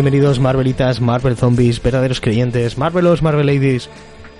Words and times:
Bienvenidos 0.00 0.40
Marvelitas, 0.40 1.02
Marvel 1.02 1.36
Zombies, 1.36 1.82
verdaderos 1.82 2.22
creyentes, 2.22 2.78
Marvelos, 2.78 3.20
Marvel 3.20 3.44
Ladies 3.44 3.90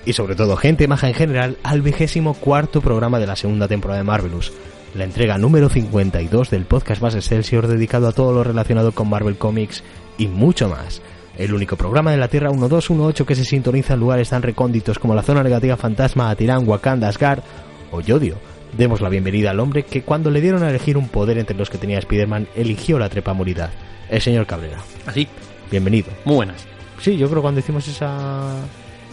y 0.07 0.13
sobre 0.13 0.35
todo 0.35 0.55
gente 0.55 0.87
maja 0.87 1.07
en 1.07 1.13
general 1.13 1.57
al 1.61 1.83
vigésimo 1.83 2.33
cuarto 2.33 2.81
programa 2.81 3.19
de 3.19 3.27
la 3.27 3.35
segunda 3.35 3.67
temporada 3.67 3.99
de 3.99 4.03
Marvelous, 4.03 4.51
la 4.95 5.03
entrega 5.03 5.37
número 5.37 5.69
52 5.69 6.49
del 6.49 6.65
podcast 6.65 7.03
más 7.03 7.13
Excelsior 7.13 7.67
dedicado 7.67 8.07
a 8.07 8.11
todo 8.11 8.33
lo 8.33 8.43
relacionado 8.43 8.91
con 8.91 9.07
Marvel 9.07 9.37
Comics 9.37 9.83
y 10.17 10.25
mucho 10.25 10.67
más. 10.67 11.03
El 11.37 11.53
único 11.53 11.75
programa 11.75 12.09
de 12.09 12.17
la 12.17 12.27
Tierra 12.27 12.49
1218 12.49 13.27
que 13.27 13.35
se 13.35 13.45
sintoniza 13.45 13.93
en 13.93 13.99
lugares 13.99 14.31
tan 14.31 14.41
recónditos 14.41 14.97
como 14.97 15.13
la 15.13 15.21
zona 15.21 15.43
negativa 15.43 15.77
fantasma, 15.77 16.31
Atirán, 16.31 16.67
Wakanda, 16.67 17.07
Asgard 17.07 17.43
o 17.91 18.01
Yodio. 18.01 18.37
Demos 18.75 18.99
la 18.99 19.09
bienvenida 19.09 19.51
al 19.51 19.59
hombre 19.59 19.83
que 19.83 20.01
cuando 20.01 20.31
le 20.31 20.41
dieron 20.41 20.63
a 20.63 20.71
elegir 20.71 20.97
un 20.97 21.09
poder 21.09 21.37
entre 21.37 21.55
los 21.55 21.69
que 21.69 21.77
tenía 21.77 21.99
Spider-Man 21.99 22.47
eligió 22.55 22.97
la 22.97 23.09
trepamuridad, 23.09 23.69
el 24.09 24.21
señor 24.21 24.47
Cabrera. 24.47 24.79
Así, 25.05 25.27
Bienvenido. 25.71 26.09
muy 26.25 26.35
buenas. 26.35 26.65
Sí, 26.99 27.17
yo 27.17 27.27
creo 27.27 27.37
que 27.37 27.43
cuando 27.43 27.59
hicimos 27.61 27.87
esa, 27.87 28.57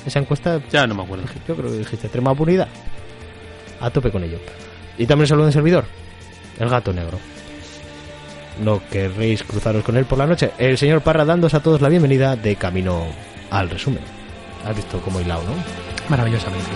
esa 0.05 0.19
encuesta, 0.19 0.61
Ya 0.71 0.87
no 0.87 0.95
me 0.95 1.03
acuerdo. 1.05 1.25
yo 1.47 1.57
creo 1.57 1.71
que 1.71 1.79
dijiste 1.79 2.09
trepamuridad. 2.09 2.69
A 3.81 3.91
tope 3.91 4.11
con 4.11 4.25
ello. 4.25 4.39
Y 4.99 5.07
también 5.07 5.29
saludo 5.29 5.47
en 5.47 5.53
servidor, 5.53 5.85
el 6.59 6.69
gato 6.69 6.93
negro. 6.93 7.19
No 8.63 8.83
querréis 8.91 9.45
cruzaros 9.45 9.85
con 9.85 9.97
él 9.97 10.05
por 10.05 10.19
la 10.19 10.27
noche. 10.27 10.51
El 10.59 10.77
señor 10.77 11.01
Parra 11.03 11.25
dándos 11.25 11.55
a 11.55 11.61
todos 11.61 11.81
la 11.81 11.89
bienvenida 11.89 12.35
de 12.35 12.57
camino 12.57 13.07
al 13.51 13.71
resumen. 13.71 14.03
Has 14.67 14.75
visto 14.75 15.01
cómo 15.01 15.21
hilado, 15.21 15.45
¿no? 15.45 15.55
Maravillosamente. 16.09 16.67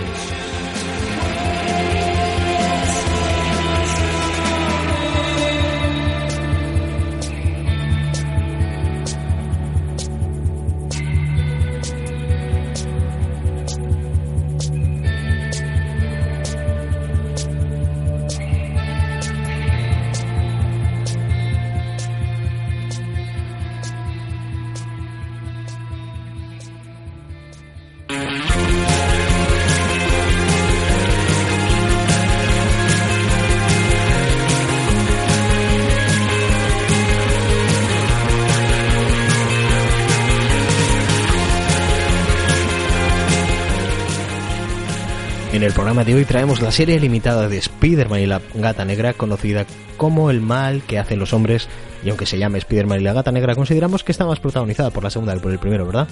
Programa 46.02 46.16
de 46.16 46.20
hoy 46.20 46.24
traemos 46.24 46.60
la 46.60 46.72
serie 46.72 46.98
limitada 46.98 47.48
de 47.48 47.58
Spider-Man 47.58 48.20
y 48.20 48.26
la 48.26 48.40
Gata 48.54 48.84
Negra, 48.84 49.12
conocida 49.12 49.66
como 49.96 50.30
El 50.30 50.40
mal 50.40 50.82
que 50.82 50.98
hacen 50.98 51.20
los 51.20 51.32
hombres, 51.32 51.68
y 52.04 52.08
aunque 52.08 52.26
se 52.26 52.38
llame 52.38 52.58
Spider-Man 52.58 53.00
y 53.00 53.04
la 53.04 53.12
Gata 53.12 53.30
Negra, 53.30 53.54
consideramos 53.54 54.02
que 54.02 54.10
está 54.10 54.26
más 54.26 54.40
protagonizada 54.40 54.90
por 54.90 55.04
la 55.04 55.10
segunda 55.10 55.34
que 55.34 55.40
por 55.40 55.52
el 55.52 55.60
primero, 55.60 55.86
¿verdad? 55.86 56.08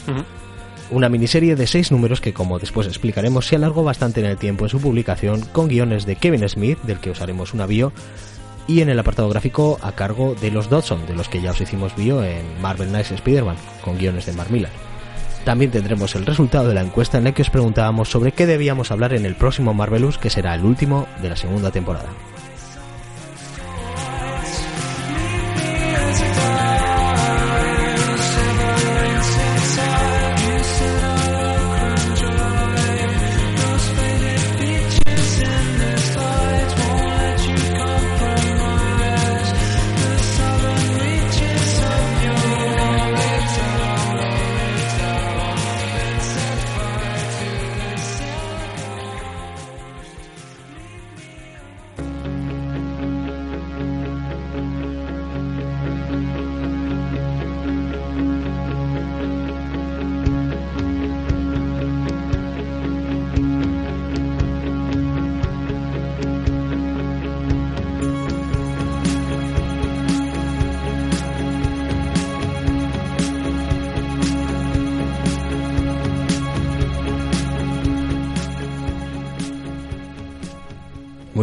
Una 0.91 1.09
miniserie 1.09 1.57
de 1.57 1.67
seis 1.67 1.91
números 1.91 2.21
que, 2.21 2.33
como 2.33 2.61
después 2.61 2.87
explicaremos, 2.87 3.47
se 3.47 3.57
alargó 3.57 3.83
bastante 3.83 4.21
en 4.21 4.27
el 4.27 4.37
tiempo 4.37 4.65
en 4.65 4.69
su 4.69 4.81
publicación, 4.81 5.41
con 5.53 5.67
guiones 5.67 6.07
de 6.07 6.15
Kevin 6.15 6.49
Smith, 6.49 6.79
del 6.83 7.01
que 7.01 7.11
os 7.11 7.21
haremos 7.21 7.53
una 7.53 7.67
bio, 7.67 7.93
y 8.69 8.83
en 8.83 8.91
el 8.91 8.99
apartado 8.99 9.29
gráfico 9.29 9.79
a 9.83 9.93
cargo 9.93 10.37
de 10.41 10.53
los 10.53 10.71
Dodson, 10.71 11.07
de 11.07 11.15
los 11.15 11.29
que 11.29 11.41
ya 11.41 11.51
os 11.51 11.61
hicimos 11.61 11.97
bio 11.97 12.23
en 12.23 12.61
Marvel 12.63 12.91
Knights 12.91 13.11
Spider-Man, 13.11 13.57
con 13.83 13.99
guiones 13.99 14.27
de 14.27 14.35
Mark 14.35 14.51
Millar. 14.51 14.90
También 15.45 15.71
tendremos 15.71 16.15
el 16.15 16.27
resultado 16.27 16.69
de 16.69 16.75
la 16.75 16.83
encuesta 16.83 17.19
en 17.19 17.25
la 17.25 17.33
que 17.33 17.43
os 17.43 17.51
preguntábamos 17.51 18.09
sobre 18.09 18.33
qué 18.33 18.47
debíamos 18.47 18.91
hablar 18.91 19.15
en 19.15 19.25
el 19.25 19.35
próximo 19.35 19.75
Marvelous, 19.75 20.19
que 20.19 20.31
será 20.31 20.55
el 20.55 20.65
último 20.65 21.07
de 21.23 21.31
la 21.31 21.37
segunda 21.37 21.71
temporada. 21.71 22.11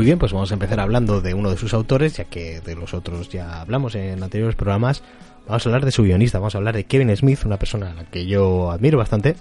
Bien, 0.07 0.19
pues 0.19 0.33
vamos 0.33 0.49
a 0.51 0.53
empezar 0.55 0.79
hablando 0.79 1.21
de 1.21 1.33
uno 1.33 1.49
de 1.51 1.57
sus 1.57 1.73
autores, 1.73 2.17
ya 2.17 2.23
que 2.25 2.61
de 2.61 2.75
los 2.75 2.93
otros 2.93 3.29
ya 3.29 3.61
hablamos 3.61 3.95
en 3.95 4.21
anteriores 4.23 4.55
programas. 4.55 5.03
Vamos 5.47 5.65
a 5.65 5.69
hablar 5.69 5.85
de 5.85 5.91
su 5.91 6.03
guionista, 6.03 6.39
vamos 6.39 6.55
a 6.55 6.57
hablar 6.57 6.75
de 6.75 6.85
Kevin 6.85 7.15
Smith, 7.15 7.39
una 7.45 7.57
persona 7.57 7.91
a 7.91 7.93
la 7.93 8.03
que 8.05 8.25
yo 8.25 8.71
admiro 8.71 8.97
bastante. 8.97 9.35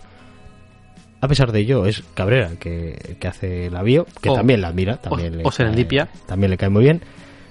A 1.20 1.28
pesar 1.28 1.50
de 1.50 1.60
ello, 1.60 1.86
es 1.86 2.02
Cabrera 2.14 2.48
el 2.48 2.58
que, 2.58 3.16
que 3.18 3.26
hace 3.28 3.70
la 3.70 3.82
bio, 3.82 4.06
que 4.20 4.28
O- 4.28 4.34
también 4.34 4.60
la 4.60 4.68
admira, 4.68 4.96
también, 4.98 5.34
o- 5.34 5.36
le 5.38 5.44
o 5.44 5.50
Serendipia. 5.50 6.06
cae- 6.06 6.20
también 6.26 6.50
le 6.50 6.56
cae 6.58 6.68
muy 6.68 6.82
bien. 6.84 7.00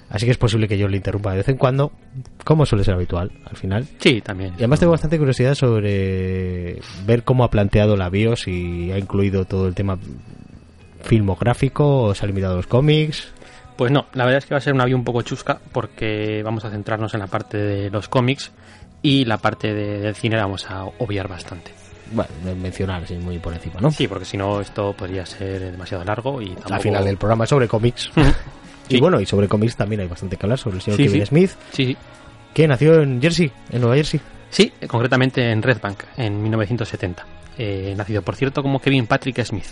Así 0.08 0.24
que 0.24 0.30
es 0.30 0.38
posible 0.38 0.68
que 0.68 0.78
yo 0.78 0.86
le 0.86 0.96
interrumpa 0.96 1.32
de 1.32 1.38
vez 1.38 1.48
en 1.48 1.56
cuando, 1.56 1.90
como 2.44 2.64
suele 2.64 2.84
ser 2.84 2.94
habitual 2.94 3.32
al 3.44 3.56
final. 3.56 3.86
Sí, 3.98 4.20
también. 4.20 4.52
Y 4.52 4.58
además 4.58 4.78
tengo 4.78 4.92
bastante 4.92 5.18
curiosidad 5.18 5.54
sobre 5.54 6.78
ver 7.06 7.24
cómo 7.24 7.42
ha 7.42 7.50
planteado 7.50 7.96
la 7.96 8.08
bio, 8.08 8.36
si 8.36 8.92
ha 8.92 8.98
incluido 8.98 9.46
todo 9.46 9.66
el 9.66 9.74
tema 9.74 9.98
filmográfico 11.06 12.02
o 12.02 12.14
se 12.14 12.24
ha 12.24 12.26
limitado 12.28 12.54
a 12.54 12.56
los 12.56 12.66
cómics. 12.66 13.28
Pues 13.76 13.92
no, 13.92 14.06
la 14.14 14.24
verdad 14.24 14.38
es 14.38 14.46
que 14.46 14.54
va 14.54 14.58
a 14.58 14.62
ser 14.62 14.72
una 14.72 14.84
vía 14.84 14.96
un 14.96 15.04
poco 15.04 15.22
chusca 15.22 15.58
porque 15.72 16.42
vamos 16.44 16.64
a 16.64 16.70
centrarnos 16.70 17.12
en 17.14 17.20
la 17.20 17.26
parte 17.26 17.58
de 17.58 17.90
los 17.90 18.08
cómics 18.08 18.50
y 19.02 19.24
la 19.24 19.36
parte 19.38 19.74
de- 19.74 20.00
del 20.00 20.14
cine 20.14 20.36
la 20.36 20.42
vamos 20.44 20.70
a 20.70 20.84
obviar 20.84 21.28
bastante. 21.28 21.72
Bueno, 22.12 22.30
mencionar 22.60 23.02
así 23.02 23.14
muy 23.16 23.38
por 23.38 23.52
encima, 23.52 23.80
¿no? 23.80 23.90
Sí, 23.90 24.06
porque 24.08 24.24
si 24.24 24.36
no 24.36 24.60
esto 24.60 24.92
podría 24.94 25.26
ser 25.26 25.72
demasiado 25.72 26.04
largo 26.04 26.40
y 26.40 26.50
tampoco... 26.50 26.74
Al 26.74 26.80
final 26.80 27.06
el 27.08 27.16
programa 27.16 27.44
es 27.44 27.50
sobre 27.50 27.68
cómics. 27.68 28.10
Y 28.88 28.94
Sí. 28.94 29.00
bueno, 29.00 29.20
y 29.20 29.26
sobre 29.26 29.48
cómics 29.48 29.74
también 29.74 30.00
hay 30.02 30.06
bastante 30.06 30.36
que 30.36 30.46
hablar 30.46 30.60
sobre 30.60 30.76
el 30.76 30.82
señor 30.82 30.96
Sí, 30.98 31.06
Kevin 31.06 31.20
sí. 31.22 31.26
Smith, 31.26 31.50
Sí, 31.72 31.86
sí. 31.86 31.96
que 32.54 32.68
nació 32.68 33.02
en 33.02 33.20
Jersey, 33.20 33.50
en 33.70 33.80
Nueva 33.80 33.96
Jersey. 33.96 34.20
Sí, 34.48 34.72
concretamente 34.86 35.50
en 35.50 35.60
Red 35.60 35.78
Bank, 35.82 36.04
en 36.16 36.40
1970. 36.40 37.26
Eh, 37.58 37.94
nacido, 37.96 38.22
por 38.22 38.36
cierto, 38.36 38.62
como 38.62 38.78
Kevin 38.80 39.08
Patrick 39.08 39.42
Smith. 39.42 39.66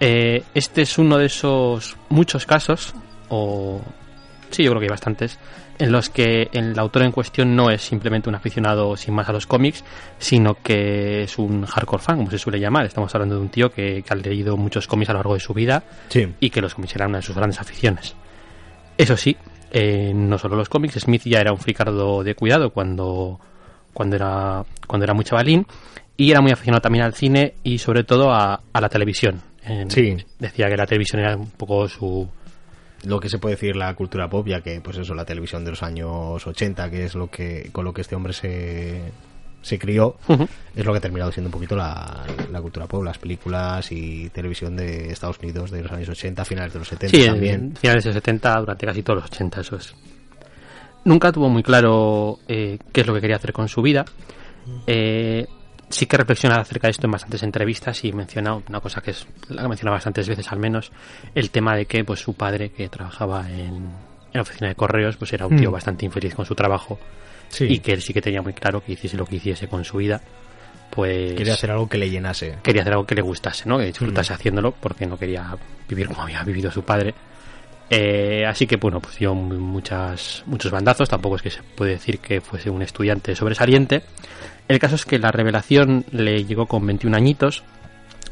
Eh, 0.00 0.42
este 0.54 0.82
es 0.82 0.98
uno 0.98 1.18
de 1.18 1.26
esos 1.26 1.96
muchos 2.08 2.46
casos, 2.46 2.94
o 3.28 3.80
sí, 4.50 4.62
yo 4.64 4.70
creo 4.70 4.80
que 4.80 4.86
hay 4.86 4.90
bastantes, 4.90 5.38
en 5.78 5.92
los 5.92 6.10
que 6.10 6.48
el 6.52 6.78
autor 6.78 7.02
en 7.02 7.12
cuestión 7.12 7.56
no 7.56 7.70
es 7.70 7.80
simplemente 7.82 8.28
un 8.28 8.34
aficionado 8.34 8.96
sin 8.96 9.14
más 9.14 9.28
a 9.28 9.32
los 9.32 9.46
cómics, 9.46 9.82
sino 10.18 10.54
que 10.54 11.22
es 11.22 11.38
un 11.38 11.64
hardcore 11.64 12.02
fan, 12.02 12.16
como 12.18 12.30
se 12.30 12.38
suele 12.38 12.60
llamar. 12.60 12.84
Estamos 12.84 13.14
hablando 13.14 13.36
de 13.36 13.40
un 13.40 13.48
tío 13.48 13.70
que, 13.70 14.02
que 14.02 14.12
ha 14.12 14.16
leído 14.16 14.56
muchos 14.58 14.86
cómics 14.86 15.08
a 15.10 15.12
lo 15.14 15.18
largo 15.20 15.34
de 15.34 15.40
su 15.40 15.54
vida 15.54 15.82
Sí. 16.08 16.26
y 16.40 16.50
que 16.50 16.60
los 16.60 16.74
cómics 16.74 16.94
eran 16.96 17.08
una 17.10 17.18
de 17.18 17.22
sus 17.22 17.34
grandes 17.36 17.60
aficiones. 17.60 18.14
Eso 18.98 19.16
sí, 19.16 19.36
eh, 19.70 20.12
no 20.14 20.36
solo 20.36 20.56
los 20.56 20.68
cómics, 20.68 20.98
Smith 21.00 21.22
ya 21.24 21.40
era 21.40 21.52
un 21.52 21.58
fricardo 21.58 22.22
de 22.22 22.34
cuidado 22.34 22.70
cuando, 22.70 23.40
cuando, 23.94 24.16
era, 24.16 24.64
cuando 24.86 25.04
era 25.04 25.14
muy 25.14 25.24
chavalín 25.24 25.66
y 26.16 26.30
era 26.30 26.42
muy 26.42 26.50
aficionado 26.52 26.82
también 26.82 27.04
al 27.04 27.14
cine 27.14 27.54
y 27.62 27.78
sobre 27.78 28.04
todo 28.04 28.30
a, 28.32 28.60
a 28.70 28.80
la 28.82 28.88
televisión. 28.90 29.40
En- 29.64 29.90
Sí. 29.90 30.16
Decía 30.38 30.68
que 30.68 30.76
la 30.76 30.86
televisión 30.86 31.20
era 31.22 31.36
un 31.36 31.50
poco 31.50 31.88
su... 31.88 32.28
Lo 33.04 33.18
que 33.18 33.28
se 33.30 33.38
puede 33.38 33.54
decir 33.54 33.76
la 33.76 33.94
cultura 33.94 34.28
pop, 34.28 34.46
ya 34.46 34.60
que 34.60 34.80
pues 34.82 34.98
eso, 34.98 35.14
la 35.14 35.24
televisión 35.24 35.64
de 35.64 35.70
los 35.70 35.82
años 35.82 36.46
80, 36.46 36.90
que 36.90 37.04
es 37.04 37.14
lo 37.14 37.28
que 37.30 37.70
con 37.72 37.84
lo 37.86 37.94
que 37.94 38.02
este 38.02 38.14
hombre 38.14 38.34
se, 38.34 39.00
se 39.62 39.78
crió, 39.78 40.16
es 40.76 40.84
lo 40.84 40.92
que 40.92 40.98
ha 40.98 41.00
terminado 41.00 41.32
siendo 41.32 41.48
un 41.48 41.52
poquito 41.52 41.76
la, 41.76 42.24
la 42.52 42.60
cultura 42.60 42.86
pop, 42.86 43.02
las 43.02 43.16
películas 43.16 43.90
y 43.90 44.28
televisión 44.28 44.76
de 44.76 45.10
Estados 45.12 45.38
Unidos 45.38 45.70
de 45.70 45.82
los 45.82 45.90
años 45.92 46.10
80, 46.10 46.44
finales 46.44 46.74
de 46.74 46.78
los 46.78 46.88
70 46.88 47.16
Sí, 47.16 47.24
también. 47.26 47.54
en 47.54 47.76
finales 47.76 48.04
de 48.04 48.08
los 48.10 48.14
70, 48.16 48.60
durante 48.60 48.86
casi 48.86 49.02
todos 49.02 49.22
los 49.22 49.30
80, 49.30 49.60
eso 49.62 49.76
es. 49.76 49.94
Nunca 51.04 51.32
tuvo 51.32 51.48
muy 51.48 51.62
claro 51.62 52.38
eh, 52.48 52.76
qué 52.92 53.00
es 53.00 53.06
lo 53.06 53.14
que 53.14 53.22
quería 53.22 53.36
hacer 53.36 53.54
con 53.54 53.66
su 53.68 53.80
vida, 53.80 54.04
Eh, 54.86 55.46
sí 55.90 56.06
que 56.06 56.16
reflexiona 56.16 56.56
acerca 56.60 56.86
de 56.86 56.92
esto 56.92 57.06
en 57.06 57.10
bastantes 57.12 57.42
entrevistas 57.42 58.04
y 58.04 58.12
menciona 58.12 58.54
una 58.54 58.80
cosa 58.80 59.00
que 59.00 59.10
es 59.10 59.26
la 59.48 59.62
que 59.62 59.68
menciona 59.68 59.90
bastantes 59.90 60.28
veces 60.28 60.50
al 60.52 60.58
menos, 60.58 60.92
el 61.34 61.50
tema 61.50 61.76
de 61.76 61.86
que 61.86 62.04
pues 62.04 62.20
su 62.20 62.34
padre 62.34 62.70
que 62.70 62.88
trabajaba 62.88 63.48
en, 63.50 63.58
en 63.74 63.90
la 64.32 64.42
oficina 64.42 64.68
de 64.68 64.74
correos 64.76 65.16
pues 65.16 65.32
era 65.32 65.46
un 65.46 65.56
tío 65.56 65.70
Mm. 65.70 65.72
bastante 65.72 66.06
infeliz 66.06 66.34
con 66.34 66.46
su 66.46 66.54
trabajo 66.54 66.98
Sí. 67.48 67.64
y 67.68 67.78
que 67.80 67.92
él 67.92 68.00
sí 68.00 68.12
que 68.14 68.22
tenía 68.22 68.40
muy 68.42 68.52
claro 68.52 68.82
que 68.84 68.92
hiciese 68.92 69.16
lo 69.16 69.26
que 69.26 69.36
hiciese 69.36 69.66
con 69.68 69.84
su 69.84 69.96
vida 69.98 70.20
pues 70.90 71.34
Quería 71.34 71.54
hacer 71.54 71.70
algo 71.72 71.88
que 71.88 71.98
le 71.98 72.08
llenase. 72.10 72.58
quería 72.62 72.82
hacer 72.82 72.92
algo 72.94 73.06
que 73.06 73.14
le 73.16 73.22
gustase, 73.22 73.68
¿no? 73.68 73.78
Que 73.78 73.86
disfrutase 73.86 74.32
Mm. 74.32 74.36
haciéndolo 74.36 74.72
porque 74.72 75.06
no 75.06 75.16
quería 75.18 75.56
vivir 75.88 76.06
como 76.08 76.22
había 76.22 76.42
vivido 76.44 76.70
su 76.70 76.82
padre. 76.84 77.14
Eh, 77.92 78.44
así 78.46 78.66
que, 78.68 78.76
bueno, 78.76 79.00
pues 79.00 79.18
dio 79.18 79.34
mu- 79.34 79.58
muchas, 79.58 80.44
muchos 80.46 80.70
bandazos. 80.70 81.08
Tampoco 81.08 81.36
es 81.36 81.42
que 81.42 81.50
se 81.50 81.62
puede 81.62 81.92
decir 81.92 82.18
que 82.20 82.40
fuese 82.40 82.70
un 82.70 82.82
estudiante 82.82 83.34
sobresaliente. 83.34 84.02
El 84.70 84.78
caso 84.78 84.94
es 84.94 85.04
que 85.04 85.18
la 85.18 85.32
revelación 85.32 86.04
le 86.12 86.44
llegó 86.44 86.66
con 86.66 86.86
21 86.86 87.16
añitos 87.16 87.64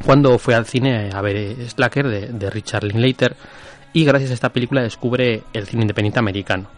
cuando 0.05 0.39
fue 0.39 0.55
al 0.55 0.67
cine 0.67 1.11
a 1.13 1.21
ver 1.21 1.57
Slacker 1.69 2.07
de, 2.07 2.49
Richard 2.51 2.85
Linklater 2.85 3.35
y 3.93 4.05
gracias 4.05 4.31
a 4.31 4.35
esta 4.35 4.53
película 4.53 4.81
descubre 4.81 5.43
el 5.53 5.67
cine 5.67 5.83
independiente 5.83 6.21
americano. 6.21 6.71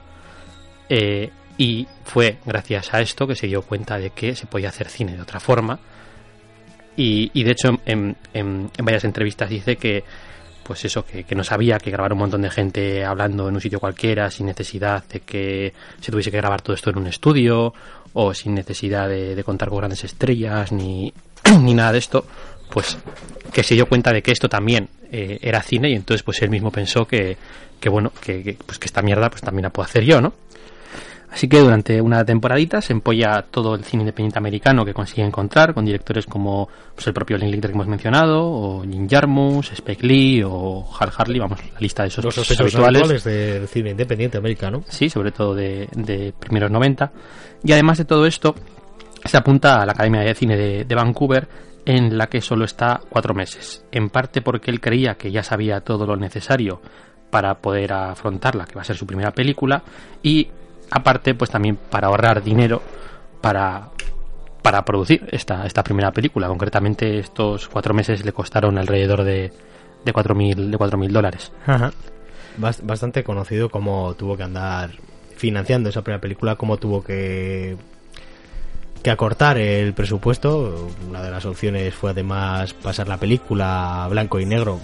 Eh, 0.88 1.28
y 1.58 1.86
fue 2.04 2.38
gracias 2.46 2.94
a 2.94 3.02
esto 3.02 3.26
que 3.26 3.34
se 3.34 3.48
dio 3.48 3.60
cuenta 3.60 3.98
de 3.98 4.08
que 4.08 4.34
se 4.34 4.46
podía 4.46 4.70
hacer 4.70 4.88
cine 4.88 5.14
de 5.14 5.20
otra 5.20 5.40
forma. 5.40 5.78
Y, 6.96 7.44
de 7.44 7.50
hecho 7.50 7.80
en- 7.84 8.16
en 8.32 8.70
varias 8.82 9.04
entrevistas 9.04 9.50
dice 9.50 9.76
que 9.76 10.04
pues 10.70 10.84
eso, 10.84 11.04
que, 11.04 11.24
que 11.24 11.34
no 11.34 11.42
sabía 11.42 11.78
que 11.78 11.90
grabar 11.90 12.12
un 12.12 12.20
montón 12.20 12.42
de 12.42 12.48
gente 12.48 13.04
hablando 13.04 13.48
en 13.48 13.56
un 13.56 13.60
sitio 13.60 13.80
cualquiera 13.80 14.30
sin 14.30 14.46
necesidad 14.46 15.02
de 15.02 15.18
que 15.18 15.74
se 16.00 16.12
tuviese 16.12 16.30
que 16.30 16.36
grabar 16.36 16.62
todo 16.62 16.76
esto 16.76 16.90
en 16.90 16.98
un 16.98 17.08
estudio 17.08 17.74
o 18.12 18.32
sin 18.34 18.54
necesidad 18.54 19.08
de, 19.08 19.42
contar 19.42 19.68
con 19.68 19.78
grandes 19.78 20.04
estrellas 20.04 20.70
ni, 20.70 21.12
ni 21.60 21.74
nada 21.74 21.90
de 21.90 21.98
esto, 21.98 22.24
pues 22.70 22.96
que 23.52 23.64
se 23.64 23.74
dio 23.74 23.86
cuenta 23.86 24.12
de 24.12 24.22
que 24.22 24.30
esto 24.30 24.48
también 24.48 24.88
eh, 25.10 25.40
era 25.42 25.60
cine 25.60 25.90
y 25.90 25.94
entonces 25.94 26.22
pues 26.22 26.40
él 26.40 26.50
mismo 26.50 26.70
pensó 26.70 27.04
que, 27.04 27.36
que 27.80 27.88
bueno, 27.88 28.12
que, 28.20 28.44
que, 28.44 28.56
pues 28.64 28.78
que 28.78 28.86
esta 28.86 29.02
mierda 29.02 29.28
pues 29.28 29.42
también 29.42 29.64
la 29.64 29.70
puedo 29.70 29.88
hacer 29.88 30.04
yo, 30.04 30.20
¿no? 30.20 30.32
Así 31.32 31.48
que 31.48 31.60
durante 31.60 32.00
una 32.00 32.24
temporadita 32.24 32.80
se 32.80 32.92
empolla 32.92 33.44
todo 33.50 33.74
el 33.76 33.84
cine 33.84 34.02
independiente 34.02 34.38
americano 34.38 34.84
que 34.84 34.92
consigue 34.92 35.22
encontrar 35.22 35.74
con 35.74 35.84
directores 35.84 36.26
como 36.26 36.68
pues, 36.94 37.06
el 37.06 37.14
propio 37.14 37.38
Linklater 37.38 37.70
que 37.70 37.74
hemos 37.74 37.86
mencionado, 37.86 38.42
o 38.42 38.82
Jim 38.82 39.08
Jarmusch, 39.08 39.72
Spike 39.72 40.06
Lee 40.06 40.42
o 40.44 40.88
Hal 40.98 41.12
Hartley, 41.16 41.38
vamos, 41.38 41.60
la 41.72 41.80
lista 41.80 42.02
de 42.02 42.08
esos 42.08 42.24
Los 42.24 42.38
habituales. 42.38 43.02
habituales 43.02 43.24
del 43.24 43.68
cine 43.68 43.90
independiente 43.90 44.38
americano. 44.38 44.82
Sí, 44.88 45.08
sobre 45.08 45.30
todo 45.30 45.54
de, 45.54 45.88
de 45.94 46.34
primeros 46.38 46.70
90. 46.70 47.12
Y 47.62 47.72
además 47.72 47.98
de 47.98 48.04
todo 48.06 48.26
esto, 48.26 48.56
se 49.24 49.36
apunta 49.36 49.80
a 49.80 49.86
la 49.86 49.92
Academia 49.92 50.22
de 50.22 50.34
Cine 50.34 50.56
de, 50.56 50.84
de 50.84 50.94
Vancouver, 50.94 51.46
en 51.86 52.18
la 52.18 52.26
que 52.26 52.40
solo 52.40 52.64
está 52.64 53.00
cuatro 53.08 53.34
meses. 53.34 53.84
En 53.92 54.10
parte 54.10 54.42
porque 54.42 54.70
él 54.70 54.80
creía 54.80 55.14
que 55.14 55.30
ya 55.30 55.42
sabía 55.42 55.80
todo 55.80 56.06
lo 56.06 56.16
necesario 56.16 56.80
para 57.30 57.54
poder 57.58 57.92
afrontarla, 57.92 58.64
que 58.64 58.74
va 58.74 58.82
a 58.82 58.84
ser 58.84 58.96
su 58.96 59.06
primera 59.06 59.30
película, 59.30 59.82
y 60.22 60.48
aparte, 60.90 61.34
pues 61.34 61.50
también 61.50 61.76
para 61.76 62.08
ahorrar 62.08 62.42
dinero 62.42 62.82
para, 63.40 63.88
para 64.62 64.84
producir 64.84 65.26
esta, 65.32 65.66
esta 65.66 65.82
primera 65.82 66.10
película. 66.12 66.48
Concretamente, 66.48 67.18
estos 67.18 67.68
cuatro 67.68 67.94
meses 67.94 68.24
le 68.24 68.32
costaron 68.32 68.78
alrededor 68.78 69.22
de, 69.24 69.52
de 70.04 70.12
4.000 70.12 70.70
de 70.70 70.78
4.000 70.78 71.08
dólares. 71.10 71.52
Ajá. 71.66 71.92
Bast- 72.58 72.82
Bastante 72.84 73.24
conocido 73.24 73.68
cómo 73.70 74.14
tuvo 74.14 74.36
que 74.36 74.42
andar 74.42 74.90
financiando 75.36 75.88
esa 75.88 76.02
primera 76.02 76.20
película, 76.20 76.56
cómo 76.56 76.76
tuvo 76.76 77.02
que 77.02 77.76
que 79.02 79.10
acortar 79.10 79.58
el 79.58 79.92
presupuesto. 79.94 80.90
Una 81.08 81.22
de 81.22 81.30
las 81.30 81.44
opciones 81.46 81.94
fue 81.94 82.10
además 82.10 82.74
pasar 82.74 83.08
la 83.08 83.16
película 83.16 84.04
a 84.04 84.08
blanco 84.08 84.38
y 84.40 84.46
negro. 84.46 84.78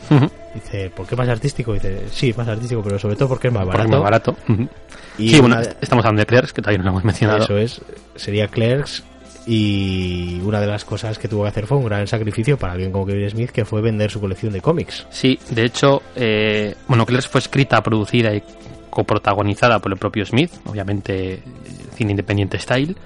Dice, 0.54 0.90
¿por 0.90 1.06
qué 1.06 1.16
más 1.16 1.28
artístico? 1.28 1.72
Dice, 1.74 2.06
sí, 2.10 2.34
más 2.36 2.48
artístico, 2.48 2.82
pero 2.82 2.98
sobre 2.98 3.16
todo 3.16 3.28
porque 3.28 3.48
es 3.48 3.54
más 3.54 3.64
Porque 3.64 3.78
barato. 3.78 3.96
es 3.96 4.00
más 4.00 4.02
barato. 4.02 4.36
Y 5.18 5.28
sí, 5.30 5.40
bueno, 5.40 5.60
estamos 5.80 6.04
hablando 6.04 6.20
de 6.20 6.26
Clerks, 6.26 6.52
que 6.52 6.62
todavía 6.62 6.78
no 6.78 6.84
lo 6.84 6.90
hemos 6.90 7.04
mencionado. 7.04 7.44
Eso 7.44 7.58
es, 7.58 7.80
sería 8.14 8.48
Clerks. 8.48 9.02
Y 9.48 10.40
una 10.42 10.60
de 10.60 10.66
las 10.66 10.84
cosas 10.84 11.18
que 11.20 11.28
tuvo 11.28 11.44
que 11.44 11.50
hacer 11.50 11.66
fue 11.66 11.78
un 11.78 11.84
gran 11.84 12.06
sacrificio 12.08 12.56
para 12.58 12.72
alguien 12.72 12.90
como 12.90 13.06
Kevin 13.06 13.30
Smith, 13.30 13.50
que 13.50 13.64
fue 13.64 13.80
vender 13.80 14.10
su 14.10 14.20
colección 14.20 14.52
de 14.52 14.60
cómics. 14.60 15.06
Sí, 15.10 15.38
de 15.50 15.64
hecho, 15.64 16.02
eh, 16.16 16.74
bueno, 16.88 17.06
Clerks 17.06 17.28
fue 17.28 17.38
escrita, 17.38 17.80
producida 17.80 18.34
y 18.34 18.42
coprotagonizada 18.96 19.78
por 19.78 19.92
el 19.92 19.98
propio 19.98 20.24
Smith, 20.24 20.50
obviamente 20.64 21.34
eh, 21.34 21.42
cine 21.92 22.12
independiente 22.12 22.58
style, 22.58 22.96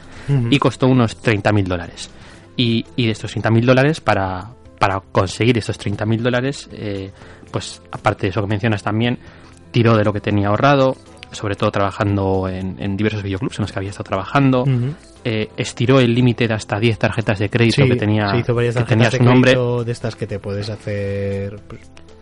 y 0.48 0.60
costó 0.60 0.87
unos 0.87 1.20
30.000 1.20 1.64
dólares. 1.64 2.08
Y, 2.56 2.84
y 2.94 3.06
de 3.06 3.10
estos 3.10 3.37
30.000 3.37 3.64
dólares, 3.64 4.00
para, 4.00 4.50
para 4.78 5.00
conseguir 5.00 5.58
estos 5.58 5.81
30.000 5.81 6.20
dólares, 6.20 6.69
eh, 6.72 7.10
pues 7.50 7.82
aparte 7.90 8.26
de 8.26 8.28
eso 8.28 8.40
que 8.40 8.46
mencionas 8.46 8.84
también, 8.84 9.19
tiró 9.72 9.96
de 9.96 10.04
lo 10.04 10.12
que 10.12 10.20
tenía 10.20 10.46
ahorrado, 10.46 10.96
sobre 11.32 11.56
todo 11.56 11.72
trabajando 11.72 12.48
en, 12.48 12.76
en 12.81 12.96
diversos 12.96 13.25
videoclubs 13.25 13.58
en 13.58 13.62
los 13.62 13.72
que 13.72 13.78
había 13.81 13.90
estado 13.90 14.04
trabajando, 14.04 14.64
eh, 15.25 15.48
estiró 15.56 15.98
el 15.98 16.14
límite 16.14 16.46
de 16.46 16.54
hasta 16.54 16.78
10 16.78 16.98
tarjetas 16.98 17.40
de 17.40 17.50
crédito 17.50 17.82
Sí, 17.82 17.88
que 17.88 17.96
tenía, 17.96 18.31
se 18.31 18.38
hizo 18.38 18.54
varias 18.54 18.76
que 18.76 18.84
tenía 18.84 19.10
de 19.10 19.19
su 19.19 19.25
nombre. 19.25 19.56
de 19.84 19.90
estas 19.90 20.14
que 20.14 20.28
te 20.28 20.38
puedes 20.38 20.70
hacer 20.70 21.56
pues, 21.66 21.81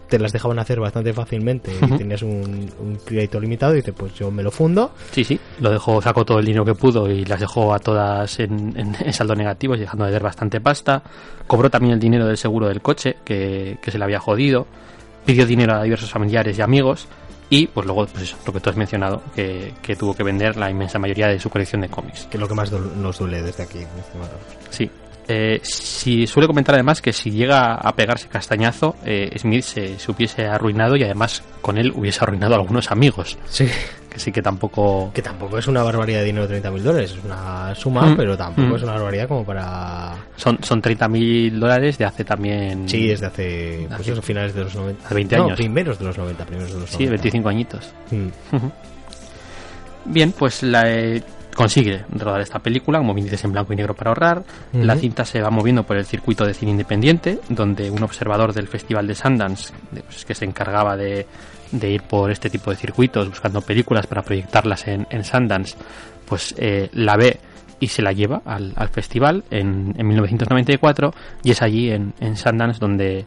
te 0.09 0.19
las 0.19 0.33
dejaban 0.33 0.59
hacer 0.59 0.81
bastante 0.81 1.13
fácilmente 1.13 1.71
y 1.81 1.97
tenías 1.99 2.23
un, 2.23 2.71
un 2.81 2.97
crédito 3.05 3.39
limitado 3.41 3.75
y 3.75 3.77
dices 3.77 3.95
pues 3.97 4.15
yo 4.15 4.31
me 4.31 4.43
lo 4.43 4.51
fundo 4.51 4.93
Sí, 5.13 5.23
sí, 5.25 5.39
lo 5.61 5.71
dejó, 5.71 6.01
sacó 6.03 6.25
todo 6.25 6.39
el 6.39 6.45
dinero 6.47 6.65
que 6.65 6.75
pudo 6.75 7.11
y 7.11 7.25
las 7.25 7.41
dejó 7.41 7.73
a 7.75 7.79
todas 7.79 8.41
en, 8.41 8.73
en- 8.79 8.97
en 8.99 9.13
saldo 9.13 9.35
negativo, 9.35 9.75
y 9.75 9.81
dejando 9.81 10.05
de 10.07 10.13
ver 10.13 10.23
bastante 10.23 10.61
pasta. 10.61 11.03
Cobró 11.47 11.71
también 11.71 11.95
el 11.95 12.01
dinero 12.01 12.27
del 12.27 12.37
seguro 12.37 12.69
del 12.69 12.81
coche, 12.83 13.17
que, 13.25 13.79
que 13.83 13.91
se 13.91 13.99
le 13.99 14.05
había 14.05 14.19
jodido. 14.21 14.67
Pidió 15.25 15.45
dinero 15.47 15.75
a 15.75 15.83
diversos 15.83 16.11
familiares 16.11 16.59
y 16.59 16.63
amigos. 16.63 17.07
Y 17.51 17.67
pues 17.67 17.87
luego, 17.87 18.07
pues 18.07 18.25
eso, 18.25 18.37
lo 18.47 18.53
que 18.53 18.61
tú 18.61 18.69
has 18.71 18.77
mencionado, 18.77 19.23
que, 19.35 19.73
que 19.81 19.97
tuvo 19.97 20.15
que 20.15 20.23
vender 20.23 20.57
la 20.59 20.71
inmensa 20.71 20.99
mayoría 20.99 21.29
de 21.29 21.41
su 21.41 21.49
colección 21.49 21.81
de 21.81 21.89
cómics. 21.89 22.27
que 22.31 22.37
es 22.37 22.41
lo 22.41 22.47
que 22.49 22.55
más 22.55 22.71
nos 22.71 23.19
duele 23.19 23.43
desde 23.43 23.63
aquí 23.63 23.79
estimado. 23.79 24.33
Sí. 24.71 24.91
Eh, 25.31 25.61
si 25.63 26.27
suele 26.27 26.47
comentar 26.47 26.75
además 26.75 27.03
que 27.03 27.13
si 27.13 27.31
llega 27.31 27.75
a 27.75 27.95
pegarse 27.95 28.29
castañazo, 28.29 28.97
eh, 29.05 29.31
Smith 29.39 29.63
se, 29.63 29.99
se 29.99 30.11
hubiese 30.11 30.47
arruinado 30.47 30.97
y 30.97 31.05
además 31.05 31.43
con 31.61 31.77
él 31.77 31.93
hubiese 31.95 32.21
arruinado 32.23 32.55
a 32.55 32.59
algunos 32.59 32.91
amigos. 32.91 33.37
sí 33.47 33.69
Que 34.09 34.19
sí 34.19 34.33
que 34.33 34.41
tampoco. 34.41 35.11
que 35.13 35.21
tampoco 35.21 35.59
es 35.59 35.67
una 35.67 35.83
barbaridad 35.83 36.21
de 36.21 36.25
dinero 36.25 36.49
30 36.49 36.71
mil 36.71 36.83
dólares 36.83 37.11
es 37.13 37.23
una 37.25 37.75
suma 37.75 38.07
Mm. 38.07 38.17
pero 38.17 38.37
tampoco 38.39 38.69
Mm. 38.69 38.75
es 38.77 38.83
una 38.83 38.93
barbaridad 38.93 39.29
como 39.29 39.45
para 39.45 40.15
Son, 40.37 40.59
son 40.63 40.81
30.000 40.81 41.59
dólares 41.61 41.99
de 41.99 42.07
hace 42.07 42.25
también. 42.25 42.89
sí 42.89 43.11
es 43.11 43.21
de 43.21 43.27
hace 43.27 43.85
pues 43.87 44.01
Hace- 44.01 44.13
eso, 44.13 44.23
finales 44.23 44.55
de 44.55 44.65
los 44.65 44.75
90 44.75 45.05
hace 45.05 45.15
20 45.15 45.37
no, 45.37 45.45
años. 45.45 45.57
primeros 45.59 45.99
de 45.99 46.05
los 46.07 46.17
90 46.17 46.47
primeros 46.47 46.73
de 46.73 46.81
los 46.81 46.89
Sí, 46.89 47.05
90 47.05 47.11
25 47.13 47.49
añitos. 47.51 47.93
Mm. 48.11 48.29
Bien, 50.07 50.33
pues 50.33 50.63
la, 50.63 50.91
eh, 50.91 51.23
consigue 51.59 52.05
rodar 52.13 52.41
esta 52.41 52.61
película, 52.61 52.99
como 52.99 53.15
bien 53.15 53.25
dices, 53.25 53.43
en 53.43 53.51
blanco 53.51 53.73
y 53.73 53.77
negro 53.77 53.93
para 53.93 54.11
ahorrar. 54.11 54.45
La 54.73 54.95
cinta 54.95 55.25
se 55.25 55.43
va 55.43 55.51
moviendo 55.51 55.83
por 55.83 55.97
el 55.97 56.07
circuito 56.07 56.47
de 56.47 56.55
cine 56.55 56.71
independiente, 56.71 57.41
donde 57.49 57.91
un 57.91 58.01
observador 58.05 58.53
del 58.53 58.69
Festival 58.69 59.09
de 59.09 59.17
Sundance, 59.17 59.75
pues, 59.91 60.25
que 60.25 60.37
se 60.37 60.45
encargaba 60.45 60.97
de, 60.97 61.27
de 61.73 61.91
ir 61.91 62.03
por 62.03 62.31
este 62.31 62.49
tipo 62.49 62.71
de 62.71 62.77
circuitos, 62.77 63.29
buscando 63.29 63.61
películas 63.61 64.07
para 64.07 64.23
proyectarlas 64.23 64.87
en, 64.87 65.09
en 65.11 65.25
Sundance, 65.25 65.77
pues 66.27 66.55
eh, 66.59 66.91
la 66.93 67.17
ve 67.17 67.41
y 67.81 67.89
se 67.89 68.03
la 68.03 68.13
lleva 68.13 68.41
al, 68.45 68.73
al 68.77 68.89
festival 68.91 69.43
en, 69.51 69.95
en 69.99 70.07
1994 70.07 71.13
y 71.43 71.51
es 71.51 71.61
allí 71.61 71.91
en, 71.91 72.15
en 72.21 72.37
Sundance 72.37 72.79
donde 72.79 73.27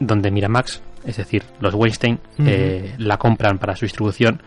donde 0.00 0.30
Miramax, 0.32 0.82
es 1.04 1.18
decir, 1.18 1.44
los 1.60 1.74
Weinstein, 1.74 2.18
eh, 2.38 2.94
la 2.98 3.18
compran 3.18 3.58
para 3.58 3.76
su 3.76 3.84
distribución 3.84 4.42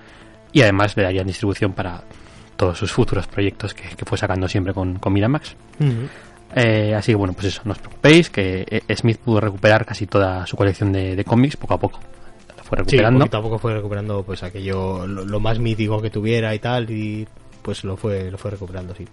y 0.52 0.64
además 0.64 0.98
le 0.98 1.04
darían 1.04 1.28
distribución 1.28 1.74
para 1.74 2.04
todos 2.56 2.78
sus 2.78 2.92
futuros 2.92 3.28
proyectos 3.28 3.74
que, 3.74 3.84
que 3.96 4.06
fue 4.06 4.18
sacando 4.18 4.48
siempre 4.48 4.74
con, 4.74 5.00
con 5.00 5.12
Miramax. 5.14 5.56
Eh, 6.56 6.94
así 6.96 7.12
que 7.12 7.16
bueno, 7.16 7.34
pues 7.34 7.48
eso, 7.48 7.62
no 7.66 7.72
os 7.72 7.80
preocupéis, 7.80 8.30
que 8.30 8.66
eh, 8.70 8.96
Smith 8.96 9.18
pudo 9.18 9.40
recuperar 9.40 9.86
casi 9.86 10.06
toda 10.06 10.46
su 10.46 10.56
colección 10.56 10.92
de, 10.94 11.16
de 11.16 11.24
cómics 11.24 11.58
poco 11.58 11.74
a 11.74 11.80
poco. 11.80 12.00
La 12.56 12.64
fue 12.64 12.78
Sí, 12.78 12.84
recuperando. 12.86 13.20
poquito 13.22 13.38
a 13.38 13.42
poco 13.42 13.58
fue 13.60 13.74
recuperando 13.74 14.24
pues 14.24 14.44
aquello 14.44 15.08
lo, 15.08 15.26
lo 15.26 15.40
más 15.40 15.58
mítico 15.60 16.00
que 16.02 16.10
tuviera 16.12 16.54
y 16.54 16.60
tal 16.60 16.90
y 16.92 17.28
pues 17.64 17.84
lo 17.84 17.96
fue 17.98 18.30
lo 18.30 18.38
fue 18.38 18.52
recuperando 18.52 18.94
sí. 18.94 19.08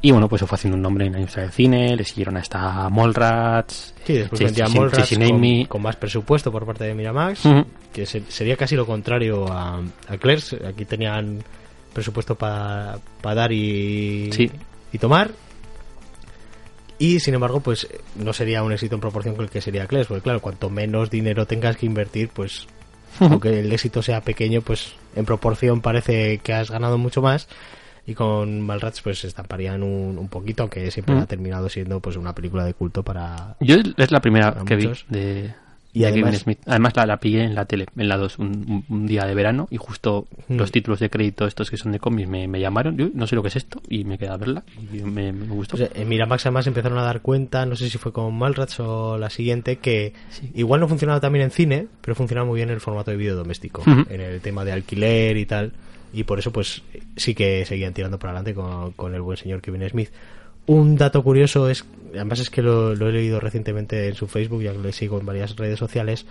Y 0.00 0.12
bueno, 0.12 0.28
pues 0.28 0.40
se 0.40 0.46
fue 0.46 0.56
haciendo 0.56 0.76
un 0.76 0.82
nombre 0.82 1.06
en 1.06 1.12
la 1.12 1.18
industria 1.18 1.44
del 1.44 1.52
cine, 1.52 1.96
le 1.96 2.04
siguieron 2.04 2.36
hasta 2.38 2.88
Mallrats, 2.88 3.92
Sí, 4.04 4.14
después 4.14 4.38
Sí, 4.38 4.44
vendía 4.44 4.66
sí, 4.66 4.78
Mallrats 4.78 5.18
con, 5.18 5.64
con 5.66 5.82
más 5.82 5.96
presupuesto 5.96 6.50
por 6.52 6.64
parte 6.64 6.84
de 6.84 6.94
Miramax, 6.94 7.42
que 7.92 8.06
se- 8.06 8.22
sería 8.30 8.56
casi 8.56 8.76
lo 8.76 8.86
contrario 8.86 9.46
a, 9.52 9.80
a 10.08 10.16
Clerks. 10.16 10.56
Aquí 10.66 10.84
tenían 10.84 11.42
presupuesto 11.96 12.34
para 12.36 12.98
dar 13.22 13.50
y, 13.52 14.30
Sí. 14.32 14.50
y 14.92 14.98
tomar. 14.98 15.30
Y 16.98 17.20
sin 17.20 17.34
embargo, 17.34 17.60
pues 17.60 17.86
no 18.14 18.32
sería 18.32 18.62
un 18.62 18.72
éxito 18.72 18.94
en 18.94 19.00
proporción 19.00 19.34
con 19.34 19.44
el 19.44 19.50
que 19.50 19.60
sería 19.60 19.86
Clerks, 19.86 20.08
porque 20.08 20.22
claro, 20.22 20.40
cuanto 20.40 20.70
menos 20.70 21.10
dinero 21.10 21.46
tengas 21.46 21.76
que 21.76 21.84
invertir, 21.86 22.28
pues 22.32 22.66
aunque 23.20 23.60
el 23.60 23.72
éxito 23.72 24.02
sea 24.02 24.20
pequeño, 24.22 24.62
pues 24.62 24.94
en 25.14 25.24
proporción 25.26 25.80
parece 25.82 26.38
que 26.38 26.52
has 26.54 26.70
ganado 26.70 26.96
mucho 26.98 27.20
más. 27.22 27.48
y 28.08 28.14
con 28.14 28.60
Malrats 28.60 29.02
pues 29.02 29.18
se 29.18 29.26
estamparían 29.26 29.82
un, 29.82 30.16
un 30.16 30.28
poquito, 30.28 30.62
aunque 30.62 30.90
siempre 30.92 31.16
Mm. 31.16 31.18
ha 31.18 31.26
terminado 31.26 31.68
siendo 31.68 31.98
pues 31.98 32.14
una 32.16 32.32
película 32.36 32.64
de 32.64 32.72
culto 32.72 33.02
para... 33.02 33.56
Yo 33.60 33.74
es 33.96 34.10
la 34.12 34.20
primera 34.20 34.54
que 34.64 34.76
muchos. 34.76 35.04
vi 35.10 35.18
de, 35.18 35.54
Y 35.96 36.00
de 36.00 36.06
además- 36.08 36.30
Kevin 36.30 36.40
Smith. 36.40 36.58
Además 36.66 36.94
la, 36.96 37.06
la 37.06 37.16
pillé 37.18 37.42
en 37.44 37.54
la 37.54 37.64
tele, 37.64 37.86
en 37.96 38.08
la 38.08 38.16
2, 38.16 38.38
un, 38.38 38.84
un- 38.88 39.06
día 39.06 39.24
de 39.24 39.34
verano 39.34 39.66
y 39.70 39.76
justo 39.78 40.26
Mm. 40.48 40.56
los 40.56 40.70
títulos 40.70 41.00
de 41.00 41.08
crédito 41.10 41.46
estos 41.46 41.70
que 41.70 41.76
son 41.76 41.92
de 41.92 41.98
cómics 41.98 42.28
me, 42.28 42.46
me 42.48 42.60
llamaron. 42.60 42.96
Yo 42.96 43.08
no 43.14 43.26
sé 43.26 43.34
lo 43.34 43.42
que 43.42 43.48
es 43.48 43.56
esto 43.56 43.80
y 43.88 44.04
me 44.04 44.18
quedé 44.18 44.28
a 44.30 44.36
verla 44.36 44.62
y 44.92 44.98
me, 45.02 45.32
me 45.32 45.46
gustó. 45.46 45.76
O 45.76 45.78
sea, 45.78 45.88
en 45.94 46.08
Miramax 46.08 46.46
además 46.46 46.66
empezaron 46.66 46.98
a 46.98 47.02
dar 47.02 47.22
cuenta, 47.22 47.64
no 47.66 47.76
sé 47.76 47.88
si 47.88 47.98
fue 47.98 48.12
con 48.12 48.34
Malrats 48.36 48.78
o 48.80 49.16
la 49.18 49.30
siguiente, 49.30 49.76
que 49.76 50.12
Sí. 50.30 50.50
igual 50.54 50.80
no 50.80 50.88
funcionaba 50.88 51.20
también 51.20 51.44
en 51.46 51.50
cine, 51.50 51.86
pero 52.02 52.14
funcionaba 52.14 52.46
muy 52.46 52.56
bien 52.56 52.68
en 52.68 52.74
el 52.74 52.80
formato 52.80 53.10
de 53.10 53.16
vídeo 53.16 53.34
doméstico, 53.36 53.82
en 53.86 54.20
el 54.20 54.40
tema 54.40 54.64
de 54.64 54.72
alquiler 54.72 55.36
y 55.36 55.46
tal, 55.46 55.72
y 56.12 56.24
por 56.24 56.38
eso 56.38 56.52
pues 56.52 56.82
sí 57.16 57.34
que 57.34 57.64
seguían 57.64 57.94
tirando 57.94 58.18
para 58.18 58.32
adelante 58.32 58.54
con, 58.54 58.92
con 58.92 59.14
el 59.14 59.22
buen 59.22 59.36
señor 59.38 59.60
Kevin 59.62 59.88
Smith. 59.88 60.10
Un 60.66 60.96
dato 60.96 61.22
curioso 61.22 61.68
es, 61.68 61.84
además 62.14 62.40
es 62.40 62.50
que 62.50 62.62
lo, 62.62 62.94
lo 62.94 63.08
he 63.08 63.12
leído 63.12 63.38
recientemente 63.38 64.08
en 64.08 64.14
su 64.14 64.26
Facebook, 64.26 64.62
ya 64.62 64.72
que 64.72 64.78
le 64.78 64.92
sigo 64.92 65.18
en 65.20 65.26
varias 65.26 65.54
redes 65.56 65.78
sociales, 65.78 66.26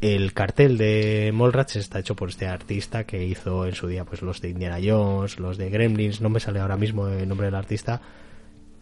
el 0.00 0.32
cartel 0.32 0.78
de 0.78 1.30
Mallrats 1.34 1.76
está 1.76 1.98
hecho 1.98 2.16
por 2.16 2.30
este 2.30 2.46
artista 2.46 3.04
que 3.04 3.24
hizo 3.24 3.66
en 3.66 3.74
su 3.74 3.86
día 3.86 4.04
pues 4.04 4.22
los 4.22 4.40
de 4.40 4.48
Indiana 4.48 4.78
Jones, 4.82 5.38
los 5.38 5.58
de 5.58 5.68
Gremlins, 5.68 6.20
no 6.20 6.30
me 6.30 6.40
sale 6.40 6.60
ahora 6.60 6.76
mismo 6.76 7.06
el 7.08 7.28
nombre 7.28 7.46
del 7.46 7.54
artista, 7.54 8.00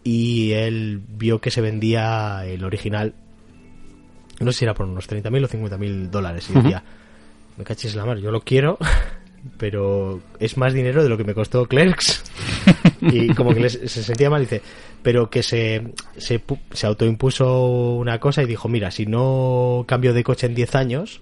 y 0.05 0.52
él 0.52 1.02
vio 1.07 1.40
que 1.40 1.50
se 1.50 1.61
vendía 1.61 2.47
el 2.47 2.64
original, 2.64 3.14
no 4.40 4.52
sé 4.52 4.61
si 4.61 4.64
era 4.64 4.75
por 4.75 4.87
unos 4.87 5.11
30.000 5.11 5.45
o 5.45 5.49
50.000 5.49 6.09
dólares, 6.09 6.49
y 6.50 6.55
decía, 6.55 6.85
me 7.57 7.64
cachis 7.64 7.97
la 7.97 8.07
mar, 8.07 8.19
yo 8.19 8.31
lo 8.31 8.43
quiero, 8.43 8.78
pero 9.59 10.21
es 10.38 10.57
más 10.57 10.73
dinero 10.73 11.02
de 11.02 11.09
lo 11.09 11.19
que 11.19 11.25
me 11.25 11.35
costó 11.35 11.67
Clerks. 11.67 12.25
y 13.12 13.35
como 13.35 13.55
que 13.55 13.61
les- 13.61 13.81
se 13.87 14.02
sentía 14.02 14.31
mal, 14.31 14.40
dice, 14.43 14.62
pero 15.02 15.31
que 15.31 15.43
se, 15.43 15.93
se, 16.17 16.45
pu- 16.45 16.59
se 16.73 16.87
autoimpuso 16.87 17.67
una 17.97 18.19
cosa 18.19 18.43
y 18.43 18.47
dijo, 18.47 18.69
mira, 18.69 18.90
si 18.90 19.07
no 19.07 19.85
cambio 19.87 20.12
de 20.14 20.25
coche 20.25 20.47
en 20.47 20.55
10 20.55 20.75
años, 20.75 21.21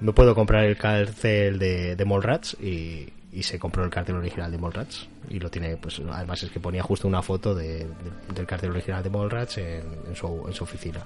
me 0.00 0.12
puedo 0.12 0.34
comprar 0.34 0.64
el 0.64 0.76
cartel 0.76 1.58
de, 1.58 1.94
de 1.96 2.04
Mallrats 2.04 2.56
y, 2.60 3.08
y 3.32 3.42
se 3.42 3.58
compró 3.58 3.84
el 3.84 3.90
cartel 3.90 4.16
original 4.16 4.50
de 4.50 4.58
Mallrats. 4.58 5.06
Y 5.28 5.38
lo 5.38 5.50
tiene, 5.50 5.76
pues 5.76 6.00
además 6.10 6.42
es 6.42 6.50
que 6.50 6.58
ponía 6.58 6.82
justo 6.82 7.06
una 7.06 7.22
foto 7.22 7.54
de- 7.54 7.80
de- 7.84 8.34
del 8.34 8.46
cartel 8.46 8.70
original 8.70 9.02
de 9.02 9.10
Mallrats 9.10 9.58
en, 9.58 9.82
en 10.08 10.16
su, 10.16 10.44
en 10.48 10.54
su 10.54 10.64
oficina, 10.64 11.04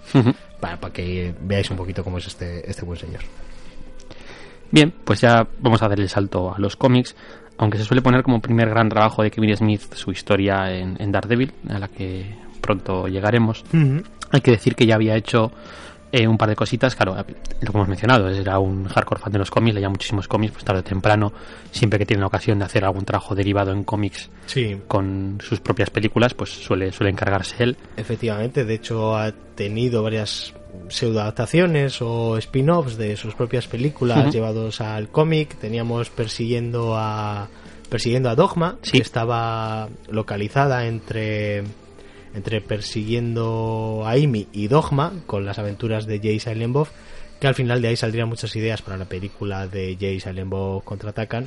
para, 0.60 0.78
para 0.80 0.92
que 0.92 1.34
veáis 1.42 1.68
un 1.70 1.76
poquito 1.76 2.04
cómo 2.04 2.18
es 2.18 2.26
este, 2.28 2.70
este 2.70 2.84
buen 2.84 2.98
señor. 2.98 3.20
Bien, 4.70 4.92
pues 5.04 5.20
ya 5.20 5.46
vamos 5.60 5.82
a 5.82 5.88
dar 5.88 6.00
el 6.00 6.08
salto 6.08 6.54
a 6.54 6.58
los 6.58 6.74
cómics, 6.76 7.14
aunque 7.58 7.78
se 7.78 7.84
suele 7.84 8.02
poner 8.02 8.22
como 8.22 8.40
primer 8.40 8.68
gran 8.68 8.88
trabajo 8.88 9.22
de 9.22 9.30
Kevin 9.30 9.56
Smith 9.56 9.94
su 9.94 10.10
historia 10.10 10.72
en, 10.72 10.96
en 11.00 11.12
Daredevil, 11.12 11.52
a 11.68 11.78
la 11.78 11.88
que 11.88 12.34
pronto 12.60 13.08
llegaremos. 13.08 13.64
Hay 14.30 14.40
que 14.40 14.52
decir 14.52 14.74
que 14.74 14.86
ya 14.86 14.94
había 14.94 15.16
hecho 15.16 15.52
eh, 16.16 16.28
un 16.28 16.38
par 16.38 16.48
de 16.48 16.56
cositas, 16.56 16.94
claro, 16.94 17.16
lo 17.16 17.24
que 17.24 17.76
hemos 17.76 17.88
mencionado, 17.88 18.28
era 18.28 18.58
un 18.60 18.84
hardcore 18.84 19.20
fan 19.20 19.32
de 19.32 19.38
los 19.40 19.50
cómics, 19.50 19.74
leía 19.74 19.88
muchísimos 19.88 20.28
cómics, 20.28 20.52
pues 20.52 20.64
tarde 20.64 20.80
o 20.80 20.84
temprano, 20.84 21.32
siempre 21.72 21.98
que 21.98 22.06
tiene 22.06 22.20
la 22.20 22.28
ocasión 22.28 22.58
de 22.60 22.64
hacer 22.64 22.84
algún 22.84 23.04
trabajo 23.04 23.34
derivado 23.34 23.72
en 23.72 23.82
cómics 23.82 24.30
Sí, 24.46 24.76
con 24.86 25.38
sus 25.42 25.60
propias 25.60 25.90
películas, 25.90 26.32
pues 26.34 26.50
suele, 26.50 26.92
suele 26.92 27.10
encargarse 27.10 27.62
él. 27.64 27.76
Efectivamente, 27.96 28.64
de 28.64 28.74
hecho 28.74 29.16
ha 29.16 29.32
tenido 29.32 30.02
varias 30.02 30.54
pseudoadaptaciones 30.88 32.00
o 32.02 32.36
spin-offs 32.38 32.96
de 32.96 33.16
sus 33.16 33.34
propias 33.34 33.66
películas 33.66 34.32
llevados 34.32 34.80
al 34.80 35.08
cómic. 35.08 35.56
Teníamos 35.56 36.10
persiguiendo 36.10 36.94
a 36.96 37.48
persiguiendo 37.88 38.28
a 38.30 38.34
Dogma, 38.34 38.78
Sí. 38.82 38.92
que 38.92 39.02
estaba 39.02 39.88
localizada 40.08 40.86
entre 40.86 41.62
entre 42.34 42.60
persiguiendo 42.60 44.02
a 44.04 44.12
Amy 44.12 44.48
y 44.52 44.66
Dogma 44.68 45.12
con 45.26 45.44
las 45.44 45.58
aventuras 45.58 46.06
de 46.06 46.18
Jay 46.18 46.40
Silent 46.40 46.72
Bob, 46.72 46.88
que 47.40 47.46
al 47.46 47.54
final 47.54 47.80
de 47.80 47.88
ahí 47.88 47.96
saldrían 47.96 48.28
muchas 48.28 48.54
ideas 48.56 48.82
para 48.82 48.96
la 48.96 49.04
película 49.04 49.68
de 49.68 49.96
Jay 50.00 50.18
Silent 50.18 50.50
Bob 50.50 50.82
contraatacan. 50.82 51.46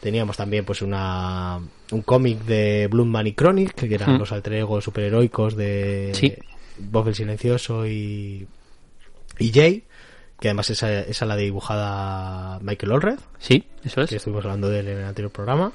Teníamos 0.00 0.36
también 0.36 0.64
pues 0.64 0.82
una 0.82 1.60
un 1.90 2.02
cómic 2.02 2.44
de 2.44 2.88
Bloodman 2.90 3.26
y 3.28 3.32
Chronic, 3.34 3.74
que 3.74 3.94
eran 3.94 4.18
los 4.18 4.30
alter 4.32 4.54
egos 4.54 4.84
superheroicos 4.84 5.56
de 5.56 6.10
Sí. 6.14 6.34
Bob 6.78 7.08
el 7.08 7.14
Silencioso 7.14 7.86
y, 7.86 8.46
y 9.38 9.52
Jay, 9.52 9.84
que 10.40 10.48
además 10.48 10.70
esa, 10.70 11.00
esa 11.00 11.26
la 11.26 11.36
dibujada 11.36 12.58
Michael 12.60 12.92
Allred, 12.92 13.18
Sí, 13.38 13.64
eso 13.84 14.02
es. 14.02 14.10
que 14.10 14.16
estuvimos 14.16 14.44
hablando 14.44 14.68
de 14.68 14.80
él 14.80 14.88
en 14.88 14.98
el 14.98 15.04
anterior 15.04 15.30
programa. 15.32 15.72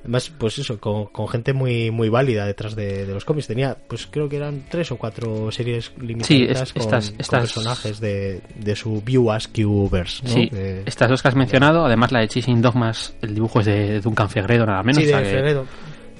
Además, 0.00 0.32
pues 0.36 0.58
eso, 0.58 0.80
con, 0.80 1.06
con 1.06 1.28
gente 1.28 1.52
muy 1.52 1.92
muy 1.92 2.08
válida 2.08 2.44
detrás 2.44 2.74
de, 2.74 3.06
de 3.06 3.14
los 3.14 3.24
cómics. 3.24 3.46
Tenía, 3.46 3.76
pues 3.88 4.08
creo 4.10 4.28
que 4.28 4.34
eran 4.36 4.64
tres 4.68 4.90
o 4.90 4.96
cuatro 4.96 5.52
series 5.52 5.92
limitadas 6.00 6.62
es- 6.68 6.72
con, 6.72 6.82
estas- 6.82 7.10
con 7.12 7.20
estas- 7.20 7.40
personajes 7.42 8.00
de, 8.00 8.40
de 8.56 8.74
su 8.74 9.00
View 9.00 9.30
Askew-verse, 9.30 10.24
¿no? 10.24 10.28
Sí, 10.30 10.50
estas 10.86 11.08
dos 11.08 11.22
que 11.22 11.28
has 11.28 11.36
mencionado, 11.36 11.86
además 11.86 12.10
la 12.10 12.18
de 12.18 12.26
Chasing 12.28 12.60
Dogmas, 12.60 13.14
el 13.22 13.32
dibujo 13.34 13.60
es 13.60 13.66
de 13.66 14.00
Duncan 14.00 14.28
Fegredo, 14.28 14.66
nada 14.66 14.82
menos. 14.82 14.96
Sí, 15.04 15.06
de 15.06 15.14
o 15.14 15.18
sea 15.18 15.22
que- 15.24 15.30
Fegredo. 15.36 15.66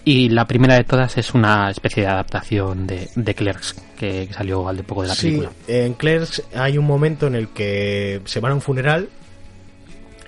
Y 0.04 0.28
la 0.30 0.47
primera 0.47 0.75
de 0.75 0.85
todas 0.85 1.16
es 1.16 1.32
una 1.35 1.71
especie 1.71 2.02
de 2.02 2.09
adaptación 2.09 2.87
de, 2.88 3.09
de 3.14 3.35
Clerks, 3.35 3.75
que, 3.97 4.26
que 4.26 4.35
salió 4.35 4.66
al 4.68 4.76
de 4.78 4.82
poco 4.82 5.02
de 5.02 5.09
la 5.09 5.14
Sí, 5.14 5.26
película. 5.28 5.50
en 5.68 5.94
Clerks 5.94 6.42
hay 6.54 6.76
un 6.76 6.87
momento 6.87 7.28
en 7.28 7.37
el 7.37 7.49
que 7.49 8.21
se 8.25 8.40
van 8.40 8.52
a 8.52 8.54
un 8.56 8.61
funeral 8.61 9.09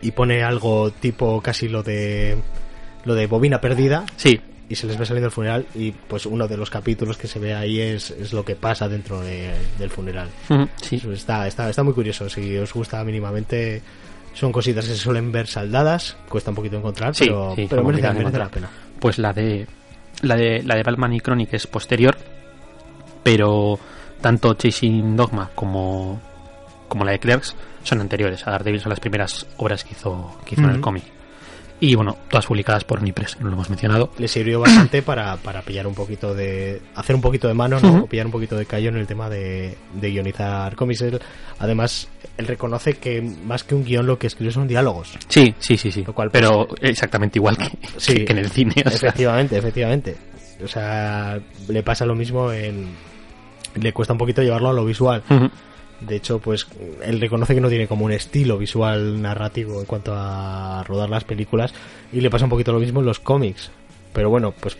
y 0.01 0.13
pone 0.13 0.43
algo 0.45 0.91
tipo 0.93 1.41
casi 1.41 1.69
lo 1.69 1.83
de 1.83 2.37
lo 3.05 3.15
de 3.15 3.27
bobina 3.27 3.61
perdida 3.61 4.05
Sí, 4.17 4.41
y 4.69 4.75
se 4.77 4.87
les 4.87 4.97
ve 4.97 5.07
saliendo 5.07 5.27
el 5.27 5.33
funeral 5.33 5.67
y 5.75 5.91
pues 5.91 6.25
uno 6.27 6.47
de 6.47 6.57
los 6.57 6.71
capítulos 6.71 7.17
que 7.17 7.27
se 7.27 7.39
ve 7.39 7.55
ahí 7.55 7.81
es, 7.81 8.11
es 8.13 8.33
lo 8.33 8.45
que 8.45 8.55
pasa 8.55 8.89
dentro 8.89 9.21
de- 9.23 9.53
del 9.79 9.91
funeral. 9.91 10.29
sí. 10.83 11.03
Está, 11.13 11.49
está, 11.49 11.69
está 11.69 11.83
muy 11.83 11.95
curioso, 11.95 12.29
si 12.29 12.57
os 12.59 12.73
gusta 12.73 13.03
mínimamente 13.03 13.83
son 14.35 14.53
cositas 14.53 14.85
que 14.87 14.93
se 14.93 14.99
suelen 14.99 15.31
ver 15.33 15.47
saldadas, 15.47 16.17
cuesta 16.29 16.51
un 16.51 16.57
poquito 16.57 16.77
encontrar, 16.77 17.15
Sí, 17.15 17.25
pero, 17.27 17.53
sí, 17.57 17.67
pero 17.71 17.85
merece, 17.85 18.39
la 18.39 18.49
pena. 18.49 18.69
Pues 19.01 19.19
la 19.19 19.33
de 19.33 19.67
la 20.23 20.37
de 20.37 20.63
la 20.63 20.77
de 20.77 20.83
Batman 20.83 21.13
y 21.13 21.21
Chronic 21.21 21.55
es 21.55 21.67
posterior, 21.67 22.17
pero 23.23 23.79
tanto 24.21 24.55
Chasing 24.55 25.17
Dogma 25.17 25.51
como 25.55 26.21
como 26.89 27.05
la 27.05 27.13
de 27.13 27.19
Clerks 27.19 27.57
son 27.83 28.01
anteriores. 28.01 28.47
A 28.47 28.51
Daredevil 28.53 28.81
son 28.81 28.91
las 28.91 29.01
primeras 29.01 29.47
obras 29.57 29.85
que 29.85 29.93
hizo 29.93 30.39
que 30.45 30.55
hizo 30.55 30.65
en 30.65 30.71
el 30.71 30.81
cómic. 30.81 31.05
Y 31.81 31.97
bueno, 31.97 32.17
todas 32.31 32.47
publicadas 32.47 32.85
por 32.85 33.03
Nipress, 33.03 33.39
no 33.41 33.49
lo 33.49 33.55
hemos 33.55 33.69
mencionado. 33.69 34.11
le 34.17 34.29
sirvió 34.29 34.61
bastante 34.61 35.03
para, 35.03 35.37
para 35.37 35.61
pillar 35.63 35.87
un 35.87 35.95
poquito 35.95 36.33
de 36.35 36.81
hacer 36.95 37.15
un 37.17 37.21
poquito 37.21 37.49
de 37.49 37.55
mano 37.55 37.79
¿no? 37.81 38.05
O 38.05 38.07
pillar 38.07 38.27
un 38.27 38.33
poquito 38.33 38.57
de 38.57 38.65
callo 38.65 38.89
en 38.89 38.97
el 38.97 39.07
tema 39.07 39.29
de, 39.29 39.77
de 39.93 40.11
guionizar 40.11 40.77
cómics 40.77 41.05
además 41.59 42.09
él 42.39 42.47
reconoce 42.47 42.95
que 42.95 43.21
más 43.21 43.65
que 43.65 43.75
un 43.75 43.85
guion 43.85 44.07
lo 44.07 44.19
que 44.19 44.29
escribe 44.29 44.53
son 44.53 44.67
diálogos 44.69 45.13
Sí, 45.29 45.55
sí, 45.59 45.77
sí, 45.77 45.91
sí. 45.93 46.05
Lo 46.07 46.15
cual, 46.15 46.31
pues, 46.31 46.41
pero 46.43 46.69
exactamente 46.81 47.39
igual 47.39 47.57
que, 47.59 47.71
sí. 47.99 48.15
que- 48.15 48.25
que 48.25 48.33
en 48.33 48.39
el 48.39 48.51
cine. 48.51 48.75
o 48.87 48.91
sea. 48.91 48.97
efectivamente 49.11 49.59
efectivamente 49.59 50.17
o 50.65 50.69
sea 50.69 51.39
le 51.69 51.83
pasa 51.83 52.07
lo 52.07 52.15
mismo 52.15 52.51
en 52.53 52.87
le 53.75 53.93
cuesta 53.93 54.13
un 54.15 54.19
poquito 54.19 54.41
llevarlo 54.43 54.71
a 54.71 54.73
lo 54.73 54.85
visual. 54.85 55.23
De 56.01 56.17
hecho 56.17 56.39
pues 56.39 56.67
él 57.03 57.21
reconoce 57.21 57.55
que 57.55 57.61
no 57.61 57.69
tiene 57.69 57.87
como 57.87 58.05
un 58.05 58.13
estilo 58.13 58.59
visual 58.59 59.21
narrativo 59.23 59.81
en 59.81 59.87
cuanto 59.87 60.13
a 60.15 60.83
rodar 60.85 61.09
las 61.11 61.25
películas 61.25 61.73
y 62.13 62.21
le 62.21 62.31
pasa 62.31 62.45
un 62.45 62.51
poquito 62.51 62.73
lo 62.73 62.81
mismo 62.81 63.01
en 63.01 63.07
los 63.07 63.21
cómics 63.21 63.71
pero 64.13 64.31
bueno 64.31 64.53
pues 64.59 64.77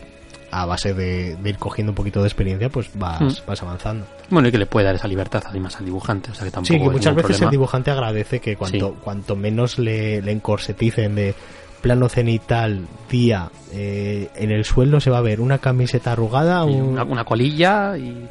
a 0.51 0.67
base 0.67 0.95
de, 0.95 1.35
de 1.37 1.51
ir 1.51 1.57
cogiendo 1.59 1.91
un 1.91 1.97
poquito 1.97 2.21
de 2.21 2.29
experiencia 2.29 2.69
pues 2.69 2.91
vas, 2.95 3.21
Mm. 3.21 3.47
vas 3.47 3.63
avanzando 3.63 4.07
Bueno, 4.31 4.49
y 4.49 4.53
que 4.53 4.59
le 4.59 4.67
puede 4.67 4.87
dar 4.87 4.95
esa 4.95 5.09
libertad 5.09 5.43
además 5.47 5.77
al 5.77 5.85
dibujante, 5.85 6.31
o 6.31 6.35
sea 6.35 6.45
que 6.45 6.51
tampoco 6.53 6.73
Sí, 6.75 6.79
que 6.81 6.91
muchas 6.91 7.15
veces 7.15 7.25
problema. 7.31 7.45
el 7.47 7.51
dibujante 7.51 7.91
agradece 7.91 8.41
que 8.41 8.57
cuanto, 8.57 8.91
Sí. 8.91 8.95
cuanto 9.03 9.35
menos 9.37 9.79
le, 9.81 10.23
le 10.23 10.31
encorseticen 10.33 11.15
de 11.17 11.35
plano 11.81 12.09
cenital, 12.09 12.87
día, 13.11 13.51
eh, 13.73 14.29
en 14.37 14.53
el 14.53 14.65
suelo 14.65 15.01
se 15.01 15.11
va 15.11 15.19
a 15.19 15.23
ver 15.23 15.41
una 15.41 15.59
camiseta 15.59 16.13
arrugada, 16.13 16.65
un- 16.65 16.83
una, 16.83 17.03
una 17.05 17.25
colilla 17.25 17.97
y 17.99 18.27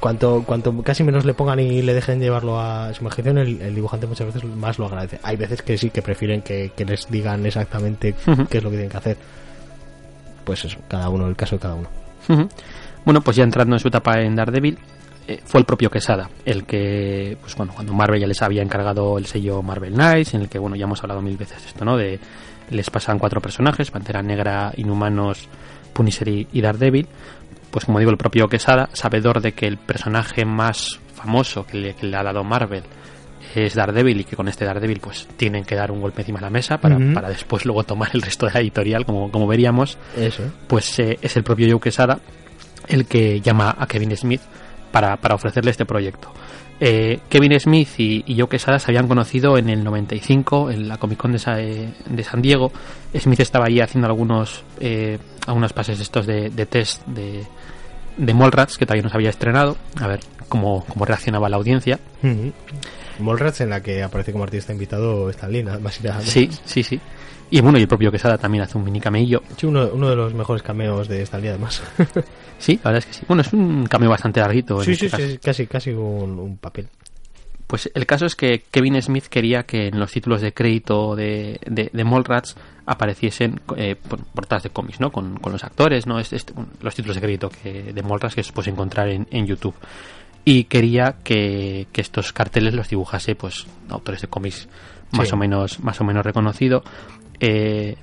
cuanto, 0.00 0.42
cuanto 0.44 0.82
casi 0.82 1.04
menos 1.04 1.24
le 1.24 1.34
pongan 1.34 1.60
y 1.60 1.82
le 1.82 1.94
dejen 1.94 2.20
llevarlo 2.20 2.60
a 2.60 2.92
su 2.94 3.02
imaginación, 3.02 3.38
el, 3.38 3.60
el 3.60 3.74
dibujante 3.74 4.06
muchas 4.06 4.26
veces 4.26 4.44
más 4.44 4.78
lo 4.78 4.86
agradece. 4.86 5.20
Hay 5.22 5.36
veces 5.36 5.62
que 5.62 5.76
sí, 5.78 5.90
que 5.90 6.02
prefieren 6.02 6.42
que, 6.42 6.72
que 6.76 6.84
les 6.84 7.10
digan 7.10 7.44
exactamente 7.46 8.14
qué 8.48 8.58
es 8.58 8.64
lo 8.64 8.70
que 8.70 8.76
tienen 8.76 8.90
que 8.90 8.96
hacer. 8.96 9.16
Pues 10.44 10.64
eso, 10.64 10.78
cada 10.88 11.08
uno, 11.08 11.26
el 11.28 11.36
caso 11.36 11.56
de 11.56 11.60
cada 11.60 11.74
uno. 11.74 11.88
Bueno, 13.04 13.20
pues 13.20 13.36
ya 13.36 13.44
entrando 13.44 13.76
en 13.76 13.80
su 13.80 13.88
etapa 13.88 14.20
en 14.20 14.34
Daredevil, 14.36 14.78
eh, 15.26 15.40
fue 15.44 15.60
el 15.60 15.66
propio 15.66 15.90
Quesada 15.90 16.30
el 16.44 16.64
que, 16.64 17.36
pues 17.40 17.54
bueno, 17.54 17.72
cuando 17.74 17.92
Marvel 17.92 18.20
ya 18.20 18.26
les 18.26 18.40
había 18.42 18.62
encargado 18.62 19.18
el 19.18 19.26
sello 19.26 19.62
Marvel 19.62 19.94
Knights, 19.94 20.34
en 20.34 20.42
el 20.42 20.48
que, 20.48 20.58
bueno, 20.58 20.76
ya 20.76 20.84
hemos 20.84 21.02
hablado 21.02 21.20
mil 21.20 21.36
veces 21.36 21.62
de 21.62 21.68
esto, 21.68 21.84
¿no? 21.84 21.96
De 21.96 22.18
les 22.70 22.90
pasan 22.90 23.18
cuatro 23.18 23.40
personajes, 23.40 23.90
Pantera 23.90 24.22
Negra, 24.22 24.72
Inhumanos, 24.76 25.48
Punisher 25.92 26.28
y 26.28 26.48
y 26.52 26.60
Daredevil. 26.60 27.08
Pues 27.70 27.84
como 27.84 27.98
digo, 27.98 28.10
el 28.10 28.16
propio 28.16 28.48
Quesada, 28.48 28.88
sabedor 28.92 29.40
de 29.40 29.52
que 29.52 29.66
el 29.66 29.76
personaje 29.76 30.44
más 30.44 31.00
famoso 31.14 31.66
que 31.66 31.76
le, 31.76 31.94
que 31.94 32.06
le 32.06 32.16
ha 32.16 32.22
dado 32.22 32.44
Marvel 32.44 32.84
es 33.54 33.74
Daredevil 33.74 34.20
y 34.20 34.24
que 34.24 34.36
con 34.36 34.48
este 34.48 34.64
Daredevil 34.64 35.00
pues 35.00 35.26
tienen 35.36 35.64
que 35.64 35.74
dar 35.74 35.90
un 35.90 36.00
golpe 36.00 36.22
encima 36.22 36.38
de 36.38 36.46
la 36.46 36.50
mesa 36.50 36.78
para, 36.78 36.98
para 37.14 37.28
después 37.28 37.64
luego 37.64 37.82
tomar 37.84 38.10
el 38.12 38.22
resto 38.22 38.46
de 38.46 38.52
la 38.52 38.60
editorial, 38.60 39.04
como, 39.04 39.30
como 39.30 39.46
veríamos, 39.46 39.98
Eso. 40.16 40.42
pues 40.66 40.98
eh, 40.98 41.18
es 41.20 41.36
el 41.36 41.44
propio 41.44 41.66
Joe 41.70 41.80
Quesada 41.80 42.18
el 42.88 43.06
que 43.06 43.40
llama 43.40 43.74
a 43.78 43.86
Kevin 43.86 44.16
Smith 44.16 44.40
para, 44.90 45.16
para 45.16 45.34
ofrecerle 45.34 45.70
este 45.70 45.84
proyecto. 45.84 46.32
Eh, 46.80 47.18
Kevin 47.28 47.58
Smith 47.58 47.88
y, 47.98 48.22
y 48.26 48.38
Joe 48.38 48.48
Quesada 48.48 48.78
se 48.78 48.90
habían 48.90 49.08
conocido 49.08 49.58
en 49.58 49.68
el 49.68 49.82
95 49.82 50.70
en 50.70 50.86
la 50.88 50.96
Comic 50.98 51.18
Con 51.18 51.32
de, 51.32 51.38
Sa- 51.38 51.60
eh, 51.60 51.92
de 52.08 52.24
San 52.24 52.40
Diego. 52.40 52.70
Smith 53.18 53.40
estaba 53.40 53.66
allí 53.66 53.80
haciendo 53.80 54.06
algunos 54.06 54.62
eh, 54.80 55.18
algunos 55.46 55.72
pases 55.72 55.98
estos 55.98 56.26
de, 56.26 56.50
de 56.50 56.66
test 56.66 57.04
de, 57.06 57.42
de 58.18 58.34
Mallrats 58.34 58.76
que 58.76 58.84
todavía 58.84 59.02
no 59.04 59.08
se 59.08 59.16
había 59.16 59.30
estrenado. 59.30 59.76
A 60.00 60.06
ver 60.06 60.20
cómo, 60.48 60.84
cómo 60.88 61.04
reaccionaba 61.04 61.48
la 61.48 61.56
audiencia. 61.56 61.98
Ujú. 62.22 62.52
Mallrats 63.20 63.60
en 63.62 63.70
la 63.70 63.82
que 63.82 64.02
aparece 64.02 64.32
como 64.32 64.44
artista 64.44 64.72
invitado 64.72 65.28
Stan 65.30 65.50
Lee, 65.50 65.62
nada 65.64 65.78
más 65.78 65.98
y 66.00 66.04
nada 66.04 66.18
menos. 66.18 66.30
Sí, 66.32 66.50
sí, 66.64 66.82
sí. 66.82 67.00
Y 67.50 67.60
bueno, 67.62 67.78
y 67.78 67.82
el 67.82 67.88
propio 67.88 68.12
Quesada 68.12 68.36
también 68.36 68.62
hace 68.64 68.76
un 68.76 68.84
mini 68.84 69.00
cameillo. 69.00 69.42
Sí, 69.56 69.64
uno, 69.66 69.88
uno 69.92 70.10
de 70.10 70.16
los 70.16 70.34
mejores 70.34 70.62
cameos 70.62 71.08
de 71.08 71.22
Stan 71.22 71.40
Lee, 71.40 71.48
además. 71.48 71.82
Sí, 72.58 72.78
la 72.84 72.90
verdad 72.90 72.98
es 72.98 73.06
que 73.06 73.12
sí. 73.14 73.24
Bueno, 73.26 73.40
es 73.42 73.52
un 73.52 73.86
cameo 73.86 74.10
bastante 74.10 74.40
larguito. 74.40 74.78
en 74.80 74.84
sí, 74.84 74.92
este 74.92 75.06
sí, 75.06 75.10
caso. 75.10 75.22
sí, 75.26 75.38
casi, 75.38 75.66
casi 75.66 75.90
un, 75.90 76.38
un 76.38 76.56
papel. 76.58 76.88
Pues 77.68 77.88
el 77.94 78.06
caso 78.06 78.24
es 78.26 78.34
que 78.34 78.64
Kevin 78.70 79.00
Smith 79.00 79.26
quería 79.26 79.62
que 79.64 79.86
en 79.88 80.00
los 80.00 80.10
títulos 80.10 80.40
de 80.40 80.52
crédito 80.52 81.14
de, 81.14 81.60
de, 81.66 81.90
de 81.92 82.04
Mallrats 82.04 82.56
apareciesen 82.86 83.60
eh, 83.76 83.94
por- 83.94 84.24
portadas 84.24 84.62
de 84.64 84.70
cómics, 84.70 84.98
¿no? 85.00 85.12
Con, 85.12 85.36
con 85.38 85.52
los 85.52 85.62
actores, 85.62 86.06
¿no? 86.06 86.18
Es- 86.18 86.32
es- 86.32 86.46
los 86.80 86.94
títulos 86.94 87.16
de 87.16 87.20
crédito 87.22 87.50
que, 87.50 87.92
de 87.92 88.02
Mallrats 88.02 88.34
que 88.34 88.42
se 88.42 88.52
puede 88.52 88.70
encontrar 88.70 89.08
en, 89.08 89.26
en 89.30 89.46
YouTube. 89.46 89.74
Y 90.46 90.64
quería 90.64 91.16
que, 91.22 91.86
que 91.92 92.00
estos 92.00 92.32
carteles 92.32 92.72
los 92.72 92.88
dibujase, 92.88 93.34
pues, 93.34 93.66
autores 93.90 94.22
de 94.22 94.28
cómics 94.28 94.66
más 95.12 95.28
Sí. 95.28 95.34
o 95.34 95.36
menos, 95.36 95.80
más 95.80 96.00
o 96.00 96.04
menos 96.04 96.24
reconocido. 96.24 96.82
Eh, 97.38 97.96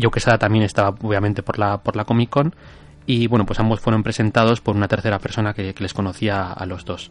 Joe 0.00 0.10
Quesada 0.10 0.38
también 0.38 0.64
estaba, 0.64 0.88
obviamente, 1.02 1.42
por 1.42 1.58
la, 1.58 1.78
por 1.82 1.96
la 1.96 2.04
Comic 2.06 2.30
Con. 2.30 2.54
Y 3.04 3.26
bueno, 3.26 3.44
pues 3.44 3.60
ambos 3.60 3.80
fueron 3.80 4.02
presentados 4.02 4.62
por 4.62 4.74
una 4.74 4.88
tercera 4.88 5.18
persona 5.18 5.52
que, 5.52 5.74
que 5.74 5.82
les 5.82 5.92
conocía 5.92 6.50
a 6.52 6.64
los 6.64 6.86
dos. 6.86 7.10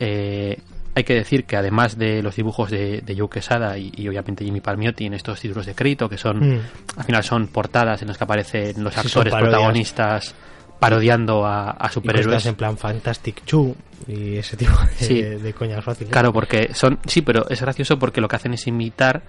Eh, 0.00 0.58
hay 0.98 1.04
que 1.04 1.14
decir 1.14 1.44
que 1.44 1.56
además 1.56 1.96
de 1.98 2.22
los 2.22 2.36
dibujos 2.36 2.70
de, 2.70 3.00
de 3.00 3.16
Joe 3.18 3.28
Quesada 3.30 3.78
y, 3.78 3.92
y 3.96 4.08
obviamente 4.08 4.44
Jimmy 4.44 4.60
Palmiotti 4.60 5.06
en 5.06 5.14
estos 5.14 5.40
títulos 5.40 5.64
de 5.66 5.74
crédito, 5.74 6.08
que 6.08 6.18
son, 6.18 6.38
Mm. 6.56 6.60
al 6.98 7.04
final 7.04 7.24
son 7.24 7.48
portadas 7.48 8.02
en 8.02 8.08
las 8.08 8.18
que 8.18 8.24
aparecen 8.24 8.82
los 8.84 8.94
Sí, 8.94 9.00
actores 9.00 9.32
protagonistas 9.34 10.34
parodiando 10.78 11.44
a, 11.44 11.70
a 11.72 11.86
Y 11.88 11.92
superhéroes. 11.92 12.46
en 12.46 12.54
plan 12.54 12.76
Fantastic 12.78 13.44
Chu 13.44 13.74
y 14.06 14.36
ese 14.36 14.56
tipo 14.56 14.72
de, 15.00 15.04
Sí. 15.04 15.22
de 15.22 15.52
coñas 15.54 15.84
fáciles. 15.84 16.12
Claro, 16.12 16.32
porque 16.32 16.72
son. 16.74 16.98
Sí, 17.06 17.22
pero 17.22 17.48
es 17.48 17.60
gracioso 17.60 17.98
porque 17.98 18.20
lo 18.20 18.28
que 18.28 18.36
hacen 18.36 18.54
es 18.54 18.66
imitar 18.66 19.22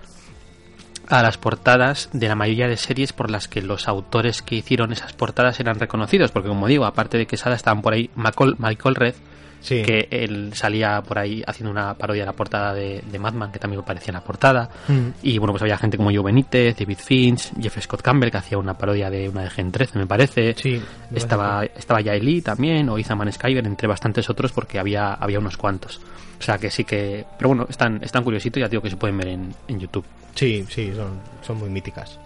a 1.07 1.23
las 1.23 1.39
portadas 1.39 2.09
de 2.13 2.27
la 2.27 2.35
mayoría 2.35 2.67
de 2.67 2.77
series 2.77 3.13
por 3.13 3.31
las 3.31 3.47
que 3.47 3.63
los 3.63 3.87
autores 3.87 4.43
que 4.43 4.55
hicieron 4.55 4.91
esas 4.93 5.13
portadas 5.13 5.59
eran 5.59 5.79
reconocidos. 5.79 6.29
Porque, 6.31 6.49
como 6.49 6.67
digo, 6.67 6.85
aparte 6.85 7.17
de 7.17 7.25
Quesada, 7.25 7.55
estaban 7.55 7.81
por 7.81 7.93
ahí 7.93 8.11
Michael, 8.15 8.55
Michael 8.59 8.93
Red, 8.95 9.15
Sí. 9.61 9.81
que 9.83 10.07
él 10.11 10.51
salía 10.53 11.01
por 11.01 11.19
ahí 11.19 11.43
haciendo 11.45 11.71
una 11.71 11.93
parodia 11.93 12.21
de 12.23 12.25
la 12.27 12.33
portada 12.33 12.73
de, 12.73 13.03
de 13.09 13.19
Madman, 13.19 13.51
que 13.51 13.59
también 13.59 13.81
aparecía 13.81 14.09
en 14.09 14.15
la 14.15 14.23
portada. 14.23 14.69
Mm. 14.87 15.07
Y 15.23 15.37
bueno, 15.37 15.53
pues 15.53 15.61
había 15.61 15.77
gente 15.77 15.97
como 15.97 16.11
Joe 16.11 16.23
Benítez, 16.23 16.77
David 16.77 16.97
Finch, 16.97 17.51
Jeff 17.59 17.77
Scott 17.81 18.01
Campbell, 18.01 18.31
que 18.31 18.37
hacía 18.37 18.57
una 18.57 18.77
parodia 18.77 19.09
de 19.09 19.29
una 19.29 19.43
de 19.43 19.49
Gen 19.49 19.71
13, 19.71 19.99
me 19.99 20.07
parece. 20.07 20.55
Sí, 20.57 20.81
Estaba, 21.13 21.65
estaba 21.65 21.99
Lee 22.01 22.41
también, 22.41 22.89
o 22.89 22.97
Izaman 22.97 23.31
Skyver, 23.31 23.65
entre 23.65 23.87
bastantes 23.87 24.29
otros, 24.29 24.51
porque 24.51 24.79
había, 24.79 25.13
había 25.13 25.39
unos 25.39 25.57
cuantos. 25.57 25.99
O 26.39 26.41
sea 26.41 26.57
que 26.57 26.71
sí 26.71 26.85
que. 26.85 27.25
Pero 27.37 27.49
bueno, 27.49 27.67
están, 27.69 28.01
están 28.01 28.23
curiositos, 28.23 28.61
ya 28.61 28.69
digo 28.69 28.81
que 28.81 28.89
se 28.89 28.97
pueden 28.97 29.17
ver 29.17 29.27
en, 29.27 29.53
en 29.67 29.79
YouTube. 29.79 30.05
Sí, 30.35 30.65
sí, 30.69 30.93
son, 30.95 31.19
son 31.45 31.57
muy 31.57 31.69
míticas. 31.69 32.17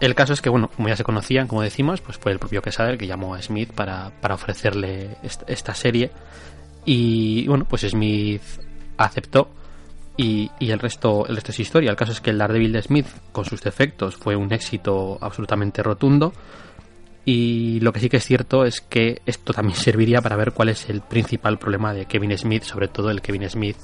El 0.00 0.14
caso 0.14 0.32
es 0.32 0.40
que, 0.40 0.48
bueno, 0.48 0.68
como 0.74 0.88
ya 0.88 0.96
se 0.96 1.02
conocían, 1.04 1.48
como 1.48 1.62
decimos, 1.62 2.00
pues 2.00 2.18
fue 2.18 2.30
el 2.32 2.38
propio 2.38 2.62
Quesada 2.62 2.90
el 2.90 2.98
que 2.98 3.06
llamó 3.08 3.34
a 3.34 3.42
Smith 3.42 3.72
para, 3.72 4.10
para 4.20 4.34
ofrecerle 4.36 5.16
est- 5.24 5.42
esta 5.48 5.74
serie. 5.74 6.10
Y 6.84 7.46
bueno, 7.48 7.64
pues 7.68 7.82
Smith 7.82 8.42
aceptó 8.96 9.50
y, 10.16 10.50
y 10.60 10.70
el 10.70 10.78
resto 10.78 11.26
el 11.26 11.34
resto 11.34 11.50
es 11.52 11.60
historia. 11.60 11.90
El 11.90 11.96
caso 11.96 12.12
es 12.12 12.20
que 12.20 12.30
el 12.30 12.38
Daredevil 12.38 12.72
de 12.72 12.82
Smith, 12.82 13.06
con 13.32 13.44
sus 13.44 13.60
defectos, 13.60 14.16
fue 14.16 14.36
un 14.36 14.52
éxito 14.52 15.18
absolutamente 15.20 15.82
rotundo. 15.82 16.32
Y 17.24 17.80
lo 17.80 17.92
que 17.92 18.00
sí 18.00 18.08
que 18.08 18.16
es 18.18 18.24
cierto 18.24 18.64
es 18.64 18.80
que 18.80 19.20
esto 19.26 19.52
también 19.52 19.76
serviría 19.78 20.22
para 20.22 20.36
ver 20.36 20.52
cuál 20.52 20.68
es 20.70 20.88
el 20.88 21.00
principal 21.02 21.58
problema 21.58 21.92
de 21.92 22.06
Kevin 22.06 22.36
Smith, 22.38 22.62
sobre 22.62 22.88
todo 22.88 23.10
el 23.10 23.20
Kevin 23.20 23.48
Smith, 23.50 23.76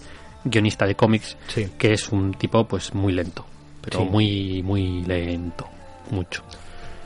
guionista 0.44 0.86
de 0.86 0.94
cómics, 0.94 1.36
Sí. 1.48 1.66
que 1.76 1.92
es 1.92 2.10
un 2.10 2.34
tipo 2.34 2.66
pues 2.66 2.94
muy 2.94 3.12
lento, 3.12 3.44
pero 3.82 4.00
Sí. 4.00 4.04
muy 4.06 4.62
muy 4.62 5.02
lento, 5.04 5.66
mucho. 6.10 6.42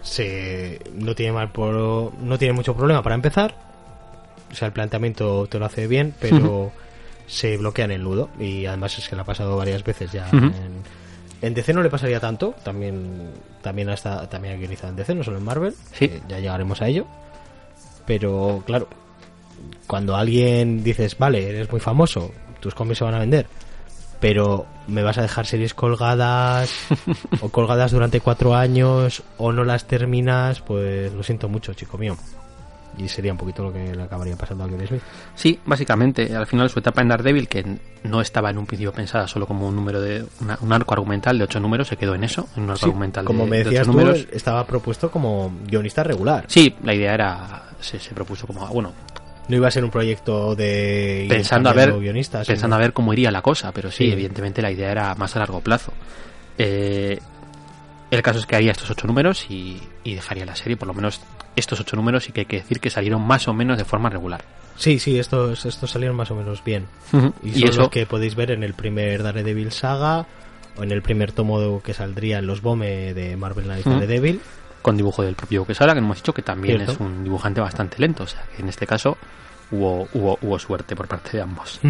Se, 0.02 0.80
no 0.94 1.14
tiene 1.14 1.32
mal 1.32 1.50
por, 1.50 1.74
no 2.20 2.38
tiene 2.38 2.54
mucho 2.54 2.74
problema 2.74 3.02
para 3.02 3.14
empezar. 3.14 3.54
O 4.50 4.54
sea, 4.54 4.66
el 4.66 4.72
planteamiento 4.72 5.46
te 5.46 5.58
lo 5.58 5.66
hace 5.66 5.86
bien, 5.86 6.14
pero 6.18 6.72
se 7.26 7.56
bloquea 7.56 7.84
en 7.84 7.90
el 7.92 8.02
nudo. 8.02 8.30
Y 8.38 8.66
además 8.66 8.96
es 8.98 9.08
que 9.08 9.16
le 9.16 9.22
ha 9.22 9.24
pasado 9.24 9.56
varias 9.56 9.84
veces 9.84 10.10
ya. 10.12 10.28
En, 10.32 10.52
en 11.42 11.54
DC 11.54 11.74
no 11.74 11.82
le 11.82 11.90
pasaría 11.90 12.20
tanto. 12.20 12.54
También, 12.62 13.30
también, 13.60 13.90
hasta, 13.90 14.28
también 14.28 14.54
ha 14.54 14.56
guionizado 14.56 14.90
en 14.90 14.96
DC, 14.96 15.14
no 15.14 15.24
solo 15.24 15.38
en 15.38 15.44
Marvel. 15.44 15.74
Sí. 15.92 16.08
que 16.08 16.22
ya 16.28 16.38
llegaremos 16.38 16.80
a 16.80 16.88
ello. 16.88 17.06
Pero 18.06 18.62
claro, 18.64 18.88
cuando 19.86 20.16
alguien 20.16 20.82
dices, 20.82 21.18
vale, 21.18 21.48
eres 21.48 21.70
muy 21.70 21.80
famoso, 21.80 22.32
tus 22.60 22.74
cómics 22.74 22.98
se 22.98 23.04
van 23.04 23.14
a 23.14 23.18
vender, 23.18 23.46
pero 24.20 24.66
me 24.86 25.02
vas 25.02 25.18
a 25.18 25.22
dejar 25.22 25.46
series 25.46 25.74
colgadas 25.74 26.70
o 27.40 27.48
colgadas 27.50 27.92
durante 27.92 28.20
cuatro 28.20 28.54
años 28.54 29.22
o 29.36 29.52
no 29.52 29.64
las 29.64 29.84
terminas, 29.86 30.60
pues 30.60 31.12
lo 31.12 31.22
siento 31.22 31.48
mucho, 31.48 31.74
chico 31.74 31.98
mío. 31.98 32.16
Y 32.96 33.06
sería 33.08 33.30
un 33.30 33.38
poquito 33.38 33.62
lo 33.62 33.72
que 33.72 33.94
le 33.94 34.02
acabaría 34.02 34.34
pasando 34.34 34.64
a 34.64 34.68
Kevin 34.68 34.88
Smith. 34.88 35.02
Sí, 35.36 35.60
básicamente, 35.64 36.34
al 36.34 36.46
final 36.48 36.68
su 36.68 36.80
etapa 36.80 37.00
en 37.00 37.08
Daredevil, 37.08 37.46
que 37.46 37.78
no 38.02 38.20
estaba 38.20 38.50
en 38.50 38.58
un 38.58 38.66
principio 38.66 38.92
pensada 38.92 39.28
solo 39.28 39.46
como 39.46 39.68
un 39.68 39.76
número 39.76 40.00
de 40.00 40.24
una- 40.40 40.58
un 40.62 40.72
arco 40.72 40.94
argumental 40.94 41.38
de 41.38 41.44
ocho 41.44 41.60
números, 41.60 41.86
se 41.86 41.96
quedó 41.96 42.16
en 42.16 42.24
eso, 42.24 42.48
en 42.56 42.64
un 42.64 42.70
arco 42.70 42.78
Sí, 42.80 42.86
argumental 42.86 43.24
como 43.24 43.44
de, 43.44 43.50
me 43.50 43.56
de 43.58 43.64
decías 43.64 43.82
ocho 43.86 43.92
tú, 43.92 43.98
números. 43.98 44.26
estaba 44.32 44.66
propuesto 44.66 45.12
como 45.12 45.52
guionista 45.66 46.02
regular. 46.02 46.46
Sí, 46.48 46.74
la 46.82 46.92
idea 46.92 47.14
era 47.14 47.62
se, 47.78 48.00
se 48.00 48.12
propuso 48.14 48.48
como 48.48 48.66
bueno, 48.66 48.92
No 49.48 49.56
iba 49.56 49.68
a 49.68 49.70
ser 49.70 49.82
un 49.84 49.90
proyecto 49.90 50.54
de 50.54 51.26
pensando 51.28 51.70
a 51.70 51.72
ver 51.72 51.92
guionistas. 51.98 52.46
pensando 52.46 52.76
a 52.76 52.78
ver 52.78 52.92
cómo 52.92 53.12
iría 53.12 53.30
la 53.30 53.42
cosa, 53.42 53.72
pero 53.72 53.90
sí, 53.90 54.04
Sí. 54.06 54.12
evidentemente 54.12 54.60
la 54.62 54.70
idea 54.70 54.90
era 54.92 55.14
más 55.14 55.34
a 55.36 55.38
largo 55.40 55.60
plazo. 55.60 55.92
Eh, 56.58 57.18
el 58.10 58.22
caso 58.22 58.38
es 58.38 58.46
que 58.46 58.56
haría 58.56 58.72
estos 58.72 58.90
ocho 58.90 59.06
números 59.06 59.46
y, 59.50 59.80
y 60.04 60.14
dejaría 60.14 60.44
la 60.46 60.56
serie, 60.56 60.76
por 60.76 60.88
lo 60.88 60.94
menos 60.94 61.20
estos 61.56 61.80
ocho 61.80 61.96
números, 61.96 62.28
y 62.28 62.32
que 62.32 62.40
hay 62.40 62.46
que 62.46 62.56
decir 62.56 62.80
que 62.80 62.90
salieron 62.90 63.22
más 63.22 63.48
o 63.48 63.54
menos 63.54 63.78
de 63.78 63.84
forma 63.84 64.08
regular. 64.10 64.44
Sí, 64.76 64.98
sí, 64.98 65.18
estos, 65.18 65.64
estos 65.66 65.90
salieron 65.90 66.16
más 66.16 66.30
o 66.30 66.34
menos 66.36 66.62
bien. 66.62 66.86
Y, 67.42 67.48
Y, 67.50 67.52
son 67.60 67.68
eso 67.70 67.80
los 67.82 67.88
que 67.90 68.06
podéis 68.06 68.34
ver 68.34 68.50
en 68.52 68.62
el 68.62 68.74
primer 68.74 69.22
Daredevil 69.22 69.72
saga 69.72 70.26
o 70.76 70.82
en 70.84 70.92
el 70.92 71.02
primer 71.02 71.32
tomo 71.32 71.82
que 71.82 71.94
saldría 71.94 72.38
en 72.38 72.46
los 72.46 72.62
BOME 72.62 73.12
de 73.12 73.36
Marvel 73.36 73.64
Knights 73.64 73.86
Ujú. 73.86 73.96
Daredevil. 73.96 74.40
Con 74.82 74.96
dibujo 74.96 75.22
del 75.22 75.34
propio 75.34 75.64
Quesada, 75.66 75.94
que 75.94 76.00
no 76.00 76.06
hemos 76.06 76.18
dicho 76.18 76.32
que 76.32 76.42
también 76.42 76.76
Cierto. 76.76 76.92
es 76.92 77.00
un 77.00 77.24
dibujante 77.24 77.60
bastante 77.60 77.98
lento, 77.98 78.24
o 78.24 78.26
sea 78.26 78.42
que 78.54 78.62
en 78.62 78.68
este 78.68 78.86
caso 78.86 79.16
hubo, 79.70 80.08
hubo, 80.14 80.38
hubo 80.42 80.58
suerte 80.58 80.94
por 80.96 81.06
parte 81.08 81.36
de 81.36 81.42
ambos. 81.42 81.80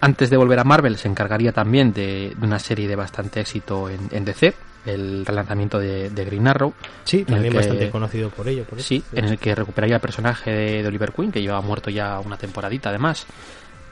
Antes 0.00 0.28
de 0.28 0.36
volver 0.36 0.58
a 0.58 0.64
Marvel 0.64 0.96
se 0.98 1.08
encargaría 1.08 1.52
también 1.52 1.92
de, 1.92 2.34
de 2.36 2.46
una 2.46 2.58
serie 2.58 2.86
de 2.86 2.96
bastante 2.96 3.40
éxito 3.40 3.88
en, 3.88 4.00
en 4.10 4.24
DC, 4.24 4.54
el 4.84 5.24
relanzamiento 5.24 5.78
de, 5.78 6.10
de 6.10 6.24
Green 6.26 6.46
Arrow, 6.46 6.74
Sí, 7.04 7.24
también 7.24 7.52
que- 7.52 7.58
bastante 7.58 7.88
conocido 7.90 8.28
por 8.28 8.46
ello. 8.48 8.64
Por 8.64 8.78
eso. 8.78 8.88
sí, 8.88 9.02
en 9.14 9.24
el 9.24 9.38
que 9.38 9.54
recuperaría 9.54 9.96
el 9.96 10.02
personaje 10.02 10.50
de, 10.50 10.82
de 10.82 10.88
Oliver 10.88 11.12
Queen, 11.12 11.32
que 11.32 11.40
llevaba 11.40 11.62
muerto 11.62 11.88
ya 11.88 12.20
una 12.20 12.36
temporadita 12.36 12.90
además, 12.90 13.26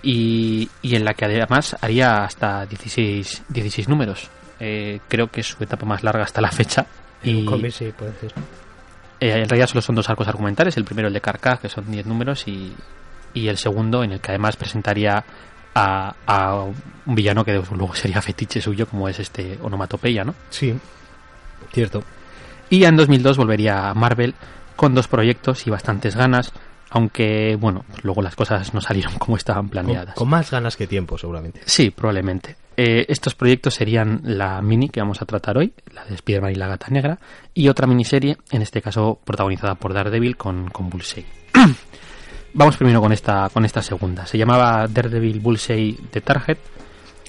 y, 0.02 0.68
y 0.82 0.96
en 0.96 1.04
la 1.04 1.14
que 1.14 1.24
además 1.24 1.76
haría 1.80 2.24
hasta 2.24 2.66
16, 2.66 3.44
16 3.48 3.88
números. 3.88 4.28
Eh, 4.60 5.00
creo 5.08 5.28
que 5.28 5.40
es 5.40 5.46
su 5.46 5.62
etapa 5.64 5.86
más 5.86 6.02
larga 6.02 6.24
hasta 6.24 6.40
la 6.40 6.50
fecha. 6.50 6.84
En 7.24 7.36
un 7.36 7.42
Y, 7.42 7.46
cómic, 7.46 7.70
sí, 7.72 7.92
puede 7.96 8.12
ser. 8.20 8.32
eh, 9.20 9.42
en 9.42 9.48
realidad 9.48 9.66
solo 9.68 9.82
son 9.82 9.94
dos 9.94 10.08
arcos 10.10 10.28
argumentales, 10.28 10.76
el 10.76 10.84
primero 10.84 11.08
el 11.08 11.14
de 11.14 11.20
Carcaj, 11.20 11.60
que 11.60 11.68
son 11.68 11.90
10 11.90 12.06
números, 12.06 12.46
y, 12.48 12.74
y 13.34 13.48
el 13.48 13.56
segundo 13.58 14.02
en 14.04 14.12
el 14.12 14.20
que 14.20 14.32
además 14.32 14.56
presentaría 14.56 15.24
a, 15.74 16.14
a 16.26 16.54
un 17.06 17.14
villano 17.14 17.44
que 17.44 17.54
luego 17.54 17.94
sería 17.94 18.20
fetiche 18.20 18.60
suyo, 18.60 18.86
como 18.86 19.08
es 19.08 19.18
este 19.20 19.58
Onomatopeya, 19.62 20.24
¿no? 20.24 20.34
Sí, 20.50 20.74
cierto. 21.72 22.02
Y 22.68 22.80
ya 22.80 22.88
en 22.88 22.96
2002 22.96 23.36
volvería 23.36 23.88
a 23.90 23.94
Marvel 23.94 24.34
con 24.76 24.94
dos 24.94 25.08
proyectos 25.08 25.66
y 25.66 25.70
bastantes 25.70 26.16
ganas, 26.16 26.52
aunque, 26.94 27.56
bueno, 27.58 27.84
luego 28.02 28.20
las 28.22 28.36
cosas 28.36 28.74
no 28.74 28.80
salieron 28.80 29.14
como 29.18 29.36
estaban 29.36 29.64
Con, 29.64 29.70
planeadas. 29.70 30.14
con 30.14 30.28
más 30.28 30.50
ganas 30.50 30.76
que 30.76 30.86
tiempo, 30.86 31.16
seguramente. 31.16 31.60
Sí, 31.64 31.90
probablemente. 31.90 32.56
Eh, 32.76 33.06
estos 33.08 33.34
proyectos 33.34 33.74
serían 33.74 34.20
la 34.24 34.60
mini 34.62 34.88
que 34.88 35.00
vamos 35.00 35.20
a 35.22 35.26
tratar 35.26 35.58
hoy, 35.58 35.72
la 35.94 36.04
de 36.04 36.14
Spider-Man 36.14 36.52
y 36.52 36.54
la 36.56 36.68
Gata 36.68 36.88
Negra, 36.90 37.18
y 37.54 37.68
otra 37.68 37.86
miniserie, 37.86 38.36
en 38.50 38.62
este 38.62 38.80
caso 38.82 39.18
protagonizada 39.24 39.74
por 39.74 39.92
Daredevil 39.94 40.36
con, 40.36 40.68
con 40.68 40.90
Bullseye. 40.90 41.26
vamos 42.54 42.76
primero 42.76 43.00
con 43.00 43.12
esta, 43.12 43.48
con 43.52 43.64
esta 43.64 43.82
segunda. 43.82 44.26
Se 44.26 44.36
llamaba 44.38 44.86
Daredevil 44.88 45.40
Bullseye 45.40 45.96
The 46.10 46.20
Target 46.20 46.58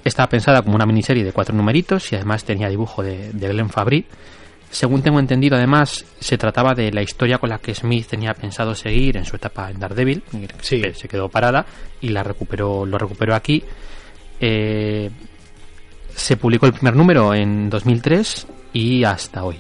Estaba 0.04 0.28
pensada 0.28 0.62
como 0.62 0.76
una 0.76 0.86
miniserie 0.86 1.24
de 1.24 1.32
cuatro 1.32 1.56
numeritos 1.56 2.12
y 2.12 2.16
además 2.16 2.44
tenía 2.44 2.68
dibujo 2.68 3.02
de, 3.02 3.32
de 3.32 3.48
Glenn 3.48 3.70
Fabry. 3.70 4.06
Según 4.74 5.04
tengo 5.04 5.20
entendido, 5.20 5.56
además, 5.56 6.04
se 6.20 6.36
trataba 6.36 6.74
de 6.74 6.92
la 6.92 7.04
historia 7.04 7.38
con 7.38 7.50
la 7.50 7.60
que 7.60 7.76
Smith 7.76 8.08
tenía 8.08 8.34
pensado 8.34 8.74
seguir 8.74 9.18
en 9.18 9.24
su 9.24 9.36
etapa 9.36 9.70
en 9.70 9.80
Daredevil. 9.80 10.24
Sí. 10.62 10.82
que 10.82 10.96
Se 10.96 11.08
quedó 11.08 11.30
parada 11.30 11.64
y 12.02 12.10
la 12.10 12.24
recuperó, 12.24 12.84
lo 12.84 12.98
recuperó 12.98 13.36
aquí. 13.36 13.64
Eh, 14.40 15.12
se 16.16 16.38
publicó 16.38 16.66
el 16.66 16.74
primer 16.74 16.96
número 16.96 17.36
en 17.36 17.70
2003 17.70 18.48
y 18.74 19.04
hasta 19.04 19.44
hoy. 19.44 19.58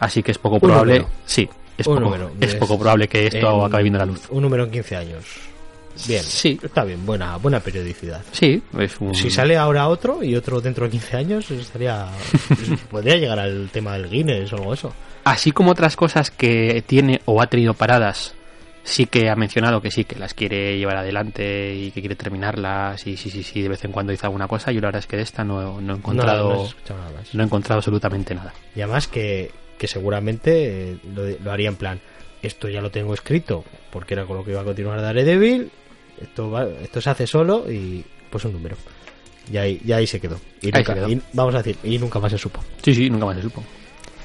Así 0.00 0.24
que 0.24 0.32
es 0.32 0.38
poco 0.38 0.58
probable. 0.58 1.06
Sí, 1.24 1.48
es, 1.76 1.86
poco, 1.86 2.16
es 2.40 2.50
Es 2.50 2.54
poco 2.56 2.78
probable 2.80 3.06
que 3.06 3.26
esto 3.28 3.60
en- 3.60 3.66
acabe 3.66 3.82
viendo 3.84 3.98
la 4.00 4.06
luz. 4.06 4.26
Un 4.30 4.42
número 4.42 4.64
en 4.64 4.72
15 4.72 4.96
años. 4.96 5.24
Bien. 6.06 6.22
Sí. 6.22 6.58
Está 6.62 6.84
bien, 6.84 7.04
buena, 7.04 7.36
buena 7.36 7.60
periodicidad. 7.60 8.22
Sí, 8.32 8.62
es 8.78 9.00
un... 9.00 9.14
Si 9.14 9.30
sale 9.30 9.56
ahora 9.56 9.88
otro 9.88 10.22
y 10.22 10.36
otro 10.36 10.60
dentro 10.60 10.84
de 10.84 10.90
15 10.92 11.16
años, 11.16 11.50
estaría. 11.50 12.06
podría 12.90 13.16
llegar 13.16 13.38
al 13.38 13.68
tema 13.70 13.94
del 13.94 14.08
Guinness 14.08 14.52
o 14.52 14.56
algo 14.56 14.74
eso. 14.74 14.92
Así 15.24 15.52
como 15.52 15.72
otras 15.72 15.96
cosas 15.96 16.30
que 16.30 16.82
tiene 16.86 17.20
o 17.24 17.42
ha 17.42 17.46
tenido 17.48 17.74
paradas, 17.74 18.34
sí 18.84 19.06
que 19.06 19.28
ha 19.28 19.36
mencionado 19.36 19.82
que 19.82 19.90
sí, 19.90 20.04
que 20.04 20.16
las 20.16 20.32
quiere 20.32 20.78
llevar 20.78 20.96
adelante 20.96 21.74
y 21.74 21.90
que 21.90 22.00
quiere 22.00 22.16
terminarlas 22.16 23.06
y 23.06 23.16
sí, 23.16 23.28
sí, 23.30 23.42
sí, 23.42 23.60
de 23.60 23.68
vez 23.68 23.84
en 23.84 23.92
cuando 23.92 24.12
dice 24.12 24.24
alguna 24.26 24.48
cosa. 24.48 24.72
Yo 24.72 24.80
la 24.80 24.88
verdad 24.88 25.00
es 25.00 25.06
que 25.06 25.16
de 25.16 25.22
esta 25.24 25.44
no, 25.44 25.80
no 25.80 25.94
he 25.94 25.96
encontrado, 25.96 26.44
No, 26.44 26.48
no 26.50 26.54
no, 26.56 26.62
he 26.64 26.66
escuchado 26.68 27.00
nada 27.00 27.12
más. 27.18 27.34
he 27.34 27.42
encontrado 27.42 27.78
absolutamente 27.78 28.34
nada. 28.34 28.54
Y 28.74 28.80
además 28.80 29.06
que, 29.08 29.50
que 29.76 29.86
seguramente 29.88 30.98
lo, 31.14 31.24
lo 31.26 31.52
haría 31.52 31.68
en 31.68 31.76
plan, 31.76 32.00
esto 32.42 32.68
ya 32.68 32.80
lo 32.80 32.90
tengo 32.90 33.12
escrito, 33.14 33.64
porque 33.90 34.14
era 34.14 34.24
con 34.24 34.36
lo 34.36 34.44
que 34.44 34.52
iba 34.52 34.60
a 34.60 34.64
continuar 34.64 35.02
Daredevil, 35.02 35.70
esto, 36.22 36.50
va- 36.50 36.66
esto 36.82 37.00
se 37.00 37.10
hace 37.10 37.26
solo 37.26 37.70
y 37.70 38.04
pues 38.30 38.44
un 38.44 38.52
número. 38.52 38.76
Y 39.52 39.56
ahí, 39.56 39.80
y 39.84 39.92
ahí 39.92 40.06
se 40.06 40.20
quedó. 40.20 40.38
Y, 40.60 40.66
nunca- 40.66 40.78
se 40.92 40.94
quedó. 40.94 41.08
y 41.08 41.20
vamos 41.32 41.54
a 41.54 41.58
decir, 41.58 41.76
y 41.82 41.98
nunca 41.98 42.18
más 42.18 42.30
se 42.32 42.38
supo. 42.38 42.62
Sí, 42.82 42.94
sí, 42.94 43.08
nunca 43.10 43.26
más 43.26 43.36
se 43.36 43.42
supo. 43.42 43.64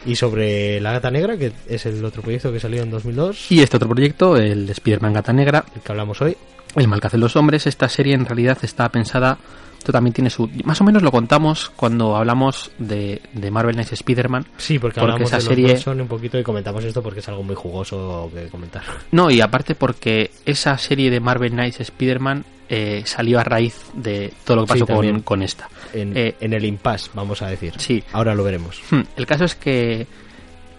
Y 0.05 0.15
sobre 0.17 0.81
La 0.81 0.91
Gata 0.91 1.09
Negra, 1.09 1.37
que 1.37 1.53
es 1.69 1.85
el 1.85 2.03
otro 2.03 2.21
proyecto 2.21 2.51
que 2.51 2.59
salió 2.59 2.83
en 2.83 2.91
2002, 2.91 3.49
Y 3.51 3.61
este 3.61 3.77
otro 3.77 3.87
proyecto, 3.87 4.35
el 4.35 4.65
de 4.65 4.73
Spider-Man 4.73 5.13
Gata 5.13 5.31
Negra, 5.31 5.63
el 5.73 5.81
que 5.81 5.91
hablamos 5.93 6.21
hoy, 6.21 6.35
El 6.75 6.87
mal 6.89 6.99
que 6.99 7.07
hacen 7.07 7.21
los 7.21 7.35
hombres, 7.37 7.67
esta 7.67 7.87
serie 7.87 8.13
en 8.15 8.25
realidad 8.25 8.57
está 8.63 8.89
pensada, 8.89 9.37
esto 9.83 9.91
también 9.91 10.13
tiene 10.13 10.29
su... 10.29 10.49
Más 10.63 10.79
o 10.79 10.85
menos 10.85 11.03
lo 11.03 11.11
contamos 11.11 11.69
cuando 11.75 12.15
hablamos 12.15 12.71
de, 12.79 13.21
de 13.33 13.51
Marvel 13.51 13.75
Knights 13.75 13.91
Spider-Man. 13.91 14.45
sí, 14.57 14.79
porque, 14.79 15.01
Porque 15.01 15.11
hablamos 15.13 15.27
esa 15.29 15.37
de 15.37 15.43
los 15.43 15.49
serie- 15.49 15.65
Wilson 15.73 15.99
un 16.01 16.07
poquito 16.07 16.39
y 16.39 16.43
comentamos 16.43 16.83
esto 16.85 17.03
porque 17.03 17.19
es 17.19 17.27
algo 17.27 17.43
muy 17.43 17.55
jugoso 17.55 18.31
que 18.33 18.47
comentar. 18.47 18.81
No, 19.11 19.29
y 19.29 19.41
aparte 19.41 19.75
porque 19.75 20.31
esa 20.45 20.77
serie 20.77 21.11
de 21.11 21.19
Marvel 21.19 21.51
Knights 21.51 21.81
Spider-Man 21.81 22.45
eh, 22.69 23.03
salió 23.05 23.39
a 23.39 23.43
raíz 23.43 23.75
de 23.93 24.33
todo 24.45 24.55
lo 24.57 24.65
que 24.65 24.69
pasó 24.79 24.87
con, 24.87 25.19
con 25.21 25.43
esta. 25.43 25.67
En, 25.93 26.15
Eh, 26.15 26.35
en 26.39 26.53
el 26.53 26.63
impasse, 26.63 27.11
vamos 27.13 27.41
a 27.41 27.47
decir. 27.47 27.73
Sí. 27.77 28.01
Ahora 28.13 28.33
lo 28.35 28.43
veremos. 28.45 28.81
Hmm, 28.89 29.01
El 29.17 29.25
caso 29.25 29.43
es 29.43 29.55
que 29.55 30.07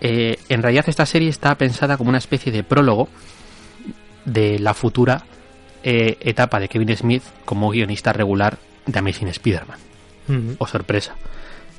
eh, 0.00 0.38
en 0.48 0.62
realidad 0.62 0.86
esta 0.88 1.04
serie 1.04 1.28
está 1.28 1.54
pensada 1.56 1.98
como 1.98 2.08
una 2.08 2.18
especie 2.18 2.50
de 2.50 2.62
prólogo 2.64 3.08
de 4.24 4.58
la 4.58 4.72
futura 4.72 5.24
etapa 5.86 6.58
de 6.58 6.68
Kevin 6.68 6.96
Smith 6.96 7.22
como 7.44 7.68
guionista 7.68 8.10
regular 8.14 8.56
de 8.86 8.98
Amazing 8.98 9.28
Spider-Man. 9.28 9.78
O 10.58 10.66
sorpresa. 10.66 11.14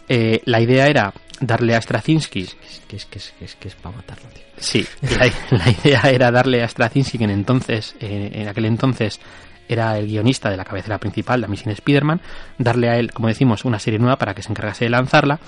Eh, 0.08 0.42
la 0.46 0.62
idea 0.62 0.88
era 0.88 1.14
darle 1.40 1.76
a 1.76 1.82
Straczynski 1.82 2.42
Es 2.42 2.56
que 2.88 2.96
es, 2.96 3.06
que 3.06 3.18
es, 3.18 3.34
que 3.38 3.46
es, 3.46 3.56
que 3.56 3.68
es 3.70 3.76
para 3.76 3.96
matarlo, 3.96 4.30
tío. 4.30 4.44
Sí, 4.58 4.86
la, 5.02 5.32
la 5.58 5.72
idea 5.72 6.02
era 6.12 6.32
darle 6.32 6.64
a 6.64 6.68
Straczynski, 6.68 7.18
que 7.18 7.24
en, 7.24 7.32
entonces, 7.32 7.96
eh, 8.00 8.32
en 8.34 8.48
aquel 8.48 8.66
entonces 8.66 9.20
era 9.68 9.98
el 9.98 10.08
guionista 10.08 10.50
de 10.50 10.58
la 10.58 10.64
cabecera 10.64 11.00
principal 11.00 11.42
de 11.42 11.48
Amazing 11.48 11.72
Spider-Man, 11.72 12.22
darle 12.58 12.90
a 12.90 12.98
él, 12.98 13.12
como 13.12 13.28
decimos, 13.28 13.66
una 13.66 13.80
serie 13.80 14.00
nueva 14.00 14.18
para 14.18 14.36
que 14.36 14.44
se 14.44 14.52
encargase 14.52 14.86
de 14.86 14.92
lanzarla 14.92 15.40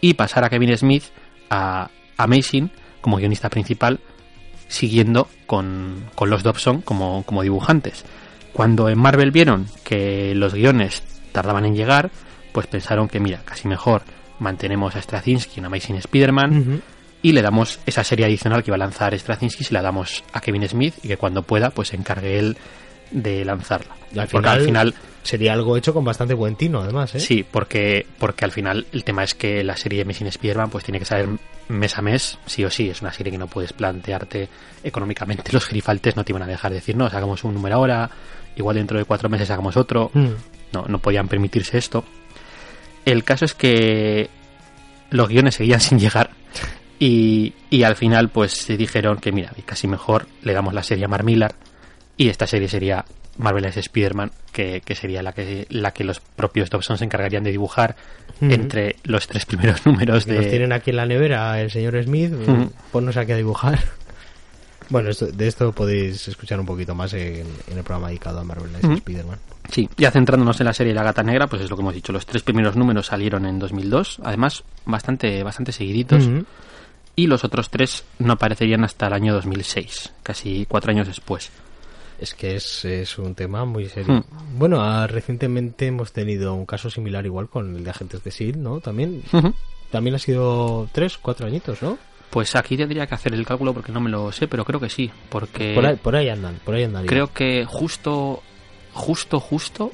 y 0.00 0.14
pasar 0.14 0.44
a 0.44 0.50
Kevin 0.50 0.76
Smith 0.76 1.04
a 1.50 1.88
Amazing 2.16 2.70
como 3.00 3.16
guionista 3.16 3.48
principal, 3.48 4.00
siguiendo 4.68 5.28
con, 5.46 6.04
con 6.14 6.30
los 6.30 6.42
Dobson 6.42 6.82
como, 6.82 7.22
como 7.24 7.42
dibujantes. 7.42 8.04
Cuando 8.54 8.88
en 8.88 8.98
Marvel 8.98 9.32
vieron 9.32 9.66
que 9.82 10.34
los 10.34 10.54
guiones 10.54 11.02
tardaban 11.32 11.66
en 11.66 11.74
llegar, 11.74 12.10
pues 12.52 12.66
pensaron 12.68 13.08
que, 13.08 13.20
mira, 13.20 13.42
casi 13.44 13.68
mejor 13.68 14.02
mantenemos 14.38 14.94
a 14.96 15.02
Straczynski 15.02 15.60
en 15.60 15.66
Amazing 15.66 15.96
Spider-Man 15.96 16.82
y 17.20 17.32
le 17.32 17.42
damos 17.42 17.80
esa 17.84 18.04
serie 18.04 18.26
adicional 18.26 18.62
que 18.62 18.70
iba 18.70 18.76
a 18.76 18.78
lanzar 18.78 19.18
Straczynski, 19.18 19.64
se 19.64 19.74
la 19.74 19.82
damos 19.82 20.22
a 20.32 20.40
Kevin 20.40 20.68
Smith 20.68 20.94
y 21.02 21.08
que 21.08 21.16
cuando 21.16 21.42
pueda 21.42 21.70
pues 21.70 21.88
se 21.88 21.96
encargue 21.96 22.38
él 22.38 22.56
de 23.10 23.44
lanzarla. 23.44 23.96
Y 24.14 24.18
al 24.20 24.28
porque 24.28 24.48
final, 24.48 24.58
al 24.58 24.64
final, 24.64 24.94
sería 25.24 25.52
algo 25.52 25.76
hecho 25.76 25.92
con 25.92 26.04
bastante 26.04 26.34
buen 26.34 26.54
tino, 26.54 26.80
además, 26.80 27.14
¿eh? 27.14 27.20
sí, 27.20 27.44
porque, 27.50 28.06
porque 28.18 28.44
al 28.44 28.52
final 28.52 28.86
el 28.92 29.02
tema 29.02 29.24
es 29.24 29.34
que 29.34 29.64
la 29.64 29.76
serie 29.76 30.00
de 30.00 30.04
Missing 30.04 30.28
Spider-Man 30.28 30.70
pues 30.70 30.84
tiene 30.84 30.98
que 30.98 31.06
salir 31.06 31.28
mes 31.68 31.98
a 31.98 32.02
mes, 32.02 32.38
sí 32.46 32.64
o 32.64 32.70
sí, 32.70 32.90
es 32.90 33.00
una 33.00 33.12
serie 33.12 33.32
que 33.32 33.38
no 33.38 33.46
puedes 33.46 33.72
plantearte 33.72 34.48
económicamente, 34.82 35.50
los 35.52 35.68
grifaltes 35.68 36.16
no 36.16 36.24
te 36.24 36.32
iban 36.32 36.42
a 36.42 36.46
dejar 36.46 36.70
de 36.70 36.76
decir, 36.76 36.96
no, 36.96 37.08
sacamos 37.08 37.42
un 37.44 37.54
número 37.54 37.76
ahora, 37.76 38.10
igual 38.56 38.76
dentro 38.76 38.98
de 38.98 39.04
cuatro 39.04 39.28
meses 39.28 39.48
sacamos 39.48 39.76
otro, 39.76 40.10
Mm. 40.14 40.28
no, 40.72 40.84
no 40.88 40.98
podían 40.98 41.28
permitirse 41.28 41.78
esto. 41.78 42.04
El 43.04 43.24
caso 43.24 43.44
es 43.44 43.54
que 43.54 44.28
los 45.10 45.28
guiones 45.28 45.54
seguían 45.56 45.80
sin 45.80 45.98
llegar 45.98 46.30
y, 46.98 47.54
y 47.70 47.82
al 47.82 47.96
final 47.96 48.28
pues 48.30 48.52
se 48.52 48.76
dijeron 48.76 49.18
que 49.18 49.32
mira, 49.32 49.50
casi 49.66 49.86
mejor 49.88 50.26
le 50.42 50.52
damos 50.52 50.74
la 50.74 50.82
serie 50.82 51.04
a 51.04 51.08
Mark 51.08 51.24
Millar 51.24 51.54
y 52.16 52.28
esta 52.28 52.46
serie 52.46 52.68
sería 52.68 53.04
Marvelous 53.36 53.76
Spider-Man, 53.76 54.30
que, 54.52 54.80
que 54.84 54.94
sería 54.94 55.20
la 55.20 55.32
que, 55.32 55.66
la 55.68 55.90
que 55.90 56.04
los 56.04 56.20
propios 56.20 56.70
Dobson 56.70 56.96
se 56.98 57.04
encargarían 57.04 57.42
de 57.42 57.50
dibujar 57.50 57.96
Ujú. 58.40 58.52
entre 58.52 58.96
los 59.02 59.26
tres 59.26 59.44
primeros 59.46 59.84
números 59.84 60.24
de... 60.24 60.40
tienen 60.46 60.72
aquí 60.72 60.90
en 60.90 60.96
la 60.96 61.06
nevera 61.06 61.60
el 61.60 61.70
señor 61.72 62.00
Smith, 62.04 62.32
Ujú. 62.32 62.70
ponnos 62.92 63.16
aquí 63.16 63.32
a 63.32 63.36
dibujar. 63.36 63.80
Bueno, 64.90 65.10
esto- 65.10 65.26
de 65.26 65.46
esto 65.46 65.72
podéis 65.72 66.28
escuchar 66.28 66.60
un 66.60 66.66
poquito 66.66 66.94
más 66.94 67.12
en, 67.14 67.46
en 67.68 67.78
el 67.78 67.82
programa 67.84 68.08
dedicado 68.08 68.40
a 68.40 68.44
Marvel 68.44 68.68
Knights 68.68 68.84
Ujú. 68.84 68.94
Spider-Man. 68.94 69.38
Sí, 69.70 69.88
ya 69.96 70.10
centrándonos 70.10 70.60
en 70.60 70.66
la 70.66 70.74
serie 70.74 70.92
La 70.94 71.02
Gata 71.02 71.22
Negra, 71.22 71.46
pues 71.46 71.62
es 71.62 71.70
lo 71.70 71.76
que 71.76 71.82
hemos 71.82 71.94
dicho, 71.94 72.12
los 72.12 72.26
tres 72.26 72.42
primeros 72.42 72.76
números 72.76 73.06
salieron 73.06 73.46
en 73.46 73.58
2002, 73.58 74.20
además 74.22 74.62
bastante, 74.84 75.42
bastante 75.42 75.72
seguiditos. 75.72 76.28
Y 77.16 77.28
los 77.28 77.44
otros 77.44 77.70
tres 77.70 78.04
no 78.18 78.32
aparecerían 78.34 78.82
hasta 78.84 79.06
el 79.06 79.12
año 79.12 79.32
2006, 79.34 80.12
casi 80.22 80.66
cuatro 80.68 80.90
años 80.90 81.06
después. 81.06 81.50
Es 82.18 82.34
que 82.34 82.56
es, 82.56 82.84
es 82.84 83.18
un 83.18 83.34
tema 83.34 83.64
muy 83.64 83.88
serio. 83.88 84.14
Hmm. 84.16 84.58
Bueno, 84.58 84.82
ah, 84.82 85.06
recientemente 85.06 85.86
hemos 85.86 86.12
tenido 86.12 86.54
un 86.54 86.66
caso 86.66 86.90
similar 86.90 87.24
igual 87.24 87.48
con 87.48 87.76
el 87.76 87.84
de 87.84 87.90
Agentes 87.90 88.22
de 88.22 88.30
S.H.I.E.L.D., 88.30 88.62
¿no? 88.62 88.80
También, 88.80 89.22
también 89.90 90.16
ha 90.16 90.18
sido 90.18 90.88
tres, 90.92 91.16
cuatro 91.18 91.46
añitos, 91.46 91.82
¿no? 91.82 91.98
Pues 92.30 92.56
aquí 92.56 92.76
tendría 92.76 93.06
que 93.06 93.14
hacer 93.14 93.32
el 93.34 93.46
cálculo 93.46 93.72
porque 93.72 93.92
no 93.92 94.00
me 94.00 94.10
lo 94.10 94.32
sé, 94.32 94.48
pero 94.48 94.64
creo 94.64 94.80
que 94.80 94.88
sí, 94.90 95.10
porque 95.28 95.72
Por, 95.74 95.86
ahí, 95.86 95.96
por 95.96 96.16
ahí 96.16 96.28
andan, 96.28 96.58
por 96.64 96.74
ahí 96.74 96.82
andan. 96.84 97.06
creo 97.06 97.32
que 97.32 97.64
justo, 97.64 98.42
justo, 98.92 99.38
justo, 99.38 99.92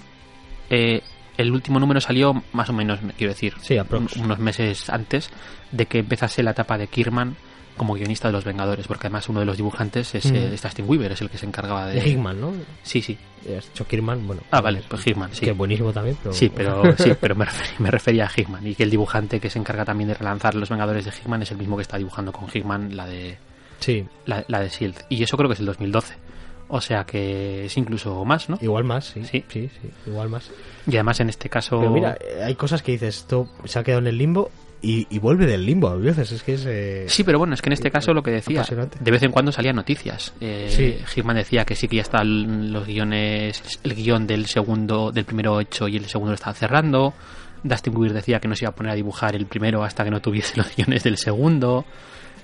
eh, 0.70 1.02
el 1.36 1.52
último 1.52 1.78
número 1.80 2.00
salió 2.00 2.42
más 2.52 2.68
o 2.70 2.72
menos, 2.72 2.98
quiero 3.18 3.32
decir, 3.32 3.54
Sí, 3.60 3.76
un- 3.78 4.08
unos 4.24 4.38
meses 4.38 4.88
antes 4.90 5.30
de 5.72 5.86
que 5.86 5.98
empezase 5.98 6.42
la 6.42 6.52
etapa 6.52 6.78
de 6.78 6.86
Kirman 6.88 7.36
como 7.80 7.94
guionista 7.94 8.28
de 8.28 8.32
Los 8.32 8.44
Vengadores, 8.44 8.86
porque 8.86 9.06
además 9.06 9.26
uno 9.30 9.40
de 9.40 9.46
los 9.46 9.56
dibujantes 9.56 10.14
es, 10.14 10.30
Mm. 10.30 10.34
eh, 10.36 10.50
es 10.52 10.60
Dustin 10.62 10.84
Weaver, 10.86 11.12
es 11.12 11.22
el 11.22 11.30
que 11.30 11.38
se 11.38 11.46
encargaba 11.46 11.86
de... 11.86 11.94
De 11.98 12.06
Hickman, 12.10 12.38
¿no? 12.38 12.52
Sí, 12.82 13.00
sí. 13.00 13.16
Has 13.56 13.68
dicho 13.68 13.86
Kirman, 13.86 14.26
bueno. 14.26 14.42
Ah, 14.50 14.60
vale, 14.60 14.82
pues 14.86 15.06
Hickman, 15.06 15.30
sí. 15.34 15.46
Que 15.46 15.52
buenísimo 15.52 15.90
también, 15.90 16.14
pero... 16.22 16.34
Sí, 16.34 16.50
pero 16.54 16.94
sí, 16.98 17.12
pero 17.20 17.34
me 17.34 17.46
refería, 17.46 17.74
me 17.78 17.90
refería 17.90 18.26
a 18.26 18.30
Hickman 18.36 18.66
y 18.66 18.74
que 18.74 18.82
el 18.82 18.90
dibujante 18.90 19.40
que 19.40 19.48
se 19.48 19.58
encarga 19.58 19.86
también 19.86 20.08
de 20.08 20.14
relanzar 20.14 20.54
Los 20.54 20.68
Vengadores 20.68 21.06
de 21.06 21.10
Hickman 21.10 21.40
es 21.40 21.50
el 21.52 21.56
mismo 21.56 21.76
que 21.76 21.82
está 21.82 21.96
dibujando 21.96 22.32
con 22.32 22.48
Hickman 22.52 22.94
la 22.94 23.06
de 23.06 23.38
Sí, 23.78 24.04
la, 24.26 24.44
la 24.48 24.60
de 24.60 24.68
Shield 24.68 24.96
y 25.08 25.22
eso 25.22 25.38
creo 25.38 25.48
que 25.48 25.54
es 25.54 25.60
el 25.60 25.66
2012. 25.66 26.14
O 26.68 26.80
sea 26.82 27.04
que 27.04 27.64
es 27.64 27.76
incluso 27.78 28.22
más, 28.26 28.48
¿no? 28.50 28.58
igual 28.60 28.84
más, 28.84 29.06
sí. 29.06 29.24
Sí. 29.24 29.42
Sí, 29.48 29.70
sí, 29.80 29.90
igual 30.06 30.28
más. 30.28 30.50
Y 30.86 30.96
además 30.96 31.18
en 31.20 31.30
este 31.30 31.48
caso 31.48 31.78
Pero 31.80 31.90
mira, 31.90 32.16
eh, 32.20 32.42
hay 32.44 32.54
cosas 32.56 32.82
que 32.82 32.92
dices, 32.92 33.16
esto 33.16 33.48
se 33.64 33.78
ha 33.78 33.82
quedado 33.82 34.00
en 34.02 34.06
el 34.08 34.18
limbo 34.18 34.50
y, 34.82 35.06
y 35.10 35.18
vuelve 35.18 35.46
del 35.46 35.64
limbo 35.66 35.88
a 35.88 35.96
veces, 35.96 36.32
es 36.32 36.42
que 36.42 36.54
es... 36.54 36.64
eh, 36.66 37.04
Sí, 37.08 37.22
pero 37.24 37.38
bueno, 37.38 37.54
es 37.54 37.62
que 37.62 37.68
en 37.68 37.74
este 37.74 37.90
caso 37.90 38.12
lo 38.14 38.22
que 38.22 38.30
decía, 38.30 38.62
de 39.00 39.10
vez 39.10 39.22
en 39.22 39.30
cuando 39.30 39.52
salían 39.52 39.76
noticias. 39.76 40.32
Eh, 40.40 40.66
Sí. 40.70 41.22
Decía 41.34 41.64
que 41.64 41.74
sí 41.74 41.86
que 41.88 41.96
ya 41.96 42.02
están 42.02 42.72
los 42.72 42.86
guiones, 42.86 43.80
el 43.84 43.94
guion 43.94 44.26
del 44.26 44.46
segundo, 44.46 45.12
del 45.12 45.24
primero 45.24 45.60
hecho 45.60 45.86
y 45.88 45.96
el 45.96 46.06
segundo 46.06 46.30
lo 46.32 46.34
estaba 46.36 46.54
cerrando. 46.54 47.14
Dustin 47.62 47.94
Weir 47.96 48.12
decía 48.14 48.40
que 48.40 48.48
no 48.48 48.54
se 48.56 48.64
iba 48.64 48.70
a 48.70 48.74
poner 48.74 48.92
a 48.92 48.94
dibujar 48.94 49.36
el 49.36 49.46
primero 49.46 49.84
hasta 49.84 50.02
que 50.04 50.10
no 50.10 50.20
tuviese 50.20 50.56
los 50.56 50.74
guiones 50.74 51.02
del 51.04 51.18
segundo. 51.18 51.84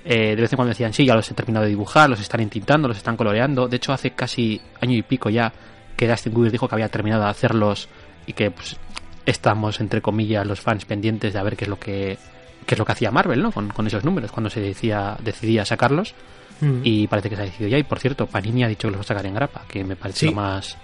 Eh, 0.05 0.35
de 0.35 0.41
vez 0.41 0.53
en 0.53 0.57
cuando 0.57 0.69
decían, 0.69 0.93
sí, 0.93 1.05
ya 1.05 1.15
los 1.15 1.29
he 1.29 1.33
terminado 1.33 1.63
de 1.65 1.69
dibujar, 1.69 2.09
los 2.09 2.21
están 2.21 2.39
entintando, 2.39 2.87
los 2.87 2.97
están 2.97 3.17
coloreando. 3.17 3.67
De 3.67 3.77
hecho, 3.77 3.91
hace 3.93 4.11
casi 4.11 4.61
año 4.79 4.95
y 4.95 5.01
pico 5.01 5.29
ya 5.29 5.51
que 5.97 6.07
Dustin 6.07 6.37
Weir 6.37 6.51
dijo 6.51 6.67
que 6.67 6.75
había 6.75 6.87
terminado 6.89 7.23
de 7.23 7.29
hacerlos 7.29 7.89
y 8.27 8.33
que 8.33 8.51
pues, 8.51 8.77
estamos, 9.27 9.79
entre 9.79 10.01
comillas, 10.01 10.47
los 10.47 10.59
fans 10.59 10.85
pendientes 10.85 11.33
de 11.33 11.39
a 11.39 11.43
ver 11.43 11.55
qué 11.55 11.65
es 11.65 11.69
lo 11.69 11.77
que 11.79 12.17
qué 12.65 12.73
es 12.75 12.79
lo 12.79 12.85
que 12.85 12.91
hacía 12.93 13.11
Marvel, 13.11 13.41
¿no? 13.41 13.51
Con, 13.51 13.69
con 13.69 13.85
esos 13.87 14.03
números, 14.03 14.31
cuando 14.31 14.49
se 14.49 14.59
decía, 14.59 15.15
decidía 15.23 15.63
sacarlos. 15.63 16.15
mm. 16.59 16.81
Y 16.83 17.07
parece 17.07 17.29
que 17.29 17.35
se 17.35 17.43
ha 17.43 17.45
decidido 17.45 17.69
ya. 17.69 17.77
Y 17.77 17.83
por 17.83 17.99
cierto, 17.99 18.25
Panini 18.25 18.63
ha 18.63 18.67
dicho 18.67 18.87
que 18.87 18.91
los 18.91 18.97
va 18.99 19.01
a 19.01 19.07
sacar 19.07 19.25
en 19.25 19.35
grapa, 19.35 19.61
que 19.69 19.83
me 19.85 19.95
parece 19.95 20.19
Sí. 20.21 20.25
lo 20.27 20.31
más 20.33 20.77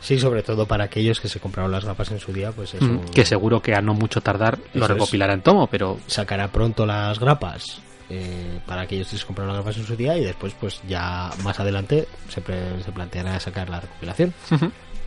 Sí, 0.00 0.18
sobre 0.18 0.42
todo 0.42 0.64
para 0.66 0.84
aquellos 0.84 1.20
que 1.20 1.28
se 1.28 1.40
compraron 1.40 1.70
las 1.70 1.84
gafas 1.84 2.10
en 2.10 2.18
su 2.18 2.32
día, 2.32 2.52
pues 2.52 2.72
eso... 2.72 2.84
Mm, 2.86 3.10
que 3.14 3.22
seguro 3.26 3.60
que 3.60 3.74
a 3.74 3.82
no 3.82 3.92
mucho 3.92 4.22
tardar 4.22 4.58
lo 4.72 4.86
recopilará 4.88 5.34
en 5.34 5.42
tomo, 5.42 5.66
pero... 5.66 5.98
Sacará 6.06 6.48
pronto 6.48 6.86
las 6.86 7.18
grapas 7.20 7.82
eh, 8.08 8.60
para 8.66 8.82
aquellos 8.82 9.08
que 9.08 9.18
se 9.18 9.26
compraron 9.26 9.52
las 9.54 9.62
gafas 9.62 9.76
en 9.78 9.86
su 9.86 9.96
día 9.96 10.16
y 10.16 10.24
después 10.24 10.54
pues 10.58 10.80
ya 10.88 11.30
más 11.44 11.60
adelante 11.60 12.08
se, 12.30 12.42
se 12.82 12.92
planteará 12.92 13.38
sacar 13.40 13.68
la 13.68 13.80
recopilación 13.80 14.32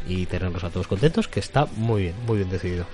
y 0.07 0.25
tenerlos 0.25 0.63
a 0.63 0.69
todos 0.69 0.87
contentos, 0.87 1.27
que 1.27 1.39
está 1.39 1.65
muy 1.77 2.03
bien, 2.03 2.15
muy 2.25 2.37
bien 2.37 2.49
decidido. 2.49 2.85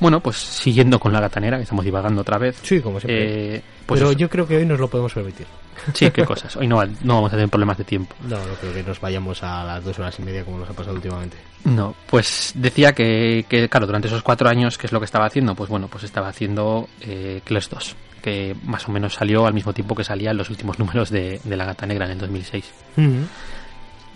Bueno, 0.00 0.20
pues 0.20 0.36
siguiendo 0.36 0.98
con 0.98 1.12
la 1.12 1.20
gatanera, 1.20 1.56
que 1.56 1.62
estamos 1.62 1.84
divagando 1.84 2.22
otra 2.22 2.38
vez. 2.38 2.58
Sí, 2.62 2.80
como 2.80 2.98
siempre. 3.00 3.56
Eh, 3.56 3.62
pues 3.86 4.00
Pero 4.00 4.12
yo 4.12 4.28
creo 4.28 4.46
que 4.46 4.56
hoy 4.56 4.66
nos 4.66 4.80
lo 4.80 4.88
podemos 4.88 5.12
permitir. 5.12 5.46
Sí, 5.92 6.10
qué 6.10 6.24
cosas. 6.24 6.56
Hoy 6.56 6.66
no, 6.66 6.84
no 6.84 7.14
vamos 7.14 7.32
a 7.32 7.36
tener 7.36 7.48
problemas 7.48 7.78
de 7.78 7.84
tiempo. 7.84 8.14
No, 8.22 8.36
no 8.36 8.54
creo 8.60 8.72
que 8.72 8.82
nos 8.82 9.00
vayamos 9.00 9.42
a 9.42 9.64
las 9.64 9.84
dos 9.84 9.98
horas 9.98 10.18
y 10.18 10.22
media 10.22 10.44
como 10.44 10.58
nos 10.58 10.70
ha 10.70 10.72
pasado 10.72 10.96
últimamente. 10.96 11.36
No, 11.64 11.94
pues 12.06 12.52
decía 12.54 12.92
que, 12.92 13.44
que 13.48 13.68
claro, 13.68 13.86
durante 13.86 14.08
esos 14.08 14.22
cuatro 14.22 14.48
años, 14.48 14.78
¿qué 14.78 14.86
es 14.86 14.92
lo 14.92 15.00
que 15.00 15.06
estaba 15.06 15.26
haciendo? 15.26 15.54
Pues 15.54 15.68
bueno, 15.70 15.88
pues 15.88 16.04
estaba 16.04 16.28
haciendo 16.28 16.88
eh, 17.00 17.42
2, 17.46 17.96
que 18.22 18.56
más 18.64 18.88
o 18.88 18.92
menos 18.92 19.14
salió 19.14 19.46
al 19.46 19.54
mismo 19.54 19.72
tiempo 19.72 19.94
que 19.94 20.04
salían 20.04 20.36
los 20.36 20.50
últimos 20.50 20.78
números 20.78 21.10
de, 21.10 21.40
La 21.44 21.64
Gata 21.64 21.86
Negra 21.86 22.06
en 22.06 22.12
el 22.12 22.18
2006. 22.18 22.72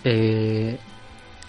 eh, 0.04 0.78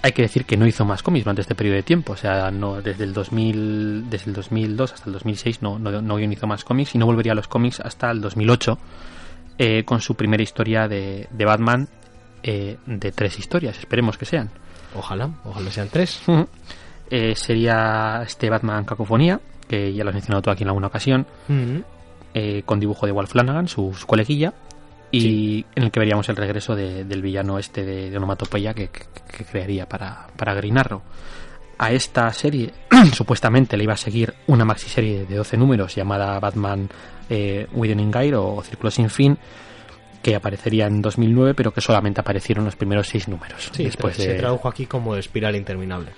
hay 0.02 0.12
que 0.14 0.22
decir 0.22 0.46
que 0.46 0.56
no 0.56 0.66
hizo 0.66 0.86
más 0.86 1.04
cómics 1.04 1.26
durante 1.26 1.42
este 1.42 1.56
periodo 1.56 1.76
de 1.76 1.84
tiempo, 1.84 2.14
o 2.14 2.18
sea, 2.18 2.52
no 2.52 2.82
desde 2.82 3.04
el 3.04 3.14
2000, 3.14 4.10
desde 4.10 4.32
el 4.32 4.36
2002 4.36 4.94
hasta 4.94 5.06
el 5.08 5.14
2006 5.14 5.62
no, 5.62 5.78
no, 5.78 6.02
no 6.02 6.20
hizo 6.20 6.48
más 6.48 6.64
cómics 6.64 6.96
y 6.96 6.98
no 6.98 7.06
volvería 7.06 7.34
a 7.34 7.36
los 7.36 7.48
cómics 7.48 7.80
hasta 7.82 8.10
el 8.12 8.22
2008 8.22 8.78
eh, 9.58 9.84
con 9.84 10.00
su 10.00 10.16
primera 10.16 10.42
historia 10.42 10.88
de, 10.88 11.28
de 11.32 11.46
Batman 11.46 11.90
eh, 12.44 12.78
de 12.86 13.12
tres 13.12 13.38
historias, 13.40 13.78
esperemos 13.78 14.18
que 14.18 14.26
sean. 14.26 14.50
Ojalá, 14.96 15.30
ojalá 15.44 15.72
sean 15.72 15.90
tres. 15.90 16.22
Eh, 17.12 17.34
sería 17.36 18.22
este 18.24 18.52
Batman 18.52 18.86
Cacofonía, 18.86 19.42
que 19.68 19.92
ya 19.92 20.04
lo 20.04 20.12
has 20.12 20.14
mencionado 20.14 20.44
tú 20.44 20.52
aquí 20.52 20.62
en 20.62 20.68
alguna 20.68 20.86
ocasión, 20.86 21.26
con 22.66 22.80
dibujo 22.80 23.08
de 23.08 23.12
Walt 23.12 23.30
Flanagan, 23.32 23.68
su, 23.68 23.96
su 23.96 24.06
coleguilla, 24.06 24.54
y 25.12 25.66
en 25.76 25.84
el 25.84 25.92
que 25.92 26.00
veríamos 26.00 26.30
el 26.30 26.36
regreso 26.36 26.76
del 26.76 27.22
villano 27.22 27.58
este 27.58 27.84
de, 27.84 28.10
de 28.10 28.18
onomatopeya 28.18 28.74
que, 28.74 28.90
crearía 29.52 29.88
para, 29.88 30.28
para 30.36 30.54
Grinarro. 30.54 31.02
A 31.78 31.92
esta 31.92 32.32
serie 32.34 32.74
supuestamente 33.14 33.78
le 33.78 33.86
iba 33.86 33.94
a 33.94 33.98
seguir 33.98 34.34
una 34.48 34.66
maxi 34.66 34.90
serie 34.90 35.26
de 35.26 35.36
12 35.36 35.58
números 35.58 35.96
llamada 35.96 36.40
Batman 36.40 36.90
eh, 37.30 37.68
Guide 37.74 38.36
o 38.36 38.62
Círculo 38.64 38.92
sin 38.92 39.10
fin 39.10 39.38
que 40.22 40.36
aparecería 40.36 40.88
en 40.88 41.02
2009 41.02 41.54
pero 41.54 41.74
que 41.74 41.80
solamente 41.80 42.20
aparecieron 42.20 42.66
los 42.66 42.76
primeros 42.76 43.08
seis 43.08 43.30
números. 43.30 43.72
después 43.78 44.18
se 44.18 44.34
tradujo 44.34 44.68
aquí 44.68 44.86
como 44.86 45.16
Espiral 45.16 45.56
Interminable. 45.56 46.12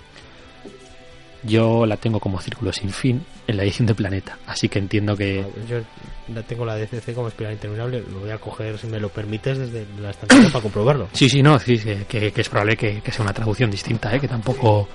Yo 1.44 1.86
la 1.86 1.98
tengo 1.98 2.20
como 2.20 2.40
Círculo 2.40 2.72
sin 2.72 2.92
fin 2.92 3.26
en 3.48 3.58
la 3.58 3.64
edición 3.64 3.88
de 3.88 3.96
Planeta, 3.96 4.38
así 4.46 4.70
que 4.70 4.80
entiendo 4.80 5.16
que... 5.18 5.44
Yo 5.68 5.80
la 6.34 6.44
tengo 6.44 6.66
la 6.66 6.76
DCC 6.76 7.16
como 7.16 7.30
Espiral 7.30 7.54
Interminable, 7.54 8.04
lo 8.12 8.20
voy 8.20 8.30
a 8.30 8.38
coger, 8.38 8.78
si 8.78 8.88
me 8.88 9.00
lo 9.00 9.10
permites, 9.10 9.58
desde 9.58 9.86
la 10.00 10.12
estantería 10.12 10.50
para 10.50 10.62
comprobarlo. 10.62 11.10
Sí, 11.14 11.30
sí, 11.30 11.42
no, 11.42 11.58
sí, 11.58 11.80
que, 12.08 12.32
es 12.36 12.50
probable 12.50 12.78
que, 12.78 13.02
sea 13.12 13.24
una 13.24 13.34
traducción 13.34 13.72
distinta, 13.72 14.16
¿eh? 14.16 14.20
que 14.20 14.28
tampoco... 14.28 14.88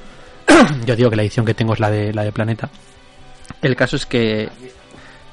Yo 0.87 0.95
digo 0.95 1.11
que 1.11 1.17
la 1.17 1.23
edición 1.23 1.45
que 1.45 1.55
tengo 1.55 1.75
es 1.75 1.81
la 1.81 1.91
de, 1.91 2.15
la 2.15 2.23
de 2.23 2.31
Planeta. 2.31 2.71
El 3.61 3.75
caso 3.75 3.97
es 3.97 4.07
que, 4.07 4.49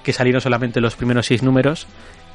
que 0.03 0.13
salieron 0.13 0.41
solamente 0.41 0.81
los 0.81 0.95
primeros 0.95 1.27
seis 1.27 1.43
números 1.43 1.85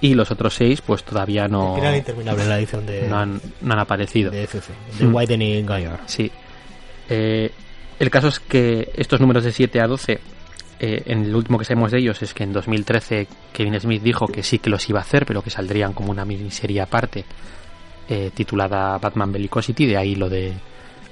y 0.00 0.14
los 0.14 0.30
otros 0.30 0.54
seis 0.54 0.80
pues 0.80 1.02
todavía 1.02 1.48
no... 1.48 1.74
Espiral 1.74 1.96
Interminable 1.96 2.44
la 2.46 2.58
edición 2.58 2.86
de... 2.86 3.08
No 3.08 3.18
han, 3.18 3.40
no 3.60 3.72
han 3.72 3.80
aparecido. 3.80 4.30
De 4.30 4.42
DCC, 4.42 4.68
de 5.00 5.04
mm. 5.04 5.14
Widening 5.14 5.66
Guide. 5.66 5.90
Sí. 6.06 6.30
Eh, 7.08 7.50
el 7.98 8.11
caso 8.11 8.28
es 8.28 8.40
que 8.40 8.90
estos 8.96 9.20
números 9.20 9.44
de 9.44 9.52
7 9.52 9.80
a 9.80 9.87
12, 9.87 10.20
eh, 10.80 11.02
en 11.06 11.24
el 11.24 11.34
último 11.34 11.58
que 11.58 11.64
sabemos 11.64 11.90
de 11.90 11.98
ellos 11.98 12.22
es 12.22 12.32
que 12.32 12.44
en 12.44 12.52
2013 12.52 13.26
Kevin 13.52 13.80
Smith 13.80 14.02
dijo 14.02 14.28
que 14.28 14.44
sí 14.44 14.61
que 14.61 14.70
los 14.70 14.88
iba 14.88 15.00
a 15.00 15.02
hacer, 15.02 15.26
pero 15.26 15.42
que 15.42 15.50
saldrían 15.50 15.92
como 15.92 16.12
una 16.12 16.24
miniserie 16.24 16.80
aparte 16.80 17.24
eh, 18.08 18.30
titulada 18.32 18.96
Batman 18.98 19.32
Bellicosity, 19.32 19.87
de 19.87 19.96
ahí 19.96 20.14
lo 20.14 20.28
de 20.28 20.54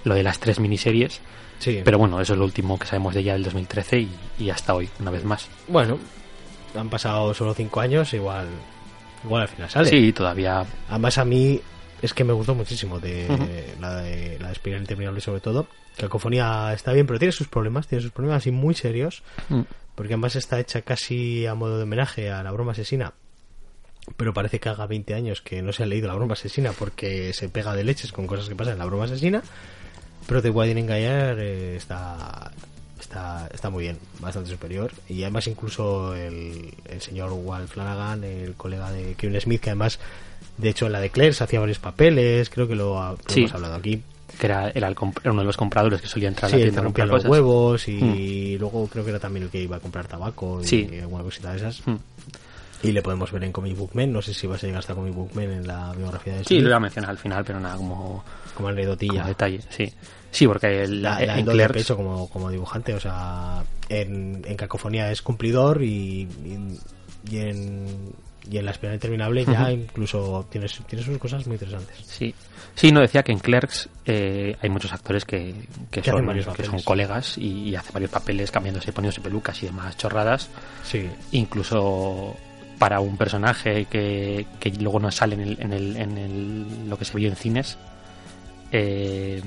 lo 0.04 0.14
de 0.14 0.22
las 0.22 0.38
tres 0.38 0.60
miniseries. 0.60 1.20
Sí. 1.58 1.80
Pero 1.84 1.98
bueno, 1.98 2.20
eso 2.20 2.34
es 2.34 2.38
lo 2.38 2.44
último 2.44 2.78
que 2.78 2.86
sabemos 2.86 3.14
de 3.14 3.20
ella 3.20 3.32
del 3.32 3.42
2013 3.42 4.06
y, 4.38 4.50
hasta 4.50 4.74
hoy, 4.74 4.88
una 5.00 5.10
vez 5.10 5.24
más. 5.24 5.48
Bueno, 5.66 5.98
han 6.74 6.88
pasado 6.88 7.34
solo 7.34 7.54
5 7.54 7.80
años, 7.80 8.14
igual 8.14 8.46
igual 9.24 9.42
al 9.42 9.48
final 9.48 9.68
sale. 9.68 9.88
Sí, 9.88 10.12
todavía. 10.12 10.64
Además 10.88 11.18
a 11.18 11.24
mí 11.24 11.60
es 12.00 12.14
que 12.14 12.22
me 12.22 12.32
gustó 12.32 12.54
muchísimo 12.54 13.00
de, 13.00 13.26
la 13.80 13.96
de 13.96 14.38
la 14.38 14.46
de 14.46 14.52
Espiral 14.52 14.80
Interminable 14.80 15.20
sobre 15.20 15.40
todo 15.40 15.66
Cacofonía 15.96 16.72
está 16.74 16.92
bien, 16.92 17.06
pero 17.06 17.18
tiene 17.18 17.32
sus 17.32 17.48
problemas, 17.48 17.86
tiene 17.86 18.02
sus 18.02 18.12
problemas 18.12 18.38
así 18.38 18.50
muy 18.50 18.74
serios, 18.74 19.22
mm. 19.48 19.62
porque 19.94 20.14
además 20.14 20.36
está 20.36 20.60
hecha 20.60 20.82
casi 20.82 21.46
a 21.46 21.54
modo 21.54 21.78
de 21.78 21.84
homenaje 21.84 22.30
a 22.30 22.42
la 22.42 22.50
broma 22.52 22.72
asesina. 22.72 23.14
Pero 24.16 24.32
parece 24.32 24.60
que 24.60 24.68
haga 24.68 24.86
20 24.86 25.14
años 25.14 25.42
que 25.42 25.62
no 25.62 25.72
se 25.72 25.82
ha 25.82 25.86
leído 25.86 26.06
la 26.06 26.14
broma 26.14 26.34
asesina 26.34 26.72
porque 26.72 27.32
se 27.32 27.48
pega 27.48 27.74
de 27.74 27.82
leches 27.82 28.12
con 28.12 28.26
cosas 28.26 28.48
que 28.48 28.54
pasan 28.54 28.74
en 28.74 28.78
la 28.78 28.84
broma 28.84 29.04
asesina. 29.04 29.42
Pero 30.28 30.42
The 30.42 30.50
Widen 30.50 30.78
Engañar 30.78 31.38
eh, 31.40 31.76
está, 31.76 32.52
está, 33.00 33.48
está 33.52 33.70
muy 33.70 33.84
bien, 33.84 33.98
bastante 34.20 34.50
superior. 34.50 34.92
Y 35.08 35.22
además 35.22 35.46
incluso 35.48 36.14
el, 36.14 36.74
el 36.84 37.00
señor 37.00 37.32
Walt 37.32 37.68
Flanagan, 37.68 38.22
el 38.22 38.54
colega 38.54 38.92
de 38.92 39.14
Kevin 39.14 39.40
Smith, 39.40 39.60
que 39.60 39.70
además, 39.70 39.98
de 40.58 40.68
hecho 40.68 40.86
en 40.86 40.92
la 40.92 41.00
de 41.00 41.10
Claire 41.10 41.32
se 41.32 41.42
hacía 41.42 41.58
varios 41.58 41.78
papeles, 41.80 42.50
creo 42.50 42.68
que 42.68 42.76
lo, 42.76 43.16
hemos 43.28 43.54
hablado 43.54 43.74
aquí 43.74 44.02
que 44.38 44.46
era, 44.46 44.70
era, 44.70 44.92
uno 45.24 45.40
de 45.40 45.46
los 45.46 45.56
compradores 45.56 46.00
que 46.00 46.06
solía 46.06 46.28
entrar 46.28 46.52
a 46.52 46.56
la 46.56 46.62
tienda 46.62 46.80
a 46.80 46.84
romper 46.84 47.08
los 47.08 47.24
huevos 47.24 47.88
y 47.88 48.56
mm. 48.56 48.60
luego 48.60 48.86
creo 48.88 49.04
que 49.04 49.10
era 49.10 49.20
también 49.20 49.44
el 49.44 49.50
que 49.50 49.62
iba 49.62 49.76
a 49.76 49.80
comprar 49.80 50.06
tabaco 50.06 50.60
y 50.62 50.98
alguna 50.98 51.22
cosita 51.22 51.50
de 51.50 51.56
esas. 51.56 51.86
Mm. 51.86 51.96
Y 52.82 52.92
le 52.92 53.02
podemos 53.02 53.32
ver 53.32 53.42
en 53.44 53.52
Comic 53.52 53.76
Book 53.76 53.90
Men, 53.94 54.12
no 54.12 54.20
sé 54.20 54.34
si 54.34 54.46
vas 54.46 54.62
a 54.62 54.66
llegar 54.66 54.80
hasta 54.80 54.94
Comic 54.94 55.14
Book 55.14 55.30
Men 55.34 55.50
en 55.50 55.66
la 55.66 55.92
biografía 55.94 56.36
de 56.36 56.44
Sí, 56.44 56.60
lo 56.60 56.68
iba 56.68 56.76
a 56.76 56.80
mencionar 56.80 57.10
al 57.10 57.18
final, 57.18 57.44
pero 57.44 57.58
nada, 57.58 57.76
como... 57.76 58.22
Como 58.54 58.68
anecdotilla. 58.68 59.14
Como 59.14 59.28
detalle, 59.28 59.60
sí. 59.70 59.92
Sí, 60.30 60.46
porque 60.46 60.82
el, 60.82 61.02
la, 61.02 61.22
en 61.22 61.46
de 61.46 61.68
pecho 61.70 61.96
como, 61.96 62.28
como 62.28 62.50
dibujante, 62.50 62.94
o 62.94 63.00
sea, 63.00 63.64
en, 63.88 64.42
en 64.44 64.56
Cacofonía 64.56 65.10
es 65.10 65.22
cumplidor 65.22 65.82
y, 65.82 66.28
y 67.30 67.38
en 67.38 68.12
y 68.50 68.58
en 68.58 68.64
la 68.64 68.70
espera 68.70 68.94
interminable 68.94 69.44
ya 69.44 69.70
incluso 69.72 70.46
tiene, 70.50 70.66
tiene 70.86 71.04
sus 71.04 71.18
cosas 71.18 71.46
muy 71.46 71.54
interesantes. 71.54 71.96
Sí, 72.04 72.34
sí, 72.74 72.92
no 72.92 73.00
decía 73.00 73.22
que 73.22 73.32
en 73.32 73.38
Clerks 73.38 73.88
eh, 74.04 74.56
hay 74.60 74.70
muchos 74.70 74.92
actores 74.92 75.24
que, 75.24 75.54
que, 75.90 76.02
son, 76.02 76.26
que 76.54 76.64
son 76.64 76.82
colegas 76.82 77.38
y, 77.38 77.74
hacen 77.74 77.92
varios 77.92 78.10
papeles 78.10 78.50
cambiándose, 78.50 78.92
poniéndose 78.92 79.20
pelucas 79.20 79.62
y 79.62 79.66
demás 79.66 79.96
chorradas. 79.96 80.48
Sí. 80.84 81.08
Incluso 81.32 82.36
para 82.78 83.00
un 83.00 83.16
personaje 83.16 83.86
que, 83.86 84.46
que 84.60 84.70
luego 84.70 85.00
no 85.00 85.10
sale 85.10 85.34
en, 85.34 85.40
el, 85.40 85.56
en, 85.60 85.72
el, 85.72 85.96
en 85.96 86.18
el, 86.18 86.88
lo 86.88 86.98
que 86.98 87.04
se 87.04 87.16
vio 87.16 87.28
en 87.28 87.36
cines. 87.36 87.78
Eh, 88.72 89.40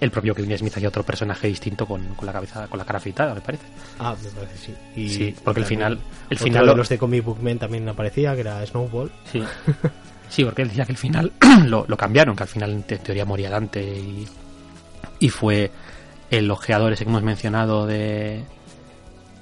el 0.00 0.10
propio 0.10 0.34
Kevin 0.34 0.56
Smith 0.56 0.76
hacía 0.76 0.88
otro 0.88 1.02
personaje 1.02 1.48
distinto 1.48 1.86
con, 1.86 2.14
con, 2.14 2.26
la 2.26 2.32
cabeza 2.32 2.66
con 2.68 2.78
la 2.78 2.84
cara 2.84 2.98
afeitada 2.98 3.34
me 3.34 3.40
parece. 3.40 3.66
Ah 3.98 4.14
me 4.22 4.30
parece 4.30 4.58
sí. 4.58 4.74
Y 4.96 5.08
sí 5.08 5.34
porque 5.42 5.60
el 5.60 5.66
final 5.66 5.98
el 6.30 6.38
final 6.38 6.66
de 6.66 6.74
los 6.74 6.88
de 6.88 6.98
Comic 6.98 7.24
Book 7.24 7.42
Men 7.42 7.58
también 7.58 7.88
aparecía 7.88 8.34
que 8.34 8.40
era 8.40 8.64
Snowball. 8.66 9.10
Sí. 9.30 9.42
Sí 10.30 10.44
porque 10.44 10.60
él 10.60 10.68
decía 10.68 10.84
que 10.84 10.92
el 10.92 10.98
final 10.98 11.32
lo, 11.64 11.86
lo, 11.88 11.96
cambiaron 11.96 12.36
que 12.36 12.42
al 12.42 12.50
final 12.50 12.72
en 12.72 12.82
teoría 12.82 13.24
moría 13.24 13.48
Dante 13.48 13.82
y, 13.82 14.28
y 15.20 15.30
fue 15.30 15.70
el 16.30 16.50
ojeador 16.50 16.92
ese 16.92 17.04
que 17.04 17.10
hemos 17.10 17.22
mencionado 17.22 17.86
de 17.86 18.44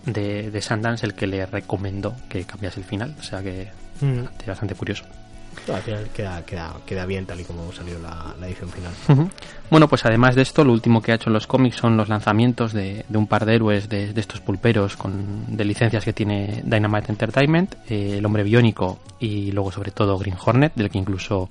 de, 0.05 0.53
de 0.53 0.63
Sundance 0.63 1.05
el 1.05 1.15
que 1.15 1.27
le 1.27 1.45
recomendó 1.45 2.15
que 2.29 2.45
cambiase 2.45 2.79
el 2.79 2.87
final. 2.87 3.17
O 3.19 3.23
sea 3.25 3.43
que 3.43 3.69
mm. 4.01 4.47
bastante 4.47 4.77
curioso 4.77 5.05
al 5.73 5.83
final 5.83 6.09
queda, 6.15 6.45
queda, 6.45 6.75
queda 6.85 7.07
bien 7.07 7.27
tal 7.27 7.41
y 7.41 7.45
como 7.45 7.73
salió 7.73 7.99
la, 7.99 8.35
edición 8.47 8.71
final. 8.71 8.93
Bueno, 9.71 9.89
pues 9.89 10.05
además 10.05 10.35
de 10.35 10.43
esto, 10.43 10.65
lo 10.65 10.73
último 10.73 11.03
que 11.03 11.13
ha 11.13 11.17
hecho 11.17 11.29
en 11.31 11.35
los 11.35 11.47
cómics 11.47 11.77
son 11.77 11.97
los 11.97 12.09
lanzamientos 12.09 12.73
de, 12.73 13.05
un 13.13 13.27
par 13.27 13.45
de 13.45 13.55
héroes 13.55 13.89
de, 13.89 14.13
estos 14.17 14.41
pulperos 14.41 14.97
con, 14.97 15.57
de 15.57 15.65
licencias 15.65 16.05
que 16.05 16.13
tiene 16.13 16.63
Dynamite 16.65 17.11
Entertainment, 17.11 17.75
eh, 17.89 18.19
El 18.19 18.27
Hombre 18.27 18.43
Biónico 18.45 19.01
y 19.19 19.53
luego 19.53 19.73
sobre 19.73 19.91
todo 19.91 20.19
Green 20.19 20.37
Hornet, 20.43 20.75
del 20.75 20.91
que 20.91 20.99
incluso 20.99 21.51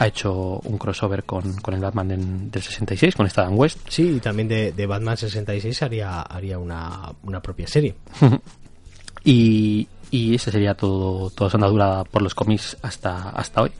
ha 0.00 0.06
hecho 0.06 0.60
un 0.64 0.78
crossover 0.78 1.24
con, 1.24 1.54
con 1.56 1.74
el 1.74 1.80
Batman 1.80 2.50
del 2.50 2.62
66, 2.62 3.14
con 3.14 3.26
Adam 3.26 3.58
West. 3.58 3.80
Sí, 3.88 4.14
y 4.16 4.20
también 4.20 4.48
de, 4.48 4.72
de 4.72 4.86
Batman 4.86 5.16
66 5.16 5.82
haría, 5.82 6.22
haría 6.22 6.58
una, 6.58 7.12
una 7.24 7.42
propia 7.42 7.66
serie. 7.66 7.94
y, 9.24 9.86
y 10.10 10.34
ese 10.34 10.50
sería 10.50 10.74
todo, 10.74 11.30
toda 11.30 11.50
su 11.50 11.56
andadura 11.56 12.04
por 12.04 12.22
los 12.22 12.34
cómics 12.34 12.76
hasta, 12.82 13.30
hasta 13.30 13.62
hoy. 13.62 13.72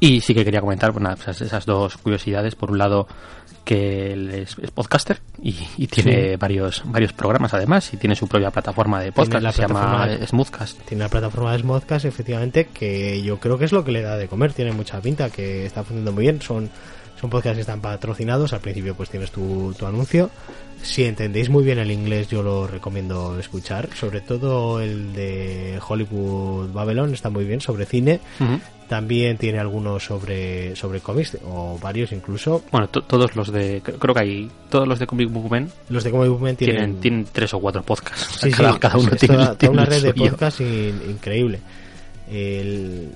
Y 0.00 0.20
sí 0.20 0.34
que 0.34 0.44
quería 0.44 0.60
comentar 0.60 0.92
pues 0.92 1.40
esas 1.40 1.66
dos 1.66 1.96
curiosidades. 1.96 2.54
Por 2.54 2.70
un 2.70 2.78
lado, 2.78 3.06
que 3.64 4.12
él 4.12 4.30
es, 4.30 4.56
podcaster 4.74 5.20
y, 5.42 5.86
tiene 5.86 6.36
varios 6.36 6.82
varios 6.84 7.12
programas 7.12 7.54
además 7.54 7.92
y 7.94 7.96
tiene 7.96 8.14
su 8.14 8.28
propia 8.28 8.50
plataforma 8.50 9.00
de 9.00 9.12
podcast 9.12 9.56
se 9.56 9.62
llama 9.62 10.08
Smoothcast. 10.26 10.82
Tiene 10.82 11.04
la 11.04 11.08
plataforma 11.08 11.52
de 11.52 11.60
Smoothcast, 11.60 12.04
efectivamente, 12.04 12.66
que 12.66 13.22
yo 13.22 13.40
creo 13.40 13.58
que 13.58 13.64
es 13.64 13.72
lo 13.72 13.84
que 13.84 13.92
le 13.92 14.02
da 14.02 14.16
de 14.16 14.28
comer. 14.28 14.52
Tiene 14.52 14.72
mucha 14.72 15.00
pinta, 15.00 15.30
que 15.30 15.64
está 15.66 15.82
funcionando 15.82 16.12
muy 16.12 16.22
bien. 16.22 16.42
Son 16.42 16.70
Son 17.24 17.30
podcasts 17.30 17.56
que 17.56 17.62
están 17.62 17.80
patrocinados. 17.80 18.52
Al 18.52 18.60
principio 18.60 18.94
pues 18.94 19.08
tienes 19.08 19.30
tu, 19.30 19.74
tu 19.78 19.86
anuncio. 19.86 20.28
Si 20.82 21.04
entendéis 21.04 21.48
muy 21.48 21.64
bien 21.64 21.78
el 21.78 21.90
inglés, 21.90 22.28
yo 22.28 22.42
lo 22.42 22.66
recomiendo 22.66 23.38
escuchar. 23.38 23.88
Sobre 23.94 24.20
todo 24.20 24.78
el 24.78 25.14
de 25.14 25.80
Hollywood 25.88 26.70
Babylon 26.74 27.14
está 27.14 27.30
muy 27.30 27.46
bien 27.46 27.62
sobre 27.62 27.86
cine. 27.86 28.20
También 28.90 29.38
tiene 29.38 29.58
algunos 29.58 30.04
sobre 30.04 30.76
sobre 30.76 31.00
cómics 31.00 31.38
o 31.46 31.78
varios 31.80 32.12
incluso. 32.12 32.62
Bueno, 32.70 32.88
todos 32.88 33.34
los 33.34 33.50
de 33.50 33.80
creo 33.82 34.14
que 34.14 34.20
hay 34.20 34.50
todos 34.68 34.86
los 34.86 34.98
de 34.98 35.06
Comic 35.06 35.30
Book 35.30 35.50
Men. 35.50 35.72
Los 35.88 36.04
de 36.04 36.10
Comic 36.10 36.28
Book 36.28 36.42
Men 36.42 36.56
tienen 36.56 37.00
tienen, 37.00 37.26
tres 37.32 37.54
o 37.54 37.58
cuatro 37.58 37.82
podcasts. 37.82 38.40
Sí, 38.42 38.50
cada, 38.54 38.78
cada, 38.78 38.98
uno 38.98 39.12
tiene, 39.12 39.36
toda, 39.56 39.70
una 39.70 39.86
red 39.86 40.02
de 40.02 40.12
podcasts 40.12 40.60
increíble. 40.60 41.60
El, 42.30 43.12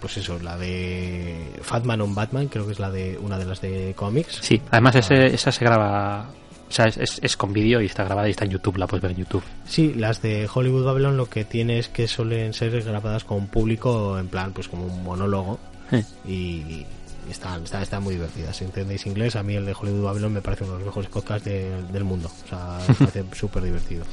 pues 0.00 0.16
eso, 0.16 0.38
la 0.38 0.56
de 0.56 1.52
Fatman 1.62 2.00
on 2.00 2.14
Batman, 2.14 2.48
creo 2.48 2.66
que 2.66 2.72
es 2.72 2.78
la 2.78 2.90
de 2.90 3.18
una 3.18 3.38
de 3.38 3.44
las 3.44 3.60
de 3.60 3.94
cómics. 3.96 4.38
Sí, 4.40 4.60
además 4.70 4.96
ese, 4.96 5.26
esa 5.26 5.52
se 5.52 5.64
graba 5.64 6.30
o 6.68 6.72
sea, 6.72 6.86
es, 6.86 7.18
es, 7.22 7.36
con 7.36 7.52
vídeo 7.52 7.80
y 7.80 7.86
está 7.86 8.04
grabada 8.04 8.28
y 8.28 8.32
está 8.32 8.44
en 8.44 8.50
YouTube, 8.50 8.76
la 8.76 8.86
puedes 8.86 9.02
ver 9.02 9.12
en 9.12 9.18
YouTube. 9.18 9.42
Sí, 9.66 9.94
las 9.94 10.20
de 10.20 10.48
Hollywood 10.52 10.84
Babylon 10.84 11.16
lo 11.16 11.26
que 11.26 11.44
tiene 11.44 11.78
es 11.78 11.88
que 11.88 12.06
suelen 12.06 12.52
ser 12.52 12.78
grabadas 12.82 13.24
con 13.24 13.46
público 13.46 14.18
en 14.18 14.28
plan, 14.28 14.52
pues 14.52 14.68
como 14.68 14.84
un 14.84 15.02
monólogo. 15.02 15.58
Y, 16.26 16.84
están, 17.30 17.62
están, 17.64 18.02
muy 18.02 18.14
divertidas. 18.14 18.56
Si 18.56 18.64
entendéis 18.64 19.06
inglés, 19.06 19.36
a 19.36 19.42
mí 19.42 19.54
el 19.54 19.64
de 19.64 19.74
Hollywood 19.78 20.04
Babylon 20.04 20.32
me 20.32 20.40
parece 20.40 20.64
uno 20.64 20.74
de 20.74 20.78
los 20.80 20.86
mejores 20.86 21.10
podcasts 21.10 21.44
del 21.44 22.04
mundo. 22.04 22.30
O 22.44 22.48
sea, 22.48 22.78
me 22.86 22.94
parece 23.06 23.24
súper 23.34 23.62
divertido. 23.62 24.04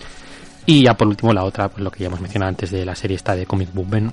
Y 0.66 0.84
ya 0.84 0.96
por 0.96 1.08
último, 1.08 1.34
la 1.34 1.44
otra, 1.44 1.70
pues 1.70 1.84
lo 1.84 1.92
que 1.92 2.00
ya 2.00 2.08
hemos 2.08 2.22
mencionado 2.22 2.50
antes 2.50 2.72
de 2.72 2.86
la 2.86 2.96
serie 2.96 3.16
está 3.16 3.36
de 3.36 3.46
Comic 3.46 3.74
Book 3.74 3.90
Ben, 3.90 4.12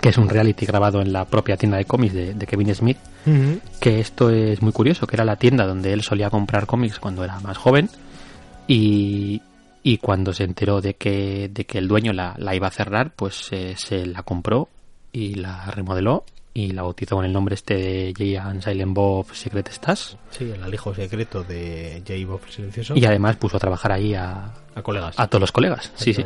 que 0.00 0.08
es 0.08 0.18
un 0.18 0.28
reality 0.28 0.66
grabado 0.66 1.00
en 1.00 1.12
la 1.12 1.24
propia 1.24 1.56
tienda 1.56 1.76
de 1.78 1.84
cómics 1.84 2.14
de, 2.14 2.46
Kevin 2.46 2.74
Smith, 2.74 2.98
que 3.80 4.00
esto 4.00 4.30
es 4.30 4.62
muy 4.62 4.72
curioso, 4.72 5.06
que 5.06 5.16
era 5.16 5.24
la 5.24 5.36
tienda 5.36 5.66
donde 5.66 5.92
él 5.92 6.02
solía 6.02 6.30
comprar 6.30 6.66
cómics 6.66 6.98
cuando 6.98 7.24
era 7.24 7.38
más 7.40 7.56
joven 7.56 7.88
y, 8.66 9.42
y 9.82 9.98
cuando 9.98 10.32
se 10.32 10.44
enteró 10.44 10.80
de 10.80 10.94
que, 10.94 11.50
de 11.52 11.64
que 11.66 11.78
el 11.78 11.88
dueño 11.88 12.12
la, 12.12 12.34
la 12.38 12.54
iba 12.54 12.68
a 12.68 12.70
cerrar, 12.70 13.12
pues 13.14 13.48
eh, 13.52 13.74
se 13.76 14.06
la 14.06 14.22
compró 14.22 14.68
y 15.12 15.34
la 15.34 15.66
remodeló 15.66 16.24
y 16.54 16.72
la 16.72 16.82
bautizó 16.82 17.16
con 17.16 17.24
el 17.24 17.32
nombre 17.32 17.54
este 17.54 17.74
de 17.74 18.14
Jay 18.16 18.36
and 18.36 18.62
Silent 18.62 18.94
Bob 18.94 19.32
Secret 19.32 19.68
Stash. 19.70 20.14
Sí, 20.30 20.50
el 20.50 20.62
alijo 20.62 20.94
secreto 20.94 21.42
de 21.42 22.02
Jay 22.06 22.24
Bob 22.24 22.40
Silencioso. 22.48 22.94
Y 22.94 23.04
además 23.04 23.36
puso 23.36 23.56
a 23.56 23.60
trabajar 23.60 23.92
ahí 23.92 24.14
a, 24.14 24.52
a 24.74 24.82
colegas. 24.82 25.18
A 25.18 25.26
todos 25.28 25.40
los 25.40 25.52
colegas, 25.52 25.92
sí, 25.94 26.12
sí. 26.12 26.24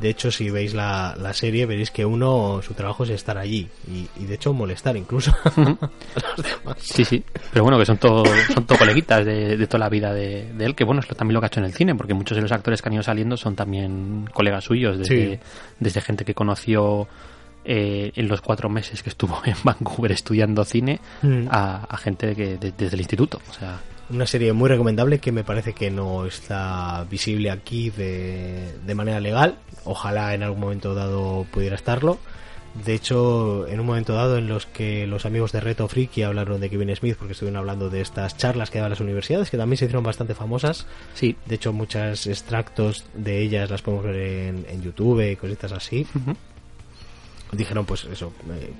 De 0.00 0.08
hecho, 0.08 0.30
si 0.30 0.50
veis 0.50 0.72
la, 0.72 1.14
la, 1.20 1.34
serie, 1.34 1.66
veréis 1.66 1.90
que 1.90 2.04
uno, 2.04 2.60
su 2.62 2.74
trabajo 2.74 3.04
es 3.04 3.10
estar 3.10 3.36
allí 3.36 3.68
y, 3.86 4.24
de 4.24 4.34
hecho 4.34 4.52
molestar 4.54 4.96
incluso 4.96 5.32
a 5.44 5.52
los 5.56 6.46
demás. 6.46 6.76
Sí, 6.78 7.04
sí. 7.04 7.22
Pero 7.52 7.64
bueno, 7.64 7.78
que 7.78 7.84
son 7.84 7.98
todos 7.98 8.28
son 8.54 8.64
todo 8.64 8.78
coleguitas 8.78 9.24
de, 9.24 9.56
de, 9.56 9.66
toda 9.66 9.80
la 9.80 9.88
vida 9.88 10.14
de, 10.14 10.50
él, 10.58 10.74
que 10.74 10.84
bueno, 10.84 11.00
es 11.00 11.08
también 11.08 11.34
lo 11.34 11.40
que 11.40 11.46
ha 11.46 11.48
hecho 11.48 11.60
en 11.60 11.66
el 11.66 11.74
cine, 11.74 11.94
porque 11.94 12.14
muchos 12.14 12.36
de 12.36 12.42
los 12.42 12.52
actores 12.52 12.80
que 12.80 12.88
han 12.88 12.94
ido 12.94 13.02
saliendo 13.02 13.36
son 13.36 13.56
también 13.56 14.26
colegas 14.32 14.64
suyos, 14.64 14.98
desde, 14.98 15.40
desde 15.78 16.00
gente 16.00 16.24
que 16.24 16.34
conoció 16.34 17.06
eh, 17.62 18.12
en 18.16 18.26
los 18.26 18.40
cuatro 18.40 18.70
meses 18.70 19.02
que 19.02 19.10
estuvo 19.10 19.40
en 19.44 19.56
Vancouver 19.62 20.12
estudiando 20.12 20.64
cine 20.64 20.98
mm. 21.20 21.48
a, 21.50 21.96
gente 21.98 22.34
que 22.34 22.56
desde 22.56 22.94
el 22.94 23.00
instituto. 23.00 23.40
O 23.50 23.52
sea, 23.52 23.78
una 24.10 24.26
serie 24.26 24.52
muy 24.52 24.68
recomendable 24.68 25.18
que 25.18 25.32
me 25.32 25.44
parece 25.44 25.72
que 25.72 25.90
no 25.90 26.26
está 26.26 27.06
visible 27.10 27.50
aquí 27.50 27.90
de, 27.90 28.74
de 28.84 28.94
manera 28.94 29.20
legal. 29.20 29.58
Ojalá 29.84 30.34
en 30.34 30.42
algún 30.42 30.60
momento 30.60 30.94
dado 30.94 31.46
pudiera 31.50 31.76
estarlo. 31.76 32.18
De 32.84 32.94
hecho, 32.94 33.66
en 33.66 33.80
un 33.80 33.86
momento 33.86 34.14
dado 34.14 34.38
en 34.38 34.46
los 34.46 34.66
que 34.66 35.06
los 35.06 35.26
amigos 35.26 35.50
de 35.50 35.60
Reto 35.60 35.88
Friki 35.88 36.22
hablaron 36.22 36.60
de 36.60 36.70
Kevin 36.70 36.94
Smith, 36.94 37.16
porque 37.18 37.32
estuvieron 37.32 37.58
hablando 37.58 37.90
de 37.90 38.00
estas 38.00 38.36
charlas 38.36 38.70
que 38.70 38.78
daban 38.78 38.90
las 38.90 39.00
universidades, 39.00 39.50
que 39.50 39.56
también 39.56 39.76
se 39.76 39.86
hicieron 39.86 40.04
bastante 40.04 40.34
famosas. 40.34 40.86
Sí. 41.14 41.36
De 41.46 41.56
hecho, 41.56 41.72
muchos 41.72 42.28
extractos 42.28 43.06
de 43.14 43.42
ellas 43.42 43.70
las 43.70 43.82
podemos 43.82 44.04
ver 44.04 44.16
en, 44.16 44.66
en 44.68 44.82
YouTube 44.82 45.28
y 45.28 45.34
cositas 45.34 45.72
así 45.72 46.06
dijeron 47.52 47.84
pues 47.84 48.04
eso, 48.04 48.32
eh, 48.50 48.72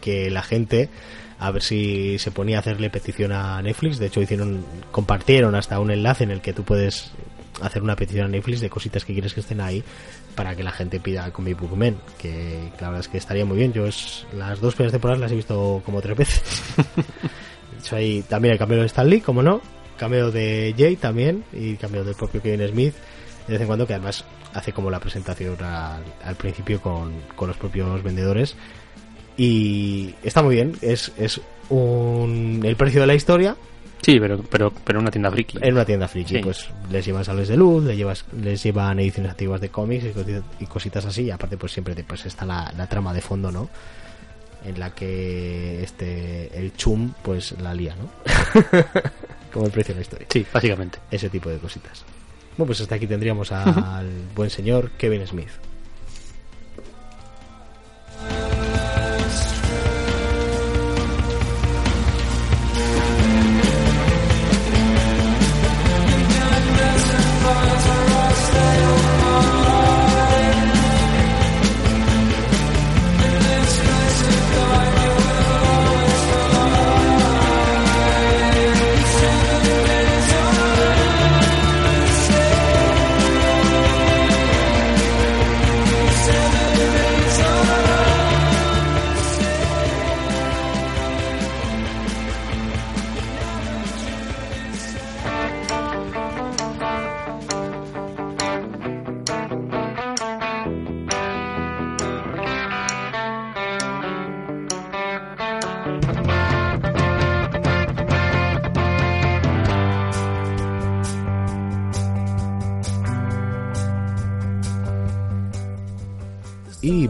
que 0.00 0.30
la 0.30 0.42
gente 0.42 0.88
a 1.42 1.50
ver 1.50 1.62
si 1.62 2.18
se 2.18 2.30
ponía 2.30 2.58
a 2.58 2.60
hacerle 2.60 2.88
petición 2.88 3.32
a 3.32 3.60
Netflix. 3.62 3.98
De 3.98 4.06
hecho, 4.06 4.22
hicieron, 4.22 4.64
compartieron 4.92 5.54
hasta 5.56 5.80
un 5.80 5.90
enlace 5.90 6.22
en 6.22 6.30
el 6.30 6.40
que 6.40 6.52
tú 6.52 6.62
puedes 6.62 7.10
hacer 7.60 7.82
una 7.82 7.96
petición 7.96 8.26
a 8.26 8.28
Netflix 8.28 8.60
de 8.60 8.70
cositas 8.70 9.04
que 9.04 9.12
quieres 9.12 9.34
que 9.34 9.40
estén 9.40 9.60
ahí 9.60 9.82
para 10.36 10.54
que 10.54 10.62
la 10.62 10.70
gente 10.70 11.00
pida 11.00 11.30
Comic 11.32 11.60
Book 11.60 11.76
Men, 11.76 11.98
que, 12.18 12.70
la 12.80 12.88
verdad 12.88 13.00
es 13.00 13.08
que 13.08 13.18
estaría 13.18 13.44
muy 13.44 13.58
bien. 13.58 13.72
Yo 13.72 13.86
es, 13.86 14.24
las 14.36 14.60
dos 14.60 14.74
primeras 14.74 14.92
temporadas 14.92 15.20
las 15.20 15.32
he 15.32 15.34
visto 15.34 15.82
como 15.84 16.00
tres 16.00 16.16
veces. 16.16 16.42
de 16.76 17.78
hecho, 17.80 17.96
ahí 17.96 18.22
también 18.22 18.52
el 18.52 18.58
cambio 18.58 18.78
de 18.78 18.86
Stan 18.86 19.08
Lee, 19.08 19.20
como 19.20 19.42
no, 19.42 19.60
cambio 19.98 20.30
de 20.30 20.74
Jay 20.78 20.94
también 20.94 21.44
y 21.52 21.74
cambio 21.74 22.04
del 22.04 22.14
propio 22.14 22.40
Kevin 22.40 22.68
Smith 22.68 22.94
de 23.46 23.54
vez 23.54 23.60
en 23.60 23.66
cuando 23.66 23.86
que 23.86 23.94
además 23.94 24.24
hace 24.54 24.72
como 24.72 24.90
la 24.90 25.00
presentación 25.00 25.56
al, 25.62 26.36
principio 26.36 26.80
con, 26.80 27.12
los 27.40 27.56
propios 27.56 28.02
vendedores 28.02 28.54
y 29.36 30.14
está 30.22 30.42
muy 30.42 30.56
bien 30.56 30.76
es, 30.82 31.12
es 31.18 31.40
un, 31.68 32.60
el 32.64 32.76
precio 32.76 33.00
de 33.00 33.06
la 33.06 33.14
historia 33.14 33.56
Sí, 34.02 34.18
pero, 34.18 34.42
pero, 34.42 34.72
pero 34.72 34.98
en 34.98 35.02
una 35.04 35.10
tienda 35.12 35.30
friki. 35.30 35.58
En 35.60 35.74
una 35.74 35.84
tienda 35.84 36.08
friki, 36.08 36.38
pues 36.38 36.68
les 36.90 37.06
llevan 37.06 37.24
sales 37.24 37.46
de 37.46 37.56
luz, 37.56 37.84
les, 37.84 37.96
llevas, 37.96 38.24
les 38.40 38.60
llevan 38.60 38.98
ediciones 38.98 39.30
activas 39.30 39.60
de 39.60 39.68
cómics 39.68 40.06
y 40.58 40.66
cositas 40.66 41.06
así. 41.06 41.22
Y 41.22 41.30
aparte, 41.30 41.56
pues 41.56 41.70
siempre 41.70 41.94
pues 42.02 42.26
está 42.26 42.44
la, 42.44 42.72
la 42.76 42.88
trama 42.88 43.14
de 43.14 43.20
fondo, 43.20 43.52
¿no? 43.52 43.70
En 44.64 44.78
la 44.80 44.90
que 44.90 45.84
este 45.84 46.58
el 46.58 46.74
chum, 46.74 47.12
pues 47.22 47.52
la 47.60 47.74
lía, 47.74 47.94
¿no? 47.94 48.10
Como 49.52 49.66
el 49.66 49.72
precio 49.72 49.94
de 49.94 50.00
la 50.00 50.02
historia. 50.02 50.26
Sí, 50.28 50.44
básicamente. 50.52 50.98
Ese 51.08 51.28
tipo 51.30 51.48
de 51.48 51.58
cositas. 51.58 52.04
Bueno, 52.56 52.66
pues 52.66 52.80
hasta 52.80 52.96
aquí 52.96 53.06
tendríamos 53.06 53.52
al 53.52 54.10
buen 54.34 54.50
señor 54.50 54.90
Kevin 54.98 55.24
Smith. 55.28 55.50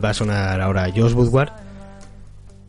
Va 0.03 0.11
a 0.11 0.15
sonar 0.15 0.61
ahora 0.61 0.91
Josh 0.95 1.13
Woodward 1.13 1.53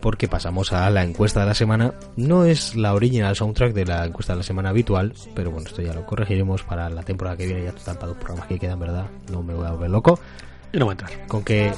porque 0.04 0.28
pasamos 0.28 0.74
a 0.74 0.90
la 0.90 1.04
encuesta 1.04 1.40
de 1.40 1.46
la 1.46 1.54
semana. 1.54 1.94
No 2.18 2.44
es 2.44 2.76
la 2.76 2.94
original 2.94 3.38
soundtrack 3.38 3.74
de 3.74 3.86
la 3.86 4.06
encuesta 4.06 4.34
de 4.34 4.38
la 4.38 4.44
semana 4.44 4.70
habitual, 4.70 5.14
pero 5.34 5.50
bueno, 5.50 5.66
esto 5.66 5.82
ya 5.82 5.94
lo 5.94 6.06
corregiremos 6.06 6.64
para 6.64 6.90
la 6.90 7.04
temporada 7.04 7.38
que 7.38 7.46
viene. 7.46 7.64
Ya 7.64 7.70
están 7.70 7.96
para 7.96 8.08
dos 8.08 8.18
programas 8.18 8.48
que 8.48 8.60
quedan, 8.60 8.80
¿verdad? 8.80 9.06
No 9.32 9.42
me 9.42 9.54
voy 9.54 9.66
a 9.66 9.72
volver 9.72 9.90
loco. 9.90 10.20
Y 10.74 10.78
no 10.78 10.86
voy 10.86 10.92
a 10.92 11.00
entrar. 11.00 11.28
Con 11.28 11.44
que 11.46 11.72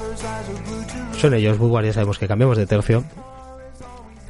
suene 1.19 1.45
Josh 1.45 1.59
Woodward, 1.59 1.85
ya 1.85 1.93
sabemos 1.93 2.17
que 2.17 2.27
cambiamos 2.27 2.57
de 2.57 2.65
tercio. 2.65 3.03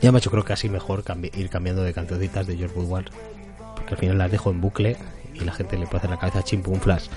Ya 0.01 0.11
me 0.11 0.17
ha 0.17 0.19
hecho 0.19 0.29
creo 0.29 0.43
que 0.43 0.51
así 0.51 0.67
mejor 0.67 1.05
ir 1.33 1.49
cambiando 1.49 1.81
de 1.81 1.93
cancioncitas 1.93 2.45
de 2.47 2.57
George 2.57 2.77
Woodward, 2.77 3.05
porque 3.75 3.93
al 3.93 3.97
final 3.97 4.17
las 4.17 4.29
dejo 4.29 4.51
en 4.51 4.59
bucle 4.59 4.97
y 5.33 5.39
la 5.39 5.53
gente 5.53 5.77
le 5.77 5.85
puede 5.85 5.99
hacer 5.99 6.09
la 6.09 6.17
cabeza 6.17 6.43
chimpo 6.43 6.69
un 6.69 6.81
flash. 6.81 7.07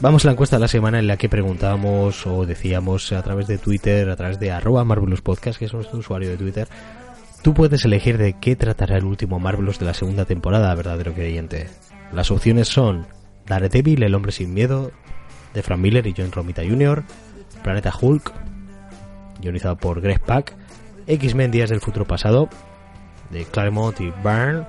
Vamos 0.00 0.24
a 0.24 0.28
la 0.28 0.32
encuesta 0.32 0.56
de 0.56 0.60
la 0.60 0.68
semana 0.68 0.98
en 0.98 1.06
la 1.06 1.16
que 1.16 1.30
preguntábamos 1.30 2.26
o 2.26 2.44
decíamos 2.44 3.12
a 3.12 3.22
través 3.22 3.46
de 3.46 3.56
Twitter, 3.56 4.10
a 4.10 4.16
través 4.16 4.38
de 4.38 4.52
arroba 4.52 4.84
Marvelous 4.84 5.22
Podcast, 5.22 5.58
que 5.58 5.64
es 5.64 5.72
nuestro 5.72 5.98
usuario 5.98 6.28
de 6.28 6.36
Twitter, 6.36 6.68
tú 7.42 7.54
puedes 7.54 7.82
elegir 7.86 8.18
de 8.18 8.34
qué 8.34 8.56
tratará 8.56 8.98
el 8.98 9.04
último 9.04 9.38
Marvelous 9.40 9.78
de 9.78 9.86
la 9.86 9.94
segunda 9.94 10.26
temporada, 10.26 10.74
verdadero 10.74 11.14
creyente. 11.14 11.68
Las 12.12 12.30
opciones 12.30 12.68
son 12.68 13.06
Daredevil, 13.46 14.02
El 14.02 14.14
Hombre 14.14 14.32
Sin 14.32 14.52
Miedo, 14.52 14.92
de 15.54 15.62
Frank 15.62 15.80
Miller 15.80 16.06
y 16.06 16.14
John 16.14 16.30
Romita 16.30 16.62
Jr., 16.62 17.02
Planeta 17.62 17.90
Hulk, 17.98 18.34
guionizado 19.40 19.76
por 19.76 20.02
Greg 20.02 20.20
Pak, 20.20 20.54
X-Men 21.06 21.50
Días 21.50 21.70
del 21.70 21.80
Futuro 21.80 22.04
Pasado, 22.04 22.50
de 23.30 23.46
Claremont 23.46 23.98
y 24.02 24.12
Byrne, 24.22 24.66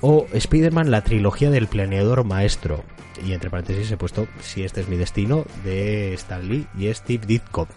o 0.00 0.26
Spider-Man, 0.32 0.90
la 0.90 1.02
trilogía 1.02 1.50
del 1.50 1.66
planeador 1.66 2.24
maestro. 2.24 2.84
Y 3.26 3.32
entre 3.32 3.50
paréntesis 3.50 3.90
he 3.90 3.96
puesto 3.96 4.28
Si 4.40 4.62
este 4.62 4.80
es 4.80 4.88
mi 4.88 4.96
destino, 4.96 5.44
de 5.64 6.14
Stan 6.14 6.46
Lee 6.46 6.66
y 6.78 6.92
Steve 6.94 7.26
Ditko. 7.26 7.68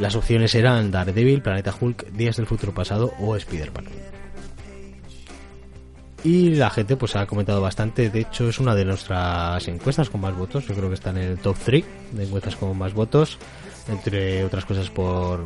Las 0.00 0.16
opciones 0.16 0.54
eran 0.54 0.90
Daredevil, 0.90 1.42
Planeta 1.42 1.74
Hulk, 1.78 2.12
Días 2.12 2.36
del 2.36 2.46
Futuro 2.46 2.72
Pasado 2.72 3.12
o 3.20 3.36
Spider-Man. 3.36 3.86
Y 6.24 6.54
la 6.54 6.70
gente 6.70 6.96
pues 6.96 7.16
ha 7.16 7.26
comentado 7.26 7.60
bastante, 7.60 8.08
de 8.08 8.20
hecho 8.20 8.48
es 8.48 8.60
una 8.60 8.76
de 8.76 8.84
nuestras 8.84 9.66
encuestas 9.66 10.08
con 10.08 10.20
más 10.20 10.36
votos, 10.36 10.66
yo 10.68 10.74
creo 10.74 10.88
que 10.88 10.94
está 10.94 11.10
en 11.10 11.18
el 11.18 11.38
top 11.38 11.56
3 11.64 11.84
de 12.12 12.24
encuestas 12.24 12.54
con 12.54 12.78
más 12.78 12.94
votos, 12.94 13.38
entre 13.88 14.44
otras 14.44 14.64
cosas 14.64 14.88
por 14.88 15.44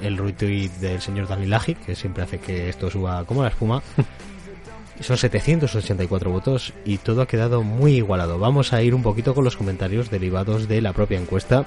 el 0.00 0.16
retweet 0.16 0.70
del 0.80 1.00
señor 1.00 1.28
Danilaji, 1.28 1.74
que 1.74 1.94
siempre 1.94 2.22
hace 2.22 2.38
que 2.38 2.68
esto 2.68 2.90
suba 2.90 3.24
como 3.24 3.42
la 3.42 3.48
espuma. 3.48 3.82
Son 5.00 5.16
784 5.16 6.30
votos 6.30 6.72
y 6.84 6.98
todo 6.98 7.22
ha 7.22 7.28
quedado 7.28 7.62
muy 7.62 7.94
igualado. 7.94 8.38
Vamos 8.38 8.72
a 8.72 8.82
ir 8.82 8.94
un 8.94 9.02
poquito 9.02 9.32
con 9.32 9.44
los 9.44 9.56
comentarios 9.56 10.10
derivados 10.10 10.66
de 10.66 10.80
la 10.80 10.92
propia 10.92 11.20
encuesta. 11.20 11.64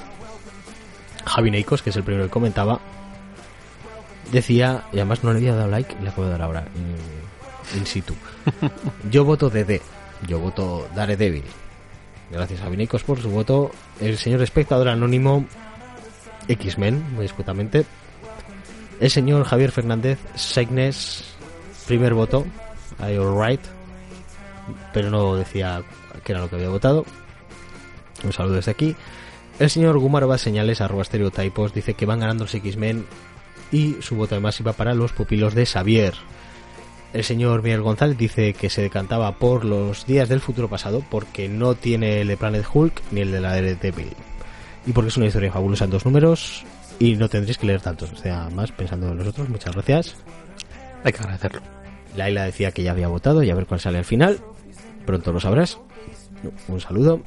Javi 1.26 1.52
Neikos, 1.52 1.82
que 1.82 1.92
es 1.92 1.96
el 1.96 2.04
primero 2.04 2.26
que 2.26 2.32
comentaba, 2.32 2.82
decía, 4.32 4.84
y 4.92 4.98
además 4.98 5.24
no 5.24 5.32
le 5.32 5.39
había 5.39 5.56
dado 5.56 5.70
like, 5.70 5.96
le 6.02 6.10
acabo 6.10 6.26
de 6.26 6.32
dar 6.32 6.42
ahora, 6.42 6.66
in, 7.76 7.86
situ. 7.86 8.14
Yo 9.12 9.24
voto 9.24 9.50
DD, 9.50 9.82
yo 10.28 10.39
voto 10.39 10.88
Daredevil. 10.96 11.44
Gracias 12.32 12.62
a 12.62 12.64
Javi 12.64 12.88
por 12.88 13.22
su 13.22 13.30
voto. 13.30 13.72
El 14.00 14.18
señor 14.18 14.42
espectador 14.42 14.88
anónimo 14.88 15.46
X-Men, 16.52 17.14
muy 17.16 17.26
escutamente. 17.26 17.86
El 18.99 19.10
señor 19.10 19.45
Javier 19.45 19.72
Fernández 19.72 20.20
Seignes, 20.36 21.24
primer 21.88 22.14
voto, 22.14 22.45
I 22.99 23.16
alright, 23.16 23.62
pero 24.93 25.10
no 25.10 25.36
decía 25.36 25.82
que 26.24 26.34
era 26.34 26.41
lo 26.41 26.49
que 26.49 26.56
había 26.56 26.70
votado. 26.70 27.06
Un 28.24 28.34
saludo 28.34 28.56
desde 28.56 28.72
aquí. 28.72 28.95
El 29.60 29.70
señor 29.70 29.97
Gumarova 29.97 30.38
señales 30.38 30.82
arroba 30.82 31.02
estereotipos 31.02 31.74
dice 31.74 31.93
que 31.93 32.06
van 32.06 32.20
ganando 32.20 32.43
los 32.43 32.54
X-Men 32.54 33.06
y 33.72 33.97
su 34.02 34.16
voto 34.16 34.36
además 34.36 34.60
iba 34.60 34.74
para 34.74 34.93
los 34.93 35.14
pupilos 35.14 35.56
de 35.56 35.66
Xavier. 35.66 36.14
El 37.14 37.24
señor 37.24 37.62
Miguel 37.62 37.82
González 37.82 38.18
dice 38.18 38.54
que 38.54 38.70
se 38.70 38.82
decantaba 38.82 39.34
por 39.34 39.66
los 39.66 40.06
días 40.06 40.30
del 40.30 40.39
futuro 40.39 40.70
pasado 40.70 41.04
porque 41.10 41.49
no 41.49 41.76
tiene 41.76 42.22
el 42.22 42.28
de 42.28 42.38
Planet 42.38 42.66
Hulk 42.72 43.02
ni 43.12 43.22
el 43.22 43.32
de 43.32 43.41
la 43.41 43.49
Daredevil 43.49 44.14
y 44.86 44.92
porque 44.92 45.10
es 45.10 45.18
una 45.18 45.28
historia 45.28 45.52
fabulosa 45.52 45.86
en 45.86 45.92
dos 45.92 46.06
números 46.06 46.64
y 47.00 47.16
no 47.16 47.30
tendréis 47.30 47.58
que 47.58 47.68
leer 47.68 47.82
tantos. 47.82 48.12
O 48.12 48.16
sea, 48.16 48.50
más 48.50 48.72
pensando 48.72 49.10
en 49.10 49.18
nosotros. 49.18 49.50
Muchas 49.50 49.74
gracias. 49.74 50.16
Hay 51.04 51.12
que 51.12 51.20
agradecerlo. 51.20 51.62
Laila 52.16 52.46
decía 52.46 52.72
que 52.72 52.84
ya 52.84 52.92
había 52.92 53.08
votado 53.08 53.44
y 53.44 53.50
a 53.50 53.56
ver 53.56 53.66
cuál 53.66 53.80
sale 53.80 53.98
al 53.98 54.06
final. 54.06 54.40
Pronto 55.06 55.32
lo 55.32 55.40
sabrás. 55.40 55.80
Un 56.68 56.80
saludo. 56.80 57.22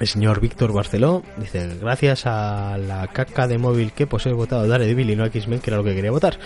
El 0.00 0.08
señor 0.08 0.40
Víctor 0.40 0.72
Barceló 0.72 1.22
dice, 1.36 1.76
gracias 1.80 2.26
a 2.26 2.76
la 2.78 3.06
caca 3.08 3.46
de 3.46 3.58
móvil 3.58 3.92
que 3.92 4.08
posee 4.08 4.32
votado 4.32 4.66
Daredevil 4.66 5.10
y 5.10 5.16
no 5.16 5.24
X-Men, 5.26 5.60
que 5.60 5.70
era 5.70 5.76
lo 5.76 5.84
que 5.84 5.94
quería 5.94 6.10
votar. 6.10 6.38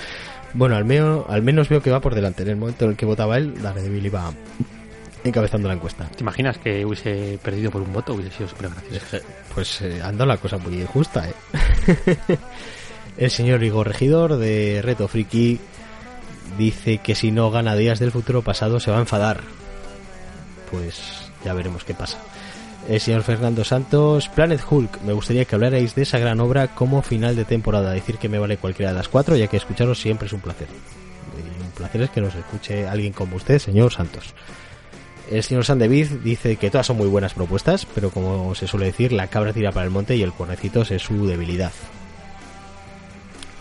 Bueno, 0.52 0.76
al, 0.76 0.84
menos, 0.84 1.24
al 1.28 1.42
menos 1.42 1.68
veo 1.68 1.82
que 1.82 1.90
va 1.90 2.00
por 2.00 2.14
delante. 2.14 2.42
En 2.42 2.50
el 2.50 2.56
momento 2.56 2.84
en 2.84 2.92
el 2.92 2.96
que 2.96 3.06
votaba 3.06 3.38
él, 3.38 3.54
Daredevil 3.62 4.04
iba 4.04 4.32
encabezando 5.24 5.68
la 5.68 5.74
encuesta. 5.74 6.04
¿Te 6.08 6.22
imaginas 6.22 6.58
que 6.58 6.84
hubiese 6.84 7.38
perdido 7.42 7.70
por 7.70 7.82
un 7.82 7.92
voto? 7.92 8.14
Hubiese 8.14 8.36
sido 8.36 8.48
súper 8.48 8.70
gracioso. 8.70 9.26
Pues 9.54 9.80
eh, 9.82 10.00
anda 10.02 10.24
la 10.26 10.36
cosa 10.36 10.58
muy 10.58 10.80
injusta, 10.80 11.28
¿eh? 11.28 11.34
El 13.16 13.30
señor 13.30 13.62
Igor 13.64 13.88
Regidor 13.88 14.36
de 14.36 14.80
Reto 14.80 15.08
Friki 15.08 15.58
dice 16.56 16.98
que 16.98 17.16
si 17.16 17.32
no 17.32 17.50
gana 17.50 17.74
Días 17.74 17.98
del 17.98 18.12
Futuro 18.12 18.42
Pasado 18.42 18.78
se 18.78 18.92
va 18.92 18.98
a 18.98 19.00
enfadar. 19.00 19.40
Pues 20.70 21.30
ya 21.44 21.52
veremos 21.52 21.82
qué 21.82 21.94
pasa. 21.94 22.18
El 22.88 23.00
señor 23.00 23.22
Fernando 23.22 23.64
Santos, 23.64 24.28
Planet 24.28 24.62
Hulk, 24.68 25.02
me 25.02 25.12
gustaría 25.12 25.44
que 25.44 25.54
hablarais 25.54 25.94
de 25.94 26.02
esa 26.02 26.18
gran 26.18 26.40
obra 26.40 26.68
como 26.68 27.02
final 27.02 27.36
de 27.36 27.44
temporada. 27.44 27.90
Decir 27.90 28.18
que 28.18 28.28
me 28.28 28.38
vale 28.38 28.56
cualquiera 28.56 28.92
de 28.92 28.98
las 28.98 29.08
cuatro, 29.08 29.36
ya 29.36 29.48
que 29.48 29.56
escucharos 29.56 30.00
siempre 30.00 30.26
es 30.26 30.32
un 30.32 30.40
placer. 30.40 30.68
un 31.60 31.70
placer 31.72 32.02
es 32.02 32.10
que 32.10 32.20
nos 32.20 32.34
escuche 32.34 32.86
alguien 32.86 33.12
como 33.12 33.36
usted, 33.36 33.58
señor 33.58 33.92
Santos. 33.92 34.32
El 35.30 35.42
señor 35.42 35.64
Sandevid 35.64 36.10
dice 36.24 36.56
que 36.56 36.70
todas 36.70 36.86
son 36.86 36.96
muy 36.96 37.06
buenas 37.06 37.34
propuestas, 37.34 37.86
pero 37.94 38.10
como 38.10 38.54
se 38.54 38.66
suele 38.66 38.86
decir, 38.86 39.12
la 39.12 39.26
cabra 39.26 39.52
tira 39.52 39.72
para 39.72 39.84
el 39.84 39.90
monte 39.90 40.16
y 40.16 40.22
el 40.22 40.32
cuernecito 40.32 40.82
es 40.82 41.02
su 41.02 41.26
debilidad. 41.26 41.72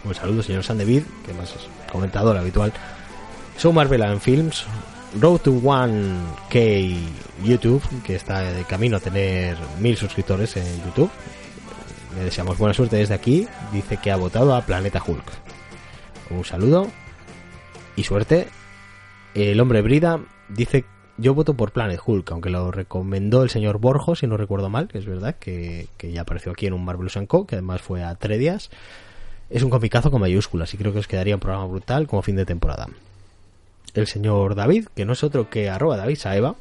Un 0.05 0.15
saludo, 0.15 0.41
señor 0.41 0.63
Sandevid, 0.63 1.03
que 1.25 1.33
más 1.33 1.53
es 1.53 1.67
comentador 1.91 2.37
habitual. 2.37 2.71
Show 3.57 3.73
Marvel 3.73 4.03
and 4.03 4.21
Films, 4.21 4.65
Road 5.19 5.39
to 5.39 5.51
1K 5.51 6.97
YouTube, 7.43 7.83
que 8.03 8.15
está 8.15 8.41
de 8.41 8.63
camino 8.63 8.97
a 8.97 9.01
tener 9.01 9.57
mil 9.79 9.97
suscriptores 9.97 10.55
en 10.55 10.65
YouTube. 10.85 11.11
Le 12.15 12.23
deseamos 12.23 12.57
buena 12.57 12.73
suerte 12.73 12.95
desde 12.95 13.13
aquí. 13.13 13.45
Dice 13.73 13.97
que 13.97 14.11
ha 14.11 14.15
votado 14.15 14.55
a 14.55 14.61
Planeta 14.61 15.03
Hulk. 15.05 15.25
Un 16.29 16.45
saludo 16.45 16.87
y 17.97 18.03
suerte. 18.03 18.47
El 19.33 19.59
hombre 19.59 19.81
Brida 19.81 20.21
dice 20.47 20.85
yo 21.17 21.33
voto 21.33 21.55
por 21.55 21.71
Planet 21.71 21.99
Hulk, 22.05 22.31
aunque 22.31 22.49
lo 22.49 22.71
recomendó 22.71 23.41
el 23.41 23.49
señor 23.49 23.79
Borjo, 23.79 24.15
si 24.15 24.27
no 24.27 24.37
recuerdo 24.37 24.69
mal, 24.69 24.87
que 24.87 24.99
es 24.99 25.05
verdad, 25.05 25.35
que, 25.35 25.87
ya 25.99 26.21
apareció 26.21 26.51
aquí 26.51 26.67
en 26.67 26.73
un 26.73 26.85
Marvelous 26.85 27.17
Co., 27.27 27.47
que 27.47 27.55
además 27.55 27.81
fue 27.81 28.03
a 28.03 28.13
tres 28.15 28.37
días. 28.39 28.69
Es 29.49 29.63
un 29.63 29.69
comicazo 29.69 30.11
con 30.11 30.21
mayúsculas 30.21 30.73
y 30.73 30.77
creo 30.77 30.93
que 30.93 30.99
os 30.99 31.07
quedaría 31.07 31.35
un 31.35 31.39
programa 31.39 31.65
brutal 31.65 32.07
como 32.07 32.21
fin 32.21 32.35
de 32.35 32.45
temporada. 32.45 32.87
El 33.95 34.05
señor 34.05 34.53
David, 34.53 34.87
que 34.95 35.05
no 35.05 35.13
es 35.13 35.23
otro 35.23 35.49
que 35.49 35.69
arroba 35.69 35.97
David 35.97 36.17
Saeva, 36.17 36.55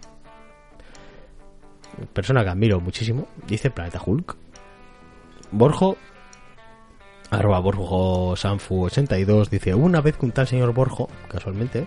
persona 2.15 2.43
que 2.43 2.51
admiro 2.51 2.81
muchísimo, 2.81 3.29
dice 3.47 3.71
Planeta 3.71 4.01
Hulk. 4.05 4.37
Borjo, 5.51 5.99
arroba 7.31 7.59
Borjo 7.59 8.37
Sanfu82, 8.37 9.49
dice, 9.51 9.75
una 9.75 10.01
vez 10.01 10.17
que 10.17 10.25
un 10.25 10.33
tal 10.33 10.47
señor 10.47 10.73
Borjo, 10.73 11.11
casualmente, 11.29 11.87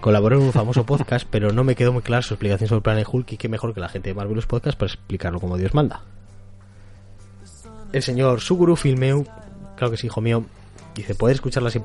colaboró 0.00 0.36
en 0.36 0.42
un 0.42 0.52
famoso 0.52 0.84
podcast, 0.84 1.26
pero 1.30 1.52
no 1.52 1.64
me 1.64 1.74
quedó 1.74 1.92
muy 1.92 2.02
clara 2.02 2.22
su 2.22 2.34
explicación 2.34 2.68
sobre 2.68 2.82
Planet 2.82 3.06
Hulk 3.10 3.32
y 3.32 3.36
qué 3.36 3.48
mejor 3.48 3.74
que 3.74 3.80
la 3.80 3.88
gente 3.88 4.10
de 4.10 4.14
Marvelous 4.14 4.46
Podcast 4.46 4.78
para 4.78 4.92
explicarlo 4.92 5.40
como 5.40 5.56
Dios 5.56 5.74
manda. 5.74 6.02
El 7.92 8.02
señor 8.02 8.40
Suguru 8.40 8.76
Filmeu, 8.76 9.24
claro 9.76 9.90
que 9.90 9.96
sí, 9.96 10.08
hijo 10.08 10.20
mío, 10.20 10.44
dice, 10.94 11.14
poder 11.14 11.34
escuchar 11.34 11.62
las, 11.62 11.76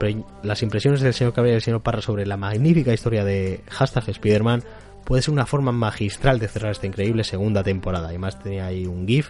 impresiones 0.62 1.02
del 1.02 1.14
señor 1.14 1.34
Cabrera 1.34 1.54
y 1.54 1.56
del 1.56 1.62
señor 1.62 1.82
Parra 1.82 2.02
sobre 2.02 2.26
la 2.26 2.38
magnífica 2.38 2.94
historia 2.94 3.24
de 3.24 3.64
hashtag 3.70 4.10
Spider-Man 4.10 4.64
puede 5.06 5.22
ser 5.22 5.34
una 5.34 5.46
forma 5.46 5.72
magistral 5.72 6.40
de 6.40 6.48
cerrar 6.48 6.72
esta 6.72 6.88
increíble 6.88 7.24
segunda 7.24 7.64
temporada. 7.64 8.10
Además 8.10 8.40
tenía 8.40 8.66
ahí 8.66 8.86
un 8.86 9.08
GIF 9.08 9.30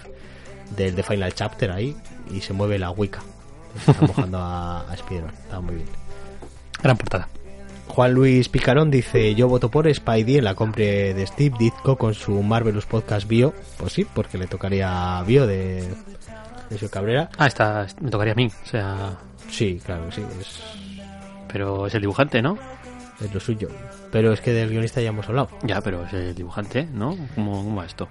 del 0.75 0.95
The 0.95 1.03
Final 1.03 1.33
Chapter 1.33 1.71
ahí 1.71 1.95
y 2.31 2.41
se 2.41 2.53
mueve 2.53 2.79
la 2.79 2.91
Wicca. 2.91 3.21
Está 3.75 4.05
mojando 4.05 4.37
a, 4.37 4.89
a 4.89 4.93
Spider-Man. 4.93 5.33
Está 5.33 5.61
muy 5.61 5.75
bien. 5.75 5.87
Gran 6.81 6.97
portada. 6.97 7.27
Juan 7.91 8.13
Luis 8.13 8.47
Picarón 8.47 8.89
dice, 8.89 9.35
yo 9.35 9.49
voto 9.49 9.69
por 9.69 9.93
Spidey 9.93 10.37
en 10.37 10.45
la 10.45 10.55
compra 10.55 10.85
de 10.85 11.27
Steve 11.27 11.57
Ditko 11.59 11.97
con 11.97 12.13
su 12.13 12.41
Marvelous 12.41 12.85
Podcast 12.85 13.27
Bio. 13.27 13.53
Pues 13.77 13.91
sí, 13.91 14.05
porque 14.05 14.37
le 14.37 14.47
tocaría 14.47 15.21
Bio 15.27 15.45
de, 15.45 15.93
de 16.69 16.77
su 16.77 16.89
Cabrera. 16.89 17.29
Ah, 17.37 17.47
esta 17.47 17.85
me 17.99 18.09
tocaría 18.09 18.31
a 18.31 18.35
mí, 18.37 18.47
o 18.47 18.65
sea... 18.65 19.17
Sí, 19.49 19.81
claro, 19.85 20.09
sí. 20.09 20.23
Es... 20.39 20.61
Pero 21.51 21.85
es 21.85 21.93
el 21.93 21.99
dibujante, 21.99 22.41
¿no? 22.41 22.57
Es 23.19 23.33
lo 23.33 23.41
suyo. 23.41 23.67
Pero 24.09 24.31
es 24.31 24.39
que 24.39 24.53
del 24.53 24.69
guionista 24.69 25.01
ya 25.01 25.09
hemos 25.09 25.27
hablado. 25.27 25.49
Ya, 25.63 25.81
pero 25.81 26.05
es 26.05 26.13
el 26.13 26.33
dibujante, 26.33 26.87
¿no? 26.93 27.17
¿Cómo, 27.35 27.75
va 27.75 27.85
esto? 27.85 28.07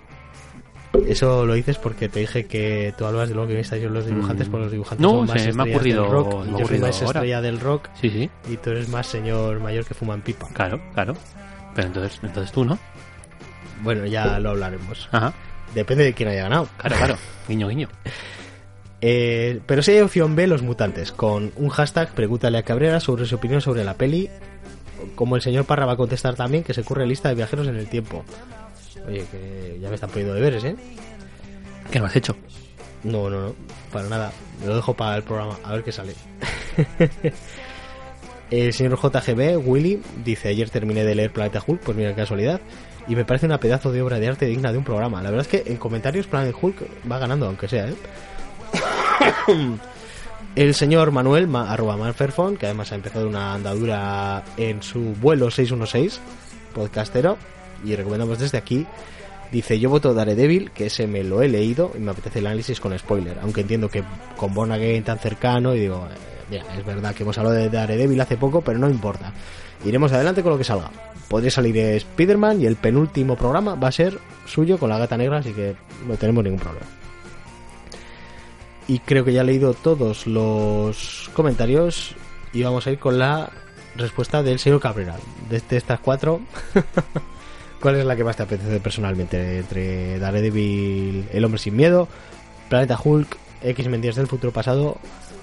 Eso 1.06 1.46
lo 1.46 1.54
dices 1.54 1.78
porque 1.78 2.08
te 2.08 2.20
dije 2.20 2.46
que 2.46 2.92
tú 2.98 3.04
hablas 3.04 3.28
de 3.28 3.34
los 3.34 3.46
guionistas 3.46 3.78
y 3.78 3.82
yo 3.82 3.90
los 3.90 4.06
dibujantes, 4.06 4.48
mm. 4.48 4.50
por 4.50 4.60
los 4.60 4.72
dibujantes 4.72 5.00
no, 5.00 5.10
son 5.10 5.26
más 5.26 5.42
se 5.42 5.52
me 5.52 5.62
ha 5.62 5.66
ocurrido, 5.66 6.02
del 6.02 6.12
rock. 6.12 6.46
Me 6.46 6.58
yo 6.58 6.66
soy 6.66 6.78
más 6.78 7.02
estrella 7.02 7.40
del 7.40 7.60
rock. 7.60 7.88
Sí, 8.00 8.10
sí. 8.10 8.30
Y 8.48 8.56
tú 8.56 8.70
eres 8.70 8.88
más 8.88 9.06
señor 9.06 9.60
mayor 9.60 9.84
que 9.84 9.94
fuma 9.94 10.14
en 10.14 10.22
pipa. 10.22 10.48
Claro, 10.52 10.80
claro. 10.94 11.14
Pero 11.74 11.86
entonces, 11.86 12.18
entonces 12.22 12.52
tú, 12.52 12.64
¿no? 12.64 12.78
Bueno, 13.82 14.04
ya 14.06 14.38
lo 14.40 14.50
hablaremos. 14.50 15.08
Ajá. 15.12 15.32
Depende 15.74 16.04
de 16.04 16.12
quién 16.12 16.28
haya 16.28 16.42
ganado. 16.42 16.68
Claro, 16.76 16.96
claro. 16.96 17.16
Guiño, 17.48 17.68
guiño. 17.68 17.88
Eh, 19.02 19.60
pero 19.64 19.80
si 19.82 19.92
hay 19.92 20.00
opción 20.00 20.36
B, 20.36 20.46
los 20.46 20.60
mutantes, 20.60 21.10
con 21.10 21.52
un 21.56 21.70
hashtag 21.70 22.12
pregúntale 22.12 22.58
a 22.58 22.64
Cabrera 22.64 23.00
sobre 23.00 23.24
su 23.24 23.36
opinión 23.36 23.62
sobre 23.62 23.82
la 23.82 23.94
peli. 23.94 24.28
Como 25.14 25.36
el 25.36 25.42
señor 25.42 25.64
Parra 25.64 25.86
va 25.86 25.92
a 25.92 25.96
contestar 25.96 26.34
también, 26.34 26.62
que 26.62 26.74
se 26.74 26.84
corre 26.84 27.06
lista 27.06 27.30
de 27.30 27.34
viajeros 27.34 27.66
en 27.66 27.76
el 27.76 27.88
tiempo. 27.88 28.26
Oye, 29.06 29.24
que 29.30 29.78
ya 29.80 29.88
me 29.88 29.94
están 29.94 30.10
poniendo 30.10 30.34
deberes, 30.34 30.64
¿eh? 30.64 30.76
¿Qué 31.90 31.98
no 31.98 32.06
has 32.06 32.16
hecho? 32.16 32.36
No, 33.02 33.30
no, 33.30 33.40
no, 33.40 33.54
para 33.92 34.08
nada. 34.08 34.32
Lo 34.64 34.76
dejo 34.76 34.94
para 34.94 35.16
el 35.16 35.22
programa, 35.22 35.58
a 35.64 35.72
ver 35.72 35.82
qué 35.82 35.92
sale. 35.92 36.14
el 38.50 38.72
señor 38.72 38.98
JGB, 38.98 39.56
Willy, 39.66 40.02
dice: 40.24 40.48
Ayer 40.48 40.70
terminé 40.70 41.04
de 41.04 41.14
leer 41.14 41.32
Planeta 41.32 41.62
Hulk, 41.66 41.80
pues 41.80 41.96
mira 41.96 42.14
casualidad. 42.14 42.60
Y 43.08 43.16
me 43.16 43.24
parece 43.24 43.46
una 43.46 43.58
pedazo 43.58 43.90
de 43.90 44.02
obra 44.02 44.20
de 44.20 44.28
arte 44.28 44.46
digna 44.46 44.70
de 44.70 44.78
un 44.78 44.84
programa. 44.84 45.22
La 45.22 45.30
verdad 45.30 45.46
es 45.50 45.62
que 45.62 45.70
en 45.70 45.78
comentarios 45.78 46.26
Planet 46.26 46.54
Hulk 46.60 47.10
va 47.10 47.18
ganando, 47.18 47.46
aunque 47.46 47.68
sea, 47.68 47.88
¿eh? 47.88 47.94
El 50.56 50.74
señor 50.74 51.12
Manuel, 51.12 51.46
ma, 51.46 51.70
arroba 51.72 51.96
Manferfon, 51.96 52.56
que 52.56 52.66
además 52.66 52.90
ha 52.90 52.96
empezado 52.96 53.28
una 53.28 53.54
andadura 53.54 54.42
en 54.56 54.82
su 54.82 55.14
vuelo 55.20 55.48
616, 55.50 56.20
podcastero, 56.74 57.38
y 57.84 57.94
recomendamos 57.96 58.38
desde 58.38 58.58
aquí. 58.58 58.86
Dice, 59.52 59.80
yo 59.80 59.90
voto 59.90 60.14
Daredevil, 60.14 60.70
que 60.70 60.86
ese 60.86 61.06
me 61.08 61.24
lo 61.24 61.42
he 61.42 61.48
leído 61.48 61.92
y 61.96 61.98
me 61.98 62.12
apetece 62.12 62.38
el 62.38 62.46
análisis 62.46 62.78
con 62.78 62.96
spoiler, 62.96 63.38
aunque 63.42 63.62
entiendo 63.62 63.88
que 63.88 64.04
con 64.36 64.54
Born 64.54 65.02
tan 65.02 65.18
cercano, 65.18 65.74
y 65.74 65.80
digo, 65.80 66.06
eh, 66.08 66.16
mira, 66.48 66.64
es 66.78 66.84
verdad 66.84 67.14
que 67.14 67.24
hemos 67.24 67.36
hablado 67.36 67.56
de 67.56 67.68
Daredevil 67.68 68.20
hace 68.20 68.36
poco, 68.36 68.60
pero 68.60 68.78
no 68.78 68.88
importa. 68.88 69.32
Iremos 69.84 70.12
adelante 70.12 70.42
con 70.42 70.52
lo 70.52 70.58
que 70.58 70.64
salga. 70.64 70.90
Podría 71.28 71.50
salir 71.50 71.76
Spider-Man 71.76 72.60
y 72.60 72.66
el 72.66 72.76
penúltimo 72.76 73.36
programa 73.36 73.74
va 73.74 73.88
a 73.88 73.92
ser 73.92 74.18
suyo 74.46 74.78
con 74.78 74.88
la 74.88 74.98
gata 74.98 75.16
negra, 75.16 75.38
así 75.38 75.52
que 75.52 75.74
no 76.06 76.14
tenemos 76.16 76.44
ningún 76.44 76.60
problema. 76.60 76.86
Y 78.88 78.98
creo 78.98 79.24
que 79.24 79.32
ya 79.32 79.42
he 79.42 79.44
leído 79.44 79.74
todos 79.74 80.26
los 80.26 81.30
comentarios 81.34 82.14
y 82.52 82.62
vamos 82.62 82.86
a 82.86 82.90
ir 82.90 82.98
con 82.98 83.18
la 83.18 83.50
respuesta 83.96 84.42
del 84.42 84.58
señor 84.58 84.80
Cabrera. 84.80 85.16
De 85.48 85.56
estas 85.76 86.00
cuatro, 86.00 86.40
¿cuál 87.80 87.96
es 87.96 88.04
la 88.04 88.16
que 88.16 88.24
más 88.24 88.36
te 88.36 88.42
apetece 88.42 88.80
personalmente? 88.80 89.58
Entre 89.58 90.18
Daredevil, 90.18 91.28
El 91.32 91.44
Hombre 91.44 91.58
Sin 91.58 91.76
Miedo, 91.76 92.08
Planeta 92.68 92.98
Hulk, 93.02 93.36
X-Men 93.62 94.00
Días 94.00 94.16
del 94.16 94.26
Futuro 94.26 94.52
Pasado 94.52 94.98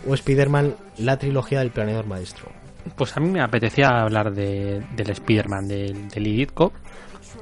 o 0.08 0.14
Spider-Man, 0.14 0.76
la 0.98 1.18
trilogía 1.18 1.60
del 1.60 1.72
planeador 1.72 2.06
maestro. 2.06 2.50
Pues 2.96 3.16
a 3.18 3.20
mí 3.20 3.30
me 3.30 3.42
apetecía 3.42 3.90
hablar 4.02 4.34
de, 4.34 4.82
del 4.96 5.10
Spider-Man 5.10 5.68
del, 5.68 6.08
del 6.10 6.48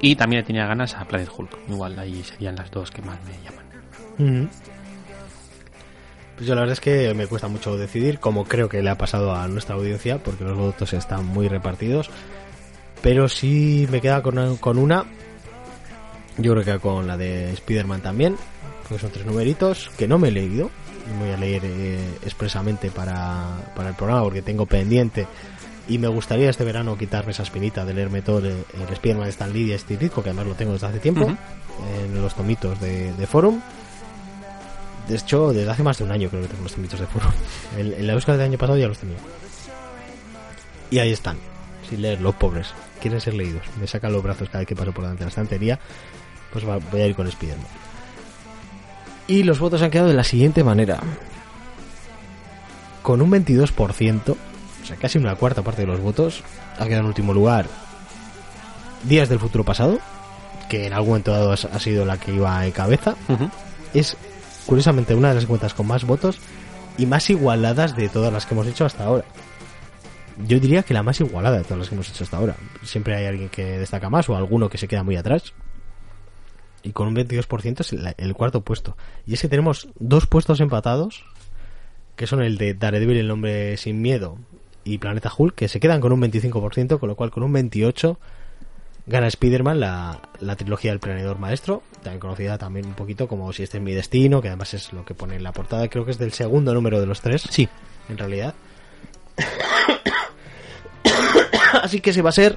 y 0.00 0.16
también 0.16 0.44
tenía 0.44 0.66
ganas 0.66 0.94
a 0.94 1.04
Planet 1.04 1.30
Hulk. 1.34 1.50
Igual 1.68 1.98
ahí 1.98 2.22
serían 2.24 2.56
las 2.56 2.70
dos 2.70 2.90
que 2.90 3.02
más 3.02 3.18
me 3.24 3.32
llaman. 3.44 4.50
Pues 6.36 6.46
yo 6.46 6.54
la 6.54 6.62
verdad 6.62 6.74
es 6.74 6.80
que 6.80 7.14
me 7.14 7.26
cuesta 7.26 7.48
mucho 7.48 7.78
decidir, 7.78 8.18
como 8.18 8.44
creo 8.44 8.68
que 8.68 8.82
le 8.82 8.90
ha 8.90 8.98
pasado 8.98 9.34
a 9.34 9.48
nuestra 9.48 9.74
audiencia, 9.74 10.18
porque 10.18 10.44
los 10.44 10.56
votos 10.56 10.92
están 10.92 11.24
muy 11.24 11.48
repartidos. 11.48 12.10
Pero 13.02 13.28
si 13.28 13.86
me 13.90 14.00
queda 14.00 14.22
con, 14.22 14.56
con 14.56 14.78
una. 14.78 15.04
Yo 16.38 16.52
creo 16.52 16.64
que 16.64 16.78
con 16.80 17.06
la 17.06 17.16
de 17.16 17.52
Spider-Man 17.52 18.02
también, 18.02 18.36
porque 18.82 19.00
son 19.00 19.10
tres 19.10 19.24
numeritos 19.24 19.90
que 19.96 20.06
no 20.06 20.18
me 20.18 20.28
he 20.28 20.32
leído. 20.32 20.70
Voy 21.20 21.30
a 21.30 21.36
leer 21.36 21.62
eh, 21.64 21.98
expresamente 22.24 22.90
para, 22.90 23.72
el 23.78 23.94
programa 23.94 24.24
porque 24.24 24.42
tengo 24.42 24.66
pendiente. 24.66 25.26
Y 25.88 25.98
me 25.98 26.08
gustaría 26.08 26.50
este 26.50 26.64
verano 26.64 26.98
quitarme 26.98 27.30
esa 27.30 27.44
espinita 27.44 27.84
de 27.84 27.94
leerme 27.94 28.20
todo 28.20 28.38
el, 28.38 28.46
el 28.46 28.92
Spider-Man 28.92 29.24
de 29.24 29.30
Stan 29.30 29.52
Lee 29.52 29.66
y 29.66 29.72
este 29.72 29.96
disco 29.96 30.22
que 30.22 30.30
además 30.30 30.48
lo 30.48 30.54
tengo 30.54 30.72
desde 30.72 30.88
hace 30.88 30.98
tiempo 30.98 31.26
en 32.04 32.20
los 32.20 32.34
tomitos 32.34 32.80
de, 32.80 33.12
de 33.12 33.26
Forum. 33.26 33.60
De 35.08 35.14
hecho 35.14 35.52
desde 35.52 35.70
hace 35.70 35.84
más 35.84 35.98
de 35.98 36.04
un 36.04 36.10
año 36.10 36.28
creo 36.28 36.42
que 36.42 36.48
tengo 36.48 36.64
los 36.64 36.74
tomitos 36.74 36.98
de 36.98 37.06
Forum. 37.06 37.30
En, 37.76 38.06
la 38.06 38.14
búsqueda 38.14 38.36
del 38.36 38.46
año 38.46 38.58
pasado 38.58 38.78
ya 38.78 38.88
los 38.88 38.98
tenía. 38.98 39.18
Y 40.90 40.98
ahí 40.98 41.12
están 41.12 41.36
sin 41.88 42.02
leer 42.02 42.20
los 42.20 42.34
pobres 42.34 42.68
quieren 43.00 43.20
ser 43.20 43.34
leídos 43.34 43.62
me 43.80 43.86
sacan 43.86 44.12
los 44.12 44.22
brazos 44.22 44.48
cada 44.48 44.60
vez 44.60 44.68
que 44.68 44.76
paso 44.76 44.92
por 44.92 45.04
delante 45.04 45.20
de 45.20 45.26
la 45.26 45.30
estantería 45.30 45.78
pues 46.52 46.64
voy 46.64 47.00
a 47.00 47.06
ir 47.06 47.14
con 47.14 47.26
Spider-Man 47.26 47.66
y 49.28 49.42
los 49.42 49.58
votos 49.58 49.82
han 49.82 49.90
quedado 49.90 50.08
de 50.08 50.14
la 50.14 50.24
siguiente 50.24 50.62
manera. 50.62 51.00
Con 53.02 53.22
un 53.22 53.30
22%, 53.30 54.30
o 54.30 54.86
sea, 54.86 54.96
casi 54.96 55.18
una 55.18 55.34
cuarta 55.34 55.62
parte 55.62 55.82
de 55.82 55.88
los 55.88 56.00
votos, 56.00 56.42
ha 56.78 56.84
quedado 56.84 57.02
en 57.02 57.06
último 57.06 57.32
lugar 57.32 57.66
Días 59.04 59.28
del 59.28 59.38
Futuro 59.38 59.64
Pasado, 59.64 59.98
que 60.68 60.86
en 60.86 60.92
algún 60.92 61.10
momento 61.10 61.32
dado 61.32 61.52
ha 61.52 61.78
sido 61.78 62.04
la 62.04 62.18
que 62.18 62.34
iba 62.34 62.64
en 62.64 62.72
cabeza. 62.72 63.16
Es, 63.94 64.16
curiosamente, 64.66 65.14
una 65.14 65.28
de 65.28 65.36
las 65.36 65.46
cuentas 65.46 65.74
con 65.74 65.86
más 65.86 66.04
votos 66.04 66.38
y 66.98 67.06
más 67.06 67.28
igualadas 67.30 67.96
de 67.96 68.08
todas 68.08 68.32
las 68.32 68.46
que 68.46 68.54
hemos 68.54 68.66
hecho 68.66 68.84
hasta 68.84 69.04
ahora. 69.04 69.24
Yo 70.46 70.60
diría 70.60 70.82
que 70.82 70.94
la 70.94 71.02
más 71.02 71.20
igualada 71.20 71.58
de 71.58 71.64
todas 71.64 71.78
las 71.78 71.88
que 71.88 71.94
hemos 71.94 72.08
hecho 72.10 72.24
hasta 72.24 72.36
ahora. 72.36 72.56
Siempre 72.82 73.14
hay 73.14 73.26
alguien 73.26 73.48
que 73.48 73.78
destaca 73.78 74.10
más 74.10 74.28
o 74.28 74.36
alguno 74.36 74.68
que 74.68 74.78
se 74.78 74.88
queda 74.88 75.02
muy 75.02 75.16
atrás 75.16 75.54
y 76.86 76.92
con 76.92 77.08
un 77.08 77.16
22% 77.16 77.80
es 77.80 78.14
el, 78.16 78.34
cuarto 78.34 78.60
puesto. 78.60 78.96
Y 79.26 79.34
es 79.34 79.42
que 79.42 79.48
tenemos 79.48 79.88
dos 79.98 80.26
puestos 80.26 80.60
empatados, 80.60 81.24
que 82.14 82.28
son 82.28 82.42
el 82.42 82.58
de 82.58 82.74
Daredevil, 82.74 83.16
el 83.16 83.28
nombre 83.28 83.76
sin 83.76 84.00
miedo, 84.00 84.38
y 84.84 84.98
Planeta 84.98 85.32
Hulk, 85.36 85.54
que 85.54 85.68
se 85.68 85.80
quedan 85.80 86.00
con 86.00 86.12
un 86.12 86.22
25%, 86.22 87.00
con 87.00 87.08
lo 87.08 87.16
cual 87.16 87.32
con 87.32 87.42
un 87.42 87.52
28% 87.52 88.18
gana 89.08 89.26
Spider-Man 89.28 89.78
la, 89.80 90.20
la, 90.40 90.56
trilogía 90.56 90.90
del 90.90 91.00
planeador 91.00 91.38
maestro, 91.38 91.82
también 92.02 92.18
conocida 92.18 92.58
también 92.58 92.86
un 92.86 92.94
poquito 92.94 93.28
como 93.28 93.52
Si 93.52 93.62
este 93.62 93.78
es 93.78 93.82
mi 93.82 93.92
destino, 93.92 94.42
que 94.42 94.48
además 94.48 94.74
es 94.74 94.92
lo 94.92 95.04
que 95.04 95.14
pone 95.14 95.36
en 95.36 95.44
la 95.44 95.52
portada, 95.52 95.88
creo 95.88 96.04
que 96.04 96.10
es 96.12 96.18
del 96.18 96.32
segundo 96.32 96.72
número 96.74 97.00
de 97.00 97.06
los 97.06 97.20
tres. 97.20 97.42
Sí. 97.50 97.68
En 98.08 98.18
realidad. 98.18 98.54
Así 101.82 102.00
que 102.00 102.12
se 102.12 102.22
va 102.22 102.30
a 102.30 102.32
ser 102.32 102.56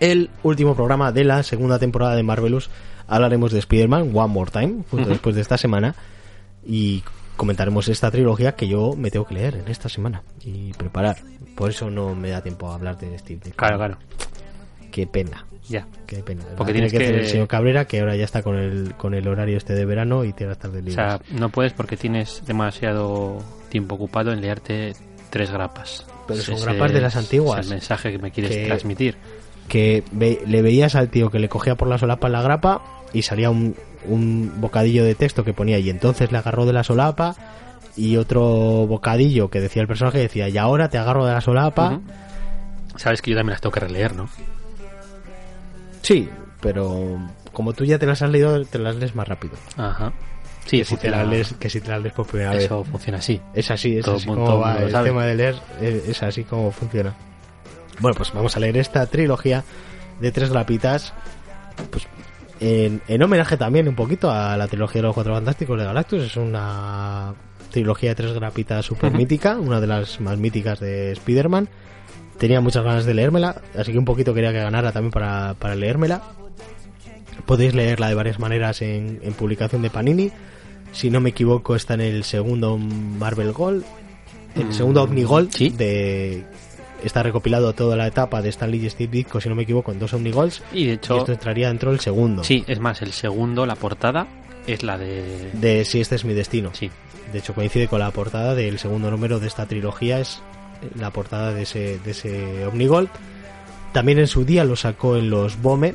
el 0.00 0.30
último 0.42 0.74
programa 0.74 1.12
de 1.12 1.24
la 1.24 1.42
segunda 1.42 1.78
temporada 1.78 2.16
de 2.16 2.22
Marvelous 2.22 2.70
hablaremos 3.06 3.52
de 3.52 3.58
Spider-Man 3.58 4.10
One 4.14 4.32
More 4.32 4.50
Time, 4.50 4.84
justo 4.90 5.08
después 5.08 5.34
de 5.34 5.42
esta 5.42 5.58
semana, 5.58 5.94
y 6.64 7.02
comentaremos 7.36 7.88
esta 7.88 8.10
trilogía 8.10 8.52
que 8.52 8.68
yo 8.68 8.94
me 8.96 9.10
tengo 9.10 9.26
que 9.26 9.34
leer 9.34 9.56
en 9.56 9.68
esta 9.68 9.88
semana 9.88 10.22
y 10.40 10.72
preparar. 10.72 11.16
Por 11.54 11.70
eso 11.70 11.90
no 11.90 12.14
me 12.14 12.30
da 12.30 12.42
tiempo 12.42 12.70
a 12.70 12.74
hablar 12.74 12.96
de 12.98 13.18
Steve. 13.18 13.52
Claro, 13.54 13.76
claro. 13.76 13.98
Qué 14.90 15.06
pena. 15.06 15.46
Ya. 15.68 15.86
Qué 16.06 16.22
pena. 16.22 16.42
Porque 16.56 16.72
tiene 16.72 16.90
que, 16.90 16.96
hacer 16.96 17.14
el 17.14 17.26
señor 17.26 17.48
Cabrera, 17.48 17.84
que 17.84 18.00
ahora 18.00 18.16
ya 18.16 18.24
está 18.24 18.42
con 18.42 18.56
el, 18.56 18.94
con 18.94 19.14
el 19.14 19.26
horario 19.28 19.56
este 19.56 19.74
de 19.74 19.84
verano 19.84 20.24
y 20.24 20.32
tiene 20.32 20.50
que 20.50 20.52
estar 20.52 20.70
de 20.70 20.82
libre. 20.82 20.92
O 20.92 21.08
sea, 21.08 21.20
no 21.30 21.50
puedes 21.50 21.72
porque 21.72 21.96
tienes 21.96 22.42
demasiado 22.46 23.38
tiempo 23.68 23.94
ocupado 23.94 24.32
en 24.32 24.40
leerte 24.40 24.92
tres 25.30 25.50
grapas. 25.50 26.06
Pero 26.32 26.58
son 26.58 26.60
grapas 26.60 26.92
de 26.92 27.00
las 27.00 27.16
antiguas. 27.16 27.60
Es 27.60 27.66
el 27.66 27.72
mensaje 27.74 28.12
que 28.12 28.18
me 28.18 28.30
quieres 28.30 28.66
transmitir. 28.66 29.16
Que 29.68 30.02
le 30.12 30.62
veías 30.62 30.94
al 30.94 31.08
tío 31.08 31.30
que 31.30 31.38
le 31.38 31.48
cogía 31.48 31.76
por 31.76 31.88
la 31.88 31.98
solapa 31.98 32.28
la 32.28 32.42
grapa 32.42 32.82
y 33.12 33.22
salía 33.22 33.50
un, 33.50 33.76
un 34.06 34.60
bocadillo 34.60 35.04
de 35.04 35.14
texto 35.14 35.44
que 35.44 35.52
ponía 35.52 35.78
y 35.78 35.90
entonces 35.90 36.32
le 36.32 36.38
agarró 36.38 36.66
de 36.66 36.72
la 36.72 36.84
solapa 36.84 37.36
y 37.96 38.16
otro 38.16 38.42
bocadillo 38.86 39.50
que 39.50 39.60
decía 39.60 39.82
el 39.82 39.88
personaje 39.88 40.18
decía 40.18 40.48
y 40.48 40.58
ahora 40.58 40.88
te 40.88 40.98
agarro 40.98 41.26
de 41.26 41.32
la 41.32 41.40
solapa. 41.40 42.00
Sabes 42.96 43.22
que 43.22 43.30
yo 43.30 43.36
también 43.36 43.52
las 43.52 43.60
tengo 43.60 43.72
que 43.72 43.80
releer, 43.80 44.14
¿no? 44.14 44.28
Sí, 46.02 46.28
pero 46.60 47.18
como 47.52 47.72
tú 47.72 47.84
ya 47.84 47.98
te 47.98 48.06
las 48.06 48.22
has 48.22 48.30
leído, 48.30 48.64
te 48.64 48.78
las 48.78 48.96
lees 48.96 49.14
más 49.14 49.28
rápido. 49.28 49.54
Ajá. 49.76 50.12
Sí, 50.64 50.78
que 50.78 50.84
si, 50.84 50.96
te 50.96 51.10
lees, 51.10 51.54
que 51.54 51.68
si 51.68 51.80
te 51.80 51.88
las 51.88 52.00
lees 52.00 52.14
por 52.14 52.26
primera 52.26 52.52
vez. 52.52 52.64
Eso 52.64 52.84
funciona 52.84 53.18
así. 53.18 53.40
Es 53.54 53.70
así, 53.70 53.98
es 53.98 54.06
así 54.06 54.26
como 54.26 54.58
va. 54.58 54.76
El 54.76 54.92
tema 54.92 55.26
de 55.26 55.34
leer 55.34 55.56
es, 55.80 56.22
así 56.22 56.44
como 56.44 56.70
funciona. 56.70 57.14
Bueno, 57.98 58.16
pues 58.16 58.32
vamos 58.32 58.56
a 58.56 58.60
leer 58.60 58.76
esta 58.76 59.06
trilogía 59.06 59.64
de 60.20 60.32
tres 60.32 60.50
grapitas. 60.50 61.12
Pues 61.90 62.06
en, 62.60 63.22
homenaje 63.22 63.56
también 63.56 63.88
un 63.88 63.96
poquito 63.96 64.30
a 64.30 64.56
la 64.56 64.68
trilogía 64.68 65.02
de 65.02 65.08
los 65.08 65.14
Cuatro 65.14 65.34
Fantásticos 65.34 65.78
de 65.78 65.84
Galactus. 65.84 66.22
Es 66.22 66.36
una 66.36 67.34
trilogía 67.70 68.10
de 68.10 68.14
tres 68.14 68.32
grapitas 68.32 68.86
super 68.86 69.12
mítica, 69.12 69.58
una 69.58 69.80
de 69.80 69.86
las 69.88 70.20
más 70.20 70.38
míticas 70.38 70.78
de 70.78 71.12
Spider-Man. 71.12 71.68
Tenía 72.38 72.60
muchas 72.60 72.84
ganas 72.84 73.04
de 73.04 73.14
leérmela, 73.14 73.62
así 73.76 73.92
que 73.92 73.98
un 73.98 74.04
poquito 74.04 74.34
quería 74.34 74.52
que 74.52 74.58
ganara 74.58 74.90
también 74.92 75.12
para, 75.12 75.74
leérmela. 75.74 76.22
Podéis 77.46 77.74
leerla 77.74 78.08
de 78.08 78.14
varias 78.14 78.38
maneras 78.38 78.82
en, 78.82 79.20
publicación 79.36 79.82
de 79.82 79.90
Panini. 79.90 80.30
Si 80.92 81.10
no 81.10 81.20
me 81.20 81.30
equivoco, 81.30 81.74
está 81.74 81.94
en 81.94 82.02
el 82.02 82.24
segundo 82.24 82.76
Marvel 82.78 83.52
Gold, 83.52 83.84
en 84.54 84.68
el 84.68 84.74
segundo 84.74 85.02
Omni 85.02 85.24
Gold 85.24 85.50
de 85.76 86.44
está 87.04 87.22
recopilado 87.22 87.72
toda 87.72 87.96
la 87.96 88.06
etapa 88.06 88.42
de 88.42 88.48
Stanley 88.48 88.84
y 88.86 88.90
Steve 88.90 89.10
Ditko, 89.10 89.40
si 89.40 89.48
no 89.48 89.54
me 89.54 89.62
equivoco, 89.62 89.92
en 89.92 89.98
dos 89.98 90.12
Omnigols. 90.14 90.62
Y 90.72 90.86
de 90.86 90.92
hecho. 90.94 91.18
esto 91.18 91.32
entraría 91.32 91.68
dentro 91.68 91.90
del 91.90 92.00
segundo. 92.00 92.44
Sí, 92.44 92.64
es 92.66 92.78
más, 92.78 93.02
el 93.02 93.12
segundo, 93.12 93.66
la 93.66 93.76
portada, 93.76 94.26
es 94.66 94.82
la 94.82 94.98
de. 94.98 95.50
De 95.52 95.84
Si 95.84 96.00
este 96.00 96.16
es 96.16 96.24
mi 96.24 96.34
destino. 96.34 96.70
Sí. 96.72 96.90
De 97.32 97.38
hecho, 97.38 97.54
coincide 97.54 97.88
con 97.88 98.00
la 98.00 98.10
portada 98.10 98.54
del 98.54 98.78
segundo 98.78 99.10
número 99.10 99.40
de 99.40 99.46
esta 99.46 99.66
trilogía, 99.66 100.20
es 100.20 100.42
la 100.98 101.10
portada 101.10 101.52
de 101.52 101.62
ese, 101.62 101.98
de 101.98 102.10
ese 102.10 102.66
Omnigold. 102.66 103.08
También 103.92 104.18
en 104.18 104.26
su 104.26 104.44
día 104.44 104.64
lo 104.64 104.76
sacó 104.76 105.16
en 105.16 105.30
los 105.30 105.60
Bome 105.60 105.94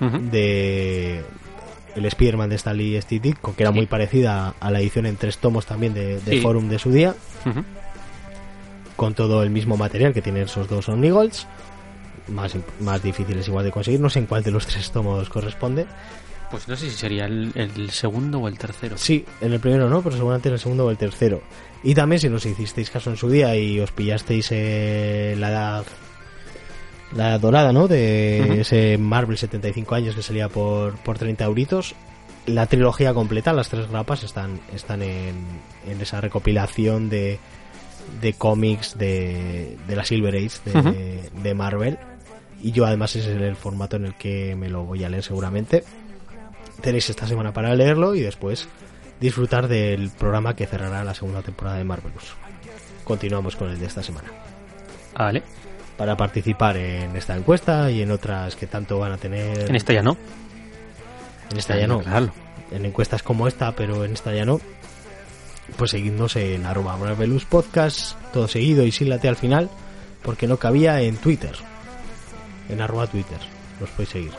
de 0.00 1.22
el 1.96 2.04
Spider-Man 2.04 2.50
de 2.50 2.56
Stanley 2.56 2.96
y 2.96 3.02
Steve 3.02 3.20
Ditko, 3.20 3.54
que 3.54 3.62
era 3.62 3.72
muy 3.72 3.86
parecida 3.86 4.54
a 4.60 4.70
la 4.70 4.80
edición 4.80 5.06
en 5.06 5.16
tres 5.16 5.38
tomos 5.38 5.66
también 5.66 5.92
de, 5.94 6.40
Forum 6.42 6.68
de 6.68 6.78
su 6.78 6.90
día 6.90 7.14
con 9.00 9.14
todo 9.14 9.42
el 9.42 9.48
mismo 9.48 9.78
material 9.78 10.12
que 10.12 10.20
tienen 10.20 10.42
esos 10.42 10.68
dos 10.68 10.90
Omnigolds. 10.90 11.46
Más, 12.28 12.54
más 12.80 13.02
difíciles 13.02 13.48
igual 13.48 13.64
de 13.64 13.72
conseguir. 13.72 13.98
No 13.98 14.10
sé 14.10 14.18
en 14.18 14.26
cuál 14.26 14.42
de 14.42 14.50
los 14.50 14.66
tres 14.66 14.90
tomos 14.90 15.30
corresponde. 15.30 15.86
Pues 16.50 16.68
no 16.68 16.76
sé 16.76 16.90
si 16.90 16.96
sería 16.96 17.24
el, 17.24 17.90
segundo 17.92 18.40
o 18.40 18.46
el 18.46 18.58
tercero. 18.58 18.98
Sí, 18.98 19.24
en 19.40 19.54
el 19.54 19.58
primero 19.58 19.88
no, 19.88 20.02
pero 20.02 20.16
seguramente 20.16 20.50
en 20.50 20.52
el 20.52 20.60
segundo 20.60 20.84
o 20.84 20.90
el 20.90 20.98
tercero. 20.98 21.40
Y 21.82 21.94
también 21.94 22.20
si 22.20 22.28
nos 22.28 22.44
hicisteis 22.44 22.90
caso 22.90 23.08
en 23.08 23.16
su 23.16 23.30
día 23.30 23.56
y 23.56 23.80
os 23.80 23.90
pillasteis 23.90 24.48
eh, 24.50 25.34
la 25.38 25.48
edad 25.48 25.84
la 27.14 27.38
dorada, 27.38 27.72
¿no? 27.72 27.88
De 27.88 28.60
ese 28.60 28.98
Marvel 28.98 29.36
75 29.36 29.94
años 29.94 30.14
que 30.14 30.22
salía 30.22 30.48
por, 30.48 30.94
por 30.98 31.18
30 31.18 31.44
euritos. 31.44 31.94
la 32.46 32.66
trilogía 32.66 33.12
completa, 33.14 33.52
las 33.52 33.68
tres 33.68 33.88
grapas, 33.90 34.22
están, 34.22 34.60
están 34.74 35.02
en, 35.02 35.44
en 35.86 36.00
esa 36.00 36.20
recopilación 36.20 37.08
de, 37.08 37.38
de 38.20 38.32
cómics 38.34 38.96
de, 38.96 39.76
de 39.86 39.96
la 39.96 40.04
Silver 40.04 40.34
Age 40.34 40.58
de, 40.64 41.30
de 41.42 41.54
Marvel. 41.54 41.98
Y 42.62 42.72
yo 42.72 42.84
además 42.84 43.16
ese 43.16 43.34
es 43.34 43.40
el 43.40 43.56
formato 43.56 43.96
en 43.96 44.06
el 44.06 44.14
que 44.14 44.54
me 44.54 44.68
lo 44.68 44.84
voy 44.84 45.04
a 45.04 45.08
leer 45.08 45.22
seguramente. 45.22 45.82
Tenéis 46.80 47.10
esta 47.10 47.26
semana 47.26 47.52
para 47.52 47.74
leerlo 47.74 48.14
y 48.14 48.20
después 48.20 48.68
disfrutar 49.20 49.68
del 49.68 50.10
programa 50.10 50.56
que 50.56 50.66
cerrará 50.66 51.04
la 51.04 51.14
segunda 51.14 51.42
temporada 51.42 51.76
de 51.78 51.84
Marvelous. 51.84 52.34
Continuamos 53.04 53.56
con 53.56 53.70
el 53.70 53.78
de 53.78 53.86
esta 53.86 54.02
semana. 54.02 54.28
Vale. 55.14 55.42
Para 56.00 56.16
participar 56.16 56.78
en 56.78 57.14
esta 57.14 57.36
encuesta 57.36 57.90
y 57.90 58.00
en 58.00 58.10
otras 58.10 58.56
que 58.56 58.66
tanto 58.66 58.98
van 58.98 59.12
a 59.12 59.18
tener. 59.18 59.68
En 59.68 59.76
esta 59.76 59.92
ya 59.92 60.02
no. 60.02 60.16
En 61.50 61.58
esta 61.58 61.78
ya 61.78 61.86
no. 61.86 62.00
Claro. 62.00 62.32
En 62.70 62.86
encuestas 62.86 63.22
como 63.22 63.46
esta, 63.46 63.72
pero 63.72 64.06
en 64.06 64.14
esta 64.14 64.34
ya 64.34 64.46
no. 64.46 64.62
Pues 65.76 65.90
seguidnos 65.90 66.36
en 66.36 66.64
arroba 66.64 66.96
Marvelous 66.96 67.44
Podcast, 67.44 68.16
todo 68.32 68.48
seguido 68.48 68.86
y 68.86 68.92
sin 68.92 69.10
late 69.10 69.28
al 69.28 69.36
final, 69.36 69.68
porque 70.22 70.46
no 70.46 70.56
cabía 70.56 71.02
en 71.02 71.18
Twitter. 71.18 71.52
En 72.70 72.80
arroba 72.80 73.06
Twitter. 73.06 73.38
Los 73.78 73.90
podéis 73.90 74.08
seguir. 74.08 74.32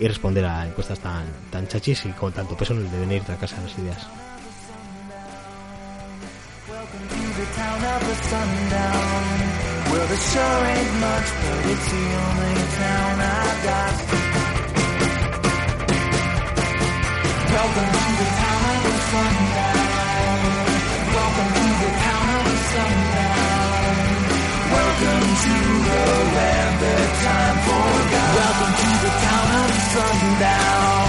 Y 0.00 0.08
responder 0.08 0.44
a 0.46 0.66
encuestas 0.66 0.98
tan, 0.98 1.26
tan 1.48 1.68
chachis 1.68 2.06
y 2.06 2.08
con 2.08 2.32
tanto 2.32 2.56
peso 2.56 2.72
en 2.72 2.80
el 2.80 2.90
devenir 2.90 3.22
de 3.22 3.34
la 3.34 3.38
casa 3.38 3.54
de 3.58 3.62
las 3.62 3.78
ideas. 3.78 4.08
Well, 9.94 10.08
there 10.08 10.18
sure 10.18 10.60
ain't 10.74 10.94
much, 10.98 11.28
but 11.38 11.60
it's 11.70 11.86
the 11.94 12.04
only 12.26 12.54
town 12.82 13.14
I've 13.14 13.58
got. 13.62 13.94
Welcome 17.54 17.90
to 17.94 18.08
the 18.18 18.28
town 18.42 18.62
of 18.74 18.80
the 18.90 18.94
sundown. 19.14 20.42
Welcome 21.14 21.50
to 21.54 21.66
the 21.78 21.90
town 22.02 22.26
of 22.34 22.42
the 22.42 22.58
sundown. 22.74 23.94
Welcome 24.74 25.28
to 25.46 25.56
the 25.86 26.02
land 26.34 26.74
that 26.82 27.08
time 27.22 27.58
forgot. 27.62 28.30
Welcome 28.34 28.74
to 28.82 28.90
the 28.98 29.12
town 29.22 29.48
of 29.62 29.66
the 29.70 29.82
sundown. 29.94 31.04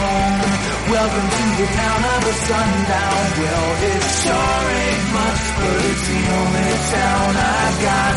Welcome 0.94 1.28
to 1.34 1.46
the 1.58 1.70
town 1.74 2.02
of 2.14 2.22
the 2.22 2.36
sundown. 2.46 3.22
Well, 3.42 3.66
it 3.90 4.04
sure 4.22 4.66
ain't 4.78 5.06
much, 5.18 5.42
but 5.58 5.78
it's 5.90 6.06
the 6.06 6.22
only 6.38 6.70
town 6.94 7.30
I've 7.34 7.78
got. 7.82 8.15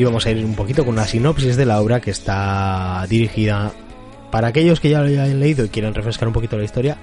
Y 0.00 0.04
vamos 0.04 0.24
a 0.24 0.30
ir 0.30 0.42
un 0.42 0.54
poquito 0.54 0.82
con 0.82 0.94
una 0.94 1.04
sinopsis 1.04 1.56
de 1.56 1.66
la 1.66 1.78
obra 1.78 2.00
que 2.00 2.10
está 2.10 3.04
dirigida 3.06 3.70
para 4.30 4.48
aquellos 4.48 4.80
que 4.80 4.88
ya 4.88 5.02
lo 5.02 5.04
hayan 5.04 5.38
leído 5.38 5.62
y 5.62 5.68
quieran 5.68 5.92
refrescar 5.92 6.26
un 6.26 6.32
poquito 6.32 6.56
la 6.56 6.64
historia 6.64 6.96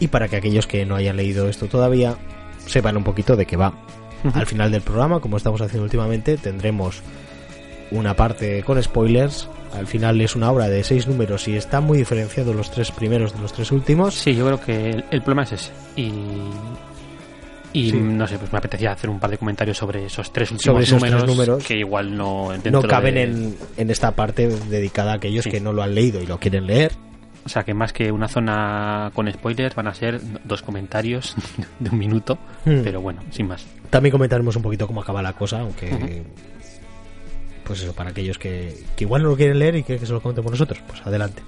y 0.00 0.08
para 0.08 0.28
que 0.28 0.36
aquellos 0.36 0.66
que 0.66 0.86
no 0.86 0.96
hayan 0.96 1.18
leído 1.18 1.46
esto 1.46 1.66
todavía 1.66 2.16
sepan 2.64 2.96
un 2.96 3.04
poquito 3.04 3.36
de 3.36 3.44
qué 3.44 3.58
va. 3.58 3.74
Al 4.32 4.46
final 4.46 4.72
del 4.72 4.80
programa, 4.80 5.20
como 5.20 5.36
estamos 5.36 5.60
haciendo 5.60 5.84
últimamente, 5.84 6.38
tendremos 6.38 7.02
una 7.90 8.16
parte 8.16 8.62
con 8.62 8.82
spoilers. 8.82 9.50
Al 9.74 9.86
final 9.86 10.18
es 10.22 10.34
una 10.34 10.50
obra 10.50 10.70
de 10.70 10.84
seis 10.84 11.06
números 11.06 11.46
y 11.48 11.56
está 11.56 11.82
muy 11.82 11.98
diferenciado 11.98 12.54
los 12.54 12.70
tres 12.70 12.92
primeros 12.92 13.34
de 13.34 13.40
los 13.40 13.52
tres 13.52 13.70
últimos. 13.72 14.14
Sí, 14.14 14.34
yo 14.34 14.46
creo 14.46 14.58
que 14.58 14.88
el, 14.88 15.04
el 15.10 15.20
problema 15.20 15.42
es 15.42 15.52
ese. 15.52 15.72
Y, 15.96 16.10
y 17.72 17.90
Sí. 17.90 17.96
no 17.96 18.26
sé, 18.26 18.38
pues 18.38 18.52
me 18.52 18.58
apetecía 18.58 18.92
hacer 18.92 19.08
un 19.10 19.18
par 19.20 19.30
de 19.30 19.38
comentarios 19.38 19.76
sobre 19.78 20.04
esos 20.06 20.32
tres 20.32 20.50
últimos 20.50 20.64
Sobre 20.64 20.84
esos 20.84 21.02
tres 21.02 21.24
números, 21.26 21.64
que 21.64 21.76
igual 21.78 22.16
no 22.16 22.48
No 22.70 22.82
caben 22.82 23.14
de- 23.14 23.22
en, 23.22 23.56
en 23.76 23.90
esta 23.90 24.12
parte 24.14 24.48
dedicada 24.48 25.12
a 25.12 25.14
aquellos 25.16 25.44
Sí. 25.44 25.50
que 25.50 25.60
no 25.60 25.72
lo 25.72 25.82
han 25.82 25.94
leído 25.94 26.20
y 26.22 26.26
lo 26.26 26.38
quieren 26.38 26.66
leer. 26.66 26.92
O 27.44 27.48
sea, 27.48 27.64
que 27.64 27.74
más 27.74 27.92
que 27.92 28.12
una 28.12 28.28
zona 28.28 29.10
con 29.14 29.30
spoilers 29.32 29.74
van 29.74 29.88
a 29.88 29.94
ser 29.94 30.20
dos 30.44 30.62
comentarios 30.62 31.34
de 31.80 31.90
un 31.90 31.98
minuto, 31.98 32.38
Hmm. 32.64 32.82
pero 32.84 33.00
bueno, 33.00 33.20
sin 33.30 33.48
más. 33.48 33.66
También 33.90 34.12
comentaremos 34.12 34.54
un 34.56 34.62
poquito 34.62 34.86
cómo 34.86 35.00
acaba 35.02 35.22
la 35.22 35.32
cosa, 35.32 35.60
aunque. 35.60 36.22
Pues 37.64 37.80
eso, 37.82 37.92
para 37.94 38.10
aquellos 38.10 38.38
que, 38.38 38.76
que 38.96 39.04
igual 39.04 39.22
no 39.22 39.28
lo 39.30 39.36
quieren 39.36 39.58
leer 39.58 39.76
y 39.76 39.82
que, 39.82 39.98
que 39.98 40.06
se 40.06 40.12
lo 40.12 40.20
comentemos 40.20 40.50
nosotros, 40.50 40.80
pues 40.86 41.00
adelante. 41.06 41.42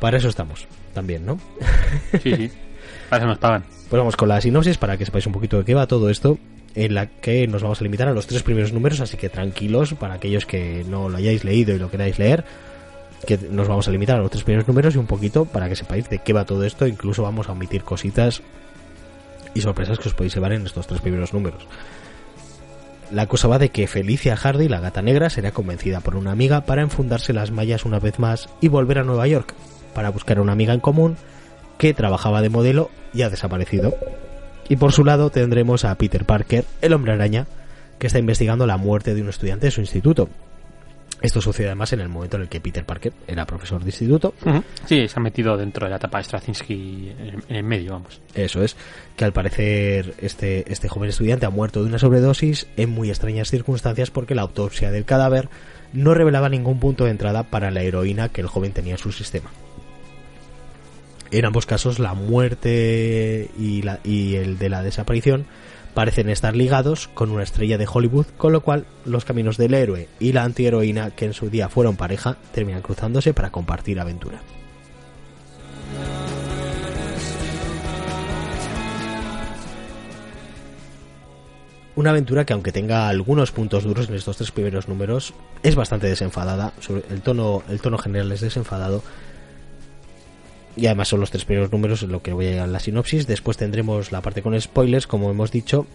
Para 0.00 0.16
eso 0.16 0.28
estamos, 0.28 0.66
también, 0.94 1.24
¿no? 1.26 1.38
Sí, 2.22 2.34
sí. 2.36 2.50
Pues 3.90 4.00
vamos 4.00 4.16
con 4.16 4.30
la 4.30 4.40
sinopsis 4.40 4.78
para 4.78 4.96
que 4.96 5.04
sepáis 5.04 5.26
un 5.26 5.34
poquito 5.34 5.58
de 5.58 5.64
qué 5.66 5.74
va 5.74 5.86
todo 5.86 6.08
esto, 6.08 6.38
en 6.74 6.94
la 6.94 7.06
que 7.06 7.46
nos 7.46 7.62
vamos 7.62 7.78
a 7.78 7.84
limitar 7.84 8.08
a 8.08 8.12
los 8.12 8.26
tres 8.26 8.42
primeros 8.42 8.72
números, 8.72 9.00
así 9.00 9.18
que 9.18 9.28
tranquilos 9.28 9.92
para 9.92 10.14
aquellos 10.14 10.46
que 10.46 10.82
no 10.88 11.10
lo 11.10 11.18
hayáis 11.18 11.44
leído 11.44 11.74
y 11.74 11.78
lo 11.78 11.90
queráis 11.90 12.18
leer, 12.18 12.42
que 13.26 13.36
nos 13.36 13.68
vamos 13.68 13.86
a 13.86 13.90
limitar 13.90 14.16
a 14.16 14.20
los 14.20 14.30
tres 14.30 14.44
primeros 14.44 14.66
números 14.66 14.94
y 14.94 14.98
un 14.98 15.06
poquito 15.06 15.44
para 15.44 15.68
que 15.68 15.76
sepáis 15.76 16.08
de 16.08 16.20
qué 16.20 16.32
va 16.32 16.46
todo 16.46 16.64
esto, 16.64 16.86
incluso 16.86 17.22
vamos 17.22 17.50
a 17.50 17.52
omitir 17.52 17.82
cositas 17.82 18.40
y 19.52 19.60
sorpresas 19.60 19.98
que 19.98 20.08
os 20.08 20.14
podéis 20.14 20.34
llevar 20.34 20.52
en 20.52 20.64
estos 20.64 20.86
tres 20.86 21.02
primeros 21.02 21.34
números. 21.34 21.66
La 23.10 23.26
cosa 23.26 23.46
va 23.46 23.58
de 23.58 23.68
que 23.68 23.88
Felicia 23.88 24.36
Hardy, 24.36 24.70
la 24.70 24.80
gata 24.80 25.02
negra, 25.02 25.28
será 25.28 25.50
convencida 25.50 26.00
por 26.00 26.16
una 26.16 26.32
amiga 26.32 26.62
para 26.62 26.80
enfundarse 26.80 27.34
las 27.34 27.50
mallas 27.50 27.84
una 27.84 27.98
vez 27.98 28.18
más 28.18 28.48
y 28.62 28.68
volver 28.68 29.00
a 29.00 29.04
Nueva 29.04 29.26
York 29.26 29.52
para 29.94 30.08
buscar 30.08 30.38
a 30.38 30.42
una 30.42 30.52
amiga 30.52 30.72
en 30.72 30.80
común 30.80 31.18
que 31.78 31.94
trabajaba 31.94 32.42
de 32.42 32.48
modelo 32.48 32.90
y 33.12 33.22
ha 33.22 33.30
desaparecido. 33.30 33.94
Y 34.68 34.76
por 34.76 34.92
su 34.92 35.04
lado 35.04 35.30
tendremos 35.30 35.84
a 35.84 35.94
Peter 35.96 36.24
Parker, 36.24 36.64
el 36.80 36.92
hombre 36.92 37.12
araña, 37.12 37.46
que 37.98 38.06
está 38.06 38.18
investigando 38.18 38.66
la 38.66 38.76
muerte 38.76 39.14
de 39.14 39.22
un 39.22 39.28
estudiante 39.28 39.66
de 39.66 39.70
su 39.70 39.80
instituto. 39.80 40.28
Esto 41.22 41.40
sucede 41.40 41.68
además 41.68 41.92
en 41.92 42.00
el 42.00 42.08
momento 42.08 42.36
en 42.36 42.42
el 42.42 42.48
que 42.48 42.60
Peter 42.60 42.84
Parker 42.84 43.12
era 43.28 43.46
profesor 43.46 43.80
de 43.80 43.90
instituto. 43.90 44.34
Sí, 44.86 45.06
se 45.06 45.14
ha 45.16 45.22
metido 45.22 45.56
dentro 45.56 45.86
de 45.86 45.90
la 45.90 45.96
etapa 45.96 46.18
de 46.18 46.24
Straczynski 46.24 47.12
en, 47.16 47.42
en 47.48 47.56
el 47.56 47.62
medio, 47.62 47.92
vamos. 47.92 48.20
Eso 48.34 48.62
es, 48.62 48.76
que 49.16 49.24
al 49.24 49.32
parecer 49.32 50.14
este, 50.18 50.70
este 50.70 50.88
joven 50.88 51.10
estudiante 51.10 51.46
ha 51.46 51.50
muerto 51.50 51.80
de 51.80 51.88
una 51.88 52.00
sobredosis 52.00 52.66
en 52.76 52.90
muy 52.90 53.08
extrañas 53.08 53.50
circunstancias 53.50 54.10
porque 54.10 54.34
la 54.34 54.42
autopsia 54.42 54.90
del 54.90 55.04
cadáver 55.04 55.48
no 55.92 56.12
revelaba 56.12 56.48
ningún 56.48 56.80
punto 56.80 57.04
de 57.04 57.12
entrada 57.12 57.44
para 57.44 57.70
la 57.70 57.82
heroína 57.82 58.28
que 58.28 58.40
el 58.40 58.48
joven 58.48 58.72
tenía 58.72 58.94
en 58.94 58.98
su 58.98 59.12
sistema. 59.12 59.50
En 61.32 61.46
ambos 61.46 61.64
casos, 61.64 61.98
la 61.98 62.12
muerte 62.12 63.50
y, 63.58 63.82
el 64.36 64.58
de 64.58 64.68
la 64.68 64.82
desaparición 64.82 65.46
parecen 65.94 66.28
estar 66.28 66.54
ligados 66.54 67.08
con 67.08 67.30
una 67.30 67.42
estrella 67.42 67.78
de 67.78 67.88
Hollywood, 67.90 68.26
con 68.36 68.52
lo 68.52 68.60
cual 68.60 68.84
los 69.06 69.24
caminos 69.24 69.56
del 69.56 69.72
héroe 69.72 70.08
y 70.20 70.32
la 70.32 70.44
antiheroína, 70.44 71.12
que 71.12 71.24
en 71.24 71.32
su 71.32 71.48
día 71.48 71.70
fueron 71.70 71.96
pareja, 71.96 72.36
terminan 72.52 72.82
cruzándose 72.82 73.32
para 73.32 73.50
compartir 73.50 73.98
aventura. 73.98 74.42
Una 81.96 82.10
aventura 82.10 82.44
que 82.44 82.52
aunque 82.52 82.72
tenga 82.72 83.08
algunos 83.08 83.52
puntos 83.52 83.84
duros 83.84 84.06
en 84.10 84.16
estos 84.16 84.36
tres 84.36 84.50
primeros 84.50 84.86
números, 84.86 85.32
es 85.62 85.76
bastante 85.76 86.08
desenfadada. 86.08 86.74
El 87.10 87.22
tono 87.22 87.98
general 87.98 88.32
es 88.32 88.42
desenfadado. 88.42 89.02
Y 90.76 90.86
además 90.86 91.08
son 91.08 91.20
los 91.20 91.30
tres 91.30 91.44
primeros 91.44 91.70
números 91.70 92.02
en 92.02 92.12
lo 92.12 92.22
que 92.22 92.32
voy 92.32 92.46
a 92.46 92.50
llegar 92.50 92.68
a 92.68 92.72
la 92.72 92.80
sinopsis. 92.80 93.26
Después 93.26 93.56
tendremos 93.56 94.10
la 94.10 94.22
parte 94.22 94.42
con 94.42 94.58
spoilers, 94.58 95.06
como 95.06 95.30
hemos 95.30 95.50
dicho, 95.50 95.86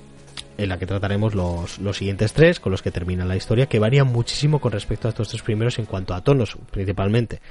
en 0.57 0.69
la 0.69 0.77
que 0.77 0.85
trataremos 0.85 1.33
los, 1.33 1.79
los 1.79 1.97
siguientes 1.97 2.33
tres, 2.33 2.59
con 2.59 2.71
los 2.71 2.81
que 2.81 2.91
termina 2.91 3.25
la 3.25 3.35
historia, 3.35 3.67
que 3.67 3.79
varían 3.79 4.07
muchísimo 4.07 4.59
con 4.59 4.71
respecto 4.71 5.07
a 5.07 5.09
estos 5.09 5.29
tres 5.29 5.41
primeros 5.41 5.79
en 5.79 5.85
cuanto 5.85 6.13
a 6.13 6.21
tonos, 6.21 6.57
principalmente. 6.71 7.41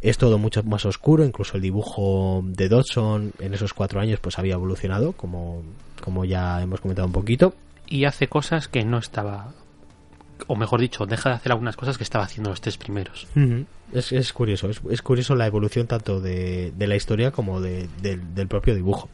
Es 0.00 0.16
todo 0.16 0.38
mucho 0.38 0.62
más 0.62 0.86
oscuro, 0.86 1.24
incluso 1.24 1.56
el 1.56 1.62
dibujo 1.62 2.42
de 2.44 2.68
Dodson 2.68 3.32
en 3.38 3.52
esos 3.52 3.74
cuatro 3.74 4.00
años 4.00 4.18
pues 4.18 4.38
había 4.38 4.54
evolucionado, 4.54 5.12
como, 5.12 5.62
como 6.02 6.24
ya 6.24 6.62
hemos 6.62 6.80
comentado 6.80 7.06
un 7.06 7.12
poquito. 7.12 7.54
Y 7.86 8.06
hace 8.06 8.28
cosas 8.28 8.68
que 8.68 8.84
no 8.84 8.98
estaba. 8.98 9.52
O 10.46 10.56
mejor 10.56 10.80
dicho, 10.80 11.04
deja 11.04 11.28
de 11.28 11.36
hacer 11.36 11.52
algunas 11.52 11.76
cosas 11.76 11.98
que 11.98 12.04
estaba 12.04 12.24
haciendo 12.24 12.48
los 12.48 12.62
tres 12.62 12.78
primeros. 12.78 13.26
Es, 13.92 14.12
es 14.12 14.32
curioso, 14.32 14.68
es, 14.70 14.80
es 14.90 15.02
curioso 15.02 15.34
la 15.34 15.46
evolución 15.46 15.86
tanto 15.86 16.20
de, 16.20 16.72
de 16.76 16.86
la 16.86 16.96
historia 16.96 17.30
como 17.30 17.60
de- 17.60 17.88
del- 18.02 18.34
del 18.34 18.48
propio 18.48 18.74
dibujo. 18.74 19.08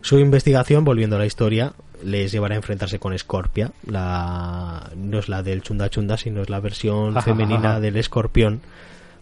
Su 0.00 0.18
investigación, 0.18 0.84
volviendo 0.84 1.16
a 1.16 1.18
la 1.18 1.26
historia, 1.26 1.72
les 2.04 2.30
llevará 2.30 2.54
a 2.54 2.56
enfrentarse 2.56 2.98
con 2.98 3.18
Scorpia. 3.18 3.72
La... 3.86 4.90
No 4.96 5.18
es 5.18 5.28
la 5.28 5.42
del 5.42 5.62
Chunda 5.62 5.90
Chunda, 5.90 6.16
sino 6.16 6.40
es 6.42 6.48
la 6.50 6.60
versión 6.60 7.14
femenina 7.22 7.80
del 7.80 7.96
escorpión. 7.96 8.60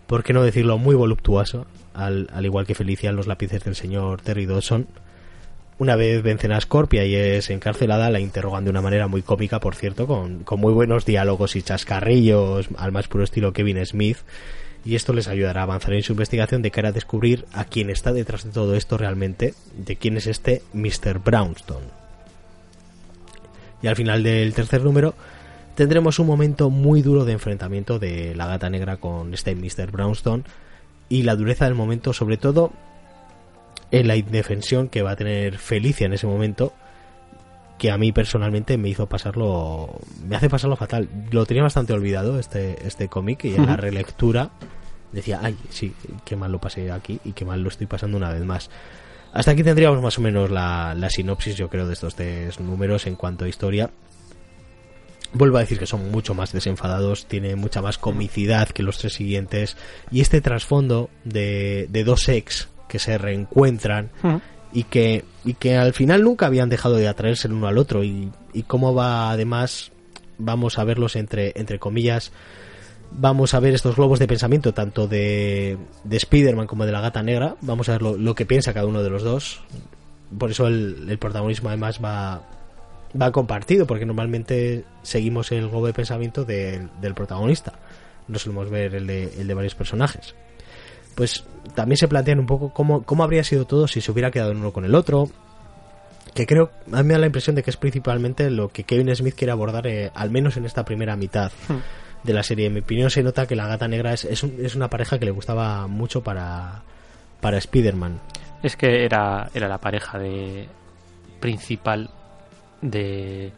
Por 0.06 0.22
qué 0.22 0.32
no 0.34 0.42
decirlo, 0.42 0.76
muy 0.78 0.94
voluptuoso. 0.94 1.66
Al, 1.94 2.28
al 2.32 2.44
igual 2.44 2.66
que 2.66 2.74
Felicia 2.74 3.08
en 3.08 3.16
los 3.16 3.26
lápices 3.26 3.64
del 3.64 3.74
señor 3.74 4.20
Terry 4.20 4.44
Dawson. 4.44 4.86
Una 5.78 5.94
vez 5.94 6.22
vencen 6.22 6.52
a 6.52 6.60
Scorpia 6.60 7.04
y 7.04 7.14
es 7.14 7.50
encarcelada, 7.50 8.08
la 8.08 8.20
interrogan 8.20 8.64
de 8.64 8.70
una 8.70 8.80
manera 8.80 9.08
muy 9.08 9.20
cómica, 9.20 9.60
por 9.60 9.74
cierto, 9.74 10.06
con, 10.06 10.42
con 10.42 10.58
muy 10.58 10.72
buenos 10.72 11.04
diálogos 11.04 11.54
y 11.54 11.62
chascarrillos, 11.62 12.68
al 12.78 12.92
más 12.92 13.08
puro 13.08 13.24
estilo 13.24 13.52
Kevin 13.52 13.84
Smith. 13.84 14.16
Y 14.86 14.94
esto 14.94 15.12
les 15.12 15.28
ayudará 15.28 15.60
a 15.60 15.64
avanzar 15.64 15.92
en 15.92 16.02
su 16.02 16.12
investigación 16.12 16.62
de 16.62 16.70
cara 16.70 16.88
a 16.88 16.92
descubrir 16.92 17.44
a 17.52 17.64
quién 17.64 17.90
está 17.90 18.12
detrás 18.12 18.44
de 18.44 18.52
todo 18.52 18.74
esto 18.74 18.96
realmente, 18.96 19.52
de 19.76 19.96
quién 19.96 20.16
es 20.16 20.26
este 20.26 20.62
Mr. 20.72 21.18
Brownstone. 21.18 21.86
Y 23.82 23.88
al 23.88 23.96
final 23.96 24.22
del 24.22 24.54
tercer 24.54 24.82
número 24.82 25.14
tendremos 25.74 26.18
un 26.18 26.26
momento 26.26 26.70
muy 26.70 27.02
duro 27.02 27.26
de 27.26 27.32
enfrentamiento 27.32 27.98
de 27.98 28.34
la 28.34 28.46
gata 28.46 28.70
negra 28.70 28.96
con 28.96 29.34
este 29.34 29.54
Mr. 29.54 29.90
Brownstone 29.90 30.44
y 31.10 31.24
la 31.24 31.36
dureza 31.36 31.66
del 31.66 31.74
momento, 31.74 32.14
sobre 32.14 32.38
todo 32.38 32.72
en 33.90 34.08
la 34.08 34.16
indefensión 34.16 34.88
que 34.88 35.02
va 35.02 35.12
a 35.12 35.16
tener 35.16 35.58
Felicia 35.58 36.06
en 36.06 36.12
ese 36.12 36.26
momento, 36.26 36.72
que 37.78 37.90
a 37.90 37.98
mí 37.98 38.12
personalmente 38.12 38.78
me 38.78 38.88
hizo 38.88 39.06
pasarlo, 39.06 40.00
me 40.26 40.36
hace 40.36 40.48
pasarlo 40.48 40.76
fatal. 40.76 41.08
Lo 41.30 41.44
tenía 41.46 41.62
bastante 41.62 41.92
olvidado 41.92 42.38
este, 42.38 42.86
este 42.86 43.08
cómic 43.08 43.44
y 43.44 43.54
en 43.54 43.66
la 43.66 43.76
relectura 43.76 44.50
decía, 45.12 45.40
ay, 45.42 45.56
sí, 45.70 45.94
qué 46.24 46.36
mal 46.36 46.52
lo 46.52 46.60
pasé 46.60 46.90
aquí 46.90 47.20
y 47.24 47.32
qué 47.32 47.44
mal 47.44 47.62
lo 47.62 47.68
estoy 47.68 47.86
pasando 47.86 48.16
una 48.16 48.32
vez 48.32 48.44
más. 48.44 48.70
Hasta 49.32 49.50
aquí 49.50 49.62
tendríamos 49.62 50.02
más 50.02 50.16
o 50.18 50.22
menos 50.22 50.50
la, 50.50 50.94
la 50.94 51.10
sinopsis, 51.10 51.56
yo 51.56 51.68
creo, 51.68 51.86
de 51.86 51.92
estos 51.92 52.14
tres 52.14 52.58
números 52.60 53.06
en 53.06 53.16
cuanto 53.16 53.44
a 53.44 53.48
historia. 53.48 53.90
Vuelvo 55.32 55.58
a 55.58 55.60
decir 55.60 55.78
que 55.78 55.86
son 55.86 56.10
mucho 56.10 56.34
más 56.34 56.52
desenfadados, 56.52 57.26
tiene 57.26 57.56
mucha 57.56 57.82
más 57.82 57.98
comicidad 57.98 58.68
que 58.70 58.82
los 58.82 58.96
tres 58.96 59.12
siguientes. 59.12 59.76
Y 60.10 60.22
este 60.22 60.40
trasfondo 60.40 61.10
de, 61.24 61.88
de 61.90 62.04
dos 62.04 62.30
ex 62.30 62.68
que 62.88 62.98
se 62.98 63.18
reencuentran 63.18 64.10
y 64.72 64.84
que, 64.84 65.24
y 65.44 65.54
que 65.54 65.76
al 65.76 65.92
final 65.92 66.22
nunca 66.22 66.46
habían 66.46 66.68
dejado 66.68 66.96
de 66.96 67.08
atraerse 67.08 67.48
el 67.48 67.54
uno 67.54 67.66
al 67.66 67.78
otro. 67.78 68.04
Y, 68.04 68.30
y 68.52 68.62
cómo 68.62 68.94
va, 68.94 69.30
además, 69.30 69.92
vamos 70.38 70.78
a 70.78 70.84
verlos 70.84 71.16
entre, 71.16 71.52
entre 71.56 71.78
comillas, 71.78 72.32
vamos 73.10 73.54
a 73.54 73.60
ver 73.60 73.74
estos 73.74 73.96
globos 73.96 74.18
de 74.18 74.26
pensamiento, 74.26 74.74
tanto 74.74 75.06
de, 75.06 75.78
de 76.04 76.16
Spider-Man 76.16 76.66
como 76.66 76.84
de 76.86 76.92
la 76.92 77.00
gata 77.00 77.22
negra. 77.22 77.56
Vamos 77.60 77.88
a 77.88 77.92
ver 77.92 78.02
lo, 78.02 78.16
lo 78.16 78.34
que 78.34 78.46
piensa 78.46 78.74
cada 78.74 78.86
uno 78.86 79.02
de 79.02 79.10
los 79.10 79.22
dos. 79.22 79.62
Por 80.38 80.50
eso 80.50 80.66
el, 80.66 81.06
el 81.08 81.18
protagonismo 81.18 81.68
además 81.68 82.00
va, 82.04 82.42
va 83.20 83.32
compartido, 83.32 83.86
porque 83.86 84.04
normalmente 84.04 84.84
seguimos 85.02 85.52
el 85.52 85.68
globo 85.68 85.86
de 85.86 85.92
pensamiento 85.92 86.44
del, 86.44 86.90
del 87.00 87.14
protagonista. 87.14 87.74
No 88.28 88.38
solemos 88.38 88.68
ver 88.68 88.96
el 88.96 89.06
de, 89.06 89.40
el 89.40 89.46
de 89.46 89.54
varios 89.54 89.76
personajes. 89.76 90.34
Pues 91.16 91.42
también 91.74 91.96
se 91.96 92.06
plantean 92.06 92.38
un 92.38 92.46
poco 92.46 92.72
cómo, 92.72 93.02
cómo 93.02 93.24
habría 93.24 93.42
sido 93.42 93.64
todo 93.64 93.88
si 93.88 94.00
se 94.00 94.12
hubiera 94.12 94.30
quedado 94.30 94.52
uno 94.52 94.72
con 94.72 94.84
el 94.84 94.94
otro. 94.94 95.28
Que 96.34 96.46
creo, 96.46 96.70
a 96.92 96.98
mí 97.02 97.08
me 97.08 97.14
da 97.14 97.18
la 97.20 97.26
impresión 97.26 97.56
de 97.56 97.62
que 97.62 97.70
es 97.70 97.76
principalmente 97.78 98.50
lo 98.50 98.68
que 98.68 98.84
Kevin 98.84 99.14
Smith 99.16 99.34
quiere 99.34 99.50
abordar, 99.52 99.86
eh, 99.86 100.10
al 100.14 100.30
menos 100.30 100.56
en 100.58 100.66
esta 100.66 100.84
primera 100.84 101.16
mitad 101.16 101.50
de 102.22 102.32
la 102.34 102.42
serie. 102.42 102.66
En 102.66 102.74
mi 102.74 102.80
opinión 102.80 103.10
se 103.10 103.22
nota 103.22 103.46
que 103.46 103.56
la 103.56 103.66
gata 103.66 103.88
negra 103.88 104.12
es, 104.12 104.24
es, 104.26 104.42
un- 104.42 104.56
es 104.62 104.74
una 104.76 104.88
pareja 104.90 105.18
que 105.18 105.24
le 105.24 105.30
gustaba 105.30 105.86
mucho 105.86 106.22
para, 106.22 106.82
para 107.40 107.56
Spider-Man. 107.56 108.20
Es 108.62 108.76
que 108.76 109.04
era, 109.06 109.50
era 109.54 109.66
la 109.68 109.78
pareja 109.78 110.18
de 110.18 110.68
principal 111.40 112.10
de, 112.82 113.50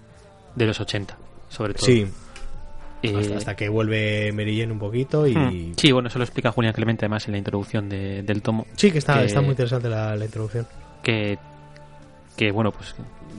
de 0.55 0.67
los 0.67 0.79
80, 0.81 1.17
sobre 1.49 1.75
todo. 1.75 1.85
Sí, 1.87 2.07
Eh, 3.03 3.15
hasta, 3.17 3.37
hasta 3.37 3.57
que 3.57 3.69
vuelve 3.69 4.33
Jane 4.37 4.73
un 4.73 4.79
poquito 4.79 5.27
y... 5.27 5.35
hmm. 5.35 5.75
Sí, 5.77 5.93
bueno, 5.93 6.09
eso 6.09 6.19
lo 6.19 6.25
explica 6.25 6.51
Julián 6.51 6.73
Clemente 6.75 7.05
además 7.05 7.27
en 7.27 7.33
la 7.33 7.39
introducción 7.39 7.89
de- 7.89 8.23
del 8.23 8.43
tomo. 8.43 8.67
Sí, 8.77 8.91
que 8.91 8.99
está, 8.99 9.21
que- 9.21 9.27
está 9.27 9.41
muy 9.41 9.51
interesante 9.51 9.89
la, 9.89 10.17
la 10.17 10.25
introducción. 10.25 10.67
que, 11.03 11.39
que 12.37 12.51
bueno, 12.51 12.73
pues 12.73 12.95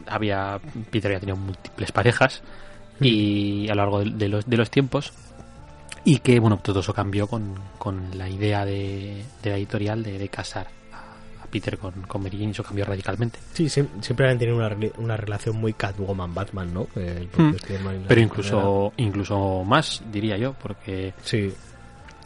había 0.08 0.60
Peter 0.90 1.10
había 1.12 1.20
tenido 1.20 1.36
múltiples 1.38 1.92
parejas 1.92 2.42
y 3.02 3.68
a 3.70 3.76
lo 3.76 3.82
largo 3.82 4.00
de, 4.00 4.12
de 4.12 4.28
los, 4.30 4.46
de 4.50 4.58
los 4.58 4.70
tiempos 4.70 5.14
y 6.06 6.20
que 6.20 6.40
bueno, 6.40 6.58
todo 6.64 6.80
eso 6.80 6.94
cambió 6.94 7.28
con, 7.28 7.56
con 7.78 8.18
la 8.18 8.30
idea 8.30 8.66
de, 8.66 9.24
de 9.44 9.50
la 9.50 9.58
editorial 9.58 10.04
de, 10.04 10.18
de 10.18 10.30
casar 10.30 10.68
Peter 11.50 11.78
con, 11.78 11.92
con 12.04 12.24
Mary 12.24 12.38
Jane, 12.38 12.52
eso 12.52 12.64
cambió 12.64 12.86
radicalmente. 12.86 13.40
Sí, 13.54 13.66
siem- 13.66 13.88
siempre 14.02 14.30
han 14.30 14.38
tenido 14.40 14.58
una, 14.58 14.76
una 14.98 15.18
relación 15.18 15.56
muy 15.58 15.74
Catwoman-Batman, 15.74 16.74
¿no? 16.74 16.88
El 16.96 17.28
propio. 17.28 17.58
Spider-Man 17.58 17.96
y 17.96 18.00
la 18.04 18.08
Pero 18.08 18.22
incluso 18.22 18.94
incluso 18.98 19.64
más, 19.66 20.02
diría 20.12 20.38
yo, 20.38 20.54
porque. 20.54 21.14
Sí, 21.24 21.52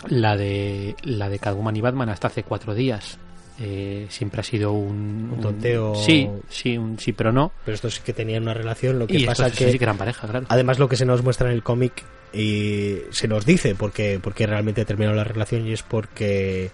la 0.07 0.35
de 0.35 0.95
la 1.03 1.29
de 1.29 1.39
Catwoman 1.39 1.75
y 1.75 1.81
Batman 1.81 2.09
hasta 2.09 2.27
hace 2.27 2.43
cuatro 2.43 2.75
días 2.75 3.17
eh, 3.59 4.05
siempre 4.09 4.41
ha 4.41 4.43
sido 4.43 4.73
un, 4.73 5.31
Un 5.33 5.39
tonteo. 5.41 5.95
sí, 5.95 6.29
sí, 6.49 6.77
un 6.77 6.99
sí, 6.99 7.13
pero 7.13 7.31
no. 7.31 7.51
pero 7.63 7.75
estos 7.75 7.95
sí 7.95 8.01
que 8.03 8.11
tenían 8.11 8.43
una 8.43 8.53
relación, 8.53 8.99
lo 8.99 9.07
que 9.07 9.17
Y 9.19 9.25
pasa 9.25 9.45
estos 9.47 9.59
que... 9.59 9.71
sí 9.71 9.77
que 9.77 9.85
eran 9.85 9.97
pareja, 9.97 10.27
claro. 10.27 10.45
Además 10.49 10.77
lo 10.79 10.89
que 10.89 10.95
se 10.97 11.05
nos 11.05 11.23
muestra 11.23 11.47
en 11.49 11.53
el 11.55 11.63
cómic 11.63 12.03
y 12.33 12.97
se 13.11 13.27
nos 13.27 13.45
dice 13.45 13.75
porque, 13.75 14.19
porque 14.21 14.45
realmente 14.47 14.83
terminó 14.85 15.13
la 15.13 15.23
relación 15.23 15.65
y 15.67 15.71
es 15.71 15.83
porque 15.83 16.71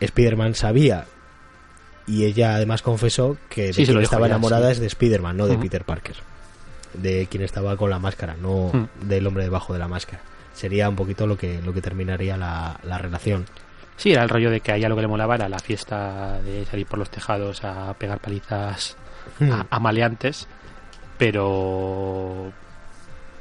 Spider-Man 0.00 0.54
sabía 0.54 1.06
y 2.08 2.24
ella 2.24 2.54
además 2.54 2.82
confesó 2.82 3.36
que 3.48 3.72
Sí, 3.72 3.84
quien 3.84 4.00
estaba 4.00 4.26
ya, 4.26 4.34
enamorada 4.34 4.66
sí. 4.68 4.72
es 4.72 4.80
de 4.80 4.86
Spider-Man, 4.86 5.36
no 5.36 5.46
de. 5.46 5.58
Peter 5.58 5.84
Parker. 5.84 6.16
De 6.94 7.26
quien 7.30 7.42
estaba 7.44 7.76
con 7.76 7.90
la 7.90 7.98
máscara, 7.98 8.34
no 8.40 8.88
del 9.02 9.26
hombre 9.26 9.44
debajo 9.44 9.72
de 9.74 9.78
la 9.78 9.88
máscara. 9.88 10.22
Sería 10.54 10.88
un 10.88 10.96
poquito 10.96 11.26
lo 11.26 11.36
que, 11.36 11.60
lo 11.62 11.72
que 11.72 11.80
terminaría 11.82 12.36
la, 12.36 12.80
la 12.82 12.98
relación. 12.98 13.46
Sí, 13.96 14.12
era 14.12 14.22
el 14.22 14.28
rollo 14.28 14.50
de 14.50 14.60
que 14.60 14.72
a 14.72 14.76
ella 14.76 14.88
lo 14.88 14.94
que 14.96 15.02
le 15.02 15.08
molaba 15.08 15.34
era 15.34 15.48
la 15.48 15.58
fiesta 15.58 16.40
de 16.42 16.64
salir 16.64 16.86
por 16.86 16.98
los 16.98 17.10
tejados 17.10 17.62
a 17.64 17.94
pegar 17.94 18.18
palizas 18.20 18.96
Hmm. 19.40 19.52
a, 19.52 19.66
a 19.68 19.78
maleantes, 19.78 20.48
pero 21.18 22.50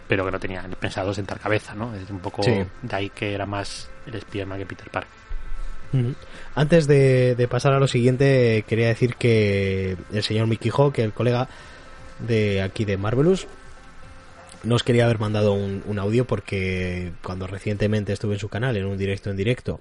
pero 0.08 0.26
que 0.26 0.32
no 0.32 0.40
tenían 0.40 0.70
pensado 0.80 1.14
sentar 1.14 1.40
cabeza, 1.40 1.74
¿no? 1.76 1.94
Es 1.96 2.10
un 2.10 2.20
poco 2.20 2.42
Sí. 2.44 2.64
de 2.82 2.96
ahí 2.96 3.10
que 3.10 3.34
era 3.34 3.46
más 3.46 3.90
el 4.06 4.20
Spiderman 4.22 4.58
que 4.60 4.66
Peter 4.66 4.90
Parker. 4.90 5.12
Antes 6.56 6.88
de, 6.88 7.36
de 7.36 7.48
pasar 7.48 7.74
a 7.74 7.80
lo 7.80 7.88
siguiente, 7.88 8.64
quería 8.68 8.88
decir 8.88 9.16
que 9.16 9.98
el 10.12 10.24
señor 10.24 10.48
Mickey 10.48 10.72
Hawk, 10.76 11.00
el 11.00 11.14
colega 11.14 11.48
de 12.20 12.62
aquí 12.62 12.86
de 12.86 12.98
Marvelous, 12.98 13.48
nos 14.64 14.84
quería 14.84 15.06
haber 15.06 15.20
mandado 15.20 15.54
un, 15.54 15.84
un 15.86 16.00
audio 16.00 16.26
porque 16.26 17.12
cuando 17.24 17.48
recientemente 17.48 18.14
estuve 18.14 18.34
en 18.34 18.40
su 18.40 18.50
canal, 18.50 18.76
en 18.76 18.86
un 18.86 18.98
directo 18.98 19.30
en 19.30 19.38
directo, 19.38 19.80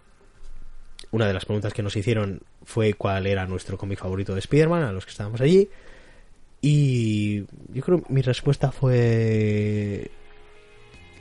una 1.11 1.27
de 1.27 1.35
las 1.35 1.45
preguntas 1.45 1.73
que 1.73 1.83
nos 1.83 1.97
hicieron 1.97 2.43
fue 2.65 2.95
cuál 2.95 3.27
era 3.27 3.47
nuestro 3.47 3.79
cómic 3.79 3.99
favorito 3.99 4.35
de 4.35 4.41
Spider-Man, 4.41 4.83
a 4.83 4.93
los 4.93 5.05
que 5.05 5.13
estábamos 5.13 5.41
allí. 5.41 5.69
Y 6.61 7.45
yo 7.73 7.83
creo 7.83 8.03
que 8.03 8.13
mi 8.13 8.23
respuesta 8.23 8.73
fue 8.73 10.11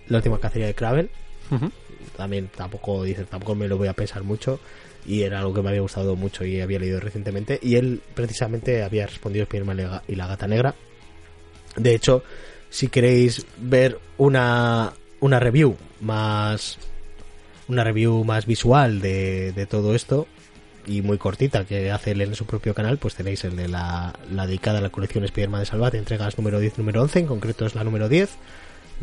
la 0.08 0.18
última 0.18 0.40
cacería 0.40 0.68
de 0.68 0.74
Kraven. 0.74 1.10
También 2.16 2.50
tampoco 2.56 3.04
dice 3.04 3.26
tampoco 3.26 3.56
me 3.56 3.68
lo 3.68 3.78
voy 3.78 3.88
a 3.88 3.94
pensar 3.94 4.24
mucho 4.24 4.60
y 5.06 5.22
era 5.24 5.40
algo 5.40 5.54
que 5.54 5.62
me 5.62 5.70
había 5.70 5.82
gustado 5.82 6.16
mucho 6.16 6.46
y 6.46 6.62
había 6.62 6.80
leído 6.80 7.00
recientemente 7.00 7.60
y 7.62 7.76
él 7.76 8.02
precisamente 8.16 8.84
había 8.84 9.06
respondido 9.06 9.46
Spiderman 9.46 10.02
y 10.08 10.16
la- 10.16 10.28
gata 10.28 10.48
negra. 10.48 10.74
De 11.76 11.94
hecho 11.94 12.24
si 12.70 12.88
queréis 12.88 13.46
ver 13.58 14.00
una 14.18 14.94
una 15.20 15.40
review 15.40 15.78
más 16.02 16.78
una 17.68 17.84
review 17.84 18.24
más 18.24 18.46
visual 18.46 19.02
de, 19.02 19.52
de 19.54 19.66
todo 19.66 19.96
esto 19.96 20.28
y 20.88 21.02
muy 21.02 21.18
cortita 21.18 21.66
que 21.66 21.90
hace 21.92 22.12
él 22.12 22.22
en 22.22 22.36
su 22.36 22.46
propio 22.46 22.74
canal 22.76 22.98
pues 22.98 23.16
tenéis 23.16 23.44
el 23.44 23.56
de 23.56 23.68
la, 23.68 24.14
la 24.32 24.46
dedicada 24.46 24.80
a 24.80 24.82
la 24.82 24.90
colección 24.90 25.28
Spiderman 25.28 25.62
de 25.62 25.66
Salvat 25.66 25.94
entregas 25.96 26.38
número 26.38 26.60
10 26.60 26.78
número 26.78 27.02
11 27.02 27.20
en 27.20 27.26
concreto 27.28 27.66
es 27.66 27.76
la 27.76 27.84
número 27.84 28.08
10 28.10 28.30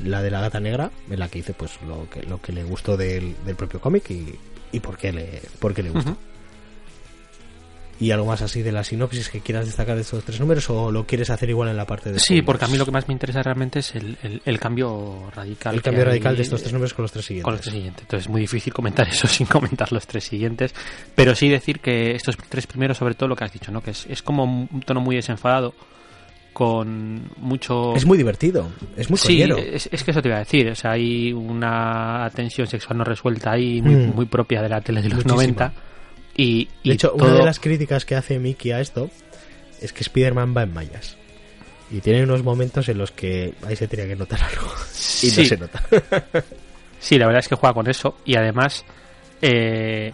la 0.04 0.22
de 0.22 0.30
la 0.30 0.40
gata 0.40 0.60
negra, 0.60 0.90
en 1.10 1.18
la 1.18 1.28
que 1.28 1.38
hice 1.40 1.52
pues 1.54 1.72
lo 1.86 2.08
que, 2.10 2.22
lo 2.22 2.40
que 2.40 2.52
le 2.52 2.64
gustó 2.64 2.96
del, 2.96 3.34
del 3.44 3.56
propio 3.56 3.80
cómic 3.80 4.10
y, 4.10 4.34
y 4.72 4.80
por 4.80 4.96
qué 4.96 5.12
le, 5.12 5.42
por 5.58 5.74
qué 5.74 5.82
le 5.82 5.90
gustó. 5.90 6.16
¿Y 8.00 8.10
algo 8.10 8.26
más 8.26 8.42
así 8.42 8.62
de 8.62 8.72
la 8.72 8.82
sinopsis 8.82 9.28
que 9.28 9.40
quieras 9.40 9.66
destacar 9.66 9.94
de 9.94 10.02
estos 10.02 10.24
tres 10.24 10.40
números 10.40 10.68
o 10.70 10.90
lo 10.90 11.06
quieres 11.06 11.30
hacer 11.30 11.50
igual 11.50 11.68
en 11.68 11.76
la 11.76 11.86
parte 11.86 12.10
de 12.10 12.18
Sí, 12.18 12.42
porque 12.42 12.64
a 12.64 12.68
mí 12.68 12.76
lo 12.76 12.84
que 12.84 12.90
más 12.90 13.06
me 13.06 13.12
interesa 13.12 13.44
realmente 13.44 13.78
es 13.78 13.94
el, 13.94 14.16
el- 14.24 14.42
el 14.44 14.58
cambio 14.58 15.30
radical. 15.32 15.76
el 15.76 15.82
cambio 15.82 16.00
hay 16.02 16.06
radical 16.08 16.34
de 16.36 16.42
estos 16.42 16.62
tres 16.62 16.72
números 16.72 16.94
con 16.94 17.04
los 17.04 17.12
tres 17.12 17.26
siguientes. 17.26 17.44
con 17.44 17.52
los 17.52 17.60
tres 17.60 17.74
siguientes. 17.74 18.02
Entonces 18.02 18.26
es 18.26 18.30
muy 18.30 18.40
difícil 18.40 18.72
comentar 18.72 19.06
eso 19.12 19.28
sin 19.28 19.46
comentar 19.46 19.92
los 19.92 20.04
tres 20.06 20.24
siguientes. 20.24 20.74
Pero 21.14 21.36
sí 21.36 21.48
decir 21.48 21.78
que 21.78 22.16
estos 22.16 22.36
tres 22.48 22.66
primeros, 22.66 22.98
sobre 22.98 23.14
todo 23.14 23.28
lo 23.28 23.36
que 23.36 23.44
has 23.44 23.52
dicho, 23.52 23.70
¿no? 23.70 23.82
Que 23.82 23.92
es, 23.92 24.06
es 24.06 24.20
como 24.22 24.42
un 24.44 24.80
tono 24.84 25.00
muy 25.00 25.14
desenfadado, 25.14 25.72
con 26.52 27.30
mucho... 27.38 27.94
Es 27.96 28.04
muy 28.04 28.18
divertido, 28.18 28.70
es 28.96 29.08
muy 29.10 29.18
Sí, 29.18 29.42
es, 29.42 29.88
es 29.90 30.04
que 30.04 30.10
eso 30.10 30.20
te 30.22 30.28
iba 30.28 30.36
a 30.36 30.40
decir. 30.40 30.68
O 30.70 30.74
sea, 30.74 30.92
hay 30.92 31.32
una 31.32 32.30
tensión 32.34 32.66
sexual 32.66 32.98
no 32.98 33.04
resuelta 33.04 33.52
ahí, 33.52 33.80
muy, 33.80 33.94
Mm. 33.94 34.14
muy 34.14 34.26
propia 34.26 34.60
de 34.62 34.68
la 34.68 34.80
tele 34.80 35.00
de 35.02 35.08
los 35.08 35.24
Muchísima. 35.24 35.34
90. 35.36 35.72
Y, 36.36 36.68
y 36.82 36.88
De 36.90 36.94
hecho, 36.94 37.10
todo... 37.10 37.26
una 37.28 37.34
de 37.38 37.44
las 37.44 37.58
críticas 37.60 38.04
que 38.04 38.14
hace 38.14 38.38
Mickey 38.38 38.72
a 38.72 38.80
esto 38.80 39.10
es 39.80 39.92
que 39.92 40.00
Spider-Man 40.00 40.54
va 40.56 40.62
en 40.62 40.72
mallas. 40.72 41.16
Y 41.90 42.00
tiene 42.00 42.22
unos 42.24 42.42
momentos 42.42 42.88
en 42.88 42.98
los 42.98 43.10
que 43.10 43.54
ahí 43.66 43.76
se 43.76 43.86
tenía 43.88 44.06
que 44.06 44.16
notar 44.16 44.40
algo. 44.42 44.66
Y 45.22 45.26
no 45.26 45.44
se 45.44 45.56
nota. 45.56 45.82
Sí, 46.98 47.18
la 47.18 47.26
verdad 47.26 47.40
es 47.40 47.48
que 47.48 47.56
juega 47.56 47.74
con 47.74 47.90
eso 47.90 48.16
y 48.24 48.36
además 48.36 48.84
eh, 49.42 50.12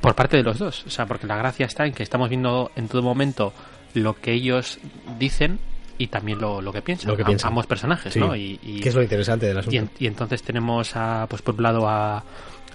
por 0.00 0.14
parte 0.14 0.38
de 0.38 0.42
los 0.42 0.58
dos. 0.58 0.84
O 0.86 0.90
sea, 0.90 1.04
porque 1.04 1.26
la 1.26 1.36
gracia 1.36 1.66
está 1.66 1.84
en 1.84 1.92
que 1.92 2.02
estamos 2.02 2.30
viendo 2.30 2.70
en 2.76 2.88
todo 2.88 3.02
momento 3.02 3.52
lo 3.92 4.14
que 4.14 4.32
ellos 4.32 4.78
dicen 5.18 5.58
y 6.02 6.06
también 6.06 6.40
lo, 6.40 6.62
lo 6.62 6.72
que 6.72 6.80
piensan. 6.82 7.10
Lo 7.10 7.16
que 7.16 7.24
ambos 7.42 7.66
personajes, 7.66 8.12
Sí. 8.12 8.18
¿no? 8.20 8.34
Y, 8.34 8.58
y- 8.62 8.80
que 8.80 8.88
es 8.88 8.94
lo 8.94 9.02
interesante 9.02 9.46
del 9.46 9.58
asunto. 9.58 9.74
y, 9.74 9.78
en- 9.78 9.90
y 9.98 10.06
entonces 10.06 10.42
tenemos 10.42 10.96
a, 10.96 11.26
pues 11.28 11.42
por 11.42 11.54
un 11.56 11.62
lado 11.62 11.86
a, 11.88 12.24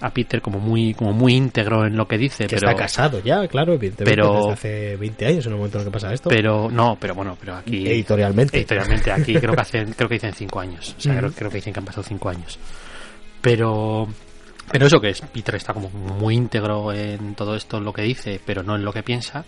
a 0.00 0.10
Peter 0.10 0.40
como 0.40 0.60
muy, 0.60 0.94
como 0.94 1.12
muy 1.12 1.34
íntegro 1.34 1.86
en 1.86 1.96
lo 1.96 2.06
que 2.06 2.18
dice, 2.18 2.46
que 2.46 2.56
pero, 2.56 2.68
está 2.68 2.80
casado 2.82 3.18
ya, 3.20 3.48
claro, 3.48 3.72
evidentemente, 3.74 4.14
pero- 4.14 4.34
desde 4.34 4.52
hace 4.52 4.96
20 4.96 5.26
años 5.26 5.46
en 5.46 5.52
el 5.52 5.56
momento 5.58 5.78
en 5.78 5.82
el 5.82 5.88
que 5.88 5.92
pasa 5.92 6.12
esto. 6.14 6.28
pero 6.28 6.70
no, 6.70 6.96
pero 7.00 7.14
bueno, 7.14 7.36
pero 7.40 7.56
aquí 7.56 7.88
editorialmente. 7.88 8.58
editorialmente 8.58 9.10
aquí 9.10 9.34
creo 9.34 9.54
que 9.54 9.60
hacen 9.62 9.92
creo 9.94 10.08
que 10.08 10.14
dicen 10.14 10.34
cinco 10.34 10.60
años 10.60 10.94
o 10.96 11.00
sea 11.00 11.12
Ujú. 11.12 11.20
creo, 11.20 11.32
creo 11.32 11.50
que 11.50 11.56
dicen 11.56 11.72
que 11.72 11.78
han 11.80 11.86
pasado 11.86 12.02
cinco 12.04 12.28
años 12.28 12.58
pero 13.40 14.06
pero 14.70 14.86
eso 14.86 15.00
que 15.00 15.10
es 15.10 15.20
Peter 15.20 15.54
está 15.54 15.72
como 15.72 15.88
muy 15.90 16.34
íntegro 16.34 16.92
en 16.92 17.34
todo 17.34 17.54
esto 17.56 17.80
lo 17.80 17.92
que 17.92 18.02
dice 18.02 18.40
pero 18.44 18.62
no 18.62 18.76
en 18.76 18.84
lo 18.84 18.92
que 18.92 19.02
piensa 19.02 19.44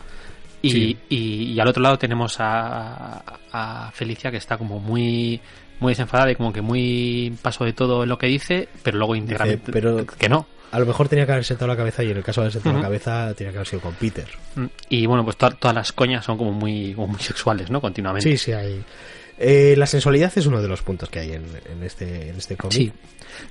y, 0.63 0.71
Sí. 0.71 0.97
y, 1.09 1.17
y 1.53 1.61
al 1.61 1.69
otro 1.69 1.83
lado 1.83 1.99
tenemos 1.99 2.37
a, 2.41 3.23
a 3.53 3.91
Felicia 3.93 4.31
que 4.31 4.37
está 4.39 4.57
como 4.59 4.79
muy 4.81 5.41
muy 5.81 5.93
desenfadada 5.93 6.33
y 6.33 6.35
como 6.35 6.53
que 6.53 6.61
muy 6.61 7.33
paso 7.41 7.65
de 7.65 7.73
todo 7.73 8.03
en 8.03 8.09
lo 8.09 8.19
que 8.19 8.27
dice 8.27 8.69
pero 8.83 8.99
luego 8.99 9.15
íntegramente 9.15 9.71
pero- 9.71 10.05
que 10.05 10.29
no 10.29 10.47
A 10.73 10.79
lo 10.81 10.87
mejor 10.87 11.09
tenía 11.09 11.25
que 11.25 11.33
haber 11.33 11.45
sentado 11.45 11.69
la 11.69 11.77
cabeza 11.77 12.03
y 12.03 12.11
en 12.11 12.17
el 12.17 12.25
caso 12.25 12.41
de 12.41 12.47
haber 12.47 12.53
sentado 12.55 12.77
la 12.77 12.83
cabeza 12.83 13.33
tenía 13.35 13.53
que 13.53 13.59
haber 13.59 13.69
sido 13.69 13.81
con 13.83 13.95
Peter. 13.95 14.27
Mm, 14.57 14.65
y 14.91 15.07
bueno 15.07 15.25
pues 15.25 15.37
to- 15.37 15.53
todas 15.53 15.75
las 15.77 15.93
coñas 15.93 16.25
son 16.25 16.37
como 16.37 16.53
muy 16.53 16.93
como 16.95 17.07
muy 17.09 17.21
sexuales 17.21 17.71
no 17.71 17.81
continuamente 17.81 18.29
Sí, 18.29 18.37
sí, 18.37 18.53
hay. 18.53 18.83
Eh, 19.41 19.77
la 19.79 19.87
sensualidad 19.87 20.33
es 20.35 20.47
uno 20.47 20.61
de 20.61 20.67
los 20.67 20.83
puntos 20.83 21.09
que 21.09 21.21
hay 21.21 21.31
en, 21.33 21.45
en 21.71 21.85
este, 21.85 22.31
en 22.31 22.37
este 22.37 22.57
cómic. 22.57 22.77
Sí. 22.77 22.93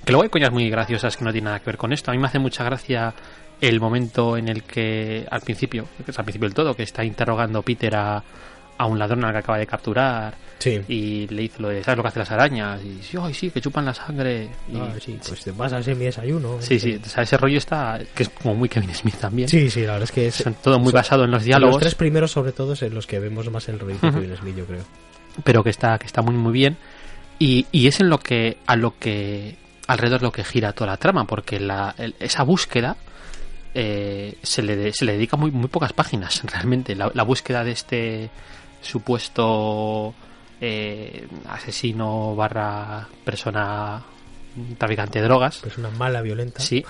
Que 0.04 0.12
luego 0.12 0.22
hay 0.24 0.28
coñas 0.28 0.52
muy 0.52 0.68
graciosas 0.68 1.16
que 1.16 1.24
no 1.24 1.32
tienen 1.32 1.46
nada 1.46 1.60
que 1.60 1.64
ver 1.66 1.78
con 1.78 1.94
esto. 1.94 2.10
A 2.10 2.14
mí 2.14 2.20
me 2.20 2.26
hace 2.26 2.38
mucha 2.38 2.62
gracia 2.62 3.14
el 3.60 3.80
momento 3.80 4.36
en 4.36 4.48
el 4.48 4.62
que, 4.62 5.26
al 5.30 5.40
principio, 5.40 5.86
que 6.04 6.10
es 6.10 6.18
al 6.18 6.24
principio 6.24 6.46
del 6.48 6.54
todo, 6.54 6.74
que 6.74 6.82
está 6.84 7.04
interrogando 7.04 7.62
Peter 7.62 7.94
a, 7.96 8.22
a 8.78 8.86
un 8.86 8.98
ladrón 8.98 9.24
al 9.24 9.32
que 9.32 9.38
acaba 9.38 9.58
de 9.58 9.66
capturar 9.66 10.34
Sí. 10.58 10.80
y 10.88 11.28
le 11.28 11.42
dice 11.42 11.62
lo 11.62 11.68
de, 11.68 11.84
¿sabes 11.84 11.96
lo 11.98 12.02
que 12.02 12.08
hacen 12.08 12.18
las 12.20 12.30
arañas? 12.32 12.80
Y 12.84 12.88
dice, 12.96 13.16
ay, 13.22 13.32
sí, 13.32 13.48
que 13.50 13.60
chupan 13.60 13.84
la 13.84 13.94
sangre. 13.94 14.48
Y, 14.72 14.76
Ah, 14.76 14.92
sí, 15.00 15.16
pues 15.28 15.44
te 15.44 15.52
vas 15.52 15.72
a 15.72 15.76
hacer 15.76 15.94
mi 15.94 16.06
desayuno. 16.06 16.56
sí, 16.60 16.80
sí, 16.80 17.00
o 17.00 17.08
sea, 17.08 17.22
ese 17.22 17.36
rollo 17.36 17.58
está, 17.58 18.00
que 18.12 18.24
es 18.24 18.28
como 18.30 18.56
muy 18.56 18.68
Kevin 18.68 18.92
Smith 18.92 19.14
también. 19.20 19.48
Sí, 19.48 19.70
sí, 19.70 19.82
la 19.82 19.92
verdad 19.92 20.02
es 20.04 20.12
que 20.12 20.26
es, 20.26 20.44
todo 20.62 20.80
muy 20.80 20.92
basado 20.92 21.22
en 21.24 21.30
los 21.30 21.38
Los 21.42 21.44
diálogos. 21.44 21.78
tres 21.78 21.94
primeros, 21.94 22.32
sobre 22.32 22.50
todo, 22.50 22.72
es 22.72 22.82
en 22.82 22.92
los 22.92 23.06
que 23.06 23.20
vemos 23.20 23.48
más 23.52 23.68
el 23.68 23.78
rollito 23.78 24.08
Ujú. 24.08 24.16
de 24.16 24.22
Kevin 24.22 24.36
Smith, 24.36 24.56
yo 24.56 24.64
creo. 24.66 24.82
pero 25.44 25.62
que 25.62 25.70
está 25.70 25.96
que 25.98 26.06
está 26.06 26.22
muy 26.22 26.34
muy 26.34 26.52
bien 26.52 26.76
y, 27.38 27.66
y 27.70 27.86
es 27.86 28.00
en 28.00 28.08
lo 28.10 28.18
que 28.18 28.56
a 28.66 28.74
lo 28.74 28.98
que 28.98 29.54
alrededor 29.86 30.22
lo 30.22 30.32
que 30.32 30.42
gira 30.42 30.72
toda 30.72 30.90
la 30.90 30.96
trama 30.96 31.24
porque 31.24 31.60
la, 31.60 31.94
el- 31.98 32.16
esa 32.18 32.42
búsqueda 32.42 32.96
eh, 33.74 34.36
se 34.42 34.62
le 34.62 34.76
de- 34.76 34.92
se 34.92 35.04
le 35.04 35.12
dedica 35.12 35.36
muy 35.36 35.50
muy 35.50 35.68
pocas 35.68 35.92
páginas 35.92 36.42
realmente 36.52 36.94
la, 36.94 37.10
la 37.14 37.22
búsqueda 37.22 37.64
de 37.64 37.72
este 37.72 38.30
supuesto 38.80 40.14
eh, 40.60 41.26
asesino 41.48 42.34
barra 42.34 43.06
persona 43.24 44.02
traficante 44.76 45.20
de 45.20 45.24
drogas 45.26 45.62
Es 45.64 45.78
una 45.78 45.90
mala 45.90 46.20
violenta. 46.20 46.60
Sí, 46.60 46.84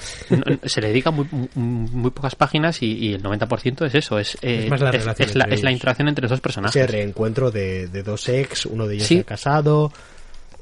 se 0.65 0.81
le 0.81 0.89
dedica 0.89 1.11
muy, 1.11 1.27
muy, 1.31 1.49
muy 1.55 2.11
pocas 2.11 2.35
páginas 2.35 2.81
y, 2.83 2.93
y 2.95 3.13
el 3.15 3.23
90% 3.23 3.85
es 3.87 3.95
eso, 3.95 4.19
es, 4.19 4.39
eh, 4.41 4.65
Es 4.65 4.71
más 4.71 4.81
la 4.81 4.91
es- 4.91 5.37
es 5.65 5.65
interacción 5.73 6.09
entre 6.09 6.23
los 6.23 6.31
dos 6.31 6.41
personajes. 6.41 6.75
Ese 6.77 6.87
reencuentro 6.91 7.51
de, 7.51 7.89
de 7.89 8.03
dos 8.03 8.27
ex, 8.31 8.65
uno 8.67 8.87
de 8.87 8.95
ellos 8.95 9.07
Sí. 9.07 9.17
se 9.17 9.21
ha 9.21 9.25
casado, 9.25 9.93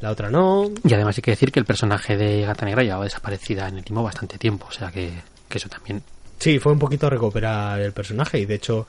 la 0.01 0.11
otra 0.11 0.31
no. 0.31 0.69
Y 0.85 0.95
además 0.95 1.17
hay 1.19 1.23
que 1.23 1.31
decir 1.31 1.53
que 1.53 1.61
el 1.61 1.67
personaje 1.67 2.17
de 2.17 2.41
Gata 2.43 2.64
Negra 2.64 2.83
llevaba 2.83 3.05
desaparecida 3.05 3.69
en 3.69 3.79
el 3.79 3.85
limo 3.89 4.03
bastante 4.03 4.37
tiempo, 4.37 4.67
o 4.69 4.73
sea 4.73 4.91
que, 4.91 5.12
que 5.49 5.59
eso 5.59 5.69
también. 5.69 6.03
Sí, 6.39 6.59
fue 6.59 6.73
un 6.73 6.79
poquito 6.79 7.09
recuperar 7.09 7.81
el 7.81 7.93
personaje 7.93 8.39
y 8.39 8.45
de 8.47 8.55
hecho, 8.57 8.87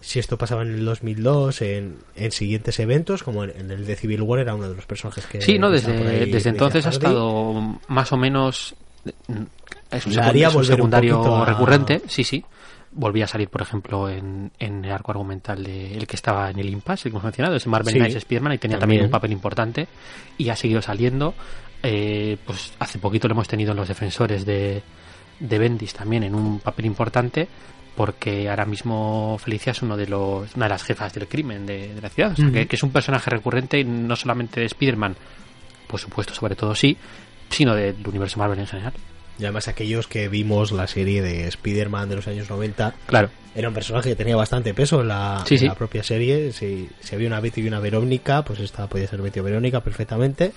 si 0.00 0.18
esto 0.18 0.36
pasaba 0.36 0.62
en 0.62 0.68
el 0.74 0.84
2002, 0.84 1.62
en, 1.62 1.96
en 2.16 2.30
siguientes 2.32 2.78
eventos, 2.78 3.22
como 3.22 3.44
en, 3.44 3.50
en 3.58 3.70
el 3.70 3.86
de 3.86 3.96
Civil 3.96 4.22
War, 4.22 4.40
era 4.40 4.54
uno 4.54 4.68
de 4.68 4.74
los 4.76 4.84
personajes 4.86 5.26
que... 5.26 5.40
Sí, 5.40 5.58
no, 5.58 5.70
desde, 5.70 5.92
ahí, 5.92 6.30
desde 6.30 6.50
entonces 6.50 6.86
ha 6.86 6.90
estado 6.90 7.78
más 7.88 8.12
o 8.12 8.16
menos. 8.16 8.74
mm, 9.28 9.42
Es 9.90 10.06
un, 10.06 10.14
La 10.16 10.22
secund- 10.24 10.28
haría 10.28 10.48
es 10.48 10.54
un 10.54 10.60
volver 10.60 10.70
un 10.72 10.76
secundario 10.76 11.36
a- 11.36 11.44
recurrente, 11.46 12.02
sí, 12.06 12.22
sí. 12.24 12.44
Volvía 12.92 13.24
a 13.24 13.28
salir, 13.28 13.48
por 13.48 13.62
ejemplo, 13.62 14.08
en, 14.10 14.50
en 14.58 14.84
el 14.84 14.90
arco 14.90 15.12
argumental 15.12 15.62
de 15.62 15.96
el 15.96 16.06
que 16.08 16.16
estaba 16.16 16.50
en 16.50 16.58
el 16.58 16.68
Impasse, 16.68 17.06
el 17.08 17.12
que 17.12 17.16
hemos 17.16 17.24
mencionado, 17.24 17.54
es 17.56 17.64
Marvel 17.68 17.92
Sí, 17.92 17.98
Knights 18.00 18.16
Spider-Man, 18.16 18.52
y 18.54 18.58
tenía 18.58 18.78
también. 18.80 18.98
también. 18.98 19.04
un 19.06 19.10
papel 19.12 19.32
importante. 19.32 19.86
Y 20.38 20.48
ha 20.48 20.56
seguido 20.56 20.82
saliendo. 20.82 21.34
Eh, 21.84 22.36
pues 22.44 22.72
hace 22.80 22.98
poquito 22.98 23.28
lo 23.28 23.32
hemos 23.34 23.46
tenido 23.48 23.70
en 23.70 23.76
los 23.76 23.86
defensores 23.88 24.44
de, 24.44 24.82
de 25.40 25.58
Bendis 25.58 25.92
también 25.94 26.22
en 26.22 26.34
un 26.34 26.60
papel 26.60 26.86
importante. 26.86 27.48
Porque 27.96 28.48
ahora 28.48 28.64
mismo 28.64 29.36
Felicia 29.42 29.72
es 29.72 29.82
uno 29.82 29.96
de 29.96 30.06
los, 30.06 30.54
una 30.54 30.66
de 30.66 30.70
las 30.70 30.84
jefas 30.84 31.12
del 31.12 31.26
crimen 31.28 31.66
de, 31.66 31.92
de 31.94 32.00
la 32.00 32.08
ciudad. 32.08 32.32
O 32.32 32.36
sea, 32.36 32.50
que, 32.50 32.66
que 32.66 32.76
es 32.76 32.82
un 32.82 32.92
personaje 32.92 33.28
recurrente 33.28 33.82
no 33.84 34.14
solamente 34.16 34.60
de 34.60 34.66
Spider-Man, 34.66 35.16
por 35.86 36.00
supuesto, 36.00 36.32
sobre 36.32 36.54
todo 36.54 36.74
sí, 36.74 36.96
sino 37.50 37.74
del 37.74 37.96
universo 38.06 38.38
Marvel 38.38 38.60
en 38.60 38.66
general. 38.68 38.92
Y 39.38 39.42
además 39.44 39.68
aquellos 39.68 40.06
que 40.06 40.28
vimos 40.28 40.70
la 40.72 40.86
serie 40.86 41.20
de 41.20 41.46
Spider-Man 41.48 42.08
de 42.08 42.16
los 42.16 42.28
años 42.28 42.48
90, 42.48 42.94
Claro. 43.06 43.28
era 43.54 43.68
un 43.68 43.74
personaje 43.74 44.10
que 44.10 44.16
tenía 44.16 44.36
bastante 44.36 44.72
peso 44.72 45.00
en 45.02 45.08
la, 45.08 45.42
Sí, 45.46 45.54
en 45.56 45.60
sí. 45.60 45.66
la 45.66 45.74
propia 45.74 46.02
serie. 46.02 46.52
Si, 46.52 46.88
si 47.00 47.14
había 47.14 47.26
una 47.26 47.40
Betty 47.40 47.60
y 47.62 47.66
una 47.68 47.80
Verónica, 47.80 48.42
pues 48.44 48.60
esta 48.60 48.86
podía 48.86 49.08
ser 49.08 49.20
Betty 49.20 49.40
o 49.40 49.42
Verónica 49.42 49.80
perfectamente. 49.82 50.52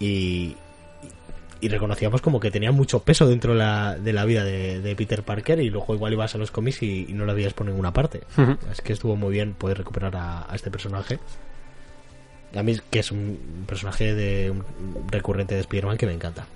Y, 0.00 0.56
y 1.60 1.68
reconocíamos 1.68 2.20
como 2.22 2.40
que 2.40 2.50
tenía 2.50 2.72
mucho 2.72 3.00
peso 3.00 3.26
dentro 3.26 3.52
de 3.52 3.58
la, 3.58 3.96
de 3.96 4.12
la 4.12 4.24
vida 4.24 4.44
de, 4.44 4.80
de 4.80 4.96
Peter 4.96 5.22
Parker 5.22 5.60
y 5.60 5.70
luego 5.70 5.94
igual 5.94 6.12
ibas 6.12 6.34
a 6.34 6.38
los 6.38 6.50
cómics 6.50 6.82
y, 6.82 7.06
y 7.08 7.12
no 7.12 7.24
lo 7.24 7.32
habías 7.32 7.52
por 7.52 7.66
ninguna 7.66 7.92
parte. 7.92 8.22
Ujú. 8.36 8.56
Es 8.70 8.80
que 8.80 8.92
estuvo 8.92 9.16
muy 9.16 9.32
bien 9.32 9.54
poder 9.54 9.78
recuperar 9.78 10.16
a, 10.16 10.50
a 10.50 10.54
este 10.54 10.70
personaje. 10.70 11.18
A 12.56 12.62
mí 12.62 12.76
que 12.90 12.98
es 12.98 13.12
un 13.12 13.64
personaje 13.66 14.14
de 14.14 14.50
un 14.50 14.64
recurrente 15.10 15.54
de 15.54 15.60
Spider-Man 15.60 15.96
que 15.96 16.06
me 16.06 16.12
encanta. 16.12 16.46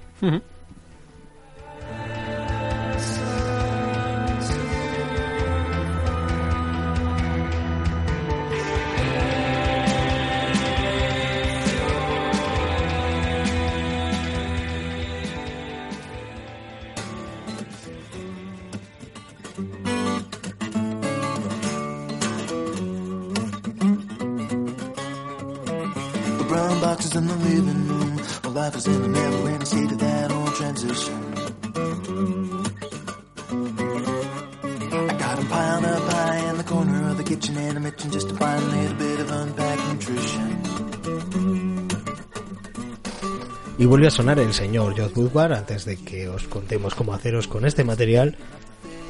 Y 43.78 43.86
vuelve 43.86 44.08
a 44.08 44.10
sonar 44.10 44.40
el 44.40 44.52
señor 44.52 44.98
Josh 44.98 45.12
Woodward 45.16 45.52
antes 45.52 45.84
de 45.84 45.96
que 45.96 46.28
os 46.28 46.44
contemos 46.44 46.96
cómo 46.96 47.14
haceros 47.14 47.46
con 47.46 47.64
este 47.64 47.84
material 47.84 48.36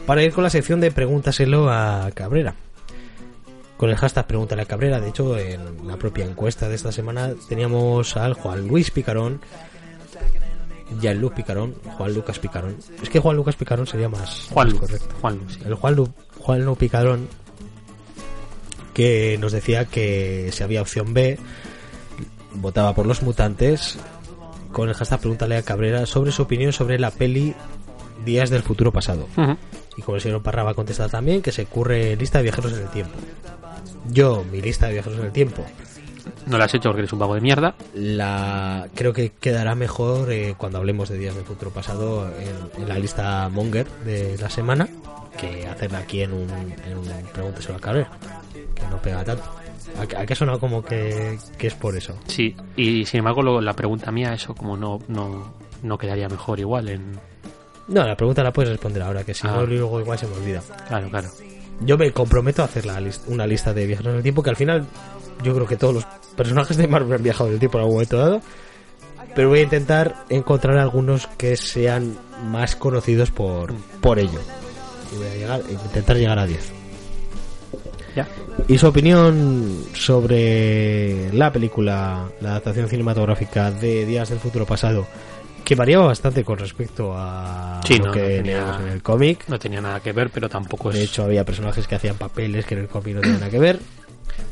para 0.07 0.23
ir 0.23 0.33
con 0.33 0.45
la 0.45 0.51
sección 0.51 0.81
de 0.81 0.91
pregúntaselo 0.91 1.71
a 1.71 2.11
Cabrera. 2.15 2.55
Con 3.85 3.91
el 3.91 3.99
hashtag 3.99 4.27
Pregúntale 4.27 4.63
a 4.63 4.65
Cabrera, 4.65 4.99
de 4.99 5.11
hecho, 5.11 5.37
en 5.37 5.87
la 5.87 5.99
propia 5.99 6.25
encuesta 6.25 6.71
de 6.71 6.75
esta 6.75 6.91
semana 6.91 7.35
teníamos 7.51 8.17
al 8.17 8.33
Juan 8.33 8.67
Luis 8.67 8.91
Picarón, 8.91 9.43
Jean-Luc 11.03 11.35
Picarón, 11.35 11.75
Juan 11.99 12.15
Lucas 12.15 12.39
Picarón. 12.39 12.79
Es 13.03 13.11
que 13.11 13.21
Juan 13.21 13.37
Lucas 13.37 13.57
Picarón 13.57 13.87
sería 13.87 14.09
más, 14.09 14.49
Juan 14.51 14.69
más 14.69 14.79
correcto. 14.79 15.15
Juan 15.21 15.39
sí. 15.49 15.61
El 15.67 15.75
Juan 15.75 15.97
Lu, 15.97 16.09
Juan 16.39 16.65
Lu 16.65 16.77
Picarón 16.77 17.29
que 18.95 19.37
nos 19.39 19.53
decía 19.53 19.85
que 19.85 20.49
si 20.51 20.63
había 20.63 20.81
opción 20.81 21.13
B 21.13 21.39
votaba 22.55 22.95
por 22.95 23.05
los 23.05 23.21
mutantes 23.21 23.99
con 24.73 24.89
el 24.89 24.95
hashtag 24.95 25.21
Pregúntale 25.21 25.59
a 25.59 25.63
Cabrera 25.63 26.07
sobre 26.07 26.33
su 26.33 26.41
opinión 26.41 26.73
sobre 26.73 26.99
la 26.99 27.11
peli 27.11 27.55
Días 28.25 28.49
del 28.49 28.63
futuro 28.63 28.93
pasado. 28.93 29.29
Y 29.97 30.03
como 30.03 30.17
el 30.17 30.23
señor 30.23 30.43
Parra 30.43 30.63
va 30.63 30.71
a 30.71 30.75
contestar 30.75 31.11
también, 31.11 31.43
que 31.43 31.53
se 31.53 31.67
curre 31.67 32.17
lista 32.17 32.39
de 32.39 32.45
viajeros 32.45 32.73
en 32.73 32.81
el 32.81 32.89
tiempo. 32.89 33.13
Yo, 34.11 34.45
mi 34.51 34.61
lista 34.61 34.87
de 34.87 34.95
viajeros 34.95 35.19
en 35.19 35.25
el 35.27 35.33
tiempo, 35.33 35.65
No 36.47 36.59
lo 36.59 36.65
has 36.65 36.75
hecho 36.75 36.89
porque 36.91 37.01
eres 37.01 37.13
un 37.13 37.19
vago 37.19 37.35
de 37.35 37.41
mierda. 37.41 37.75
la 37.95 38.89
creo 38.95 39.13
que 39.13 39.33
quedará 39.33 39.75
mejor 39.75 40.31
eh, 40.33 40.55
cuando 40.57 40.79
hablemos 40.79 41.09
de 41.09 41.19
días 41.19 41.35
del 41.35 41.45
futuro 41.45 41.71
pasado 41.71 42.31
en, 42.39 42.83
en 42.83 42.89
la 42.89 42.99
lista 42.99 43.49
Monger 43.51 43.87
de 44.05 44.37
la 44.39 44.51
semana 44.51 44.89
que 45.39 45.67
hacerla 45.67 45.99
aquí 45.99 46.23
en 46.23 46.33
un, 46.33 46.49
en 46.51 46.97
un 46.99 47.07
Pregúnteselo 47.33 47.77
a 47.77 47.81
Cabrera. 47.81 48.11
Que 48.53 48.65
que 48.81 48.87
no 48.89 48.99
pega 49.03 49.25
tanto. 49.25 49.43
¿A, 49.99 50.07
que 50.27 50.33
ha 50.33 50.37
sonado 50.37 50.59
como 50.61 50.85
que, 50.85 51.39
que 51.59 51.67
es 51.69 51.75
por 51.75 51.97
eso? 51.97 52.15
Sí, 52.27 52.57
y 52.77 53.05
sin 53.07 53.19
embargo 53.19 53.43
lo- 53.43 53.61
la 53.61 53.75
pregunta 53.75 54.11
mía, 54.13 54.33
eso 54.35 54.55
como 54.55 54.77
no, 54.77 55.01
no, 55.09 55.55
no 55.83 55.99
quedaría 55.99 56.29
mejor 56.29 56.59
igual 56.61 56.89
en... 56.89 57.19
No, 57.89 58.05
la 58.07 58.17
pregunta 58.17 58.43
la 58.43 58.53
puedes 58.53 58.71
responder 58.71 59.03
ahora, 59.03 59.25
que 59.25 59.35
si 59.35 59.47
Ah. 59.47 59.53
no 59.57 59.67
luego 59.67 60.01
igual 60.01 60.19
se 60.19 60.27
me 60.27 60.35
olvida. 60.37 60.63
Claro, 60.89 61.09
claro. 61.11 61.29
Yo 61.81 61.99
me 61.99 62.13
comprometo 62.13 62.63
a 62.63 62.67
hacer 62.67 62.87
la 62.87 63.03
una 63.27 63.47
lista 63.47 63.73
de 63.73 63.87
viajeros 63.87 64.13
en 64.13 64.17
el 64.19 64.23
tiempo, 64.23 64.43
que 64.43 64.51
al 64.51 64.57
final 64.57 64.87
yo 65.43 65.55
creo 65.55 65.67
que 65.67 65.77
todos 65.77 65.95
los 65.95 66.05
personajes 66.37 66.77
de 66.77 66.87
Marvel 66.87 67.13
han 67.13 67.23
viajado 67.23 67.49
en 67.49 67.55
el 67.55 67.59
tiempo 67.59 67.79
en 67.79 67.83
algún 67.83 67.97
momento 67.97 68.19
dado. 68.19 68.41
Pero 69.35 69.49
voy 69.49 69.61
a 69.61 69.63
intentar 69.63 70.25
encontrar 70.29 70.79
algunos 70.79 71.27
que 71.27 71.57
sean 71.57 72.17
más 72.51 72.77
conocidos 72.77 73.31
por, 73.31 73.75
por 74.01 74.19
ello. 74.19 74.41
Y 75.13 75.17
voy 75.17 75.27
a 75.27 75.35
llegar, 75.35 75.63
intentar 75.69 76.17
llegar 76.17 76.39
a 76.39 76.47
10. 76.47 76.73
Ya. 78.15 78.29
Y 78.69 78.79
su 78.79 78.87
opinión 78.87 79.85
sobre 79.93 81.33
la 81.33 81.53
película, 81.53 82.29
la 82.41 82.51
adaptación 82.51 82.89
cinematográfica 82.89 83.73
de 83.73 84.07
Días 84.07 84.29
del 84.29 84.39
Futuro 84.39 84.65
Pasado, 84.67 85.07
que 85.65 85.75
variaba 85.75 86.07
bastante 86.07 86.45
con 86.45 86.59
respecto 86.59 87.15
a 87.17 87.81
Sí, 87.87 87.99
lo 87.99 88.07
no, 88.07 88.13
que 88.13 88.21
no 88.21 88.27
tenía- 88.27 88.43
teníamos 88.43 88.81
en 88.83 88.89
el 88.89 89.03
cómic. 89.03 89.45
No 89.49 89.59
tenía 89.59 89.81
nada 89.81 90.01
que 90.01 90.13
ver, 90.13 90.31
pero 90.31 90.49
tampoco 90.49 90.91
es, 90.91 90.97
De 90.97 91.03
hecho, 91.05 91.25
había 91.25 91.45
personajes 91.45 91.87
que 91.87 91.95
hacían 91.95 92.17
papeles 92.17 92.65
que 92.67 92.75
en 92.75 92.81
el 92.83 92.89
cómic 92.89 93.15
no 93.15 93.21
tenían 93.21 93.41
nada 93.41 93.51
que 93.51 93.59
ver. 93.59 93.81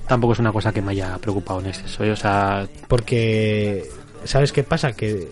tampoco 0.06 0.32
es 0.34 0.38
una 0.38 0.52
cosa 0.52 0.72
que 0.72 0.82
me 0.82 0.92
haya 0.92 1.16
preocupado 1.18 1.60
en 1.60 1.66
exceso. 1.66 2.02
¿eh? 2.04 2.10
O 2.12 2.16
sea, 2.16 2.66
Porque, 2.88 3.88
¿sabes 4.24 4.52
qué 4.52 4.62
pasa? 4.64 4.92
Que 4.92 5.28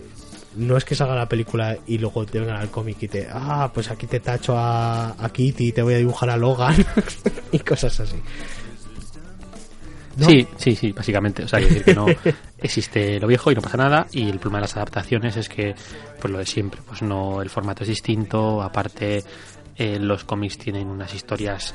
no 0.55 0.75
es 0.75 0.83
que 0.83 0.95
salga 0.95 1.15
la 1.15 1.29
película 1.29 1.77
y 1.87 1.97
luego 1.97 2.25
te 2.25 2.39
vengan 2.39 2.57
al 2.57 2.69
cómic 2.69 2.97
y 3.03 3.07
te. 3.07 3.27
Ah, 3.31 3.71
pues 3.73 3.89
aquí 3.89 4.05
te 4.07 4.19
tacho 4.19 4.57
a, 4.57 5.11
a 5.23 5.29
Kitty 5.31 5.67
y 5.69 5.71
te 5.71 5.81
voy 5.81 5.93
a 5.93 5.97
dibujar 5.97 6.29
a 6.29 6.35
Logan. 6.37 6.75
y 7.53 7.59
cosas 7.59 7.99
así. 8.01 8.17
¿No? 10.17 10.27
Sí, 10.27 10.47
sí, 10.57 10.75
sí, 10.75 10.91
básicamente. 10.91 11.43
O 11.43 11.47
sea, 11.47 11.59
quiero 11.59 11.73
decir 11.75 11.85
que 11.85 11.95
no 11.95 12.05
existe 12.57 13.19
lo 13.19 13.27
viejo 13.27 13.51
y 13.51 13.55
no 13.55 13.61
pasa 13.61 13.77
nada. 13.77 14.07
Y 14.11 14.29
el 14.29 14.39
problema 14.39 14.57
de 14.59 14.61
las 14.63 14.75
adaptaciones 14.77 15.37
es 15.37 15.47
que, 15.49 15.73
pues 16.19 16.31
lo 16.31 16.39
de 16.39 16.45
siempre, 16.45 16.81
pues 16.85 17.01
no, 17.01 17.41
el 17.41 17.49
formato 17.49 17.83
es 17.83 17.89
distinto. 17.89 18.61
Aparte, 18.61 19.23
eh, 19.75 19.97
los 19.99 20.23
cómics 20.23 20.57
tienen 20.57 20.87
unas 20.87 21.13
historias 21.13 21.73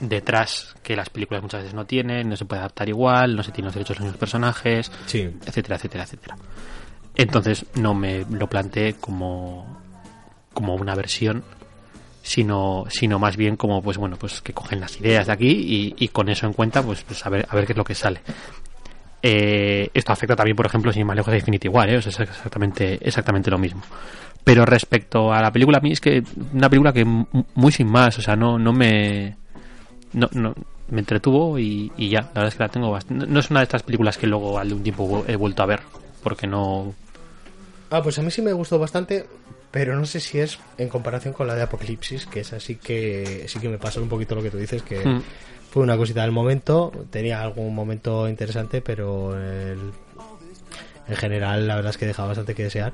detrás 0.00 0.74
que 0.82 0.96
las 0.96 1.10
películas 1.10 1.42
muchas 1.42 1.60
veces 1.60 1.74
no 1.74 1.84
tienen, 1.86 2.28
no 2.28 2.36
se 2.36 2.44
puede 2.44 2.60
adaptar 2.60 2.88
igual, 2.88 3.36
no 3.36 3.42
se 3.42 3.52
tienen 3.52 3.66
los 3.66 3.74
derechos 3.74 3.96
de 3.96 4.00
los 4.00 4.04
mismos 4.06 4.18
personajes, 4.18 4.90
Sí. 5.06 5.30
etcétera, 5.46 5.76
etcétera, 5.76 6.04
etcétera. 6.04 6.36
Entonces 7.14 7.66
no 7.74 7.94
me 7.94 8.24
lo 8.30 8.48
planteé 8.48 8.94
como, 8.94 9.80
como 10.52 10.74
una 10.74 10.94
versión, 10.94 11.44
sino, 12.22 12.84
sino 12.88 13.18
más 13.18 13.36
bien 13.36 13.56
como, 13.56 13.82
pues 13.82 13.98
bueno, 13.98 14.16
pues 14.16 14.40
que 14.40 14.52
cogen 14.52 14.80
las 14.80 14.98
ideas 15.00 15.26
de 15.26 15.32
aquí 15.32 15.50
y, 15.50 15.94
y 15.98 16.08
con 16.08 16.28
eso 16.28 16.46
en 16.46 16.52
cuenta, 16.52 16.82
pues, 16.82 17.02
pues 17.02 17.24
a, 17.26 17.28
ver, 17.30 17.46
a 17.48 17.54
ver 17.54 17.66
qué 17.66 17.72
es 17.72 17.76
lo 17.76 17.84
que 17.84 17.94
sale. 17.94 18.20
Eh, 19.22 19.88
esto 19.94 20.12
afecta 20.12 20.34
también, 20.34 20.56
por 20.56 20.66
ejemplo, 20.66 20.92
sin 20.92 21.06
más 21.06 21.16
lejos 21.16 21.32
a 21.32 21.36
Infinity 21.36 21.68
¿eh? 21.68 21.94
Es 21.96 22.06
exactamente, 22.06 22.98
exactamente 23.00 23.50
lo 23.50 23.58
mismo. 23.58 23.82
Pero 24.44 24.64
respecto 24.64 25.32
a 25.32 25.40
la 25.40 25.52
película, 25.52 25.78
a 25.78 25.80
mí 25.80 25.92
es 25.92 26.00
que 26.00 26.22
una 26.52 26.68
película 26.68 26.92
que 26.92 27.04
muy 27.04 27.72
sin 27.72 27.88
más, 27.88 28.18
o 28.18 28.22
sea, 28.22 28.34
no, 28.34 28.58
no 28.58 28.72
me... 28.72 29.36
No, 30.12 30.28
no, 30.32 30.54
me 30.88 30.98
entretuvo 30.98 31.58
y, 31.58 31.90
y 31.96 32.10
ya, 32.10 32.20
la 32.20 32.28
verdad 32.28 32.48
es 32.48 32.54
que 32.54 32.62
la 32.64 32.68
tengo 32.68 32.90
bastante... 32.90 33.26
No 33.26 33.40
es 33.40 33.50
una 33.50 33.60
de 33.60 33.64
estas 33.64 33.82
películas 33.82 34.18
que 34.18 34.26
luego 34.26 34.58
al 34.58 34.68
de 34.68 34.74
un 34.74 34.82
tiempo 34.82 35.24
he 35.26 35.36
vuelto 35.36 35.62
a 35.62 35.66
ver, 35.66 35.80
porque 36.22 36.46
no... 36.46 36.92
Ah, 37.90 38.02
pues 38.02 38.18
a 38.18 38.22
mí 38.22 38.30
sí 38.30 38.42
me 38.42 38.52
gustó 38.52 38.78
bastante, 38.78 39.26
pero 39.72 39.96
no 39.96 40.06
sé 40.06 40.20
si 40.20 40.38
es 40.38 40.58
en 40.78 40.88
comparación 40.88 41.34
con 41.34 41.48
la 41.48 41.54
de 41.56 41.62
Apocalipsis, 41.62 42.26
que 42.26 42.40
es 42.40 42.52
así 42.52 42.76
que 42.76 43.46
sí 43.48 43.58
que 43.58 43.68
me 43.68 43.78
pasó 43.78 44.00
un 44.02 44.08
poquito 44.08 44.34
lo 44.36 44.42
que 44.42 44.50
tú 44.50 44.58
dices, 44.58 44.82
que 44.82 45.04
Mm. 45.04 45.22
fue 45.70 45.82
una 45.82 45.96
cosita 45.96 46.22
del 46.22 46.30
momento, 46.30 46.92
tenía 47.10 47.42
algún 47.42 47.74
momento 47.74 48.28
interesante, 48.28 48.80
pero 48.82 49.34
el- 49.36 49.90
en 51.08 51.16
general 51.16 51.66
la 51.66 51.74
verdad 51.76 51.90
es 51.90 51.96
que 51.98 52.06
dejaba 52.06 52.28
bastante 52.28 52.54
que 52.54 52.62
desear. 52.64 52.92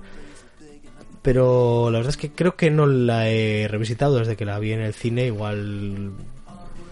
Pero 1.23 1.91
la 1.91 1.99
verdad 1.99 2.11
es 2.11 2.17
que 2.17 2.31
creo 2.31 2.55
que 2.57 2.71
no 2.71 2.87
la 2.87 3.29
he 3.29 3.67
revisitado 3.69 4.19
desde 4.19 4.37
que 4.37 4.45
la 4.45 4.59
vi 4.59 4.73
en 4.73 4.81
el 4.81 4.95
cine, 4.95 5.27
igual 5.27 6.13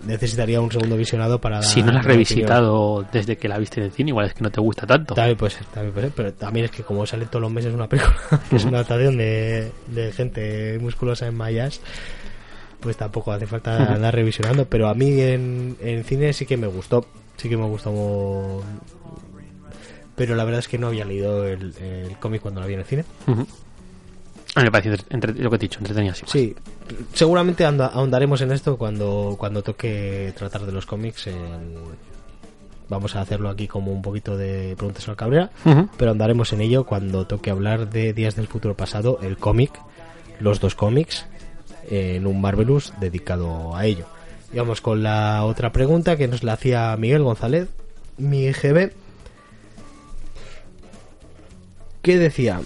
necesitaría 0.06 0.60
un 0.60 0.70
segundo 0.70 0.96
visionado 0.96 1.40
para... 1.40 1.62
Si 1.62 1.80
no 1.82 1.92
la 1.92 2.00
has 2.00 2.06
opinión. 2.06 2.26
revisitado 2.26 3.06
desde 3.12 3.36
que 3.36 3.48
la 3.48 3.58
viste 3.58 3.80
en 3.80 3.86
el 3.86 3.92
cine, 3.92 4.10
igual 4.10 4.26
es 4.26 4.34
que 4.34 4.42
no 4.42 4.50
te 4.50 4.60
gusta 4.60 4.86
tanto. 4.86 5.14
También 5.14 5.36
puede 5.36 5.50
ser, 5.50 5.64
también 5.66 5.92
puede 5.92 6.06
ser, 6.06 6.14
pero 6.16 6.32
también 6.34 6.66
es 6.66 6.70
que 6.70 6.82
como 6.82 7.04
sale 7.06 7.26
todos 7.26 7.42
los 7.42 7.50
meses 7.52 7.74
una 7.74 7.88
película, 7.88 8.16
que 8.50 8.56
es 8.56 8.64
una 8.64 8.78
adaptación 8.78 9.16
de, 9.18 9.72
de 9.88 10.12
gente 10.12 10.78
musculosa 10.80 11.26
en 11.26 11.34
mayas, 11.34 11.80
pues 12.80 12.96
tampoco 12.96 13.32
hace 13.32 13.46
falta 13.46 13.94
andar 13.94 14.14
revisionando, 14.14 14.64
pero 14.66 14.88
a 14.88 14.94
mí 14.94 15.20
en, 15.20 15.76
en 15.80 16.04
cine 16.04 16.32
sí 16.32 16.46
que 16.46 16.56
me 16.56 16.66
gustó, 16.66 17.04
sí 17.36 17.48
que 17.48 17.56
me 17.56 17.64
gustó, 17.66 18.62
pero 20.14 20.34
la 20.34 20.44
verdad 20.44 20.60
es 20.60 20.68
que 20.68 20.78
no 20.78 20.86
había 20.88 21.04
leído 21.04 21.46
el, 21.46 21.74
el 21.80 22.16
cómic 22.18 22.42
cuando 22.42 22.60
la 22.60 22.66
vi 22.66 22.74
en 22.74 22.80
el 22.80 22.86
cine. 22.86 23.04
A 24.56 24.60
mí 24.60 24.64
me 24.64 24.70
parece 24.72 24.96
entre- 25.10 25.34
lo 25.34 25.50
que 25.50 25.58
te 25.58 25.66
he 25.66 25.68
dicho, 25.68 25.78
entretenida 25.78 26.14
sí. 26.14 26.24
Sí, 26.26 26.56
seguramente 27.12 27.64
anda- 27.64 27.86
ahondaremos 27.88 28.40
en 28.40 28.50
esto 28.52 28.76
cuando, 28.76 29.36
cuando 29.38 29.62
toque 29.62 30.32
tratar 30.36 30.66
de 30.66 30.72
los 30.72 30.86
cómics. 30.86 31.28
en- 31.28 32.16
Vamos 32.88 33.16
a 33.16 33.20
hacerlo 33.20 33.48
aquí 33.48 33.66
como 33.66 33.90
un 33.92 34.00
poquito 34.00 34.36
de 34.36 34.74
preguntas 34.76 35.08
al 35.08 35.16
Cabrera. 35.16 35.50
Pero 35.98 36.10
andaremos 36.12 36.52
en 36.52 36.60
ello 36.60 36.84
cuando 36.86 37.26
toque 37.26 37.50
hablar 37.50 37.90
de 37.90 38.12
Días 38.12 38.36
del 38.36 38.46
Futuro 38.46 38.74
Pasado, 38.76 39.18
el 39.22 39.36
cómic, 39.38 39.72
los 40.38 40.60
dos 40.60 40.74
cómics, 40.76 41.26
en 41.90 42.26
un 42.28 42.40
Marvelous 42.40 42.92
dedicado 43.00 43.74
a 43.76 43.84
ello. 43.86 44.06
Y 44.52 44.58
vamos 44.58 44.80
con 44.80 45.02
la 45.02 45.44
otra 45.44 45.72
pregunta 45.72 46.16
que 46.16 46.28
nos 46.28 46.44
la 46.44 46.52
hacía 46.52 46.96
Miguel 46.96 47.24
González, 47.24 47.68
mi 48.18 48.52
GB, 48.52 48.92
que 52.02 52.18
decía... 52.18 52.60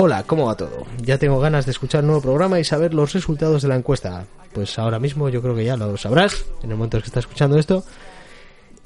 Hola, 0.00 0.22
¿cómo 0.22 0.46
va 0.46 0.54
todo? 0.54 0.86
Ya 1.02 1.18
tengo 1.18 1.40
ganas 1.40 1.64
de 1.66 1.72
escuchar 1.72 2.02
el 2.02 2.06
nuevo 2.06 2.22
programa 2.22 2.60
y 2.60 2.64
saber 2.64 2.94
los 2.94 3.14
resultados 3.14 3.62
de 3.62 3.68
la 3.68 3.74
encuesta. 3.74 4.26
Pues 4.52 4.78
ahora 4.78 5.00
mismo 5.00 5.28
yo 5.28 5.42
creo 5.42 5.56
que 5.56 5.64
ya 5.64 5.76
lo 5.76 5.96
sabrás, 5.96 6.44
en 6.62 6.70
el 6.70 6.76
momento 6.76 6.98
en 6.98 7.02
que 7.02 7.08
estás 7.08 7.24
escuchando 7.24 7.58
esto. 7.58 7.82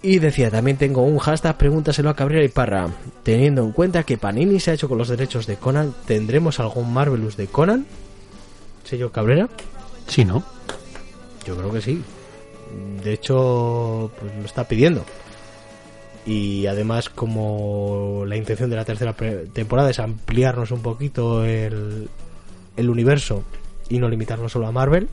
Y 0.00 0.20
decía, 0.20 0.50
también 0.50 0.78
tengo 0.78 1.02
un 1.02 1.18
hashtag, 1.18 1.58
pregúntaselo 1.58 2.08
a 2.08 2.16
Cabrera 2.16 2.42
y 2.42 2.48
Parra. 2.48 2.88
Teniendo 3.24 3.62
en 3.62 3.72
cuenta 3.72 4.04
que 4.04 4.16
Panini 4.16 4.58
se 4.58 4.70
ha 4.70 4.74
hecho 4.74 4.88
con 4.88 4.96
los 4.96 5.08
derechos 5.08 5.46
de 5.46 5.56
Conan, 5.56 5.94
¿tendremos 6.06 6.60
algún 6.60 6.90
Marvelous 6.90 7.36
de 7.36 7.46
Conan? 7.46 7.84
¿Sello 8.84 9.12
Cabrera? 9.12 9.50
Sí, 10.06 10.24
¿no? 10.24 10.42
Yo 11.44 11.58
creo 11.58 11.70
que 11.70 11.82
sí. 11.82 12.02
De 13.04 13.12
hecho, 13.12 14.10
pues 14.18 14.34
lo 14.34 14.46
está 14.46 14.64
pidiendo. 14.64 15.04
Y 16.24 16.66
además, 16.66 17.08
como 17.08 18.24
la 18.26 18.36
intención 18.36 18.70
de 18.70 18.76
la 18.76 18.84
tercera 18.84 19.14
temporada 19.52 19.90
es 19.90 19.98
ampliarnos 19.98 20.70
un 20.70 20.80
poquito 20.80 21.44
el, 21.44 22.08
el 22.76 22.90
universo 22.90 23.42
y 23.88 23.98
no 23.98 24.08
limitarnos 24.08 24.52
solo 24.52 24.68
a 24.68 24.72
Marvel, 24.72 25.08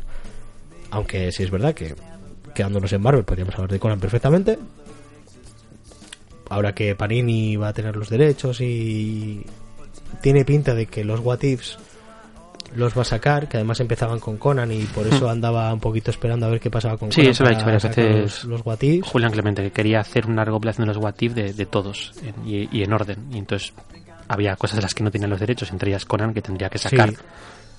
aunque 0.92 1.32
sí 1.32 1.44
es 1.44 1.52
verdad 1.52 1.74
que 1.74 1.96
quedándonos 2.54 2.92
en 2.94 3.02
Marvel 3.02 3.24
podríamos 3.24 3.56
hablar 3.56 3.72
de 3.72 3.80
Conan 3.80 4.00
perfectamente. 4.00 4.60
Ahora 6.50 6.74
que 6.74 6.96
Panini 6.96 7.56
va 7.56 7.70
a 7.70 7.74
tener 7.74 7.96
los 7.96 8.10
derechos 8.10 8.62
y 8.62 9.46
tiene 10.22 10.46
pinta 10.46 10.74
de 10.74 10.88
que 10.88 11.04
los 11.04 11.20
What 11.20 11.44
Ifs 11.44 11.78
los 12.76 12.98
va 12.98 13.02
a 13.02 13.06
sacar, 13.06 13.48
que 13.48 13.58
además 13.58 13.80
empezaban 13.80 14.20
con 14.20 14.38
Conan 14.38 14.72
y 14.72 14.84
por 14.86 15.06
eso 15.08 15.30
andaba 15.30 15.74
un 15.74 15.80
poquito 15.80 16.12
esperando 16.12 16.46
a 16.46 16.50
ver 16.50 16.60
qué 16.60 16.70
pasaba 16.70 16.98
con 16.98 17.12
Sí, 17.12 17.22
Conan 17.22 17.32
eso 17.32 17.44
lo 17.44 17.50
ha 17.50 17.52
dicho 17.54 17.66
varias 17.66 17.84
veces 17.84 18.44
Los, 18.46 18.66
los. 18.66 19.02
Julián 19.08 19.32
Clemente, 19.32 19.62
que 19.64 19.72
quería 19.72 20.00
hacer 20.00 20.26
una 20.28 20.46
recopilación 20.46 20.88
de 20.88 20.94
los 20.94 21.04
What 21.04 21.16
If 21.20 21.34
de, 21.34 21.54
de 21.54 21.66
todos 21.66 22.14
en- 22.24 22.48
y, 22.48 22.70
y 22.78 22.84
en 22.84 22.94
orden. 22.94 23.28
Y 23.32 23.38
entonces 23.38 23.74
había 24.28 24.56
cosas 24.56 24.76
de 24.78 24.82
las 24.84 24.94
que 24.94 25.04
no 25.04 25.12
tenían 25.12 25.30
los 25.30 25.40
derechos, 25.40 25.72
entre 25.72 25.90
ellas 25.92 26.06
Conan, 26.06 26.34
que 26.34 26.42
tendría 26.42 26.70
que 26.70 26.78
sacar 26.78 27.10
Sí. 27.12 27.18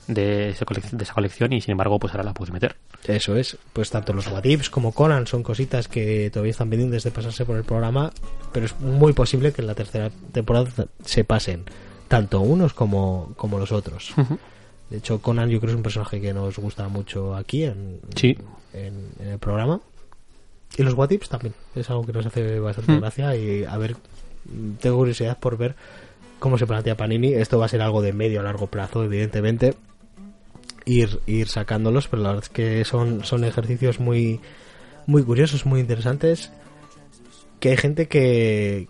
de, 0.09 0.55
de 0.93 1.03
esa 1.05 1.15
colección 1.15 1.53
y 1.53 1.61
sin 1.61 1.73
embargo, 1.73 1.99
pues 2.01 2.13
ahora 2.13 2.25
la 2.25 2.35
puedes 2.35 2.53
meter. 2.53 2.75
Eso 3.07 3.37
es, 3.37 3.57
pues 3.73 3.91
tanto 3.91 4.13
los 4.13 4.27
What 4.27 4.45
Ifs 4.45 4.69
como 4.69 4.91
Conan 4.93 5.27
son 5.29 5.43
cositas 5.45 5.87
que 5.87 6.31
todavía 6.33 6.51
están 6.51 6.69
pendientes 6.69 7.05
de 7.05 7.13
pasarse 7.13 7.45
por 7.45 7.57
el 7.57 7.63
programa, 7.65 8.11
pero 8.53 8.67
es 8.67 8.79
muy 8.81 9.13
posible 9.13 9.53
que 9.53 9.61
en 9.63 9.69
la 9.69 9.75
tercera 9.75 10.11
temporada 10.33 10.67
se 11.05 11.23
pasen 11.23 11.65
tanto 12.09 12.41
unos 12.41 12.75
como, 12.75 13.33
como 13.37 13.59
los 13.61 13.71
otros. 13.71 14.13
De 14.91 14.99
hecho, 14.99 15.21
Conan 15.23 15.49
yo 15.49 15.61
creo 15.61 15.69
que 15.69 15.73
es 15.73 15.77
un 15.77 15.83
personaje 15.83 16.21
que 16.21 16.35
nos 16.35 16.59
gusta 16.59 16.89
mucho 16.89 17.35
aquí 17.37 17.65
en, 17.65 18.01
Sí. 18.17 18.37
en, 18.73 19.09
en 19.21 19.29
el 19.29 19.39
programa. 19.39 19.81
Y 20.77 20.83
los 20.83 20.95
What 20.95 21.11
Ifs 21.11 21.29
también, 21.29 21.55
es 21.75 21.89
algo 21.91 22.05
que 22.05 22.13
nos 22.13 22.27
hace 22.27 22.59
bastante 22.61 22.93
Mm. 22.93 23.01
gracia 23.01 23.37
y 23.37 23.65
a 23.65 23.77
ver, 23.77 23.97
tengo 24.81 24.97
curiosidad 24.97 25.39
por 25.39 25.57
ver 25.57 25.75
cómo 26.39 26.59
se 26.59 26.67
plantea 26.67 26.97
Panini. 26.97 27.33
Esto 27.35 27.59
va 27.59 27.67
a 27.67 27.69
ser 27.69 27.83
algo 27.83 28.03
de 28.03 28.13
medio 28.13 28.41
a 28.41 28.43
largo 28.43 28.67
plazo, 28.69 29.05
evidentemente. 29.05 29.75
Ir, 30.87 31.21
ir 31.27 31.47
sacándolos, 31.49 32.09
pero 32.09 32.23
la 32.23 32.31
verdad 32.31 32.45
es 32.45 32.51
que 32.51 32.85
son, 32.85 33.25
son 33.25 33.45
ejercicios 33.45 34.01
muy, 34.01 34.41
muy 35.07 35.23
curiosos, 35.23 35.67
muy 35.67 35.81
interesantes. 35.81 36.51
Que 37.61 37.71
hay 37.71 37.77
gente 37.77 38.09
que, 38.09 38.89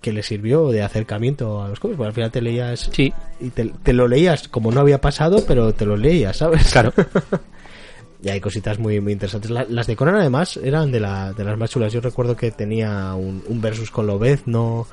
que 0.00 0.12
le 0.12 0.22
sirvió 0.22 0.68
de 0.70 0.82
acercamiento 0.82 1.62
a 1.62 1.68
los 1.68 1.80
cómics, 1.80 1.96
porque 1.96 2.08
al 2.08 2.14
final 2.14 2.30
te 2.30 2.40
leías 2.40 2.88
Sí, 2.92 3.12
y 3.40 3.50
te, 3.50 3.72
te 3.82 3.92
lo 3.92 4.06
leías 4.08 4.48
como 4.48 4.70
no 4.70 4.80
había 4.80 5.00
pasado, 5.00 5.44
pero 5.46 5.72
te 5.74 5.86
lo 5.86 5.96
leías, 5.96 6.36
¿sabes? 6.36 6.70
claro. 6.70 6.92
y 8.22 8.28
hay 8.28 8.40
cositas 8.40 8.78
muy, 8.78 9.00
muy 9.00 9.12
interesantes. 9.12 9.50
La- 9.50 9.66
las 9.68 9.86
de 9.86 9.96
Conan, 9.96 10.16
además, 10.16 10.56
eran 10.62 10.90
de, 10.92 11.00
la, 11.00 11.32
de 11.32 11.44
las 11.44 11.56
más 11.58 11.70
chulas. 11.70 11.92
Yo 11.92 12.00
recuerdo 12.00 12.36
que 12.36 12.50
tenía 12.50 13.14
un, 13.14 13.42
un 13.46 13.60
versus 13.60 13.90
con 13.90 14.06
Lobezno, 14.06 14.86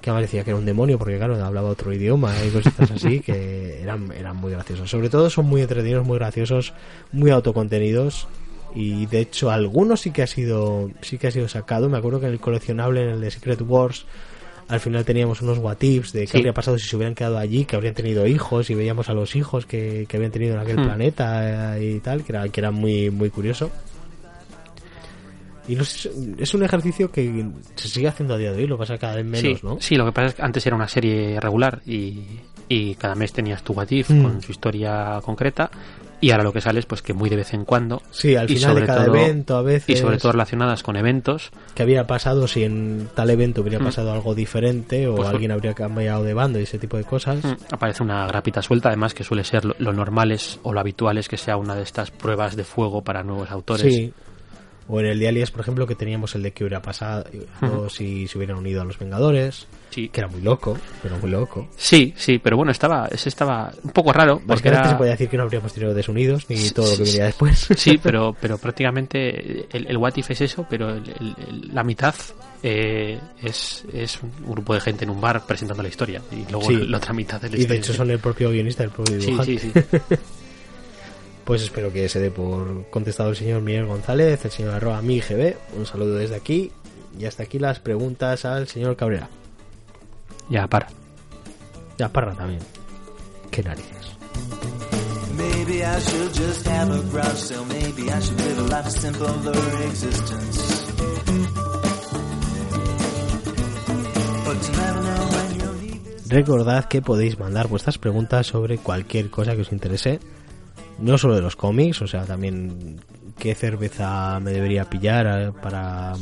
que 0.00 0.12
me 0.12 0.20
decía 0.20 0.44
que 0.44 0.50
era 0.50 0.58
un 0.58 0.64
demonio, 0.66 0.98
porque 0.98 1.16
claro, 1.18 1.42
hablaba 1.44 1.68
otro 1.70 1.92
idioma 1.92 2.32
y 2.46 2.50
cositas 2.50 2.90
así, 2.90 3.20
que 3.20 3.82
eran, 3.82 4.12
eran 4.12 4.36
muy 4.36 4.52
graciosos. 4.52 4.88
Sobre 4.90 5.10
todo 5.10 5.28
son 5.28 5.46
muy 5.46 5.60
entretenidos, 5.62 6.06
muy 6.06 6.18
graciosos, 6.18 6.72
muy 7.12 7.30
autocontenidos. 7.30 8.28
Y 8.74 9.06
de 9.06 9.20
hecho, 9.20 9.50
algunos 9.50 10.02
sí 10.02 10.10
que 10.10 10.22
ha 10.22 10.26
sido, 10.26 10.90
sí 11.00 11.18
que 11.18 11.26
ha 11.28 11.30
sido 11.30 11.48
sacado. 11.48 11.88
Me 11.88 11.98
acuerdo 11.98 12.20
que 12.20 12.26
en 12.26 12.32
el 12.32 12.38
coleccionable, 12.40 13.02
en 13.02 13.08
el 13.08 13.20
de 13.22 13.30
Secret 13.30 13.60
Wars, 13.66 14.04
al 14.68 14.80
final 14.80 15.04
teníamos 15.04 15.40
unos 15.42 15.58
what 15.58 15.80
ifs 15.82 16.12
de 16.12 16.20
qué 16.22 16.26
Sí. 16.28 16.36
habría 16.38 16.52
pasado 16.52 16.78
si 16.78 16.86
se 16.88 16.94
hubieran 16.96 17.14
quedado 17.14 17.38
allí, 17.38 17.64
que 17.64 17.74
habrían 17.76 17.94
tenido 17.94 18.26
hijos 18.26 18.68
y 18.70 18.74
veíamos 18.74 19.08
a 19.08 19.14
los 19.14 19.34
hijos 19.36 19.64
que, 19.66 20.04
que 20.08 20.16
habían 20.18 20.30
tenido 20.32 20.54
en 20.54 20.60
aquel 20.60 20.78
Hmm. 20.80 20.84
planeta 20.84 21.78
eh, 21.78 21.94
y 21.96 22.00
tal, 22.00 22.22
que 22.24 22.32
era, 22.32 22.48
que 22.48 22.60
era 22.60 22.70
muy, 22.70 23.10
muy 23.10 23.30
curioso. 23.30 23.70
Y 25.66 25.74
no 25.76 25.84
sé, 25.84 26.10
es 26.38 26.54
un 26.54 26.62
ejercicio 26.62 27.10
que 27.10 27.44
se 27.74 27.88
sigue 27.88 28.08
haciendo 28.08 28.34
a 28.34 28.38
día 28.38 28.52
de 28.52 28.62
hoy, 28.62 28.66
lo 28.66 28.78
pasa 28.78 28.96
cada 28.96 29.16
vez 29.16 29.26
menos, 29.26 29.60
sí, 29.60 29.66
¿no? 29.66 29.76
sí, 29.80 29.96
lo 29.96 30.06
que 30.06 30.12
pasa 30.12 30.26
es 30.28 30.34
que 30.34 30.42
antes 30.42 30.66
era 30.66 30.74
una 30.74 30.88
serie 30.88 31.38
regular 31.40 31.82
y, 31.84 32.20
y 32.70 32.94
cada 32.94 33.14
mes 33.14 33.32
tenías 33.34 33.62
tu 33.62 33.74
What 33.74 33.90
If 33.90 34.08
Mm. 34.10 34.22
con 34.22 34.40
su 34.42 34.52
historia 34.52 35.20
concreta 35.22 35.70
y 36.20 36.30
ahora 36.30 36.44
lo 36.44 36.52
que 36.52 36.60
sale 36.60 36.80
es 36.80 36.86
pues 36.86 37.00
que 37.02 37.12
muy 37.14 37.30
de 37.30 37.36
vez 37.36 37.54
en 37.54 37.64
cuando 37.64 38.02
Sí, 38.10 38.34
al 38.36 38.48
final 38.48 38.74
de 38.74 38.86
cada 38.86 39.04
todo- 39.06 39.14
evento 39.16 39.56
a 39.56 39.62
veces. 39.62 39.88
y 39.88 39.96
sobre 40.00 40.18
todo 40.18 40.32
relacionadas 40.32 40.82
con 40.82 40.96
eventos 40.96 41.50
que 41.74 41.82
había 41.82 42.06
pasado 42.06 42.48
si 42.48 42.64
en 42.64 43.08
tal 43.14 43.30
evento 43.30 43.60
hubiera 43.62 43.78
Mm. 43.78 43.84
pasado 43.84 44.12
algo 44.12 44.34
diferente 44.34 45.06
o 45.06 45.14
Pues- 45.16 45.28
alguien 45.28 45.52
habría 45.52 45.74
cambiado 45.74 46.24
de 46.24 46.34
bando 46.34 46.58
y 46.58 46.64
ese 46.64 46.78
tipo 46.78 46.96
de 46.96 47.04
cosas. 47.04 47.44
mm, 47.44 47.72
aparece 47.74 48.02
una 48.02 48.26
grapita 48.26 48.62
suelta 48.62 48.88
además 48.88 49.14
que 49.14 49.24
suele 49.24 49.44
ser 49.44 49.64
lo, 49.64 49.74
lo 49.78 49.92
normal 49.92 50.32
es, 50.32 50.58
o 50.62 50.72
lo 50.72 50.80
habitual 50.80 51.18
es 51.18 51.28
que 51.28 51.36
sea 51.36 51.56
una 51.56 51.74
de 51.74 51.82
estas 51.82 52.10
pruebas 52.10 52.56
de 52.56 52.64
fuego 52.64 53.02
para 53.02 53.22
nuevos 53.22 53.50
autores 53.50 53.82
Sí. 53.94 54.12
O 54.88 55.00
en 55.00 55.06
el 55.06 55.18
de 55.18 55.28
Alias, 55.28 55.50
por 55.50 55.60
ejemplo, 55.60 55.86
que 55.86 55.94
teníamos 55.94 56.34
el 56.34 56.42
de 56.42 56.52
que 56.52 56.64
hubiera 56.64 56.80
pasado 56.80 57.24
o 57.60 57.88
si 57.90 58.26
se 58.26 58.38
hubieran 58.38 58.56
unido 58.56 58.80
a 58.80 58.84
los 58.86 58.98
Vengadores, 58.98 59.66
sí, 59.90 60.08
que 60.08 60.20
era 60.20 60.28
muy 60.28 60.40
loco, 60.40 60.78
pero 61.02 61.18
muy 61.18 61.30
loco. 61.30 61.68
sí, 61.76 62.14
sí, 62.16 62.38
pero 62.38 62.56
bueno, 62.56 62.72
estaba, 62.72 63.06
ese 63.12 63.28
estaba 63.28 63.70
un 63.82 63.90
poco 63.90 64.12
raro 64.14 64.40
porque 64.46 64.68
era- 64.68 64.88
se 64.88 64.94
podía 64.96 65.12
decir 65.12 65.28
que 65.28 65.36
no 65.36 65.42
habríamos 65.42 65.72
tenido 65.74 65.92
desunidos 65.92 66.48
ni 66.48 66.56
Sí, 66.56 66.72
todo 66.72 66.90
lo 66.90 66.96
que 66.98 67.04
sí, 67.04 67.12
venía 67.12 67.26
después. 67.26 67.68
Sí, 67.76 67.98
pero, 68.02 68.34
pero 68.40 68.56
prácticamente 68.56 69.66
el, 69.76 69.86
el 69.88 69.96
What 69.98 70.16
If 70.16 70.30
es 70.30 70.40
eso, 70.40 70.66
pero 70.70 70.88
el- 70.94 71.70
la 71.72 71.84
mitad 71.84 72.14
eh, 72.62 73.20
es, 73.42 73.84
es 73.92 74.18
un 74.22 74.32
grupo 74.52 74.72
de 74.74 74.80
gente 74.80 75.04
en 75.04 75.10
un 75.10 75.20
bar 75.20 75.44
presentando 75.46 75.82
la 75.82 75.88
historia 75.90 76.22
y 76.32 76.50
luego 76.50 76.66
Sí. 76.68 76.76
la 76.86 76.96
otra 76.96 77.12
mitad 77.12 77.44
es 77.44 77.52
la 77.52 77.58
y 77.58 77.64
de 77.66 77.76
hecho 77.76 77.92
son 77.92 78.10
el 78.10 78.18
propio 78.18 78.50
guionista, 78.50 78.84
el 78.84 78.90
propio 78.90 79.20
Sí, 79.20 79.26
dibujante. 79.26 79.58
sí, 79.58 79.70
sí. 79.74 80.16
Pues 81.48 81.62
espero 81.62 81.90
que 81.90 82.10
se 82.10 82.20
dé 82.20 82.30
por 82.30 82.90
contestado 82.90 83.30
el 83.30 83.36
señor 83.36 83.62
Miguel 83.62 83.86
González, 83.86 84.44
el 84.44 84.50
señor 84.50 84.74
arroba 84.74 85.00
mi 85.00 85.18
GB. 85.20 85.56
Un 85.78 85.86
saludo 85.86 86.16
desde 86.16 86.36
aquí. 86.36 86.70
Y 87.18 87.24
hasta 87.24 87.44
aquí 87.44 87.58
las 87.58 87.80
preguntas 87.80 88.44
al 88.44 88.68
señor 88.68 88.96
Cabrera. 88.96 89.30
Ya, 90.50 90.66
para. 90.66 90.88
Ya, 91.96 92.10
Parra 92.10 92.34
también. 92.34 92.60
Qué 93.50 93.62
narices. 93.62 94.14
Maybe 95.38 95.82
I 95.82 95.98
should 96.00 96.34
just 96.34 96.66
have 96.68 96.92
a 96.92 97.00
garage 97.10 97.38
sale. 97.38 97.64
Maybe 97.64 98.10
I 98.10 98.20
should 98.20 98.38
live 98.40 98.58
a 98.58 98.64
life 98.64 98.86
of 98.86 98.92
simpler 98.92 99.86
existence. 99.86 100.84
But 104.44 104.56
you 104.66 104.76
never 104.76 105.00
know 105.00 105.28
when 105.30 105.58
you'll 105.58 105.80
need 105.80 106.04
this. 106.04 106.28
Recordad 106.28 106.84
que 106.88 107.00
podéis 107.00 107.38
mandar 107.38 107.68
vuestras 107.68 107.96
preguntas 107.96 108.46
sobre 108.46 108.76
cualquier 108.76 109.30
cosa 109.30 109.54
que 109.54 109.62
os 109.62 109.72
interese. 109.72 110.20
No 110.98 111.16
solo 111.18 111.34
de 111.36 111.42
los 111.42 111.54
cómics, 111.56 112.02
o 112.02 112.06
sea, 112.06 112.24
también 112.24 113.00
qué 113.38 113.54
cerveza 113.54 114.40
me 114.40 114.50
debería 114.52 114.84
pillar 114.84 115.26
eh, 115.26 115.52
para, 115.62 116.14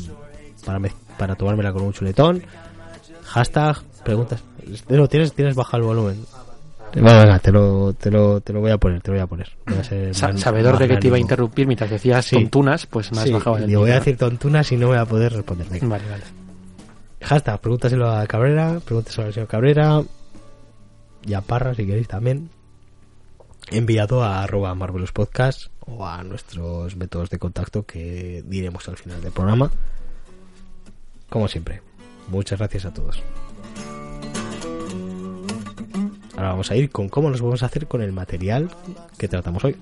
para, 0.65 0.79
mez- 0.79 0.95
para 1.19 1.35
tomármela 1.35 1.73
con 1.73 1.83
un 1.83 1.93
chuletón. 1.93 2.43
Hashtag, 3.25 3.83
preguntas. 4.05 4.43
Pero 4.87 5.09
tienes, 5.09 5.33
tienes 5.33 5.55
baja 5.55 5.77
el 5.79 5.83
volumen. 5.85 6.25
Venga, 6.95 7.19
venga, 7.23 7.39
te 7.39 7.53
lo, 7.53 7.93
te, 7.95 8.11
lo, 8.11 8.41
te 8.41 8.53
lo 8.53 8.61
voy 8.61 8.71
a 8.71 8.79
poner, 8.79 9.01
te 9.03 9.11
lo 9.11 9.17
voy 9.17 9.23
a 9.23 9.27
poner. 9.27 9.51
Voy 9.67 9.79
a 9.79 9.85
ser 9.85 10.15
Sa- 10.15 10.29
más- 10.29 10.41
sabedor 10.41 10.73
más 10.75 10.81
de 10.81 10.89
que 10.89 10.97
te 10.99 11.07
iba 11.09 11.17
a 11.17 11.21
interrumpir 11.21 11.67
mientras 11.67 11.91
decías 11.91 12.25
Sí. 12.25 12.37
tontunas, 12.37 12.87
pues 12.87 13.13
me 13.13 13.19
has 13.19 13.25
Sí, 13.25 13.33
bajado 13.33 13.57
el 13.59 13.77
voy 13.77 13.91
a 13.91 13.95
decir 13.95 14.17
tontunas 14.17 14.71
y 14.73 14.77
no 14.77 14.89
voy 14.89 14.97
a 14.99 15.05
poder 15.05 15.33
responder. 15.33 15.67
Venga. 15.69 15.87
Vale, 15.89 16.05
vale. 16.11 16.23
Hashtag, 17.23 17.61
pregúntaselo 17.61 18.11
a 18.11 18.27
Cabrera, 18.27 18.79
pregúntaselo 18.85 19.27
al 19.29 19.33
señor 19.35 19.49
Cabrera 19.49 20.03
y 21.27 21.35
a 21.35 21.41
Parra 21.41 21.75
si 21.75 21.85
queréis 21.87 22.09
también. 22.09 22.49
Enviado 23.71 24.23
a 24.23 24.43
arroba 24.43 24.75
Marvelous 24.75 25.13
Podcast 25.13 25.67
o 25.81 26.07
a 26.07 26.23
nuestros 26.23 26.97
métodos 26.97 27.31
de 27.31 27.39
contacto 27.39 27.85
que 27.85 28.45
diremos 28.47 28.89
al 28.89 28.97
final 28.97 29.21
del 29.21 29.33
programa. 29.33 29.71
Como 31.29 31.49
siempre, 31.49 31.83
muchas 32.29 32.59
gracias 32.59 32.85
a 32.85 32.95
todos. 32.95 33.23
Ahora 36.37 36.51
vamos 36.51 36.71
a 36.71 36.77
ir 36.77 36.91
con 36.91 37.09
cómo 37.09 37.31
nos 37.31 37.41
vamos 37.41 37.63
a 37.63 37.67
hacer 37.67 37.89
con 37.89 38.03
el 38.03 38.13
material 38.13 38.71
que 39.19 39.27
tratamos 39.27 39.65
hoy. 39.65 39.77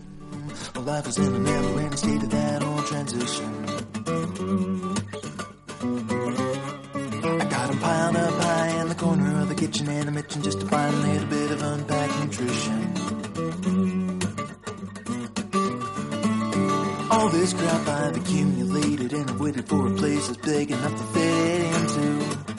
All 17.14 17.28
this 17.28 17.52
crap 17.52 17.86
I've 17.86 18.16
accumulated 18.16 19.12
and 19.12 19.30
I've 19.30 19.38
waited 19.38 19.68
for 19.68 19.86
a 19.86 19.90
place 19.92 20.26
that's 20.26 20.38
big 20.38 20.72
enough 20.72 20.96
to 20.96 21.04
fit 21.14 21.62
into. 21.62 22.53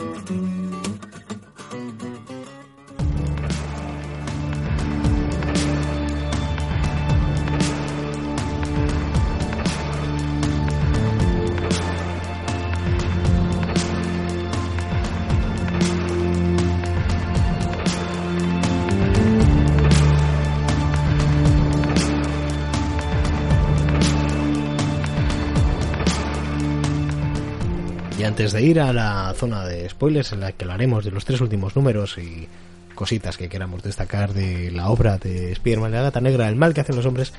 Antes 28.26 28.52
de 28.54 28.62
ir 28.62 28.80
a 28.80 28.92
la 28.94 29.34
zona 29.38 29.66
de 29.66 29.88
spoilers 29.90 30.32
en 30.34 30.42
la 30.42 30.52
que 30.52 30.64
hablaremos 30.66 31.04
de 31.06 31.12
los 31.12 31.26
tres 31.26 31.42
últimos 31.42 31.76
números 31.76 32.18
y 32.18 32.48
cositas 32.94 33.38
que 33.38 33.50
queramos 33.50 33.84
destacar 33.84 34.34
de 34.34 34.72
la 34.72 34.90
obra 34.90 35.18
de 35.18 35.52
Spider-Man 35.52 35.92
de 35.92 35.98
la 35.98 36.04
Gata 36.04 36.22
Negra, 36.22 36.48
el 36.48 36.56
mal 36.56 36.74
que 36.74 36.82
hacen 36.82 36.96
los 36.96 37.06
hombres, 37.06 37.34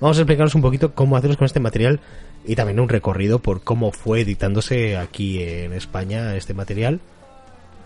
vamos 0.00 0.16
a 0.16 0.20
explicaros 0.22 0.54
un 0.54 0.62
poquito 0.62 0.94
cómo 0.94 1.16
haceros 1.16 1.36
con 1.36 1.44
este 1.46 1.60
material 1.60 2.00
y 2.46 2.56
también 2.56 2.80
un 2.80 2.88
recorrido 2.88 3.38
por 3.38 3.62
cómo 3.62 3.92
fue 3.92 4.20
editándose 4.22 4.96
aquí 4.96 5.42
en 5.42 5.72
España 5.74 6.34
este 6.34 6.54
material 6.54 7.00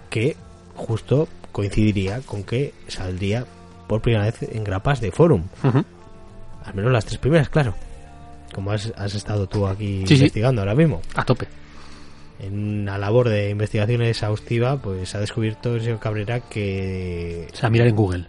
que 0.08 0.36
justo 0.74 1.28
coincidiría 1.52 2.20
con 2.20 2.42
que 2.44 2.72
saldría 2.88 3.44
por 3.88 4.02
primera 4.02 4.24
vez 4.24 4.42
en 4.42 4.64
grapas 4.64 5.00
de 5.00 5.10
Forum. 5.12 5.44
Al 5.62 6.74
menos 6.74 6.92
las 6.92 7.04
tres 7.06 7.18
primeras, 7.18 7.48
claro. 7.48 7.74
Como 8.54 8.70
has, 8.72 8.92
has 8.96 9.14
estado 9.14 9.46
tú 9.48 9.66
aquí 9.66 10.00
Sí, 10.06 10.08
sí. 10.08 10.14
investigando 10.14 10.62
ahora 10.62 10.74
mismo 10.74 11.02
A 11.14 11.24
tope. 11.24 11.46
En 12.38 12.82
una 12.82 12.98
labor 12.98 13.28
de 13.28 13.50
investigación 13.50 14.02
exhaustiva, 14.02 14.76
pues 14.76 15.14
ha 15.14 15.20
descubierto 15.20 15.74
el 15.74 15.82
señor 15.82 15.98
Cabrera 15.98 16.40
que 16.40 17.48
O 17.52 17.56
sea, 17.56 17.70
mirar 17.70 17.88
en 17.88 17.96
Google. 17.96 18.24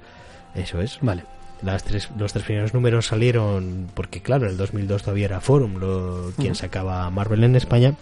eso 0.56 0.82
es. 0.82 1.00
Vale. 1.02 1.24
Las 1.62 1.84
tres, 1.84 2.10
los 2.18 2.34
tres 2.34 2.46
primeros 2.46 2.74
números 2.74 3.08
salieron 3.08 3.88
porque, 3.94 4.22
claro, 4.22 4.46
en 4.46 4.52
el 4.52 4.58
2002 4.58 5.02
todavía 5.02 5.26
era 5.26 5.42
Forum 5.42 5.78
lo, 5.78 6.32
quien 6.38 6.54
sacaba 6.54 7.10
Marvel 7.10 7.44
en 7.44 7.56
España 7.56 7.96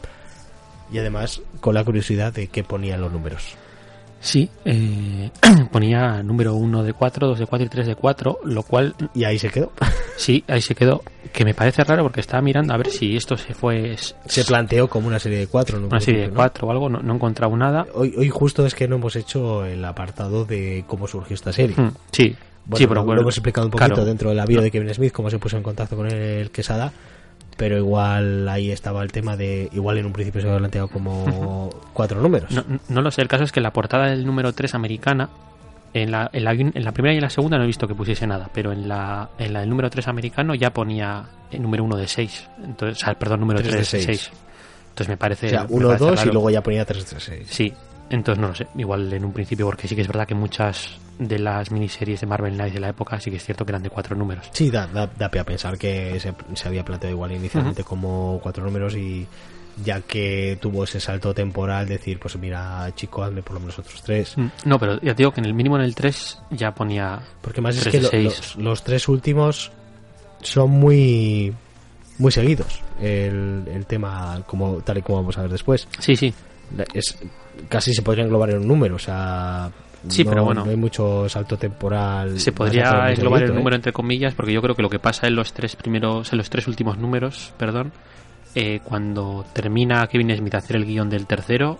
y 0.91 0.97
además 0.99 1.41
con 1.61 1.73
la 1.73 1.83
curiosidad 1.83 2.33
de 2.33 2.47
qué 2.47 2.63
ponían 2.63 3.01
los 3.01 3.11
números. 3.11 3.55
Sí, 4.19 4.49
eh, 4.65 5.29
ponía 5.71 6.23
número 6.23 6.55
1 6.55 6.83
de 6.83 6.93
4, 6.93 7.27
2 7.27 7.39
de 7.39 7.45
4 7.45 7.65
y 7.65 7.69
3 7.69 7.87
de 7.87 7.95
4, 7.95 8.39
lo 8.43 8.63
cual 8.63 8.95
Y 9.13 9.23
ahí 9.23 9.37
se 9.37 9.49
quedó. 9.49 9.71
sí, 10.17 10.43
ahí 10.47 10.61
se 10.61 10.73
quedó. 10.73 11.03
Que 11.31 11.45
me 11.45 11.53
parece 11.53 11.83
raro 11.83 12.03
porque 12.03 12.21
estaba 12.21 12.41
mirando 12.41 12.73
a 12.73 12.77
ver 12.77 12.89
si 12.89 13.15
esto 13.15 13.37
se 13.37 13.53
fue. 13.53 13.95
Se 14.25 14.43
planteó 14.43 14.87
como 14.87 15.07
una 15.07 15.19
serie 15.19 15.39
de 15.39 15.47
cuatro. 15.47 15.79
¿no? 15.79 15.87
Una 15.87 15.99
serie 15.99 16.21
de 16.21 16.27
¿no? 16.29 16.35
4 16.35 16.67
o 16.67 16.71
algo, 16.71 16.89
no, 16.89 16.99
no 16.99 17.13
he 17.13 17.15
encontrado 17.15 17.55
nada. 17.55 17.85
Hoy, 17.93 18.13
hoy 18.17 18.29
justo 18.29 18.65
es 18.65 18.73
que 18.73 18.87
no 18.87 18.95
hemos 18.95 19.15
hecho 19.15 19.65
el 19.65 19.83
apartado 19.83 20.45
de 20.45 20.85
cómo 20.87 21.07
surgió 21.07 21.33
esta 21.35 21.51
serie. 21.51 21.75
Mm, 21.75 21.91
sí, 22.11 22.35
Bueno, 22.65 22.77
sí, 22.77 22.87
pero 22.87 23.01
lo, 23.01 23.05
bueno, 23.05 23.15
lo 23.17 23.21
hemos 23.23 23.35
explicado 23.37 23.67
un 23.67 23.71
poquito 23.71 23.87
claro. 23.87 24.05
dentro 24.05 24.29
de 24.29 24.35
la 24.35 24.45
bio 24.45 24.61
de 24.61 24.71
Kevin 24.71 24.93
Smith, 24.93 25.11
cómo 25.11 25.29
se 25.29 25.37
puso 25.39 25.57
en 25.57 25.63
contacto 25.63 25.95
con 25.95 26.07
el 26.07 26.49
Quesada, 26.51 26.91
pero 27.57 27.77
igual 27.77 28.47
ahí 28.49 28.71
estaba 28.71 29.01
el 29.03 29.11
tema 29.11 29.37
de, 29.37 29.69
igual 29.73 29.97
en 29.97 30.05
un 30.05 30.13
principio 30.13 30.41
se 30.41 30.47
había 30.47 30.59
planteado 30.59 30.87
como 30.87 31.69
cuatro 31.93 32.21
números. 32.21 32.51
No, 32.51 32.63
no 32.89 33.01
lo 33.01 33.11
sé, 33.11 33.21
el 33.21 33.27
caso 33.27 33.43
es 33.43 33.51
que 33.51 33.61
la 33.61 33.71
portada 33.71 34.07
del 34.07 34.25
número 34.25 34.51
3 34.53 34.75
americana 34.75 35.29
En 35.93 36.11
la, 36.11 36.29
en, 36.33 36.43
la, 36.43 36.51
en 36.51 36.83
la 36.83 36.91
primera 36.91 37.13
y 37.13 37.17
en 37.17 37.23
la 37.23 37.29
segunda 37.29 37.57
no 37.57 37.63
he 37.63 37.67
visto 37.67 37.87
que 37.87 37.95
pusiese 37.95 38.27
nada, 38.27 38.49
pero 38.53 38.73
en 38.73 38.87
la, 38.87 39.29
en 39.37 39.53
la 39.53 39.61
del 39.61 39.69
número 39.69 39.89
3 39.89 40.07
americano 40.09 40.53
ya 40.53 40.71
ponía 40.73 41.23
el 41.51 41.61
número 41.61 41.85
1 41.85 41.95
de 41.95 42.07
6. 42.07 42.49
Entonces, 42.65 43.01
o 43.01 43.05
sea, 43.05 43.13
perdón, 43.13 43.39
número 43.39 43.61
3, 43.61 43.71
Tres 43.71 43.91
de 43.91 43.97
de 43.97 44.03
seis. 44.03 44.19
6. 44.29 44.41
Entonces 44.89 45.09
me 45.09 45.17
parece. 45.17 45.47
O 45.47 45.49
sea, 45.49 45.63
me 45.63 45.75
1, 45.75 45.87
parece 45.87 46.05
2 46.05 46.25
y 46.25 46.29
luego 46.31 46.49
ya 46.49 46.61
ponía 46.61 46.83
3, 46.85 47.05
3, 47.05 47.23
6. 47.23 47.47
Sí, 47.49 47.73
entonces 48.09 48.41
no 48.41 48.49
lo 48.49 48.55
sé. 48.55 48.67
Igual 48.75 49.11
en 49.13 49.23
un 49.23 49.31
principio, 49.31 49.65
porque 49.65 49.87
sí 49.87 49.95
que 49.95 50.01
es 50.01 50.07
verdad 50.07 50.27
que 50.27 50.35
muchas 50.35 50.97
de 51.19 51.39
las 51.39 51.71
miniseries 51.71 52.21
de 52.21 52.27
Marvel 52.27 52.53
Knights 52.55 52.73
de 52.73 52.79
la 52.79 52.89
época 52.89 53.19
sí 53.19 53.29
que 53.31 53.37
es 53.37 53.43
cierto 53.45 53.65
que 53.65 53.71
eran 53.71 53.83
de 53.83 53.89
cuatro 53.89 54.15
números. 54.15 54.49
Sí, 54.51 54.69
da, 54.69 54.87
da, 54.87 55.07
da 55.07 55.29
pie 55.29 55.41
a 55.41 55.43
pensar 55.45 55.77
que 55.77 56.19
se, 56.19 56.33
se 56.55 56.67
había 56.67 56.83
planteado 56.83 57.13
igual 57.15 57.31
inicialmente 57.31 57.83
como 57.83 58.39
cuatro 58.43 58.63
números 58.63 58.95
y 58.95 59.25
ya 59.83 59.99
que 60.01 60.57
tuvo 60.61 60.85
ese 60.85 60.99
salto 61.01 61.33
temporal, 61.33 61.85
decir, 61.87 62.17
pues 62.19 62.37
mira, 62.37 62.89
chico, 62.95 63.23
hazme 63.23 63.41
por 63.43 63.55
lo 63.55 63.59
menos 63.59 63.77
otros 63.77 64.01
tres. 64.03 64.37
Mm, 64.37 64.47
No, 64.65 64.79
pero 64.79 64.95
ya 65.01 65.13
te 65.13 65.17
digo 65.17 65.31
que 65.31 65.41
en 65.41 65.45
el 65.47 65.53
mínimo 65.53 65.75
en 65.77 65.83
el 65.83 65.93
3 65.93 66.39
ya 66.51 66.73
ponía. 66.73 67.19
Porque 67.41 67.59
más 67.59 67.75
es 67.75 67.83
Tres 67.83 68.09
que 68.09 68.21
lo- 68.57 68.63
los 68.63 68.83
tres 68.83 69.07
últimos 69.09 69.71
son 70.41 70.69
muy 70.71 71.53
muy 72.17 72.31
seguidos. 72.31 72.79
El, 73.01 73.63
el 73.73 73.85
tema, 73.85 74.41
como 74.47 74.77
tal 74.77 74.99
y 74.99 75.01
como 75.01 75.17
vamos 75.19 75.37
a 75.37 75.41
ver 75.41 75.51
después. 75.51 75.87
Sí, 75.99 76.15
sí. 76.15 76.33
Es, 76.93 77.17
casi 77.67 77.93
se 77.93 78.01
podría 78.01 78.23
englobar 78.23 78.51
en 78.51 78.59
un 78.59 78.67
número, 78.67 78.95
o 78.95 78.99
sea... 78.99 79.69
Sí, 80.09 80.23
no- 80.23 80.29
pero 80.31 80.43
bueno. 80.45 80.63
No 80.65 80.71
hay 80.71 80.77
mucho 80.77 81.27
salto 81.29 81.57
temporal. 81.57 82.39
Se 82.39 82.51
podría 82.51 83.11
englobar 83.11 83.43
el 83.43 83.51
¿eh? 83.51 83.53
número 83.53 83.75
entre 83.75 83.91
comillas, 83.93 84.33
porque 84.33 84.53
yo 84.53 84.61
creo 84.61 84.75
que 84.75 84.81
lo 84.81 84.89
que 84.89 84.99
pasa 84.99 85.27
en 85.27 85.35
los 85.35 85.53
tres 85.53 85.75
primeros, 85.75 86.31
en 86.31 86.37
los 86.37 86.49
tres 86.49 86.67
últimos 86.67 86.97
números, 86.97 87.53
perdón, 87.57 87.91
eh, 88.55 88.79
cuando 88.83 89.45
termina 89.53 90.05
Kevin 90.07 90.35
Smith 90.35 90.55
a 90.55 90.59
hacer 90.59 90.75
el 90.77 90.85
guion 90.85 91.09
del 91.09 91.25
tercero, 91.27 91.79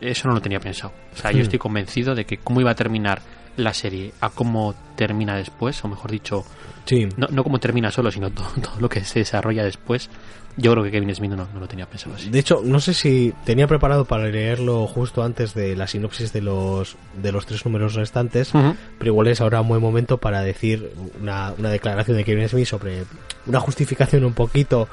eso 0.00 0.28
no 0.28 0.34
lo 0.34 0.40
tenía 0.40 0.60
pensado. 0.60 0.92
O 1.14 1.16
sea, 1.16 1.30
yo 1.30 1.38
Hmm. 1.38 1.42
estoy 1.42 1.58
convencido 1.58 2.14
de 2.14 2.24
que 2.24 2.38
cómo 2.38 2.60
iba 2.60 2.70
a 2.70 2.74
terminar 2.74 3.22
la 3.56 3.72
serie 3.74 4.12
a 4.20 4.30
cómo 4.30 4.74
termina 4.96 5.36
después, 5.36 5.84
o 5.84 5.88
mejor 5.88 6.10
dicho, 6.10 6.44
Sí, 6.84 7.06
no, 7.16 7.28
no 7.30 7.44
cómo 7.44 7.60
termina 7.60 7.90
solo, 7.92 8.10
sino 8.10 8.30
todo, 8.30 8.48
todo 8.62 8.80
lo 8.80 8.88
que 8.88 9.04
se 9.04 9.20
desarrolla 9.20 9.62
después. 9.64 10.10
Yo 10.58 10.72
creo 10.72 10.84
que 10.84 10.90
Kevin 10.90 11.14
Smith 11.14 11.30
no, 11.30 11.48
no 11.54 11.60
lo 11.60 11.66
tenía 11.66 11.86
pensado 11.86 12.14
así. 12.14 12.28
De 12.28 12.38
hecho, 12.38 12.60
no 12.62 12.78
sé 12.78 12.92
si 12.92 13.32
tenía 13.46 13.66
preparado 13.66 14.04
para 14.04 14.26
leerlo 14.28 14.86
justo 14.86 15.22
antes 15.22 15.54
de 15.54 15.74
la 15.76 15.86
sinopsis 15.86 16.32
de 16.32 16.42
los 16.42 16.96
de 17.22 17.32
los 17.32 17.46
tres 17.46 17.64
números 17.64 17.94
restantes, 17.94 18.52
pero 18.98 19.10
igual 19.12 19.28
es 19.28 19.40
ahora 19.40 19.62
un 19.62 19.68
buen 19.68 19.80
momento 19.80 20.18
para 20.18 20.42
decir 20.42 20.92
una, 21.22 21.54
una 21.58 21.70
declaración 21.70 22.18
de 22.18 22.24
Kevin 22.24 22.48
Smith 22.50 22.66
sobre 22.66 23.04
una 23.46 23.60
justificación 23.60 24.24
un 24.24 24.34
poquito 24.34 24.88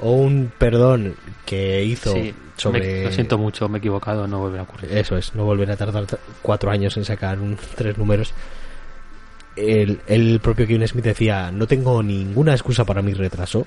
o 0.00 0.12
un 0.12 0.52
perdón 0.58 1.16
que 1.44 1.82
hizo 1.84 2.12
Sí, 2.12 2.32
sobre 2.56 2.98
me- 2.98 3.04
lo 3.04 3.10
siento 3.12 3.36
mucho, 3.36 3.68
me 3.68 3.78
he 3.78 3.80
equivocado, 3.80 4.28
no 4.28 4.38
volverá 4.38 4.62
a 4.62 4.64
ocurrir. 4.64 4.92
eso 4.96 5.16
es, 5.16 5.34
no 5.34 5.44
volver 5.44 5.72
a 5.72 5.76
tardar 5.76 6.06
cuatro 6.40 6.70
años 6.70 6.96
en 6.96 7.04
sacar 7.04 7.40
un, 7.40 7.56
tres 7.74 7.98
números. 7.98 8.32
El, 9.56 10.00
el 10.08 10.40
propio 10.40 10.66
Kevin 10.66 10.86
Smith 10.88 11.04
decía, 11.04 11.52
no 11.52 11.66
tengo 11.68 12.02
ninguna 12.02 12.52
excusa 12.52 12.84
para 12.84 13.02
mi 13.02 13.12
retraso, 13.14 13.66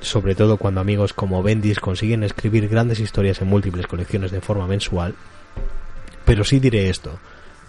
sobre 0.00 0.34
todo 0.34 0.56
cuando 0.56 0.80
amigos 0.80 1.12
como 1.12 1.42
Bendis 1.42 1.80
consiguen 1.80 2.22
escribir 2.22 2.68
grandes 2.68 3.00
historias 3.00 3.40
en 3.40 3.48
múltiples 3.48 3.86
colecciones 3.86 4.30
de 4.30 4.40
forma 4.40 4.66
mensual. 4.66 5.14
Pero 6.24 6.44
sí 6.44 6.60
diré 6.60 6.88
esto, 6.88 7.18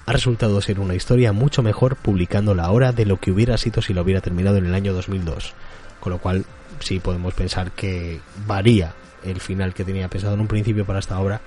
ha 0.05 0.11
resultado 0.11 0.61
ser 0.61 0.79
una 0.79 0.95
historia 0.95 1.33
mucho 1.33 1.63
mejor 1.63 1.95
publicándola 1.95 2.63
ahora 2.63 2.91
de 2.91 3.05
lo 3.05 3.17
que 3.17 3.31
hubiera 3.31 3.57
sido 3.57 3.81
si 3.81 3.93
lo 3.93 4.01
hubiera 4.01 4.21
terminado 4.21 4.57
en 4.57 4.65
el 4.65 4.73
año 4.73 4.93
2002. 4.93 5.53
Con 5.99 6.11
lo 6.13 6.19
cual, 6.19 6.45
sí 6.79 6.99
podemos 6.99 7.33
pensar 7.33 7.71
que 7.71 8.19
varía 8.47 8.93
el 9.23 9.39
final 9.39 9.73
que 9.73 9.83
tenía 9.83 10.07
pensado 10.07 10.35
en 10.35 10.41
un 10.41 10.47
principio 10.47 10.85
para 10.85 10.99
esta 10.99 11.19
obra 11.19 11.41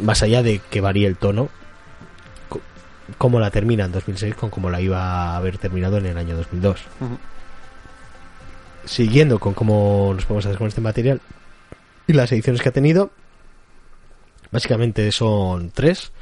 más 0.00 0.22
allá 0.22 0.42
de 0.42 0.60
que 0.70 0.80
varíe 0.80 1.06
el 1.06 1.16
tono, 1.16 1.48
cómo 3.18 3.40
la 3.40 3.50
termina 3.50 3.84
en 3.84 3.92
2006 3.92 4.34
con 4.34 4.50
cómo 4.50 4.70
la 4.70 4.80
iba 4.80 5.00
a 5.00 5.36
haber 5.36 5.58
terminado 5.58 5.98
en 5.98 6.06
el 6.06 6.16
año 6.16 6.36
2002. 6.36 6.80
Ujú. 7.00 7.18
Siguiendo 8.84 9.38
con 9.38 9.54
cómo 9.54 10.12
nos 10.14 10.24
podemos 10.24 10.46
hacer 10.46 10.58
con 10.58 10.68
este 10.68 10.80
material 10.80 11.20
y 12.06 12.12
las 12.12 12.32
ediciones 12.32 12.62
que 12.62 12.68
ha 12.68 12.72
tenido, 12.72 13.10
básicamente 14.50 15.10
son 15.12 15.70
tres. 15.70 16.12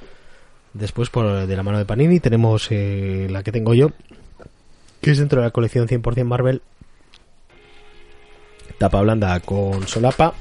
Después, 0.72 1.10
por 1.10 1.46
de 1.46 1.56
la 1.56 1.62
mano 1.62 1.78
de 1.78 1.84
Panini, 1.84 2.20
tenemos 2.20 2.68
eh, 2.70 3.26
la 3.30 3.42
que 3.42 3.50
tengo 3.50 3.74
yo, 3.74 3.90
que 5.00 5.10
es 5.10 5.18
dentro 5.18 5.40
de 5.40 5.46
la 5.46 5.50
colección 5.50 5.88
100% 5.88 6.24
Marvel. 6.24 6.62
Tapa 8.78 9.00
blanda 9.00 9.38
con 9.40 9.86
solapa. 9.88 10.34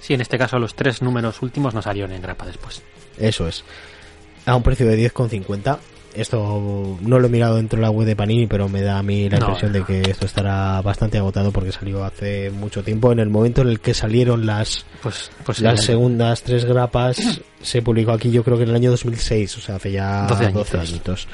Sí, 0.00 0.14
en 0.14 0.20
este 0.20 0.38
caso 0.38 0.58
los 0.58 0.74
tres 0.74 1.02
números 1.02 1.40
últimos 1.40 1.72
no 1.72 1.82
salieron 1.82 2.12
en 2.12 2.22
grapa 2.22 2.46
después. 2.46 2.82
Eso 3.18 3.48
es. 3.48 3.64
A 4.44 4.54
un 4.54 4.62
precio 4.62 4.86
de 4.86 4.98
10,50. 5.10 5.78
Esto 6.14 6.96
no 7.00 7.18
lo 7.18 7.26
he 7.26 7.30
mirado 7.30 7.56
dentro 7.56 7.76
de 7.76 7.82
la 7.82 7.90
web 7.90 8.06
de 8.06 8.14
Panini, 8.14 8.46
pero 8.46 8.68
me 8.68 8.82
da 8.82 8.98
a 8.98 9.02
mí 9.02 9.28
la 9.28 9.38
No, 9.38 9.46
impresión 9.46 9.72
no. 9.72 9.78
de 9.78 9.84
que 9.84 10.10
esto 10.10 10.26
estará 10.26 10.80
bastante 10.82 11.18
agotado 11.18 11.50
porque 11.50 11.72
salió 11.72 12.04
hace 12.04 12.50
mucho 12.50 12.82
tiempo. 12.84 13.10
En 13.12 13.18
el 13.18 13.30
momento 13.30 13.62
en 13.62 13.68
el 13.68 13.80
que 13.80 13.94
salieron 13.94 14.46
las, 14.46 14.84
Pues, 15.02 15.30
pues 15.44 15.60
las 15.60 15.80
sí, 15.80 15.86
segundas 15.86 16.42
tres 16.42 16.64
grapas, 16.64 17.16
se 17.62 17.82
publicó 17.82 18.12
aquí 18.12 18.30
yo 18.30 18.44
creo 18.44 18.56
que 18.56 18.62
en 18.62 18.70
el 18.70 18.76
año 18.76 18.90
2006, 18.92 19.56
o 19.56 19.60
sea, 19.60 19.76
hace 19.76 19.90
ya 19.92 20.26
12 20.28 20.50
12 20.52 20.76
añitos. 20.76 20.88
añitos. 20.90 21.28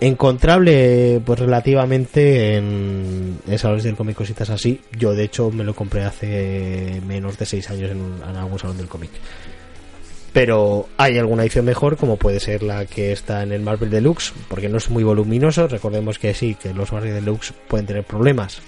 Encontrable, 0.00 1.22
pues 1.24 1.38
relativamente 1.38 2.56
en, 2.56 3.38
en 3.46 3.58
salones 3.58 3.84
del 3.84 3.94
cómic, 3.94 4.16
cositas 4.16 4.50
así. 4.50 4.80
Yo, 4.98 5.14
de 5.14 5.24
hecho, 5.24 5.50
me 5.50 5.64
lo 5.64 5.72
compré 5.74 6.04
hace 6.04 7.00
menos 7.06 7.38
de 7.38 7.46
6 7.46 7.70
años 7.70 7.90
en, 7.92 8.00
un- 8.00 8.20
en 8.28 8.36
algún 8.36 8.58
salón 8.58 8.76
del 8.76 8.88
cómic. 8.88 9.10
Pero 10.34 10.88
hay 10.96 11.16
alguna 11.16 11.44
edición 11.44 11.64
mejor, 11.64 11.96
como 11.96 12.16
puede 12.16 12.40
ser 12.40 12.64
la 12.64 12.86
que 12.86 13.12
está 13.12 13.44
en 13.44 13.52
el 13.52 13.62
Marvel 13.62 13.88
Deluxe, 13.88 14.34
porque 14.48 14.68
no 14.68 14.78
es 14.78 14.90
muy 14.90 15.04
voluminoso. 15.04 15.68
Recordemos 15.68 16.18
que 16.18 16.34
sí, 16.34 16.56
que 16.56 16.74
los 16.74 16.92
Marvel 16.92 17.14
Deluxe 17.14 17.54
pueden 17.68 17.86
tener 17.86 18.02
problemas, 18.02 18.60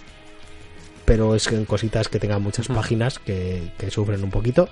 pero 1.05 1.35
es 1.35 1.49
en 1.49 1.65
cositas 1.65 2.09
que 2.09 2.21
tengan 2.21 2.41
muchas 2.41 2.69
páginas 2.69 3.19
que, 3.19 3.73
que 3.77 3.91
sufren 3.91 4.23
un 4.23 4.31
poquito. 4.31 4.69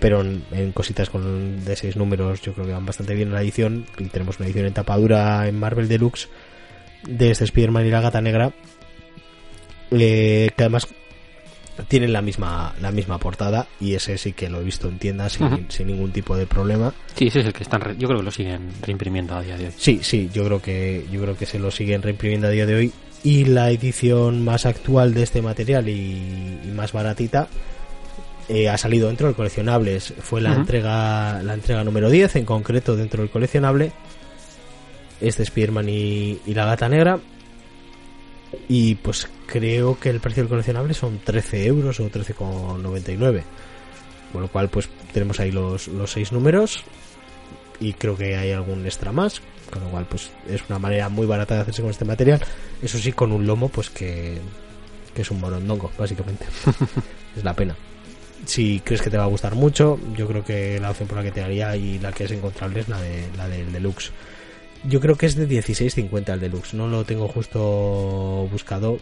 Pero 0.00 0.20
en, 0.20 0.44
en 0.52 0.72
cositas 0.72 1.08
con 1.08 1.64
de 1.64 1.74
seis 1.76 1.96
números, 1.96 2.42
yo 2.42 2.52
creo 2.52 2.66
que 2.66 2.72
van 2.72 2.84
bastante 2.84 3.14
bien 3.14 3.28
en 3.28 3.34
la 3.34 3.40
edición. 3.40 3.86
Y 3.96 4.04
tenemos 4.04 4.38
una 4.38 4.48
edición 4.48 4.66
en 4.66 4.74
tapadura 4.74 5.48
en 5.48 5.58
Marvel 5.58 5.88
Deluxe 5.88 6.28
de 7.04 7.30
este 7.30 7.44
Spider-Man 7.44 7.86
y 7.86 7.90
la 7.90 8.02
gata 8.02 8.20
negra, 8.20 8.52
eh, 9.92 10.50
que 10.54 10.62
además 10.62 10.86
tienen 11.86 12.12
la 12.12 12.22
misma 12.22 12.74
la 12.80 12.90
misma 12.90 13.18
portada 13.18 13.66
y 13.80 13.94
ese 13.94 14.18
sí 14.18 14.32
que 14.32 14.48
lo 14.48 14.60
he 14.60 14.64
visto 14.64 14.88
en 14.88 14.98
tiendas 14.98 15.38
sin, 15.68 15.86
ningún 15.86 16.10
tipo 16.12 16.36
de 16.36 16.46
problema. 16.46 16.92
Sí, 17.14 17.28
ese 17.28 17.40
es 17.40 17.46
el 17.46 17.52
que 17.52 17.62
están. 17.62 17.80
re- 17.80 17.96
Yo 17.96 18.08
creo 18.08 18.18
que 18.20 18.24
lo 18.24 18.30
siguen 18.30 18.70
reimprimiendo 18.82 19.34
a 19.36 19.42
día 19.42 19.56
de 19.56 19.66
hoy. 19.66 19.72
sí 19.76 20.00
sí 20.02 20.28
yo 20.32 20.44
creo 20.44 20.60
que 20.62 21.06
yo 21.12 21.20
creo 21.22 21.36
que 21.36 21.46
se 21.46 21.58
lo 21.58 21.70
siguen 21.70 22.02
reimprimiendo 22.02 22.46
a 22.48 22.50
día 22.50 22.66
de 22.66 22.74
hoy. 22.74 22.92
Y 23.24 23.44
la 23.46 23.70
edición 23.70 24.44
más 24.44 24.64
actual 24.66 25.12
de 25.12 25.24
este 25.24 25.42
material 25.42 25.88
y, 25.88 26.60
y 26.64 26.72
más 26.74 26.92
baratita 26.92 27.48
eh, 28.48 28.68
ha 28.68 28.78
salido 28.78 29.08
dentro 29.08 29.26
del 29.26 29.34
coleccionables 29.36 30.14
fue 30.20 30.40
la 30.40 30.54
entrega 30.54 31.42
la 31.42 31.54
entrega 31.54 31.84
número 31.84 32.08
10 32.10 32.36
en 32.36 32.44
concreto 32.44 32.96
dentro 32.96 33.20
del 33.22 33.30
coleccionable. 33.30 33.92
Este 35.20 35.44
Spiderman 35.44 35.88
y, 35.88 36.38
y 36.46 36.54
la 36.54 36.64
gata 36.64 36.88
negra 36.88 37.18
y 38.68 38.94
pues 38.96 39.28
creo 39.46 39.98
que 39.98 40.10
el 40.10 40.20
precio 40.20 40.42
del 40.42 40.50
coleccionable 40.50 40.94
son 40.94 41.18
13 41.18 41.66
euros 41.66 42.00
o 42.00 42.10
13,99 42.10 43.42
con 44.32 44.42
lo 44.42 44.48
cual 44.48 44.68
pues 44.68 44.88
tenemos 45.12 45.40
ahí 45.40 45.50
los, 45.50 45.88
los 45.88 46.10
seis 46.10 46.32
números. 46.32 46.84
Y 47.80 47.92
creo 47.92 48.16
que 48.16 48.36
hay 48.36 48.52
algún 48.52 48.84
extra 48.84 49.12
más. 49.12 49.40
Con 49.70 49.84
lo 49.84 49.90
cual 49.90 50.06
pues 50.06 50.30
es 50.48 50.62
una 50.68 50.78
manera 50.78 51.08
muy 51.08 51.26
barata 51.26 51.54
de 51.54 51.60
hacerse 51.60 51.82
con 51.82 51.90
este 51.90 52.04
material. 52.04 52.40
Eso 52.82 52.98
sí 52.98 53.12
con 53.12 53.32
un 53.32 53.46
lomo 53.46 53.68
pues 53.68 53.90
que, 53.90 54.38
que 55.14 55.22
es 55.22 55.30
un 55.30 55.40
morondongo 55.40 55.90
básicamente. 55.98 56.46
Es 57.36 57.44
la 57.44 57.54
pena. 57.54 57.76
Si 58.46 58.80
crees 58.80 59.02
que 59.02 59.10
te 59.10 59.18
va 59.18 59.24
a 59.24 59.28
gustar 59.28 59.54
mucho 59.54 60.00
yo 60.16 60.26
creo 60.26 60.42
que 60.42 60.80
la 60.80 60.90
opción 60.90 61.06
por 61.06 61.18
la 61.18 61.24
que 61.24 61.30
te 61.30 61.42
haría 61.42 61.76
y 61.76 61.98
la 61.98 62.10
que 62.10 62.24
es 62.24 62.30
encontrable 62.30 62.80
es 62.80 62.88
la 62.88 63.00
de 63.00 63.28
la 63.36 63.46
del 63.46 63.70
deluxe 63.70 64.10
yo 64.84 65.00
creo 65.00 65.16
que 65.16 65.26
es 65.26 65.34
de 65.36 65.48
16.50 65.48 66.32
el 66.34 66.40
deluxe 66.40 66.74
no 66.74 66.86
lo 66.88 67.04
tengo 67.04 67.28
justo 67.28 68.48
buscado 68.50 68.98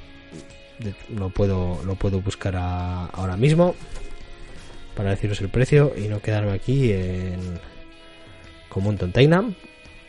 lo 1.14 1.30
puedo 1.30 1.80
lo 1.84 1.94
puedo 1.94 2.20
buscar 2.20 2.54
a- 2.56 3.06
ahora 3.06 3.36
mismo 3.36 3.74
para 4.94 5.10
deciros 5.10 5.40
el 5.40 5.48
precio 5.48 5.92
y 5.96 6.08
no 6.08 6.20
quedarme 6.20 6.52
aquí 6.52 6.92
en 6.92 7.58
como 8.68 8.88
un 8.90 8.96
tontaina 8.98 9.42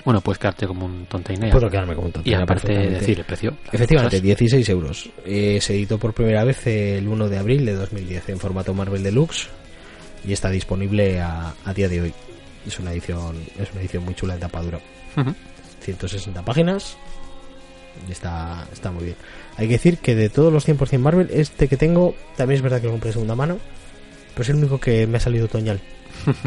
Bueno, 0.05 0.21
puedes 0.21 0.39
quedarte 0.39 0.65
como 0.67 0.85
un 0.85 1.05
tontainea. 1.05 1.51
puedo 1.51 1.69
quedarme 1.69 1.93
como 1.95 2.07
un 2.07 2.11
y 2.11 2.13
tontaina 2.13 2.43
aparte 2.43 2.61
perfectamente. 2.67 2.99
decir 3.01 3.19
el 3.19 3.25
precio. 3.25 3.57
Efectivamente, 3.73 4.17
Cosas. 4.17 4.23
16 4.39 4.69
euros. 4.69 5.09
Eh, 5.25 5.59
se 5.61 5.73
editó 5.73 5.97
por 5.97 6.13
primera 6.13 6.43
vez 6.45 6.65
el 6.67 7.05
1 7.07 7.27
de 7.29 7.37
abril 7.37 7.65
de 7.65 7.73
2010 7.73 8.29
en 8.29 8.39
formato 8.39 8.73
Marvel 8.73 9.03
Deluxe 9.03 9.49
y 10.25 10.31
está 10.31 10.49
disponible 10.49 11.19
a, 11.19 11.53
a 11.65 11.73
día 11.73 11.89
de 11.89 12.01
hoy. 12.01 12.13
Es 12.65 12.79
una 12.79 12.91
edición 12.93 13.35
es 13.59 13.69
una 13.71 13.81
edición 13.81 14.03
muy 14.05 14.15
chula 14.15 14.35
en 14.35 14.39
tapadura. 14.39 14.79
Ujú. 15.17 15.33
160 15.95 16.43
páginas. 16.43 16.97
Está, 18.09 18.67
está 18.71 18.91
muy 18.91 19.05
bien. 19.05 19.15
Hay 19.55 19.67
que 19.67 19.73
decir 19.73 19.97
que 19.97 20.15
de 20.15 20.29
todos 20.29 20.53
los 20.53 20.67
100% 20.67 20.99
Marvel, 20.99 21.29
este 21.31 21.67
que 21.67 21.77
tengo, 21.77 22.15
también 22.35 22.57
es 22.57 22.61
verdad 22.61 22.79
que 22.79 22.87
lo 22.87 22.91
compré 22.91 23.09
de 23.09 23.13
segunda 23.13 23.35
mano. 23.35 23.57
Pues 24.35 24.49
es 24.49 24.53
el 24.53 24.61
único 24.61 24.79
que 24.79 25.07
me 25.07 25.17
ha 25.17 25.21
salido 25.21 25.45
otoñal. 25.45 25.81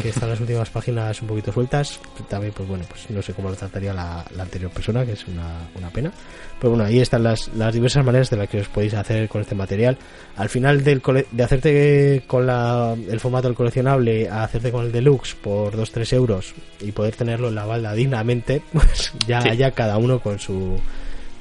Que 0.01 0.09
están 0.09 0.29
las 0.29 0.39
últimas 0.39 0.69
páginas 0.69 1.21
un 1.21 1.27
poquito 1.27 1.51
sueltas. 1.51 1.99
También, 2.29 2.53
pues 2.55 2.67
bueno, 2.67 2.85
pues 2.87 3.09
no 3.09 3.21
sé 3.21 3.33
cómo 3.33 3.49
lo 3.49 3.55
trataría 3.55 3.93
la, 3.93 4.23
la 4.35 4.43
anterior 4.43 4.71
persona, 4.71 5.05
que 5.05 5.13
es 5.13 5.27
una, 5.27 5.67
una 5.75 5.89
pena. 5.89 6.11
Pero 6.59 6.71
bueno, 6.71 6.85
ahí 6.85 6.99
están 6.99 7.23
las, 7.23 7.49
las 7.55 7.73
diversas 7.73 8.05
maneras 8.05 8.29
de 8.29 8.37
las 8.37 8.47
que 8.49 8.61
os 8.61 8.67
podéis 8.67 8.93
hacer 8.93 9.27
con 9.29 9.41
este 9.41 9.55
material. 9.55 9.97
Al 10.37 10.49
final 10.49 10.83
del 10.83 11.01
cole- 11.01 11.27
de 11.31 11.43
hacerte 11.43 12.23
con 12.27 12.45
la, 12.45 12.93
el 13.09 13.19
formato 13.19 13.47
del 13.47 13.55
coleccionable 13.57 14.29
a 14.29 14.43
hacerte 14.43 14.71
con 14.71 14.85
el 14.85 14.91
deluxe 14.91 15.35
por 15.35 15.75
2-3 15.75 16.13
euros 16.13 16.53
y 16.79 16.91
poder 16.91 17.15
tenerlo 17.15 17.47
en 17.49 17.55
la 17.55 17.65
balda 17.65 17.93
dignamente, 17.93 18.61
pues 18.73 19.13
ya, 19.27 19.41
Sí. 19.41 19.57
ya 19.57 19.71
cada 19.71 19.97
uno 19.97 20.19
con 20.19 20.39
su, 20.39 20.79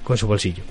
con 0.04 0.16
su 0.16 0.26
bolsillo. 0.26 0.62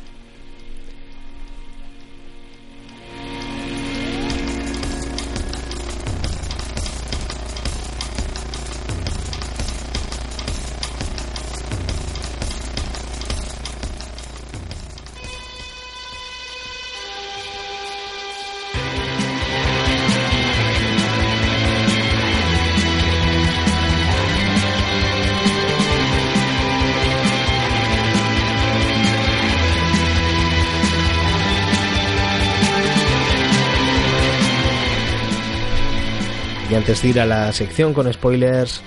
Antes 36.90 37.04
de 37.04 37.10
ir 37.10 37.20
a 37.20 37.28
la 37.28 37.54
sección 37.54 37.94
con 37.94 38.12
spoilers, 38.12 38.82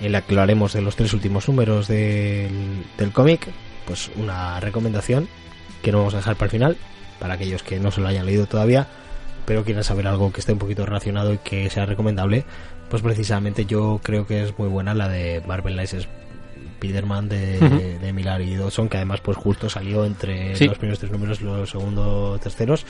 en 0.00 0.12
la 0.12 0.20
que 0.22 0.32
lo 0.32 0.42
haremos 0.42 0.74
de 0.74 0.80
los 0.80 0.94
tres 0.94 1.12
últimos 1.12 1.48
números 1.48 1.88
del, 1.88 2.84
del 2.96 3.10
cómic, 3.10 3.48
pues 3.84 4.12
una 4.14 4.60
recomendación 4.60 5.26
que 5.82 5.90
no 5.90 5.98
vamos 5.98 6.14
a 6.14 6.18
dejar 6.18 6.36
para 6.36 6.44
el 6.46 6.50
final, 6.52 6.76
para 7.18 7.34
aquellos 7.34 7.64
que 7.64 7.80
no 7.80 7.90
se 7.90 8.00
lo 8.00 8.06
hayan 8.06 8.26
leído 8.26 8.46
todavía, 8.46 8.86
pero 9.44 9.64
quieran 9.64 9.82
saber 9.82 10.06
algo 10.06 10.32
que 10.32 10.38
esté 10.38 10.52
un 10.52 10.60
poquito 10.60 10.86
relacionado 10.86 11.34
y 11.34 11.38
que 11.38 11.68
sea 11.68 11.84
recomendable, 11.84 12.44
pues 12.88 13.02
precisamente 13.02 13.66
yo 13.66 13.98
creo 14.04 14.24
que 14.24 14.44
es 14.44 14.56
muy 14.56 14.68
buena 14.68 14.94
la 14.94 15.08
de 15.08 15.42
Marvel 15.44 15.74
Knights 15.74 16.06
Spider-Man 16.78 17.28
de, 17.28 17.98
de 17.98 18.12
Millar 18.12 18.40
y 18.40 18.54
Dawson, 18.54 18.88
que 18.88 18.98
además 18.98 19.20
pues 19.20 19.36
justo 19.36 19.68
salió 19.68 20.04
entre 20.04 20.54
Sí. 20.54 20.66
los 20.66 20.78
primeros 20.78 21.00
tres 21.00 21.10
números, 21.10 21.40
los 21.40 21.70
segundos, 21.70 22.40
terceros, 22.40 22.86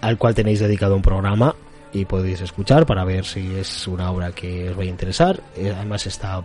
al 0.00 0.18
cual 0.18 0.34
tenéis 0.34 0.58
dedicado 0.58 0.96
un 0.96 1.02
programa 1.02 1.54
y 1.92 2.04
podéis 2.04 2.40
escuchar 2.40 2.86
para 2.86 3.04
ver 3.04 3.24
si 3.24 3.54
es 3.56 3.86
una 3.88 4.10
obra 4.10 4.32
que 4.32 4.70
os 4.70 4.76
vaya 4.76 4.88
a 4.90 4.92
interesar. 4.92 5.40
Eh, 5.56 5.72
Además 5.74 6.06
está 6.06 6.42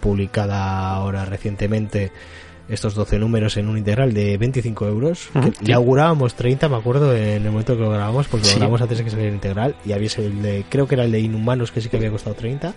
publicada 0.00 0.90
ahora 0.94 1.24
recientemente 1.24 2.12
estos 2.68 2.94
12 2.94 3.18
números 3.20 3.56
en 3.56 3.68
un 3.68 3.78
integral 3.78 4.12
de 4.12 4.36
25 4.38 4.86
euros. 4.88 5.28
Que 5.32 5.42
sí. 5.52 5.64
Le 5.66 5.74
augurábamos 5.74 6.34
30, 6.34 6.68
me 6.68 6.76
acuerdo, 6.76 7.14
en 7.14 7.44
el 7.46 7.50
momento 7.50 7.76
que 7.76 7.82
lo 7.82 7.90
grabamos, 7.90 8.26
porque 8.26 8.46
Sí. 8.46 8.52
lo 8.54 8.58
grabamos 8.60 8.82
antes 8.82 8.98
de 8.98 9.04
que 9.04 9.10
saliera 9.10 9.28
el 9.28 9.34
integral. 9.36 9.76
Y 9.84 9.92
había 9.92 10.10
el 10.18 10.42
de, 10.42 10.64
creo 10.68 10.86
que 10.88 10.96
era 10.96 11.04
el 11.04 11.12
de 11.12 11.20
Inhumanos, 11.20 11.70
que 11.70 11.80
sí 11.80 11.88
que 11.88 11.96
había 11.96 12.10
costado 12.10 12.34
30. 12.34 12.74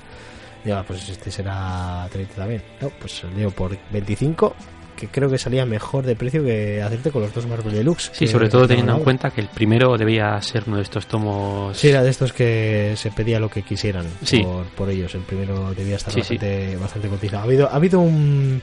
Y 0.66 0.70
ahora, 0.72 0.84
pues 0.86 1.08
este 1.10 1.32
será 1.32 2.08
30 2.12 2.36
también. 2.36 2.62
No, 2.82 2.90
pues 3.00 3.14
salió 3.20 3.50
por 3.50 3.76
25, 3.92 4.56
que 5.00 5.08
creo 5.08 5.30
que 5.30 5.38
salía 5.38 5.66
mejor 5.66 6.06
de 6.06 6.16
precio 6.16 6.44
que 6.44 6.82
hacerte 6.82 7.12
con 7.12 7.22
los 7.22 7.34
dos 7.34 7.48
Marvel 7.48 7.74
Deluxe. 7.74 8.12
Sí, 8.14 8.28
sobre 8.28 8.50
todo 8.50 8.68
teniendo 8.68 8.96
en 8.98 9.04
cuenta 9.04 9.32
que 9.32 9.42
el 9.42 9.48
primero 9.48 9.98
debía 9.98 10.42
ser 10.42 10.64
uno 10.68 10.78
de 10.78 10.84
estos 10.84 11.08
tomos. 11.08 11.78
Sí, 11.78 11.88
era 11.90 12.04
de 12.04 12.10
estos 12.10 12.34
que 12.34 12.94
se 12.98 13.10
pedía 13.12 13.40
lo 13.40 13.50
que 13.50 13.62
quisieran 13.64 14.06
Sí. 14.24 14.42
por, 14.44 14.66
por 14.68 14.90
ellos. 14.90 15.16
El 15.16 15.22
primero 15.22 15.74
debía 15.74 15.96
estar 15.96 16.14
Sí, 16.14 16.22
sí. 16.24 16.36
bastante, 16.36 16.78
bastante 16.78 17.08
cotizado. 17.08 17.42
Ha 17.42 17.46
habido, 17.46 17.70
ha 17.70 17.76
habido 17.76 18.00
un, 18.02 18.62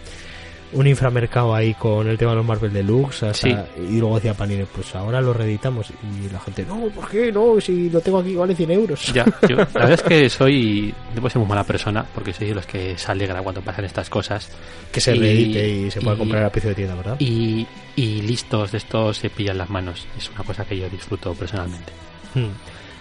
un 0.73 0.87
inframercado 0.87 1.55
ahí 1.55 1.75
con 1.75 2.09
el 2.09 2.19
tema 2.19 2.33
de 2.33 2.37
los 2.39 2.47
Marvel 2.47 2.73
Deluxe. 2.73 3.23
hasta- 3.25 3.33
Sí. 3.35 3.55
Y 3.89 3.99
luego 3.99 4.17
decía 4.17 4.35
Panini, 4.35 4.65
pues 4.65 4.95
ahora 4.95 5.21
lo 5.21 5.33
reeditamos. 5.33 5.91
Y 5.91 6.29
la 6.33 6.41
gente, 6.41 6.65
no, 6.67 6.89
¿por 6.89 7.09
qué? 7.09 7.31
No, 7.33 7.61
si 7.61 7.89
lo 7.89 8.01
tengo 8.01 8.19
aquí 8.19 8.35
vale 8.35 8.55
100 8.55 8.71
euros. 8.73 9.13
Ya, 9.13 9.25
yo, 9.49 9.57
la 9.57 9.65
verdad 9.67 9.93
es 9.93 10.03
que 10.03 10.29
soy. 10.29 10.93
Debo 11.15 11.31
ser 11.31 11.39
muy 11.39 11.49
mala 11.49 11.65
persona 11.65 12.05
porque 12.15 12.33
soy 12.33 12.49
de 12.49 12.55
los 12.55 12.67
que 12.67 12.99
se 12.99 13.11
alegra 13.13 13.43
cuando 13.43 13.61
pasan 13.63 13.85
estas 13.85 14.11
cosas. 14.11 14.51
Que 14.93 15.01
se 15.01 15.15
Y- 15.15 15.19
reedite 15.19 15.69
y 15.69 15.91
se 15.91 16.01
pueda 16.01 16.17
comprar 16.17 16.45
a 16.45 16.51
precio 16.51 16.71
de 16.71 16.77
tienda, 16.77 16.95
¿verdad? 16.95 17.17
Y, 17.21 17.67
y 17.95 18.23
listos 18.23 18.73
de 18.73 18.79
estos 18.79 19.17
se 19.19 19.31
pillan 19.31 19.59
las 19.59 19.71
manos. 19.71 20.07
Es 20.19 20.31
una 20.31 20.43
cosa 20.45 20.65
que 20.65 20.77
yo 20.79 20.89
disfruto 20.89 21.33
personalmente. 21.35 21.93
Hmm. 22.35 22.49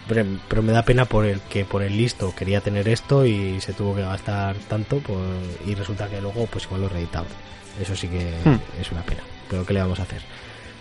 Pero, 0.07 0.61
me 0.61 0.71
da 0.71 0.83
pena 0.83 1.05
por 1.05 1.25
el 1.25 1.41
que 1.41 1.65
por 1.65 1.81
el 1.81 1.97
listo 1.97 2.33
quería 2.37 2.61
tener 2.61 2.87
esto 2.87 3.25
y 3.25 3.59
se 3.61 3.73
tuvo 3.73 3.95
que 3.95 4.01
gastar 4.01 4.55
tanto 4.67 4.99
por- 4.99 5.17
y 5.65 5.73
resulta 5.73 6.07
que 6.07 6.21
luego 6.21 6.45
pues 6.45 6.65
igual 6.65 6.81
lo 6.81 6.89
reeditaba. 6.89 7.25
Eso 7.81 7.95
sí 7.95 8.07
que 8.07 8.31
Hmm. 8.45 8.59
es 8.79 8.91
una 8.91 9.01
pena. 9.03 9.21
Pero 9.49 9.65
¿qué 9.65 9.73
le 9.73 9.81
vamos 9.81 9.99
a 9.99 10.03
hacer? 10.03 10.21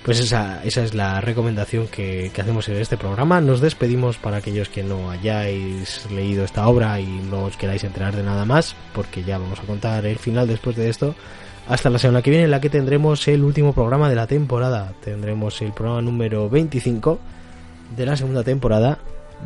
Pues 0.04 0.20
esa, 0.20 0.62
esa 0.64 0.82
es 0.84 0.92
la 0.92 1.22
recomendación 1.22 1.88
que, 1.88 2.30
que 2.34 2.40
hacemos 2.42 2.68
en 2.68 2.76
este 2.76 2.98
programa. 2.98 3.40
Nos 3.40 3.60
despedimos 3.62 4.18
para 4.18 4.36
aquellos 4.36 4.68
que 4.68 4.82
no 4.82 5.10
hayáis 5.10 6.06
leído 6.10 6.44
esta 6.44 6.68
obra 6.68 7.00
y 7.00 7.06
no 7.06 7.44
os 7.44 7.56
queráis 7.56 7.84
enterar 7.84 8.14
de 8.14 8.22
nada 8.22 8.44
más, 8.44 8.76
porque 8.92 9.24
ya 9.24 9.38
vamos 9.38 9.58
a 9.60 9.62
contar 9.62 10.04
el 10.04 10.18
final 10.18 10.46
después 10.46 10.76
de 10.76 10.90
esto. 10.90 11.14
Hasta 11.66 11.88
la 11.88 11.98
semana 11.98 12.20
que 12.20 12.28
viene, 12.28 12.44
en 12.44 12.50
la 12.50 12.60
que 12.60 12.68
tendremos 12.68 13.26
el 13.28 13.42
último 13.42 13.72
programa 13.72 14.10
de 14.10 14.16
la 14.16 14.26
temporada. 14.26 14.92
Tendremos 15.02 15.62
el 15.62 15.72
programa 15.72 16.02
número 16.02 16.50
25 16.50 17.18
de 17.96 18.04
la 18.04 18.16
segunda 18.18 18.44
temporada. 18.44 18.98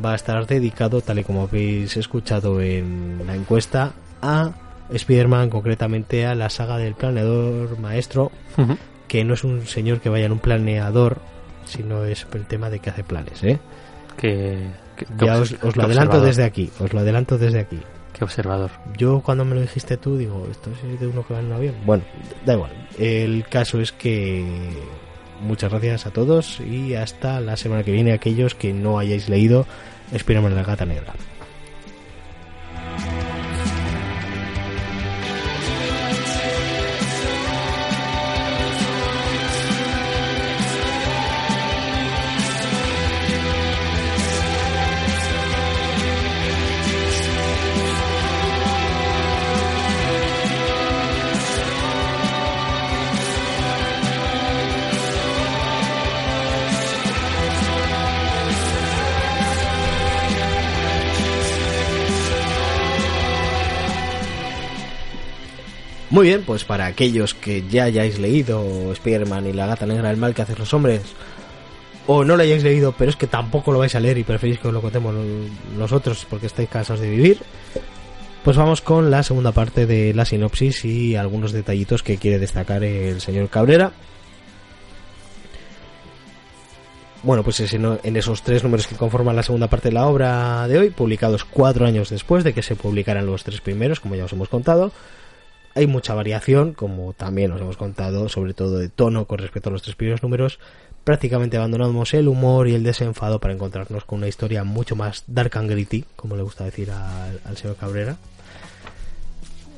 Va 0.05 0.13
a 0.13 0.15
estar 0.15 0.47
dedicado, 0.47 1.01
tal 1.01 1.19
y 1.19 1.25
como 1.25 1.43
habéis 1.43 1.97
escuchado 1.97 2.61
en 2.61 3.23
la 3.27 3.35
encuesta, 3.35 3.93
a 4.23 4.53
Spider-Man, 4.91 5.51
concretamente 5.51 6.27
a 6.27 6.35
la 6.35 6.51
saga 6.51 6.79
del 6.79 6.95
planeador 6.95 7.79
maestro, 7.79 8.31
que 9.07 9.25
no 9.25 9.35
es 9.35 9.45
un 9.45 9.67
señor 9.67 10.01
que 10.01 10.09
vaya 10.09 10.27
en 10.27 10.33
un 10.33 10.39
planeador, 10.39 11.19
sino 11.65 12.05
es 12.05 12.27
el 12.33 12.47
tema 12.47 12.71
de 12.71 12.79
que 12.79 12.91
hace 12.91 13.05
planes, 13.05 13.43
¿eh? 13.43 13.59
Que, 14.17 14.69
Ya 15.19 15.39
os, 15.39 15.53
lo 15.53 15.59
adelanto 15.67 15.87
observador, 15.87 16.27
desde 16.27 16.45
aquí, 16.45 16.71
os 16.81 16.93
lo 16.93 17.01
adelanto 17.01 17.39
desde 17.39 17.61
aquí. 17.61 17.81
Qué 18.13 18.25
observador. 18.25 18.71
Yo 18.97 19.21
cuando 19.21 19.45
me 19.45 19.55
lo 19.55 19.61
dijiste 19.61 19.97
tú 19.97 20.17
digo, 20.17 20.49
esto 20.51 20.71
es 20.71 21.01
de 21.01 21.07
uno 21.07 21.25
que 21.27 21.35
va 21.35 21.41
en 21.41 21.47
un 21.47 21.53
avión. 21.53 21.75
Bueno, 21.85 22.03
da 22.45 22.55
igual. 22.55 22.73
El 22.99 23.47
caso 23.49 23.81
es 23.81 23.93
que 23.93 24.45
muchas 25.41 25.71
gracias 25.71 26.07
a 26.07 26.11
todos 26.11 26.61
y 26.61 26.95
hasta 26.95 27.41
la 27.41 27.57
semana 27.57 27.83
que 27.83 27.93
viene 27.93 28.13
aquellos 28.13 28.55
que 28.55 28.73
no 28.73 28.99
hayáis 28.99 29.29
leído 29.29 29.67
Spider-Man 30.13 30.55
la 30.55 30.63
gata 30.63 30.87
negra. 30.87 31.15
Muy 66.19 66.27
bien, 66.27 66.43
pues 66.45 66.65
para 66.65 66.87
aquellos 66.87 67.33
que 67.33 67.63
ya 67.69 67.85
hayáis 67.85 68.19
leído 68.19 68.91
Spider-Man 68.91 69.47
y 69.47 69.53
la 69.53 69.69
gata 69.69 69.87
negra, 69.87 70.11
el 70.11 70.17
mal 70.17 70.35
que 70.35 70.43
hacen 70.43 70.59
los 70.59 70.75
hombres, 70.75 71.03
o 72.09 72.25
no 72.25 72.37
lo 72.37 72.43
hayáis 72.43 72.65
leído, 72.65 72.93
pero 72.99 73.09
es 73.09 73.17
que 73.17 73.29
tampoco 73.29 73.71
lo 73.71 73.79
vais 73.79 73.95
a 73.95 74.01
leer 74.01 74.19
y 74.19 74.25
preferís 74.25 74.59
que 74.59 74.67
os 74.67 74.75
lo 74.75 74.83
contemos 74.83 75.15
nosotros 75.77 76.27
porque 76.29 76.47
estáis 76.47 76.69
cansados 76.71 77.03
de 77.03 77.11
vivir, 77.11 77.39
pues 78.43 78.57
vamos 78.57 78.81
con 78.81 79.13
la 79.13 79.23
segunda 79.23 79.53
parte 79.53 79.87
de 79.87 80.13
la 80.13 80.25
sinopsis 80.25 80.85
y 80.85 81.15
algunos 81.15 81.53
detallitos 81.53 82.03
que 82.03 82.17
quiere 82.17 82.41
destacar 82.41 82.83
el 82.83 83.21
señor 83.21 83.49
Cabrera. 83.49 83.93
Bueno, 87.23 87.45
pues 87.45 87.61
es 87.61 87.73
en 87.75 87.97
en 88.03 88.17
esos 88.17 88.43
tres 88.43 88.65
números 88.65 88.89
que 88.89 88.97
conforman 88.97 89.37
la 89.37 89.45
segunda 89.45 89.69
parte 89.69 89.91
de 89.91 89.95
la 89.95 90.09
obra 90.09 90.67
de 90.67 90.79
hoy, 90.79 90.91
publicados 90.91 91.45
cuatro 91.45 91.87
años 91.87 92.11
después 92.11 92.43
de 92.43 92.55
que 92.55 92.65
se 92.65 92.75
publicaran 92.75 93.25
los 93.25 93.45
tres 93.45 93.61
primeros, 93.61 94.01
como 94.01 94.17
ya 94.17 94.25
os 94.25 94.33
hemos 94.33 94.49
contado, 94.49 94.91
hay 95.79 95.87
mucha 95.87 96.13
variación, 96.13 96.73
como 96.73 97.13
también 97.13 97.53
os 97.53 97.61
hemos 97.61 97.77
contado, 97.77 98.29
sobre 98.29 98.53
todo 98.53 98.79
de 98.79 98.89
tono 98.89 99.27
con 99.27 99.39
respecto 99.39 99.69
a 99.69 99.73
los 99.73 99.83
tres 99.83 99.95
primeros 99.95 100.25
números. 100.25 100.59
Prácticamente 101.05 101.57
abandonamos 101.57 102.15
el 102.15 102.27
humor 102.27 102.67
y 102.67 102.75
el 102.75 102.83
desenfado 102.83 103.39
para 103.39 103.55
encontrarnos 103.55 104.05
con 104.05 104.19
una 104.19 104.29
historia 104.29 104.65
mucho 104.65 104.97
más 104.97 105.23
dark 105.29 105.57
and 105.57 105.71
gritty, 105.71 106.05
como 106.17 106.35
le 106.35 106.43
gusta 106.43 106.65
decir 106.65 106.91
al, 106.91 107.57
señor 107.57 107.77
Cabrera. 107.77 108.17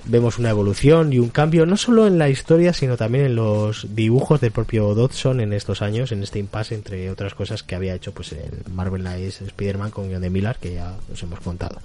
vemos 0.06 0.38
una 0.38 0.48
evolución 0.48 1.12
y 1.12 1.18
un 1.18 1.28
cambio, 1.28 1.66
no 1.66 1.76
solo 1.76 2.06
en 2.06 2.18
la 2.18 2.30
historia, 2.30 2.72
sino 2.72 2.96
también 2.96 3.26
en 3.26 3.36
los 3.36 3.94
dibujos 3.94 4.40
del 4.40 4.52
propio 4.52 4.94
Dodson 4.94 5.40
en 5.40 5.52
estos 5.52 5.82
años, 5.82 6.12
en 6.12 6.22
este 6.22 6.38
impasse, 6.38 6.74
entre 6.74 7.10
otras 7.10 7.34
cosas 7.34 7.62
que 7.62 7.74
había 7.74 7.94
hecho 7.94 8.12
pues 8.12 8.32
el 8.32 8.72
Marvel 8.72 9.02
Knights 9.02 9.42
Spider-Man 9.42 9.90
con 9.90 10.08
guion 10.08 10.22
de 10.22 10.30
Miller, 10.30 10.56
que 10.58 10.72
ya 10.72 10.96
os 11.12 11.22
hemos 11.22 11.40
contado. 11.40 11.78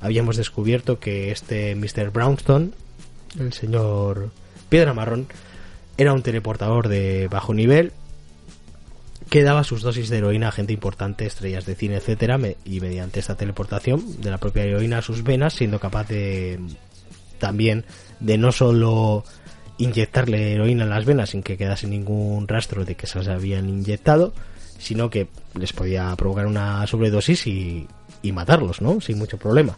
Habíamos 0.00 0.36
descubierto 0.36 1.00
que 1.00 1.32
este 1.32 1.74
Mr. 1.74 2.10
Brownstone, 2.12 2.70
el 3.38 3.52
señor 3.52 4.30
Piedra 4.68 4.94
Marrón, 4.94 5.26
era 5.96 6.12
un 6.12 6.22
teleportador 6.22 6.88
de 6.88 7.28
bajo 7.28 7.54
nivel 7.54 7.92
que 9.30 9.42
daba 9.42 9.64
sus 9.64 9.82
dosis 9.82 10.08
de 10.08 10.18
heroína 10.18 10.48
a 10.48 10.52
gente 10.52 10.72
importante, 10.72 11.26
estrellas 11.26 11.66
de 11.66 11.74
cine, 11.74 11.96
etcétera, 11.96 12.38
y 12.64 12.80
mediante 12.80 13.20
esta 13.20 13.36
teleportación 13.36 14.20
de 14.20 14.30
la 14.30 14.38
propia 14.38 14.64
heroína 14.64 14.98
a 14.98 15.02
sus 15.02 15.24
venas, 15.24 15.54
siendo 15.54 15.80
capaz 15.80 16.08
de 16.08 16.60
también 17.38 17.84
de 18.20 18.38
no 18.38 18.52
solo 18.52 19.24
inyectarle 19.78 20.52
heroína 20.52 20.84
en 20.84 20.90
las 20.90 21.04
venas 21.04 21.30
sin 21.30 21.42
que 21.42 21.58
quedase 21.58 21.86
ningún 21.86 22.48
rastro 22.48 22.84
de 22.84 22.94
que 22.94 23.06
se 23.06 23.18
las 23.18 23.28
habían 23.28 23.68
inyectado, 23.68 24.32
sino 24.78 25.10
que 25.10 25.28
les 25.54 25.72
podía 25.72 26.14
provocar 26.16 26.46
una 26.46 26.86
sobredosis 26.86 27.46
y, 27.46 27.88
y 28.22 28.32
matarlos, 28.32 28.80
¿no? 28.80 29.00
Sin 29.00 29.18
mucho 29.18 29.38
problema. 29.38 29.76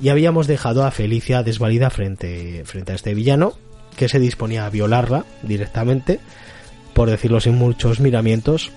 Y 0.00 0.08
habíamos 0.08 0.46
dejado 0.46 0.84
a 0.84 0.90
Felicia 0.90 1.42
desvalida 1.42 1.90
frente, 1.90 2.62
frente 2.64 2.92
a 2.92 2.94
este 2.94 3.14
villano, 3.14 3.52
que 3.96 4.08
se 4.08 4.18
disponía 4.18 4.66
a 4.66 4.70
violarla 4.70 5.24
directamente, 5.42 6.20
por 6.94 7.10
decirlo 7.10 7.40
sin 7.40 7.54
muchos 7.56 8.00
miramientos. 8.00 8.72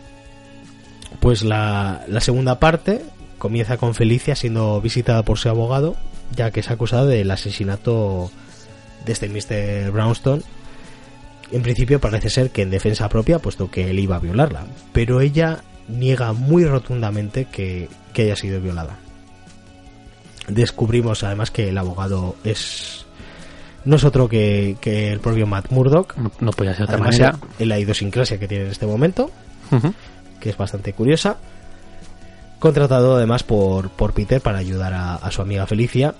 Pues 1.20 1.44
la, 1.44 2.04
la 2.08 2.22
segunda 2.22 2.60
parte 2.60 3.02
comienza 3.38 3.78
con 3.78 3.96
Felicia 3.96 4.36
siendo 4.36 4.82
visitada 4.82 5.24
por 5.24 5.38
su 5.38 5.50
abogado, 5.50 5.96
ya 6.36 6.52
que 6.52 6.60
es 6.60 6.70
acusada 6.70 7.06
del 7.06 7.32
asesinato 7.32 8.30
de 9.06 9.14
este 9.14 9.30
Mr. 9.30 9.92
Brownstone. 9.92 10.44
En 11.52 11.62
principio 11.62 12.00
parece 12.00 12.30
ser 12.30 12.50
que 12.50 12.64
en 12.64 12.72
defensa 12.72 13.08
propia, 13.10 13.40
puesto 13.40 13.70
que 13.70 13.90
él 13.90 14.00
iba 14.00 14.16
a 14.16 14.20
violarla, 14.20 14.66
pero 14.94 15.22
ella 15.22 15.64
niega 15.88 16.34
muy 16.34 16.66
rotundamente 16.66 17.46
que, 17.46 17.88
que 18.14 18.24
haya 18.24 18.36
sido 18.36 18.60
violada. 18.60 18.98
Descubrimos 20.48 21.24
además 21.24 21.50
que 21.52 21.70
el 21.70 21.78
abogado 21.78 22.36
es 22.44 23.06
no 23.84 23.96
es 23.98 24.04
otro 24.04 24.28
que, 24.28 24.78
que 24.82 25.12
el 25.12 25.20
propio 25.20 25.46
Matt 25.46 25.70
Murdock, 25.72 26.18
No, 26.18 26.32
no 26.40 26.52
podía 26.52 26.72
ser 26.74 26.80
de 26.88 26.94
otra 26.96 26.96
además 26.96 27.20
manera. 27.20 27.38
en- 27.60 27.70
la 27.70 27.78
idiosincrasia 27.80 28.40
que 28.40 28.48
tiene 28.48 28.66
en 28.66 28.72
este 28.72 28.88
momento, 28.88 29.30
que 30.40 30.50
es 30.50 30.58
bastante 30.58 30.94
curiosa. 30.94 31.38
Contratado 32.60 33.16
además 33.18 33.44
por, 33.44 33.90
por 33.90 34.14
Peter 34.14 34.42
para 34.42 34.58
ayudar 34.58 34.94
a, 34.94 35.16
a 35.16 35.30
su 35.32 35.42
amiga 35.42 35.68
Felicia. 35.68 36.16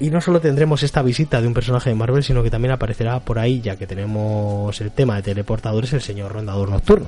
Y 0.00 0.10
no 0.10 0.20
solo 0.20 0.40
tendremos 0.40 0.82
esta 0.82 1.02
visita 1.02 1.40
de 1.40 1.46
un 1.46 1.54
personaje 1.54 1.90
de 1.90 1.94
Marvel, 1.96 2.24
sino 2.24 2.42
que 2.42 2.50
también 2.50 2.72
aparecerá 2.72 3.20
por 3.20 3.38
ahí, 3.38 3.60
ya 3.60 3.76
que 3.76 3.86
tenemos 3.86 4.80
el 4.80 4.90
tema 4.92 5.16
de 5.16 5.22
teleportadores, 5.22 5.92
el 5.92 6.00
señor 6.00 6.32
Rondador 6.32 6.70
Nocturno. 6.70 7.06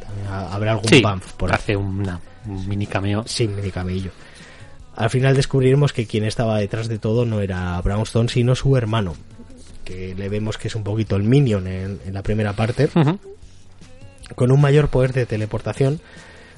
También 0.00 0.26
ha- 0.28 0.52
habrá 0.54 0.72
algún 0.72 0.88
Sí, 0.88 1.02
bump 1.02 1.22
por 1.36 1.50
ahí. 1.50 1.56
hace 1.56 1.76
una- 1.76 2.18
un 2.46 2.66
mini 2.66 2.86
cameo. 2.86 3.22
Sin 3.26 3.54
medicamento. 3.54 4.08
Al 4.98 5.10
final 5.10 5.36
descubriremos 5.36 5.92
que 5.92 6.06
quien 6.06 6.24
estaba 6.24 6.58
detrás 6.58 6.88
de 6.88 6.98
todo 6.98 7.24
no 7.24 7.40
era 7.40 7.80
Brownstone, 7.80 8.28
sino 8.28 8.54
su 8.56 8.76
hermano. 8.76 9.14
Que 9.84 10.14
le 10.16 10.28
vemos 10.28 10.58
que 10.58 10.66
es 10.68 10.74
un 10.74 10.82
poquito 10.82 11.14
el 11.16 11.22
minion 11.22 11.66
en, 11.68 12.00
en 12.04 12.12
la 12.14 12.22
primera 12.22 12.52
parte 12.52 12.88
con 14.34 14.50
un 14.52 14.60
mayor 14.60 14.88
poder 14.88 15.12
de 15.12 15.24
teleportación 15.24 16.00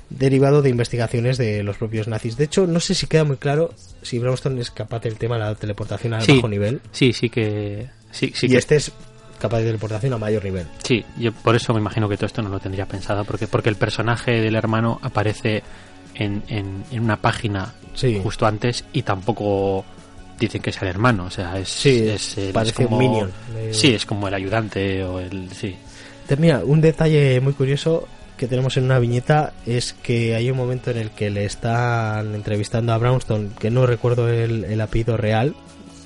derivado 0.08 0.62
de 0.62 0.70
investigaciones 0.70 1.38
de 1.38 1.62
los 1.62 1.76
propios 1.76 2.08
nazis. 2.08 2.36
De 2.36 2.44
hecho, 2.44 2.66
no 2.66 2.80
sé 2.80 2.94
si 2.94 3.06
queda 3.06 3.24
muy 3.24 3.36
claro 3.36 3.72
si 4.02 4.18
Brownstone 4.18 4.60
es 4.60 4.70
capaz 4.70 5.00
del 5.02 5.16
tema 5.16 5.36
de 5.36 5.42
la 5.42 5.54
teleportación 5.54 6.14
a 6.14 6.20
Sí. 6.20 6.36
bajo 6.36 6.48
nivel 6.48 6.80
Sí, 6.92 7.12
sí 7.12 7.28
que. 7.30 7.88
Sí, 8.10 8.32
sí 8.34 8.46
y 8.46 8.50
que. 8.50 8.56
este 8.56 8.76
es 8.76 8.90
capaz 9.38 9.58
de 9.58 9.66
teleportación 9.66 10.12
a 10.14 10.18
mayor 10.18 10.42
nivel. 10.44 10.66
Sí, 10.82 11.04
yo 11.18 11.30
por 11.32 11.54
eso 11.54 11.72
me 11.74 11.80
imagino 11.80 12.08
que 12.08 12.16
todo 12.16 12.26
esto 12.26 12.42
no 12.42 12.48
lo 12.48 12.58
tendría 12.58 12.86
pensado, 12.86 13.24
porque, 13.24 13.46
porque 13.46 13.68
el 13.68 13.76
personaje 13.76 14.32
del 14.32 14.56
hermano 14.56 14.98
aparece 15.02 15.62
en, 16.20 16.44
en, 16.48 16.84
en 16.92 17.00
una 17.02 17.16
página 17.16 17.72
Sí. 17.94 18.20
justo 18.22 18.46
antes 18.46 18.84
y 18.92 19.02
tampoco 19.02 19.84
dicen 20.38 20.62
que 20.62 20.70
sea 20.72 20.82
el 20.82 20.88
hermano, 20.90 21.24
o 21.24 21.30
sea, 21.30 21.58
es, 21.58 21.68
Sí, 21.68 22.08
es, 22.08 22.38
el- 22.38 22.52
parece 22.52 22.70
es 22.82 22.86
como, 22.88 22.96
un 22.96 23.02
minion. 23.04 23.32
Eh, 23.56 23.70
Sí, 23.74 23.92
es 23.94 24.06
como 24.06 24.28
el 24.28 24.34
ayudante 24.34 25.02
o 25.04 25.18
el... 25.18 25.50
Sí, 25.52 25.74
Termina, 26.28 26.60
un 26.64 26.80
detalle 26.80 27.40
muy 27.40 27.52
curioso 27.54 28.06
que 28.36 28.46
tenemos 28.46 28.76
en 28.76 28.84
una 28.84 28.98
viñeta 29.00 29.52
es 29.66 29.92
que 29.92 30.34
hay 30.36 30.50
un 30.50 30.56
momento 30.56 30.90
en 30.92 30.96
el 30.98 31.10
que 31.10 31.28
le 31.28 31.44
están 31.44 32.34
entrevistando 32.34 32.92
a 32.92 32.98
Brownstone, 32.98 33.50
que 33.58 33.70
no 33.70 33.84
recuerdo 33.84 34.28
el, 34.30 34.64
el 34.64 34.80
apellido 34.80 35.16
real, 35.18 35.54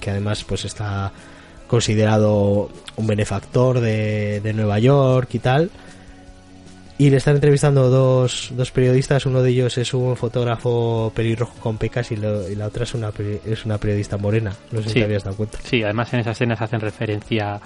que 0.01 0.11
además 0.11 0.43
pues 0.43 0.65
está 0.65 1.13
considerado 1.69 2.71
un 2.97 3.07
benefactor 3.07 3.81
de, 3.81 4.41
de 4.41 4.53
Nueva 4.53 4.79
York 4.79 5.29
y 5.35 5.39
tal. 5.39 5.71
Y 6.97 7.11
le 7.11 7.17
están 7.17 7.35
entrevistando 7.35 7.91
dos, 7.91 8.51
dos 8.55 8.71
periodistas, 8.71 9.27
uno 9.27 9.43
de 9.43 9.51
ellos 9.51 9.77
es 9.79 9.93
un 9.95 10.17
fotógrafo 10.17 11.13
pelirrojo 11.15 11.55
con 11.59 11.77
pecas 11.77 12.13
y, 12.13 12.17
lo- 12.17 12.49
y 12.49 12.55
la 12.55 12.67
otra 12.69 12.85
es 12.85 12.95
una, 12.95 13.11
es 13.45 13.65
una 13.65 13.79
periodista 13.79 14.17
morena. 14.17 14.53
No 14.71 14.79
sé 14.79 14.85
si 14.85 14.93
Sí. 14.95 14.99
te 15.01 15.05
habías 15.07 15.25
dado 15.25 15.37
cuenta. 15.37 15.59
sí, 15.65 15.83
además 15.83 16.13
en 16.15 16.21
esas 16.21 16.37
escenas 16.37 16.61
hacen 16.63 16.81
referencia 16.81 17.61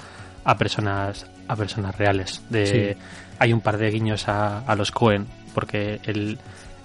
a 0.44 0.56
personas 0.56 1.26
a 1.46 1.56
personas 1.56 1.96
reales. 1.96 2.42
De, 2.48 2.66
Sí. 2.96 3.02
Hay 3.38 3.52
un 3.52 3.60
par 3.60 3.76
de 3.78 3.90
guiños 3.90 4.28
a, 4.28 4.60
a 4.60 4.74
los 4.74 4.90
Cohen, 4.90 5.26
porque 5.55 6.00
el, 6.05 6.38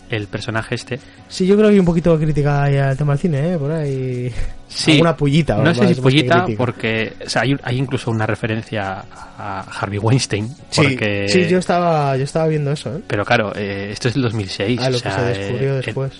el 0.09 0.27
personaje 0.27 0.75
este... 0.75 0.99
Sí, 1.27 1.45
yo 1.47 1.55
creo 1.55 1.67
que 1.69 1.73
hay 1.73 1.79
un 1.79 1.85
poquito 1.85 2.15
de 2.17 2.25
crítica 2.25 2.63
al 2.63 2.97
tema 2.97 3.13
del 3.13 3.19
cine, 3.19 3.53
¿eh? 3.53 3.57
Por 3.57 3.71
ahí. 3.71 4.31
Sí, 4.67 4.91
Alguna 4.93 5.15
pullita. 5.17 5.57
No 5.57 5.73
sé 5.73 5.93
si 5.93 6.01
crítica. 6.01 6.45
porque 6.57 7.13
o 7.25 7.29
sea, 7.29 7.43
hay, 7.43 7.55
hay 7.63 7.77
incluso 7.77 8.11
una 8.11 8.25
referencia 8.25 9.05
a 9.37 9.61
Harvey 9.79 9.99
Weinstein. 9.99 10.47
Sí, 10.69 10.81
Porque, 10.81 11.27
sí, 11.29 11.47
yo 11.47 11.57
estaba, 11.59 12.15
yo 12.17 12.23
estaba 12.23 12.47
viendo 12.47 12.71
eso, 12.71 12.95
¿eh? 12.95 13.01
Pero 13.07 13.23
claro, 13.25 13.53
eh, 13.55 13.89
esto 13.91 14.07
es 14.07 14.13
del 14.15 14.23
2006. 14.23 14.79
Ah, 14.83 14.89
lo 14.89 14.97
o 14.97 14.99
sea, 14.99 15.11
que 15.15 15.17
se 15.17 15.39
descubrió 15.39 15.73
eh, 15.77 15.81
después. 15.85 16.11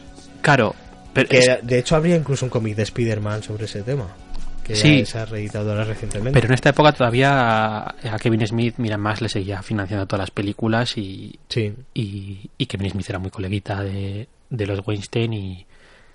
claro, 0.42 0.76
pero 1.14 1.30
que 1.30 1.40
es- 1.40 1.50
de 1.62 1.80
hecho 1.80 1.96
habría 1.96 2.16
incluso 2.16 2.46
un 2.46 2.50
cómic 2.50 2.76
de 2.76 2.84
Spider-Man 2.84 3.44
sobre 3.44 3.66
ese 3.66 3.82
tema. 3.84 4.08
Que 4.64 4.76
Sí. 4.76 5.06
se 5.06 5.18
ha 5.20 5.26
reeditado 5.26 5.72
ahora 5.72 5.84
recientemente. 5.84 6.32
pero 6.34 6.48
en 6.48 6.54
esta 6.54 6.70
época 6.70 6.94
todavía 6.94 7.80
a, 7.82 8.20
Kevin 8.22 8.48
Smith, 8.48 8.76
mira 8.78 8.98
más, 8.98 9.22
le 9.22 9.28
seguía 9.30 9.62
financiando 9.62 10.06
todas 10.06 10.22
las 10.22 10.32
películas 10.32 10.98
y, 10.98 11.38
Sí. 11.50 11.74
y, 11.94 12.50
y 12.58 12.66
Kevin 12.66 12.92
Smith 12.92 13.10
era 13.10 13.20
muy 13.20 13.30
coleguita 13.30 13.84
de, 13.84 14.28
de 14.50 14.66
los 14.66 14.86
Weinstein 14.88 15.34
y... 15.34 15.66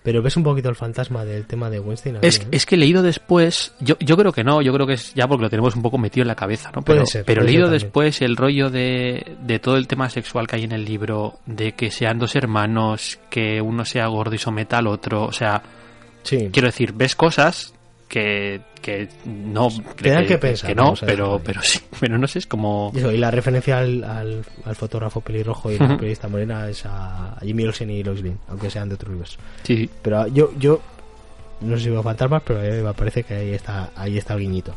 Pero 0.03 0.23
ves 0.23 0.37
un 0.39 0.45
poquito 0.45 0.71
el 0.71 0.77
fantasma 0.77 1.25
del 1.27 1.45
tema 1.45 1.69
de 1.69 1.81
Weinstein. 1.81 2.17
aquí, 2.17 2.27
Es, 2.27 2.39
¿eh? 2.41 2.47
es 2.53 2.65
que 2.65 2.79
leído 2.79 3.03
después, 3.03 3.75
yo, 3.81 3.97
yo 3.99 4.17
creo 4.17 4.33
que 4.33 4.43
no, 4.45 4.63
yo 4.63 4.73
creo 4.73 4.87
que 4.87 4.95
es 4.95 5.13
ya 5.13 5.27
porque 5.29 5.43
lo 5.43 5.51
tenemos 5.51 5.77
un 5.77 5.83
poco 5.83 5.99
metido 5.99 6.23
en 6.23 6.29
la 6.29 6.35
cabeza, 6.37 6.71
¿no? 6.75 6.81
Puede 6.81 7.01
Pero, 7.01 7.07
ser, 7.07 7.25
pero 7.27 7.43
leído 7.43 7.69
después 7.69 8.23
el 8.23 8.37
rollo 8.37 8.71
de, 8.71 9.37
de 9.43 9.59
todo 9.59 9.77
el 9.77 9.87
tema 9.87 10.09
sexual 10.09 10.47
que 10.47 10.57
hay 10.57 10.65
en 10.65 10.73
el 10.73 10.85
libro, 10.87 11.41
de 11.45 11.73
que 11.73 11.91
sean 11.91 12.19
dos 12.19 12.35
hermanos, 12.37 13.19
que 13.29 13.61
uno 13.61 13.85
sea 13.85 14.07
gordo 14.07 14.35
y 14.35 14.39
someta 14.39 14.79
al 14.79 14.87
otro, 14.87 15.25
o 15.25 15.33
sea, 15.33 15.63
Sí. 16.23 16.49
quiero 16.53 16.69
decir, 16.69 16.93
ves 16.95 17.15
cosas 17.15 17.75
que, 18.09 18.61
que 18.81 19.09
no 19.27 19.69
dan 20.03 20.27
que 20.27 20.39
pensar, 20.39 20.69
que 20.69 20.75
no, 20.75 20.89
a 20.89 20.95
pero, 21.07 21.41
pero 21.45 21.63
sí, 21.63 21.79
pero 22.01 22.19
no 22.19 22.27
sé, 22.27 22.41
es 22.41 22.47
como 22.47 22.91
Y, 22.95 22.99
eso, 22.99 23.13
y 23.13 23.19
la 23.19 23.31
referencia 23.31 23.79
al, 23.79 24.03
al, 24.03 24.45
al 24.65 24.77
fotógrafo 24.77 25.21
pelirrojo 25.21 25.71
y 25.71 25.79
la 25.79 25.97
periodista 25.97 26.29
morena 26.29 26.69
es 26.69 26.85
a 26.87 27.37
Jimmy 27.43 27.65
Olsen 27.65 27.91
y 27.91 28.03
Lois 28.03 28.23
Lane, 28.23 28.39
aunque 28.49 28.71
sean 28.71 28.89
de 28.89 28.95
otro 28.95 29.11
universo. 29.11 29.39
sí, 29.63 29.89
Pero 30.03 30.27
yo, 30.29 30.53
yo 30.59 30.81
no 31.61 31.77
sé 31.77 31.85
si 31.85 31.91
veo 31.91 32.03
fantasmas, 32.03 32.43
pero 32.45 32.63
eh, 32.63 32.83
me 32.83 32.95
parece 32.95 33.23
que 33.25 33.35
ahí 33.35 33.51
está, 33.53 33.91
ahí 33.97 34.17
está 34.17 34.35
el 34.35 34.41
guiñito. 34.41 34.75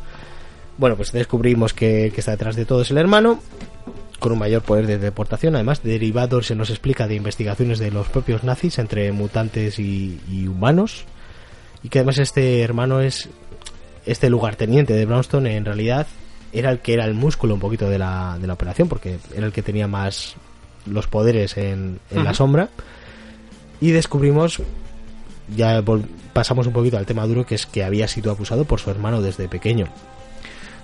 Bueno, 0.78 0.96
pues 0.96 1.12
descubrimos 1.12 1.74
que, 1.74 2.10
que 2.14 2.20
está 2.20 2.32
detrás 2.32 2.56
de 2.56 2.64
todo 2.64 2.82
es 2.82 2.90
el 2.90 2.98
hermano, 2.98 3.40
con 4.18 4.32
un 4.32 4.38
mayor 4.38 4.62
poder 4.62 4.86
de 4.86 4.98
deportación. 4.98 5.54
Además, 5.54 5.82
derivado 5.82 6.42
se 6.42 6.54
nos 6.54 6.70
explica 6.70 7.06
de 7.06 7.14
investigaciones 7.14 7.78
de 7.78 7.90
los 7.90 8.08
propios 8.08 8.42
nazis 8.44 8.78
entre 8.78 9.12
mutantes 9.12 9.78
y, 9.78 10.20
y 10.30 10.46
humanos. 10.46 11.04
Y 11.82 11.88
que 11.88 11.98
además 11.98 12.18
este 12.18 12.62
hermano 12.62 13.00
es 13.00 13.28
este 14.06 14.30
lugarteniente 14.30 14.92
de 14.94 15.04
Brownstone 15.06 15.56
en 15.56 15.64
realidad 15.64 16.06
era 16.52 16.70
el 16.70 16.80
que 16.80 16.94
era 16.94 17.04
el 17.04 17.14
músculo 17.14 17.54
un 17.54 17.60
poquito 17.60 17.88
de 17.88 17.98
la, 17.98 18.36
de 18.40 18.46
la 18.46 18.52
operación 18.54 18.88
porque 18.88 19.18
era 19.34 19.46
el 19.46 19.52
que 19.52 19.62
tenía 19.62 19.86
más 19.88 20.34
los 20.86 21.06
poderes 21.06 21.56
en, 21.56 22.00
en 22.10 22.24
la 22.24 22.34
sombra 22.34 22.68
y 23.80 23.90
descubrimos 23.92 24.60
ya 25.56 25.82
pasamos 26.32 26.66
un 26.66 26.72
poquito 26.72 26.98
al 26.98 27.06
tema 27.06 27.26
duro 27.26 27.46
que 27.46 27.54
es 27.54 27.66
que 27.66 27.84
había 27.84 28.08
sido 28.08 28.30
abusado 28.32 28.64
por 28.64 28.80
su 28.80 28.90
hermano 28.90 29.22
desde 29.22 29.48
pequeño 29.48 29.86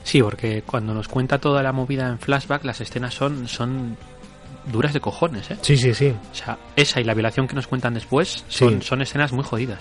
sí, 0.05 0.23
porque 0.23 0.63
cuando 0.63 0.95
nos 0.95 1.09
cuenta 1.09 1.39
toda 1.39 1.63
la 1.63 1.73
movida 1.73 2.09
en 2.09 2.19
flashback, 2.19 2.65
las 2.65 2.81
escenas 2.81 3.13
son, 3.15 3.47
son 3.49 3.97
duras 4.73 4.93
de 4.95 5.01
cojones, 5.01 5.51
¿eh? 5.51 5.59
sí 5.61 5.77
sí 5.77 5.93
sí 5.93 6.15
O 6.33 6.35
sea, 6.35 6.57
esa 6.77 7.01
y 7.01 7.05
la 7.05 7.15
violación 7.15 7.47
que 7.49 7.55
nos 7.57 7.67
cuentan 7.67 7.95
después 7.95 8.45
son, 8.49 8.81
Sí. 8.81 8.87
son 8.87 9.03
escenas 9.03 9.33
muy 9.33 9.45
jodidas. 9.45 9.81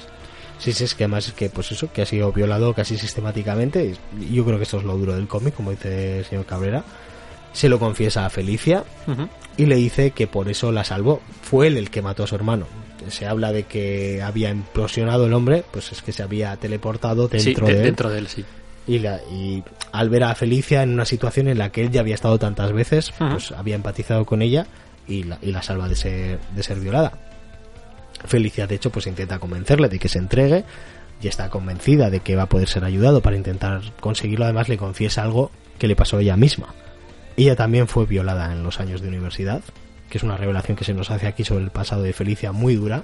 Sí 0.59 0.73
sí 0.73 0.83
es 0.83 0.95
que 0.95 1.03
además 1.05 1.27
es 1.27 1.33
que 1.33 1.49
pues 1.49 1.71
eso 1.71 1.91
que 1.91 2.01
ha 2.01 2.05
sido 2.05 2.31
violado 2.31 2.73
casi 2.73 2.97
sistemáticamente 2.97 3.93
y 4.19 4.33
yo 4.33 4.43
creo 4.45 4.57
que 4.57 4.63
esto 4.63 4.77
es 4.77 4.83
lo 4.83 4.97
duro 4.97 5.15
del 5.15 5.27
cómic 5.27 5.53
como 5.55 5.71
dice 5.71 6.19
el 6.19 6.25
señor 6.25 6.45
Cabrera 6.45 6.83
se 7.53 7.69
lo 7.69 7.79
confiesa 7.79 8.25
a 8.25 8.29
Felicia 8.29 8.83
Ujú. 9.07 9.27
y 9.57 9.65
le 9.65 9.75
dice 9.75 10.11
que 10.11 10.27
por 10.27 10.47
eso 10.47 10.71
la 10.71 10.83
salvó. 10.83 11.21
Fue 11.41 11.65
él 11.67 11.77
el 11.77 11.89
que 11.89 12.03
mató 12.03 12.23
a 12.23 12.27
su 12.27 12.35
hermano. 12.35 12.67
se 13.09 13.25
habla 13.25 13.51
de 13.51 13.63
que 13.63 14.21
había 14.21 14.49
implosionado 14.51 15.25
el 15.27 15.33
hombre, 15.33 15.63
pues 15.71 15.91
es 15.91 16.01
que 16.03 16.11
se 16.11 16.21
había 16.21 16.55
teleportado 16.57 17.29
Sí, 17.31 17.37
dentro 17.37 17.65
de- 17.65 17.73
de 17.73 17.79
él. 17.79 17.85
dentro 17.85 18.09
de 18.11 18.19
él, 18.19 18.27
sí. 18.27 18.43
Y, 18.85 18.99
la- 18.99 19.21
y 19.31 19.63
al 19.91 20.09
ver 20.09 20.25
a 20.25 20.35
Felicia 20.35 20.83
en 20.83 20.89
una 20.91 21.05
situación 21.05 21.47
en 21.47 21.57
la 21.57 21.71
que 21.71 21.81
él 21.83 21.89
ya 21.89 22.01
había 22.01 22.13
estado 22.15 22.37
tantas 22.37 22.73
veces, 22.73 23.13
pues 23.17 23.51
había 23.53 23.75
empatizado 23.75 24.25
con 24.25 24.41
ella 24.43 24.67
y 25.07 25.23
la, 25.23 25.39
y 25.41 25.51
la 25.51 25.63
salva 25.63 25.87
de 25.87 25.95
ser, 25.95 26.39
de 26.53 26.63
ser 26.63 26.79
violada. 26.79 27.13
Felicia, 28.25 28.67
de 28.67 28.75
hecho, 28.75 28.91
pues 28.91 29.07
intenta 29.07 29.39
convencerle 29.39 29.89
de 29.89 29.99
que 29.99 30.09
se 30.09 30.19
entregue 30.19 30.63
y 31.21 31.27
está 31.27 31.49
convencida 31.49 32.09
de 32.09 32.19
que 32.19 32.35
va 32.35 32.43
a 32.43 32.49
poder 32.49 32.67
ser 32.67 32.83
ayudado 32.83 33.21
para 33.21 33.35
intentar 33.35 33.81
conseguirlo. 33.99 34.45
Además, 34.45 34.69
le 34.69 34.77
confiesa 34.77 35.23
algo 35.23 35.51
que 35.77 35.87
le 35.87 35.95
pasó 35.95 36.17
a 36.17 36.21
ella 36.21 36.37
misma. 36.37 36.73
Ella 37.35 37.55
también 37.55 37.87
fue 37.87 38.05
violada 38.05 38.51
en 38.51 38.63
los 38.63 38.79
años 38.79 39.01
de 39.01 39.09
universidad, 39.09 39.61
que 40.09 40.17
es 40.17 40.23
una 40.23 40.37
revelación 40.37 40.75
que 40.75 40.85
se 40.85 40.93
nos 40.93 41.11
hace 41.11 41.27
aquí 41.27 41.43
sobre 41.43 41.63
el 41.63 41.71
pasado 41.71 42.01
de 42.01 42.13
Felicia 42.13 42.51
muy 42.51 42.75
dura. 42.75 43.03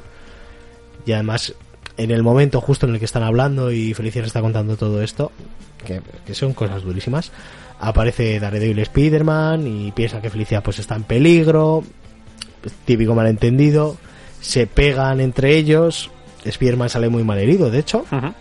Y 1.05 1.11
además, 1.11 1.53
en 1.97 2.11
el 2.11 2.23
momento 2.23 2.61
justo 2.61 2.87
en 2.87 2.93
el 2.93 2.99
que 2.99 3.05
están 3.05 3.23
hablando 3.23 3.71
y 3.71 3.93
Felicia 3.93 4.21
le 4.21 4.27
está 4.27 4.41
contando 4.41 4.77
todo 4.77 5.01
esto, 5.03 5.31
que, 5.85 6.01
son 6.33 6.53
cosas 6.53 6.83
durísimas, 6.83 7.31
aparece 7.79 8.39
Daredevil 8.39 8.83
Spiderman 8.85 9.67
y 9.67 9.91
piensa 9.91 10.21
que 10.21 10.29
Felicia 10.29 10.63
pues 10.63 10.79
está 10.79 10.95
en 10.95 11.03
peligro, 11.03 11.83
pues, 12.61 12.73
típico 12.85 13.13
malentendido, 13.13 13.97
se 14.43 14.67
pegan 14.67 15.21
entre 15.21 15.55
ellos, 15.55 16.11
Spiderman 16.45 16.89
sale 16.89 17.07
muy 17.07 17.23
mal 17.23 17.39
herido, 17.39 17.71
de 17.71 17.79
hecho, 17.79 17.99
Ujú. 18.11 18.33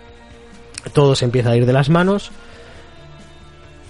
todo 0.93 1.15
se 1.15 1.25
empieza 1.25 1.51
a 1.51 1.57
ir 1.57 1.65
de 1.65 1.73
las 1.73 1.89
manos 1.89 2.33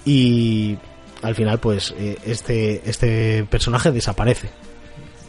y 0.04 0.76
al 1.22 1.34
final 1.34 1.58
pues 1.58 1.94
eh, 1.98 2.18
este 2.26 2.82
este 2.88 3.44
personaje 3.48 3.90
desaparece. 3.90 4.50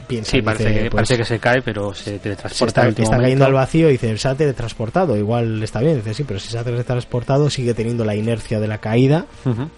Piensa, 0.08 0.32
Sí, 0.32 0.38
dice, 0.38 0.46
parece, 0.46 0.74
que, 0.74 0.80
pues, 0.82 0.92
parece 0.92 1.18
que 1.18 1.24
se 1.26 1.40
cae, 1.40 1.62
pero 1.62 1.94
se 1.94 2.04
se 2.04 2.20
teletransporta 2.20 2.82
está, 2.82 2.88
último 2.90 3.06
está 3.06 3.18
cayendo 3.22 3.46
al 3.46 3.54
vacío 3.54 3.88
y 3.88 3.94
dice 3.94 4.18
se 4.18 4.28
ha 4.28 4.36
teletransportado 4.36 5.16
igual 5.16 5.64
está 5.64 5.80
bien 5.80 5.96
dice 5.96 6.14
sí 6.14 6.26
pero 6.26 6.42
si 6.42 6.50
se 6.50 6.58
ha 6.58 6.64
teletransportado 6.66 7.50
sigue 7.50 7.74
teniendo 7.74 8.04
la 8.04 8.14
inercia 8.14 8.60
de 8.60 8.68
la 8.68 8.80
caída 8.80 9.26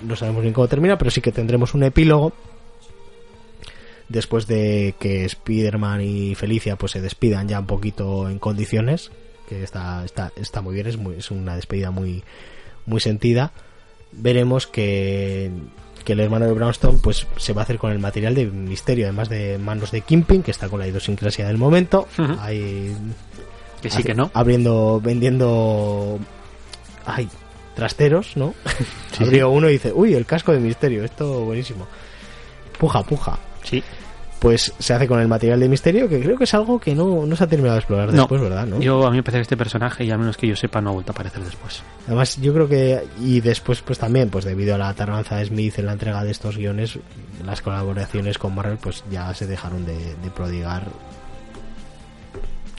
no 0.02 0.16
sabemos 0.16 0.42
bien 0.42 0.54
cómo 0.56 0.68
termina 0.68 0.98
pero 0.98 1.12
sí 1.12 1.22
que 1.22 1.32
tendremos 1.32 1.76
un 1.76 1.84
epílogo 1.84 2.34
después 4.10 4.48
de 4.48 4.96
que 5.00 5.26
Spider-Man 5.26 6.02
y 6.02 6.36
Felicia 6.36 6.76
pues 6.76 6.92
se 6.94 7.02
despidan 7.02 7.48
ya 7.48 7.60
un 7.60 7.66
poquito 7.66 8.30
en 8.30 8.40
condiciones 8.40 9.12
que 9.50 9.64
está 9.64 10.04
está 10.06 10.32
está 10.36 10.62
muy 10.62 10.76
bien 10.76 10.88
es 10.88 10.98
muy 10.98 11.16
es 11.16 11.32
una 11.32 11.56
despedida 11.56 11.92
muy 11.92 12.24
muy 12.86 13.00
sentida 13.00 13.52
veremos 14.12 14.68
que 14.68 15.52
que 16.04 16.14
el 16.14 16.20
hermano 16.20 16.46
de 16.46 16.54
Brownstone 16.54 17.00
pues 17.02 17.26
se 17.38 17.54
va 17.54 17.62
a 17.62 17.64
hacer 17.64 17.80
con 17.80 17.92
el 17.92 17.98
material 18.00 18.36
de 18.36 18.46
misterio 18.46 19.06
además 19.06 19.28
de 19.30 19.58
manos 19.58 19.90
de 19.92 20.02
Kimping 20.02 20.44
que 20.44 20.52
está 20.52 20.70
con 20.70 20.80
la 20.80 20.88
idiosincrasia 20.88 21.48
del 21.48 21.58
momento 21.58 22.08
hay 22.40 22.96
Que 23.82 23.90
sí, 23.90 23.98
hace- 23.98 24.04
que 24.04 24.14
no. 24.14 24.30
abriendo 24.36 25.02
vendiendo 25.02 26.20
ay 27.08 27.28
trasteros 27.76 28.38
no 28.38 28.54
Sí, 29.18 29.24
abrió 29.24 29.50
uno 29.50 29.68
y 29.70 29.74
dice 29.74 29.92
uy 29.94 30.14
el 30.14 30.26
casco 30.28 30.52
de 30.52 30.60
misterio 30.60 31.04
esto 31.04 31.42
buenísimo 31.46 31.88
puja 32.78 33.02
puja 33.04 33.40
Sí. 33.70 33.84
pues 34.40 34.74
se 34.78 34.94
hace 34.94 35.08
con 35.08 35.20
el 35.20 35.28
material 35.28 35.60
de 35.60 35.68
misterio 35.70 36.08
que 36.08 36.20
creo 36.22 36.38
que 36.38 36.44
es 36.44 36.54
algo 36.54 36.80
que 36.80 36.94
no, 36.94 37.26
no 37.26 37.36
se 37.36 37.44
ha 37.44 37.48
terminado 37.48 37.76
de 37.76 37.80
explorar 37.80 38.08
No. 38.14 38.14
después 38.24 38.42
verdad 38.42 38.66
no 38.68 38.80
Yo, 38.80 39.08
a 39.08 39.10
mí 39.12 39.18
me 39.18 39.24
parece 39.24 39.40
que 39.40 39.42
este 39.44 39.58
personaje, 39.58 40.04
y 40.06 40.12
al 40.12 40.20
menos 40.20 40.38
que 40.38 40.46
yo 40.48 40.56
sepa, 40.56 40.82
no 40.82 40.90
ha 40.92 40.94
vuelto 40.94 41.12
a 41.12 41.14
aparecer 41.14 41.42
después. 41.44 41.82
además 42.06 42.38
yo 42.42 42.54
creo 42.54 42.68
que 42.70 43.02
y 43.22 43.42
después 43.42 43.82
pues 43.82 43.98
también 43.98 44.30
pues 44.30 44.46
debido 44.46 44.76
a 44.76 44.78
la 44.78 44.94
tardanza 44.94 45.38
de 45.38 45.46
Smith 45.46 45.80
en 45.80 45.88
la 45.88 45.94
entrega 45.94 46.24
de 46.24 46.32
estos 46.32 46.58
guiones 46.58 47.00
las 47.44 47.62
colaboraciones 47.62 48.38
con 48.38 48.54
Marvel 48.54 48.78
pues 48.78 49.04
ya 49.10 49.34
se 49.34 49.48
dejaron 49.48 49.86
de, 49.86 49.96
de 49.98 50.30
prodigar 50.36 50.84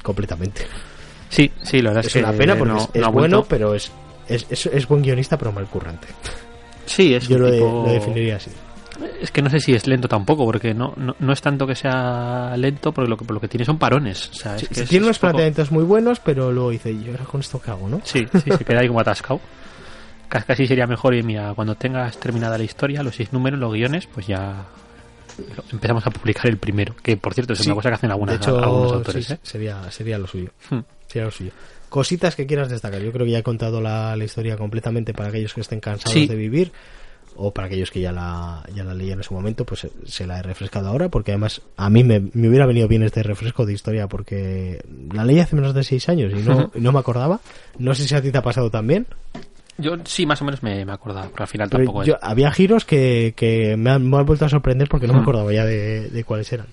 completamente 0.03 0.63
Sí, 1.29 1.51
sí, 1.63 1.83
la 1.83 1.91
verdad 1.91 2.05
es 2.07 2.15
es, 2.15 2.23
una 2.23 2.33
que 2.33 2.39
pena 2.39 2.57
porque 2.57 2.73
no- 2.75 2.79
es, 2.81 2.89
no 2.95 3.01
es 3.01 3.07
ha 3.07 3.09
bueno 3.09 3.45
pero 3.49 3.75
es 3.75 3.91
es, 4.29 4.67
es, 4.67 4.87
buen 4.89 5.03
guionista 5.03 5.37
pero 5.39 5.53
mal 5.53 5.67
currante 5.67 6.07
Sí, 6.85 7.15
es 7.15 7.27
yo 7.29 7.37
un 7.37 7.43
lo, 7.43 7.51
de- 7.51 7.59
tipo- 7.59 7.85
lo 7.87 7.93
definiría 7.93 8.37
así 8.37 8.51
Es 9.21 9.31
que 9.31 9.43
no 9.43 9.51
sé 9.51 9.61
si 9.61 9.75
es 9.75 9.87
lento 9.87 10.09
tampoco, 10.09 10.45
porque 10.45 10.73
no, 10.75 10.93
no, 10.97 11.15
no 11.19 11.33
es 11.33 11.41
tanto 11.43 11.67
que 11.67 11.75
sea 11.75 12.57
lento, 12.57 12.93
porque 12.93 13.09
lo 13.11 13.17
que, 13.17 13.25
lo 13.33 13.41
que 13.41 13.49
tiene 13.49 13.65
son 13.65 13.79
parones. 13.79 14.31
O 14.31 14.35
sea, 14.35 14.55
es 14.57 14.63
Sí, 14.63 14.67
que 14.69 14.75
sí, 14.75 14.81
es- 14.83 14.89
tiene 14.89 15.03
es 15.05 15.07
unos 15.09 15.19
poco- 15.19 15.29
planteamientos 15.33 15.71
muy 15.73 15.85
buenos, 15.85 16.21
pero 16.21 16.53
luego 16.53 16.71
dice, 16.71 16.91
¿y 16.93 17.09
ahora 17.11 17.25
con 17.25 17.41
esto 17.41 17.61
qué 17.61 17.71
hago, 17.71 17.89
no? 17.89 18.01
Sí, 18.05 18.27
sí, 18.33 18.51
se 18.51 18.65
queda 18.65 18.81
ahí 18.81 18.89
como 18.89 19.01
atascado. 19.01 19.41
Cas- 20.29 20.45
Casi 20.45 20.67
sería 20.67 20.87
mejor, 20.87 21.15
y 21.15 21.23
mira, 21.23 21.53
cuando 21.55 21.75
tengas 21.75 22.19
terminada 22.19 22.57
la 22.59 22.65
historia, 22.65 23.03
los 23.03 23.15
seis 23.15 23.33
números, 23.33 23.59
los 23.61 23.73
guiones, 23.73 24.07
pues 24.07 24.27
ya 24.27 24.65
empezamos 25.73 26.07
a 26.07 26.11
publicar 26.11 26.47
el 26.49 26.59
primero. 26.59 26.95
Que 27.03 27.17
por 27.17 27.35
cierto 27.35 27.53
es 27.53 27.59
Sí, 27.61 27.67
una 27.69 27.75
cosa 27.77 27.91
que 27.91 27.95
hacen 27.97 28.11
algunas, 28.11 28.39
de 28.39 28.45
hecho, 28.45 28.59
algunos 28.59 28.93
autores. 28.93 29.27
sí, 29.27 29.33
¿eh? 29.35 29.39
sería, 29.43 29.91
sería 29.91 30.19
lo 30.19 30.27
suyo. 30.27 30.51
Hmm. 30.71 30.81
Sería 31.07 31.27
lo 31.27 31.31
suyo. 31.31 31.53
Cositas 31.89 32.35
que 32.35 32.47
quieras 32.47 32.69
destacar. 32.69 33.01
Yo 33.01 33.13
creo 33.13 33.25
que 33.25 33.33
ya 33.33 33.39
he 33.39 33.43
contado 33.43 33.81
la, 33.81 34.17
la 34.17 34.25
historia 34.25 34.57
completamente 34.57 35.15
para 35.15 35.29
aquellos 35.29 35.55
que 35.55 35.61
estén 35.61 35.81
cansados 35.81 36.13
Sí. 36.13 36.27
de 36.27 36.35
vivir 36.35 36.73
o 37.37 37.53
para 37.53 37.67
aquellos 37.67 37.91
que 37.91 38.01
ya 38.01 38.13
la, 38.13 38.63
ya 38.75 38.85
la 38.85 38.95
leían 38.95 39.19
en 39.19 39.25
su 39.25 39.35
momento, 39.35 39.65
pues 39.65 39.87
se 40.07 40.27
la 40.27 40.39
he 40.39 40.43
refrescado 40.43 40.89
ahora 40.89 41.09
porque 41.09 41.33
además 41.33 41.63
a 41.77 41.89
mí 41.91 42.03
me, 42.05 42.21
me 42.33 42.49
hubiera 42.49 42.67
venido 42.67 42.89
bien 42.89 43.03
este 43.03 43.23
refresco 43.23 43.65
de 43.67 43.73
historia 43.75 44.07
porque 44.09 44.83
la 45.13 45.25
leí 45.25 45.39
hace 45.41 45.57
menos 45.57 45.75
de 45.75 45.85
seis 45.85 46.09
años 46.09 46.33
y 46.33 46.43
no, 46.49 46.71
no 46.75 46.93
me 46.93 46.99
acordaba. 46.99 47.41
No 47.79 47.95
sé 47.95 48.07
si 48.09 48.15
a 48.15 48.23
ti 48.23 48.31
te 48.33 48.39
ha 48.39 48.43
pasado 48.43 48.71
también, 48.71 49.07
Yo 49.79 49.97
sí, 50.05 50.25
más 50.27 50.41
o 50.41 50.45
menos 50.47 50.63
me, 50.63 50.85
me 50.85 50.93
acordaba, 50.93 51.29
pero 51.31 51.43
al 51.43 51.49
final 51.49 51.69
pero 51.69 51.85
tampoco 51.85 52.05
yo, 52.05 52.15
es. 52.15 52.21
había 52.23 52.51
giros 52.51 52.85
que, 52.85 53.35
que 53.37 53.77
me, 53.77 53.91
han, 53.91 54.09
me 54.09 54.17
han 54.17 54.25
vuelto 54.27 54.45
a 54.47 54.49
sorprender 54.49 54.89
porque 54.89 55.07
no 55.07 55.13
me 55.15 55.21
acordaba 55.21 55.53
ya 55.53 55.65
de, 55.65 56.09
de 56.09 56.25
cuáles 56.25 56.53
eran. 56.53 56.67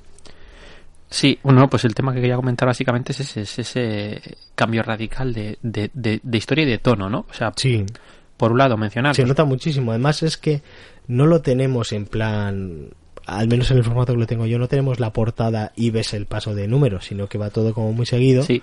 Sí, 1.09 1.37
bueno, 1.43 1.69
pues 1.69 1.85
el 1.85 1.93
tema 1.93 2.11
que 2.11 2.21
quería 2.21 2.35
comentar 2.37 2.67
básicamente 2.67 3.11
es 3.11 3.19
ese, 3.19 3.41
es 3.41 3.59
ese 3.59 4.19
cambio 4.55 4.81
radical 4.81 5.31
de, 5.31 5.59
de, 5.61 5.91
de- 5.93 6.19
de 6.23 6.37
historia 6.37 6.63
y 6.63 6.67
de 6.69 6.79
tono, 6.79 7.07
¿no? 7.07 7.25
O 7.29 7.33
sea, 7.33 7.51
Sí, 7.55 7.85
por 8.43 8.51
un 8.53 8.57
lado 8.59 8.77
mencionar 8.77 9.15
Se 9.15 9.25
nota 9.25 9.45
muchísimo. 9.45 9.91
Además 9.91 10.23
es 10.23 10.37
que 10.37 10.61
no 11.07 11.25
lo 11.27 11.41
tenemos 11.41 11.91
en 11.93 12.05
plan, 12.05 12.89
al 13.25 13.47
menos 13.47 13.71
en 13.71 13.77
el 13.77 13.83
formato 13.83 14.13
que 14.13 14.19
lo 14.19 14.27
tengo 14.27 14.45
yo, 14.45 14.59
no 14.59 14.67
tenemos 14.67 14.99
la 14.99 15.11
portada 15.13 15.71
y 15.75 15.89
ves 15.91 16.13
el 16.13 16.25
paso 16.25 16.53
de 16.55 16.67
números, 16.67 17.05
sino 17.05 17.27
que 17.27 17.37
va 17.37 17.49
todo 17.49 17.73
como 17.73 17.93
muy 17.93 18.05
seguido 18.05 18.43
sí, 18.43 18.61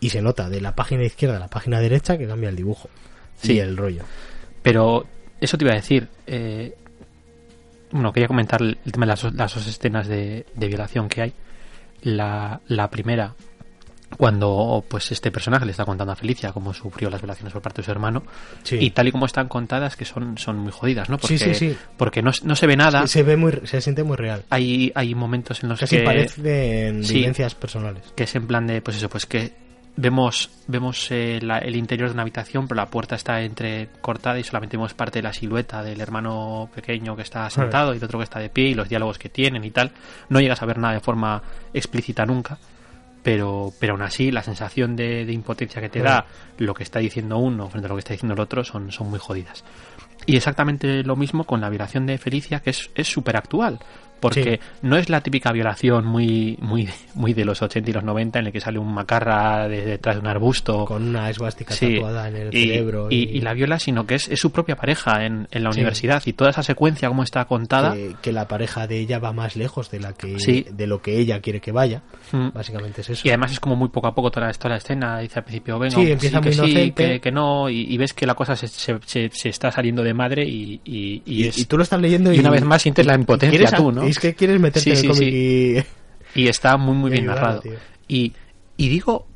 y 0.00 0.10
se 0.10 0.22
nota 0.22 0.48
de 0.48 0.60
la 0.60 0.74
página 0.74 1.04
izquierda 1.04 1.36
a 1.36 1.40
la 1.40 1.48
página 1.48 1.80
derecha 1.80 2.18
que 2.18 2.26
cambia 2.26 2.48
el 2.50 2.56
dibujo 2.56 2.88
Sí. 3.40 3.54
y 3.54 3.58
el 3.60 3.76
rollo. 3.76 4.02
Pero 4.62 5.06
eso 5.40 5.56
te 5.58 5.64
iba 5.64 5.72
a 5.72 5.76
decir. 5.76 6.08
eh, 6.26 6.74
bueno, 7.90 8.12
quería 8.12 8.28
comentar 8.28 8.60
el 8.60 8.76
tema 8.92 9.06
de 9.06 9.10
las, 9.10 9.22
dos- 9.22 9.34
las 9.34 9.54
dos 9.54 9.66
escenas 9.66 10.06
de, 10.08 10.44
de 10.54 10.66
violación 10.68 11.08
que 11.08 11.22
hay. 11.22 11.32
La, 12.02 12.60
la 12.68 12.90
primera, 12.90 13.34
cuando 14.16 14.84
pues 14.88 15.12
este 15.12 15.30
personaje 15.30 15.64
le 15.64 15.70
está 15.72 15.84
contando 15.84 16.12
a 16.12 16.16
Felicia 16.16 16.52
cómo 16.52 16.72
sufrió 16.74 17.10
las 17.10 17.20
violaciones 17.20 17.52
por 17.52 17.62
parte 17.62 17.82
de 17.82 17.86
su 17.86 17.90
hermano. 17.90 18.22
Sí. 18.62 18.76
Y 18.80 18.90
tal 18.90 19.08
y 19.08 19.12
como 19.12 19.26
están 19.26 19.48
contadas, 19.48 19.96
que 19.96 20.04
son, 20.04 20.38
son 20.38 20.58
muy 20.58 20.72
jodidas, 20.72 21.08
¿no? 21.08 21.18
Porque, 21.18 21.38
Sí, 21.38 21.54
sí, 21.54 21.54
sí. 21.70 21.76
porque 21.96 22.22
no, 22.22 22.30
no 22.42 22.56
se 22.56 22.66
ve 22.66 22.76
nada. 22.76 23.06
Se 23.06 23.22
ve 23.22 23.36
muy, 23.36 23.60
se 23.64 23.80
siente 23.80 24.02
muy 24.02 24.16
real. 24.16 24.44
Hay, 24.50 24.90
hay 24.94 25.14
momentos 25.14 25.62
en 25.62 25.68
los 25.68 25.78
Casi 25.80 25.98
que... 25.98 26.02
parecen 26.04 27.02
vivencias 27.02 27.54
personales. 27.54 28.02
que 28.16 28.24
es 28.24 28.34
en 28.34 28.46
plan 28.46 28.66
de, 28.66 28.80
pues 28.80 28.96
eso, 28.96 29.08
pues 29.08 29.26
que 29.26 29.52
vemos 30.00 30.50
vemos 30.68 31.08
eh, 31.10 31.40
la- 31.42 31.58
el 31.58 31.74
interior 31.76 32.08
de 32.08 32.12
una 32.14 32.22
habitación, 32.22 32.68
pero 32.68 32.76
la 32.76 32.86
puerta 32.86 33.16
está 33.16 33.42
entrecortada 33.42 34.38
y 34.38 34.44
solamente 34.44 34.76
vemos 34.76 34.94
parte 34.94 35.18
de 35.18 35.24
la 35.24 35.32
silueta 35.32 35.82
del 35.82 36.00
hermano 36.00 36.70
pequeño 36.74 37.16
que 37.16 37.22
está 37.22 37.50
sentado 37.50 37.90
y 37.92 37.98
del 37.98 38.04
otro 38.04 38.18
que 38.20 38.24
está 38.24 38.38
de 38.38 38.48
pie 38.48 38.68
y 38.68 38.74
los 38.74 38.88
diálogos 38.88 39.18
que 39.18 39.28
tienen 39.28 39.64
y 39.64 39.70
tal. 39.70 39.90
No 40.28 40.40
llegas 40.40 40.62
a 40.62 40.66
ver 40.66 40.78
nada 40.78 40.94
de 40.94 41.00
forma 41.00 41.42
explícita 41.74 42.24
nunca, 42.24 42.58
pero, 43.22 43.72
pero 43.78 43.94
aún 43.94 44.02
así 44.02 44.30
la 44.30 44.42
sensación 44.42 44.96
de, 44.96 45.24
de 45.24 45.32
impotencia 45.32 45.80
que 45.80 45.88
te 45.88 46.00
da 46.00 46.26
lo 46.58 46.74
que 46.74 46.82
está 46.82 46.98
diciendo 46.98 47.38
uno 47.38 47.68
frente 47.68 47.86
a 47.86 47.88
lo 47.88 47.96
que 47.96 48.00
está 48.00 48.14
diciendo 48.14 48.34
el 48.34 48.40
otro 48.40 48.64
son, 48.64 48.92
son 48.92 49.10
muy 49.10 49.18
jodidas. 49.18 49.64
Y 50.26 50.36
exactamente 50.36 51.02
lo 51.04 51.16
mismo 51.16 51.44
con 51.44 51.60
la 51.60 51.70
violación 51.70 52.06
de 52.06 52.18
Felicia, 52.18 52.60
que 52.60 52.70
es 52.70 53.06
súper 53.06 53.36
actual. 53.36 53.78
Porque 54.20 54.60
no 54.82 54.96
es 54.96 55.08
la 55.08 55.20
típica 55.20 55.52
violación 55.52 56.04
muy, 56.06 56.56
muy, 56.60 56.88
muy 57.14 57.34
de 57.34 57.44
los 57.44 57.62
80 57.62 57.90
y 57.90 57.92
los 57.92 58.04
90 58.04 58.38
en 58.38 58.46
el 58.46 58.52
que 58.52 58.60
sale 58.60 58.78
un 58.78 58.92
macarra 58.92 59.68
de- 59.68 59.84
detrás 59.84 60.16
de 60.16 60.20
un 60.20 60.26
arbusto. 60.26 60.84
Con 60.84 61.08
una 61.08 61.30
esvástica 61.30 61.74
Sí, 61.74 61.94
tatuada 61.96 62.28
en 62.28 62.36
el 62.36 62.54
y, 62.54 62.66
cerebro. 62.68 63.08
y- 63.10 63.28
y 63.32 63.40
la 63.40 63.54
viola, 63.54 63.78
sino 63.78 64.06
que 64.06 64.16
es, 64.16 64.28
es 64.28 64.40
su 64.40 64.50
propia 64.52 64.76
pareja 64.76 65.24
en, 65.24 65.48
en 65.50 65.64
la 65.64 65.72
Sí. 65.72 65.78
universidad. 65.80 66.22
Y 66.26 66.32
toda 66.32 66.50
esa 66.50 66.62
secuencia, 66.62 67.08
como 67.08 67.22
está 67.22 67.44
contada, 67.44 67.94
que, 67.94 68.14
que 68.20 68.32
la 68.32 68.48
pareja 68.48 68.86
de 68.86 68.98
ella 68.98 69.18
va 69.18 69.32
más 69.32 69.56
lejos 69.56 69.90
de 69.90 70.00
la 70.00 70.12
que 70.12 70.36
de 70.72 70.86
lo 70.86 71.00
que 71.02 71.18
ella 71.18 71.40
quiere 71.40 71.60
que 71.60 71.72
vaya. 71.72 72.02
mm, 72.32 72.48
Básicamente 72.54 73.00
es 73.02 73.10
eso. 73.10 73.22
Y 73.26 73.30
además 73.30 73.52
es 73.52 73.60
como 73.60 73.76
muy 73.76 73.88
poco 73.88 74.06
a 74.08 74.14
poco 74.14 74.30
toda, 74.30 74.50
toda 74.52 74.70
la 74.70 74.76
escena. 74.78 75.18
Dice 75.20 75.38
al 75.38 75.44
principio, 75.44 75.78
venga, 75.78 75.96
Sí, 75.96 76.04
que 76.06 76.12
empieza 76.12 76.40
que 76.40 76.46
muy 76.48 76.54
sí, 76.54 76.60
inocente. 76.60 76.94
que, 77.14 77.20
que 77.20 77.30
no. 77.32 77.68
Y, 77.68 77.96
ves 77.98 78.12
que 78.14 78.26
la 78.26 78.34
cosa 78.34 78.56
se, 78.56 78.68
se, 78.68 78.98
se- 79.06 79.30
se 79.32 79.48
está 79.48 79.70
saliendo 79.70 80.02
de 80.02 80.14
madre 80.14 80.44
y, 80.44 80.80
y- 80.84 81.44
es, 81.46 81.66
tú 81.68 81.76
lo 81.76 81.82
estás 81.82 82.00
leyendo 82.00 82.32
y, 82.32 82.38
una 82.40 82.50
vez 82.50 82.64
más 82.64 82.82
sientes 82.82 83.04
la 83.06 83.14
impotencia 83.14 83.70
tú, 83.72 83.92
¿no? 83.92 84.06
Es 84.10 84.18
que 84.18 84.34
quieres 84.34 84.60
meterte 84.60 84.80
Sí, 84.80 84.90
en 84.90 84.96
el 84.96 85.02
sí, 85.02 85.08
cómic 85.08 85.28
sí. 85.30 85.84
y... 86.34 86.42
y 86.44 86.48
está 86.48 86.76
muy 86.76 86.94
muy 86.94 87.10
bien 87.10 87.26
narrado. 87.26 87.60
tío. 87.60 87.72
Y, 88.08 88.32
y 88.76 88.88
digo, 88.88 89.26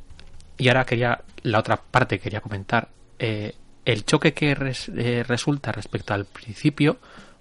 y 0.58 0.68
ahora 0.68 0.84
quería, 0.84 1.22
la 1.42 1.58
otra 1.58 1.76
parte 1.76 2.18
quería 2.18 2.40
comentar, 2.40 2.88
eh, 3.18 3.54
el 3.84 4.04
choque 4.04 4.32
que 4.32 4.54
res- 4.54 4.90
eh, 4.96 5.24
resulta 5.26 5.72
respecto 5.72 6.14
al 6.14 6.24
principio, 6.26 6.98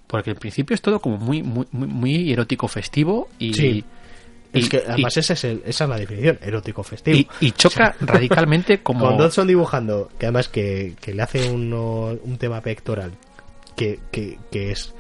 porque 0.07 0.31
el 0.31 0.35
principio 0.37 0.73
es 0.73 0.81
todo 0.81 0.99
como 0.99 1.17
muy, 1.17 1.41
muy, 1.43 1.65
muy, 1.71 1.87
muy 1.87 2.31
erótico 2.33 2.67
festivo 2.67 3.29
y. 3.39 3.83
Es 4.53 4.67
que 4.67 4.83
además 4.85 5.15
y- 5.15 5.19
ese 5.21 5.31
es 5.33 5.43
el- 5.45 5.61
esa 5.65 5.83
es 5.85 5.89
la 5.89 5.97
definición, 5.97 6.37
erótico 6.41 6.83
festivo. 6.83 7.17
Y, 7.17 7.27
y 7.39 7.51
choca 7.51 7.95
radicalmente 8.01 8.79
como... 8.83 9.05
Con 9.07 9.17
Dodson 9.17 9.47
dibujando, 9.47 10.09
que 10.19 10.25
además 10.25 10.49
que, 10.49 10.95
que 10.99 11.13
le 11.13 11.21
hace 11.23 11.49
uno- 11.49 12.17
un 12.23 12.37
tema 12.37 12.59
pectoral 12.59 13.13
que, 13.77 13.99
que, 14.11 14.37
que 14.51 14.71
es 14.71 14.93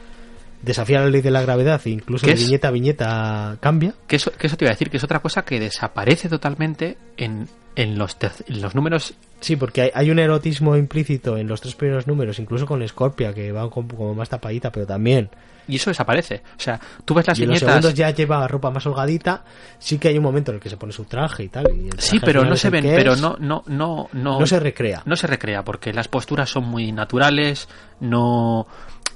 desafiar 0.61 1.03
la 1.03 1.09
ley 1.09 1.21
de 1.21 1.31
la 1.31 1.41
gravedad, 1.41 1.81
e 1.85 1.89
incluso 1.89 2.25
¿Qué 2.25 2.35
de 2.35 2.39
viñeta 2.39 2.67
a 2.67 2.71
viñeta 2.71 3.57
cambia. 3.59 3.93
Que 4.07 4.15
eso, 4.17 4.31
que 4.31 4.47
eso 4.47 4.57
te 4.57 4.65
iba 4.65 4.69
a 4.69 4.73
decir, 4.75 4.89
que 4.89 4.97
es 4.97 5.03
otra 5.03 5.19
cosa 5.19 5.43
que 5.43 5.59
desaparece 5.59 6.29
totalmente 6.29 6.97
en, 7.17 7.47
en, 7.75 7.97
los, 7.97 8.17
en 8.47 8.61
los 8.61 8.75
números... 8.75 9.13
Sí, 9.39 9.55
porque 9.55 9.81
hay, 9.81 9.91
hay 9.93 10.11
un 10.11 10.19
erotismo 10.19 10.75
implícito 10.77 11.37
en 11.37 11.47
los 11.47 11.61
tres 11.61 11.75
primeros 11.75 12.05
números, 12.07 12.37
incluso 12.39 12.65
con 12.65 12.87
Scorpia, 12.87 13.33
que 13.33 13.51
va 13.51 13.69
como, 13.69 13.87
como 13.87 14.13
más 14.13 14.29
tapadita, 14.29 14.71
pero 14.71 14.85
también. 14.85 15.29
Y 15.67 15.75
eso 15.75 15.89
desaparece. 15.89 16.41
O 16.57 16.59
sea, 16.59 16.79
tú 17.05 17.13
ves 17.13 17.27
las 17.27 17.39
y 17.39 17.43
en 17.43 17.49
los 17.49 17.59
viñetas... 17.59 17.75
segundos 17.75 17.93
ya 17.93 18.09
lleva 18.11 18.47
ropa 18.47 18.71
más 18.71 18.85
holgadita. 18.85 19.43
Sí 19.79 19.97
que 19.97 20.09
hay 20.09 20.17
un 20.17 20.23
momento 20.23 20.51
en 20.51 20.55
el 20.55 20.61
que 20.61 20.69
se 20.69 20.77
pone 20.77 20.91
su 20.91 21.05
traje 21.05 21.43
y 21.43 21.49
tal. 21.49 21.65
y 21.73 21.89
traje 21.89 22.07
Sí, 22.07 22.19
pero 22.19 22.43
no 22.43 22.55
se 22.55 22.69
ven, 22.69 22.83
pero 22.83 23.15
no, 23.15 23.37
no, 23.39 23.63
no, 23.67 24.09
no, 24.11 24.39
No 24.39 24.45
se 24.45 24.59
recrea. 24.59 25.01
no 25.05 25.15
se 25.15 25.27
recrea 25.27 25.63
porque 25.63 25.93
las 25.93 26.07
posturas 26.07 26.49
son 26.49 26.65
muy 26.65 26.91
naturales, 26.91 27.69
no 27.99 28.67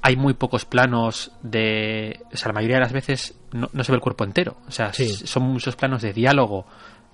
hay 0.08 0.16
muy 0.16 0.36
pocos 0.36 0.66
planos 0.66 1.32
de, 1.42 2.20
o 2.32 2.38
sea, 2.38 2.50
la 2.50 2.54
mayoría 2.54 2.76
de 2.76 2.82
las 2.84 2.94
veces 2.94 3.34
no, 3.54 3.70
no 3.74 3.84
se 3.84 3.92
ve 3.92 3.96
el 3.96 4.02
cuerpo 4.02 4.24
entero, 4.24 4.58
o 4.68 4.72
sea, 4.72 4.94
Sí. 4.94 5.10
son 5.10 5.44
muchos 5.44 5.76
planos 5.76 6.04
de 6.04 6.14
diálogo 6.14 6.68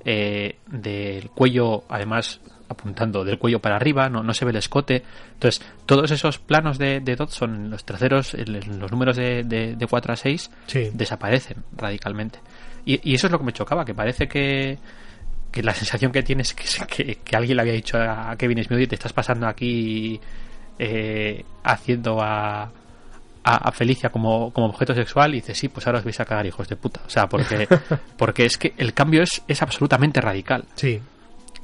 eh, 0.03 0.57
del 0.67 1.29
cuello, 1.29 1.85
además 1.87 2.41
apuntando 2.67 3.23
del 3.23 3.37
cuello 3.37 3.59
para 3.61 3.77
arriba, 3.77 4.09
no, 4.09 4.23
no 4.23 4.33
se 4.33 4.43
ve 4.43 4.51
el 4.51 4.57
escote, 4.57 5.03
entonces 5.33 5.61
todos 5.85 6.11
esos 6.11 6.37
planos 6.39 6.77
de, 6.77 6.99
de 6.99 7.15
Dodson, 7.15 7.69
los 7.69 7.85
terceros, 7.85 8.33
los 8.33 8.91
números 8.91 9.15
de, 9.15 9.43
de, 9.43 9.75
de 9.77 9.87
4 9.87 10.11
a 10.13 10.15
6 10.17 10.51
Sí. 10.67 10.89
desaparecen 10.93 11.63
radicalmente. 11.77 12.39
Y, 12.85 13.09
y 13.09 13.13
eso 13.15 13.27
es 13.27 13.31
lo 13.31 13.37
que 13.39 13.45
me 13.45 13.53
chocaba, 13.53 13.85
que 13.85 13.93
parece 13.93 14.27
que, 14.27 14.77
que 15.49 15.63
la 15.63 15.73
sensación 15.73 16.11
que 16.11 16.23
tienes 16.23 16.49
es 16.61 16.85
que, 16.85 16.85
que, 17.05 17.15
que 17.23 17.35
alguien 17.37 17.55
le 17.55 17.61
había 17.61 17.73
dicho 17.73 17.97
a 17.97 18.35
Kevin 18.37 18.63
Smith, 18.63 18.77
"Oye, 18.77 18.87
te 18.87 18.95
estás 18.95 19.13
pasando 19.13 19.47
aquí 19.47 20.19
eh, 20.79 21.43
haciendo 21.63 22.19
a, 22.21 22.71
a, 23.43 23.69
a 23.69 23.71
Felicia 23.71 24.09
como, 24.09 24.51
como 24.51 24.67
objeto 24.67 24.93
sexual 24.93 25.31
y 25.33 25.37
dice, 25.37 25.55
sí, 25.55 25.67
pues 25.69 25.85
ahora 25.87 25.99
os 25.99 26.05
vais 26.05 26.19
a 26.19 26.25
cagar 26.25 26.45
hijos 26.45 26.67
de 26.67 26.75
puta. 26.75 27.01
O 27.05 27.09
sea, 27.09 27.27
porque, 27.27 27.67
porque 28.17 28.45
es 28.45 28.57
que 28.57 28.73
el 28.77 28.93
cambio 28.93 29.23
es, 29.23 29.41
es 29.47 29.61
absolutamente 29.61 30.21
radical 30.21 30.65
Sí. 30.75 30.99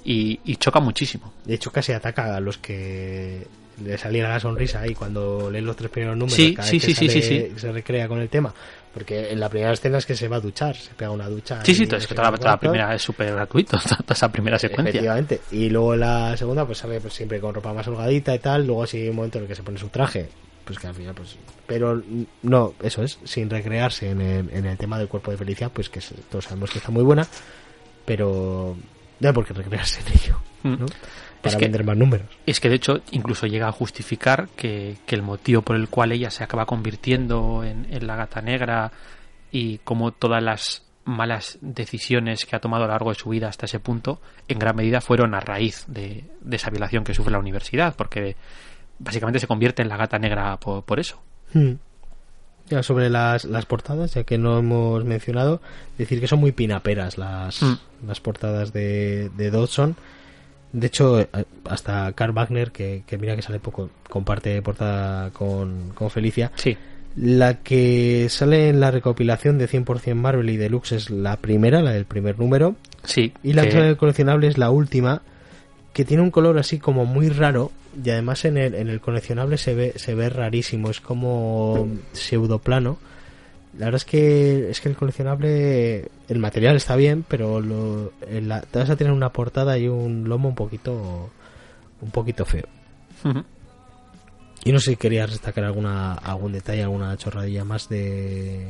y, 0.04 0.40
y 0.46 0.56
choca 0.56 0.80
muchísimo. 0.80 1.34
De 1.46 1.56
hecho, 1.56 1.72
casi 1.72 1.92
ataca 1.94 2.36
a 2.36 2.40
los 2.40 2.58
que 2.58 3.46
le 3.84 3.98
saliera 3.98 4.30
la 4.30 4.40
sonrisa 4.40 4.82
ahí 4.82 4.96
cuando 4.96 5.52
leen 5.52 5.66
los 5.66 5.76
tres 5.76 5.92
primeros 5.92 6.18
números. 6.18 6.36
Sí, 6.36 6.54
cada 6.56 6.68
sí, 6.68 6.78
vez 6.78 6.86
que 6.88 6.96
sí, 6.96 6.96
sí, 6.96 7.08
sale- 7.22 7.22
sí, 7.22 7.52
sí. 7.54 7.60
Se 7.60 7.72
recrea 7.72 8.08
con 8.08 8.20
el 8.20 8.30
tema. 8.30 8.54
Porque 8.94 9.30
en 9.32 9.40
la 9.40 9.48
primera 9.48 9.72
escena 9.74 10.00
es 10.00 10.08
que 10.08 10.16
se 10.16 10.28
va 10.28 10.38
a 10.38 10.40
duchar, 10.40 10.76
se 10.76 10.92
pega 10.96 11.12
una 11.12 11.30
ducha. 11.30 11.64
Sí, 11.64 11.76
sí, 11.76 11.88
y 11.88 11.96
es 11.96 12.08
que 12.08 12.16
toda, 12.16 12.32
la- 12.32 12.38
toda 12.40 12.58
primera 12.58 12.96
es 12.96 13.02
súper 13.04 13.32
gratuito, 13.32 13.78
toda 13.88 14.16
esa 14.16 14.32
primera 14.32 14.58
secuencia. 14.58 14.90
Efectivamente. 14.90 15.42
Y 15.52 15.70
luego 15.70 15.96
la 15.96 16.36
segunda, 16.36 16.66
pues 16.66 16.80
sale 16.80 17.00
pues, 17.00 17.14
siempre 17.14 17.40
con 17.40 17.54
ropa 17.54 17.72
más 17.74 17.88
holgadita 17.88 18.34
y 18.34 18.40
tal. 18.40 18.66
Luego 18.66 18.88
sí 18.88 18.98
hay 19.02 19.10
un 19.10 19.18
momento 19.18 19.38
en 19.38 19.44
el 19.44 19.48
que 19.48 19.54
se 19.56 19.62
pone 19.62 19.78
su 19.78 19.90
traje. 19.90 20.28
Pues 20.68 20.78
que 20.80 20.88
al 20.88 20.94
final, 20.94 21.16
pues. 21.16 21.36
Pero 21.66 21.96
mm, 21.96 22.24
no, 22.44 22.74
eso 22.84 23.02
es, 23.02 23.18
sin 23.24 23.50
recrearse 23.50 24.12
en 24.12 24.22
el, 24.22 24.50
en 24.52 24.66
el 24.68 24.78
tema 24.78 25.00
del 25.00 25.08
cuerpo 25.08 25.32
de 25.32 25.38
Felicia, 25.38 25.70
pues 25.70 25.90
que 25.90 26.02
todos 26.30 26.44
sabemos 26.46 26.70
que 26.70 26.78
está 26.80 26.92
muy 26.92 27.04
buena. 27.04 27.26
Pero 28.06 28.76
no 29.20 29.28
hay 29.28 29.34
por 29.34 29.46
qué 29.46 29.54
recrearse 29.54 30.02
en 30.02 30.14
ello, 30.14 30.40
Mm. 30.64 30.80
¿no? 30.82 30.86
Para 31.42 31.56
que- 31.58 31.66
vender 31.66 31.84
más 31.86 31.96
números. 31.96 32.28
Es 32.46 32.60
que 32.60 32.68
de 32.68 32.76
hecho 32.76 33.02
incluso 33.12 33.46
llega 33.48 33.68
a 33.68 33.72
justificar 33.72 34.50
que, 34.56 34.98
que 35.06 35.16
el 35.16 35.22
motivo 35.22 35.62
por 35.62 35.76
el 35.76 35.88
cual 35.88 36.12
ella 36.12 36.32
se 36.32 36.44
acaba 36.44 36.66
convirtiendo 36.66 37.64
en, 37.64 37.86
en 37.94 38.08
la 38.08 38.16
gata 38.16 38.42
negra 38.42 38.92
y 39.52 39.78
como 39.80 40.12
todas 40.12 40.42
las 40.44 40.84
malas 41.06 41.58
decisiones 41.62 42.46
que 42.46 42.56
ha 42.56 42.60
tomado 42.60 42.84
a 42.84 42.88
lo 42.88 42.94
largo 42.94 43.12
de 43.12 43.16
su 43.20 43.30
vida 43.30 43.48
hasta 43.48 43.66
ese 43.68 43.80
punto, 43.80 44.20
en 44.48 44.58
gran 44.60 44.76
medida 44.76 45.00
fueron 45.00 45.36
a 45.36 45.40
raíz 45.40 45.86
de, 45.88 46.26
de 46.42 46.56
esa 46.56 46.70
violación 46.72 47.04
que 47.04 47.14
sufre 47.14 47.32
la 47.32 47.40
universidad, 47.40 47.96
porque 47.96 48.36
básicamente 49.00 49.40
se 49.40 49.48
convierte 49.48 49.82
en 49.82 49.90
la 49.90 49.98
gata 49.98 50.20
negra 50.20 50.58
por, 50.58 50.84
por 50.84 51.00
eso. 51.00 51.20
Hmm. 51.54 51.74
Ya 52.70 52.84
sobre 52.84 53.10
las, 53.10 53.46
las 53.46 53.66
portadas, 53.66 54.14
ya 54.14 54.24
que 54.26 54.38
no 54.38 54.58
hemos 54.60 55.06
mencionado, 55.06 55.62
decir 55.98 56.20
que 56.20 56.28
son 56.28 56.40
muy 56.40 56.52
pinaperas 56.52 57.18
las, 57.18 57.62
Mm. 57.64 57.78
las 58.08 58.20
portadas 58.20 58.74
de, 58.74 59.30
de 59.38 59.52
Dodson. 59.52 59.96
De 60.74 60.88
hecho, 60.88 61.22
eh, 61.22 61.28
hasta 61.70 62.12
Karl 62.12 62.34
Wagner, 62.34 62.72
que, 62.74 63.04
que 63.08 63.18
mira 63.18 63.38
que 63.38 63.42
sale 63.42 63.60
poco, 63.60 63.90
comparte 64.10 64.62
portada 64.62 65.30
con, 65.32 65.92
con 65.96 66.10
Felicia. 66.10 66.52
Sí, 66.56 66.76
La 67.16 67.60
que 67.64 68.28
sale 68.30 68.68
en 68.68 68.82
la 68.82 68.92
recopilación 68.92 69.58
de 69.58 69.70
100% 69.70 70.14
Marvel 70.16 70.50
y 70.50 70.58
Deluxe 70.58 70.92
es 70.92 71.10
la 71.10 71.38
primera, 71.38 71.82
la 71.82 71.92
del 71.92 72.04
primer 72.06 72.38
número. 72.38 72.76
sí. 73.06 73.32
Y 73.44 73.54
la 73.54 73.64
que- 73.64 73.72
sale 73.72 73.84
en 73.86 73.90
el 73.92 73.98
coleccionable 73.98 74.48
es 74.48 74.58
la 74.58 74.72
última, 74.72 75.22
que 75.94 76.04
tiene 76.04 76.22
un 76.22 76.32
color 76.32 76.60
así 76.60 76.80
como 76.80 77.06
muy 77.06 77.30
raro. 77.30 77.72
Y 78.04 78.10
además 78.12 78.46
en 78.46 78.58
el, 78.58 78.76
en 78.76 78.90
el 78.90 79.02
coleccionable 79.02 79.58
se 79.58 79.74
ve, 79.74 79.94
se 79.96 80.14
ve 80.14 80.30
rarísimo, 80.30 80.90
es 80.90 81.02
como 81.02 81.88
pseudoplano. 82.14 82.98
La 83.78 83.86
verdad 83.86 83.98
es 83.98 84.06
que 84.06 84.70
es 84.70 84.82
que 84.82 84.90
el 84.90 84.96
coleccionable, 84.96 86.08
el 86.28 86.40
material 86.40 86.76
está 86.76 86.96
bien, 86.96 87.24
pero 87.28 87.60
lo, 87.62 88.12
en 88.30 88.48
la- 88.50 88.62
te 88.62 88.80
vas 88.80 88.90
a 88.90 88.96
tener 88.96 89.14
una 89.14 89.32
portada 89.34 89.78
y 89.78 89.88
un 89.88 90.28
lomo 90.30 90.50
un 90.50 90.56
poquito, 90.56 91.30
un 92.02 92.12
poquito 92.12 92.46
feo. 92.46 92.66
Y 94.64 94.72
no 94.72 94.80
sé 94.80 94.92
si 94.92 94.96
querías 94.98 95.32
destacar 95.32 95.64
alguna, 95.64 96.14
algún 96.14 96.52
detalle, 96.52 96.84
alguna 96.84 97.16
chorradilla 97.18 97.64
más 97.64 97.88
de, 97.90 98.68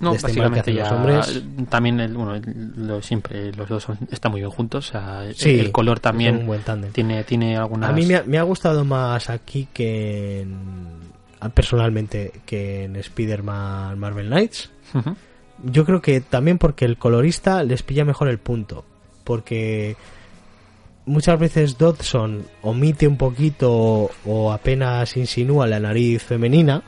No, 0.00 0.14
este 0.14 0.28
básicamente 0.28 0.72
ya 0.74 0.94
hombres. 0.94 1.42
también 1.68 2.00
el, 2.00 2.14
bueno, 2.14 2.34
el- 2.34 2.72
lo, 2.86 3.02
siempre 3.02 3.52
los 3.52 3.68
dos 3.68 3.82
son, 3.84 3.98
están 4.10 4.32
muy 4.32 4.40
bien 4.40 4.50
juntos, 4.50 4.88
o 4.88 4.92
sea, 4.92 5.24
el- 5.26 5.34
Sí, 5.34 5.58
el 5.60 5.70
color 5.72 6.00
también 6.00 6.38
un 6.38 6.46
buen 6.46 6.62
tiene 6.92 7.22
tiene 7.24 7.56
algunas 7.56 7.90
A 7.90 7.92
mí 7.92 8.06
me 8.06 8.16
ha, 8.16 8.22
me 8.24 8.38
ha 8.38 8.42
gustado 8.42 8.84
más 8.84 9.28
aquí 9.30 9.68
que 9.72 10.40
en, 10.40 10.56
personalmente 11.54 12.32
que 12.46 12.84
en 12.84 12.96
Spider-Man 12.96 13.98
Marvel 13.98 14.26
Knights. 14.28 14.70
Yo 15.62 15.84
creo 15.84 16.00
que 16.00 16.20
también 16.22 16.56
porque 16.58 16.86
el 16.86 16.96
colorista 16.96 17.62
les 17.62 17.82
pilla 17.82 18.04
mejor 18.04 18.28
el 18.28 18.38
punto. 18.38 18.84
Porque 19.24 19.96
muchas 21.04 21.38
veces 21.38 21.76
Dodson 21.78 22.44
omite 22.62 23.06
un 23.06 23.16
poquito 23.16 24.10
o 24.24 24.52
apenas 24.52 25.16
insinúa 25.16 25.66
la 25.66 25.78
nariz 25.80 26.22
femenina. 26.22 26.82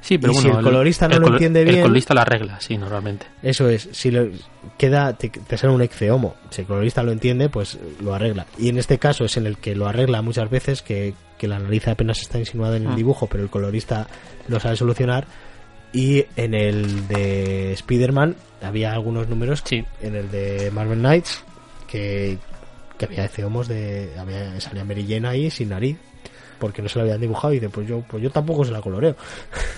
Sí, 0.00 0.16
pero 0.16 0.32
Y 0.32 0.36
si 0.36 0.48
el 0.48 0.62
colorista 0.62 1.08
no 1.08 1.18
lo 1.18 1.28
entiende 1.28 1.60
El 1.62 1.68
bien- 1.68 1.82
colorista 1.82 2.14
lo 2.14 2.20
arregla, 2.20 2.60
sí, 2.60 2.78
normalmente. 2.78 3.26
Eso 3.42 3.68
es, 3.68 3.88
si 3.92 4.10
lo, 4.10 4.28
queda, 4.78 5.12
te, 5.14 5.28
te 5.28 5.58
sale 5.58 5.72
un 5.74 5.82
exceomo. 5.82 6.36
Si 6.50 6.60
el 6.62 6.66
colorista 6.66 7.02
lo 7.02 7.10
entiende, 7.12 7.48
pues 7.48 7.78
lo 8.00 8.14
arregla. 8.14 8.46
Y 8.58 8.68
en 8.68 8.78
este 8.78 8.98
caso 8.98 9.24
es 9.24 9.36
en 9.36 9.46
el 9.46 9.58
que 9.58 9.74
lo 9.74 9.86
arregla 9.88 10.22
muchas 10.22 10.48
veces, 10.50 10.82
que, 10.82 11.14
que 11.36 11.48
la 11.48 11.58
nariz 11.58 11.88
apenas 11.88 12.20
está 12.20 12.38
insinuada 12.38 12.76
en 12.76 12.84
el 12.84 12.90
Mm. 12.90 12.96
dibujo, 12.96 13.26
pero 13.26 13.42
el 13.42 13.50
colorista 13.50 14.06
lo 14.46 14.60
sabe 14.60 14.76
solucionar. 14.76 15.26
Y 15.92 16.24
en 16.36 16.54
el 16.54 17.08
de 17.08 17.72
Spider-Man 17.72 18.36
había 18.62 18.92
algunos 18.92 19.28
números, 19.28 19.62
Sí. 19.64 19.84
en 20.00 20.14
el 20.14 20.30
de 20.30 20.70
Marvel 20.70 20.98
Knights, 21.00 21.42
que, 21.90 22.38
que 22.98 23.04
había 23.06 23.24
exceomos 23.24 23.68
de. 23.68 24.10
Había, 24.18 24.60
salía 24.60 24.84
Mary 24.84 25.06
Jane 25.08 25.26
ahí 25.28 25.50
sin 25.50 25.70
nariz. 25.70 25.96
Porque 26.58 26.82
no 26.82 26.88
se 26.88 26.98
lo 26.98 27.02
habían 27.04 27.20
dibujado 27.20 27.52
y 27.52 27.56
dice, 27.56 27.68
pues 27.68 27.86
yo, 27.86 28.00
pues 28.08 28.22
yo 28.22 28.30
tampoco 28.30 28.64
se 28.64 28.72
la 28.72 28.80
coloreo. 28.80 29.14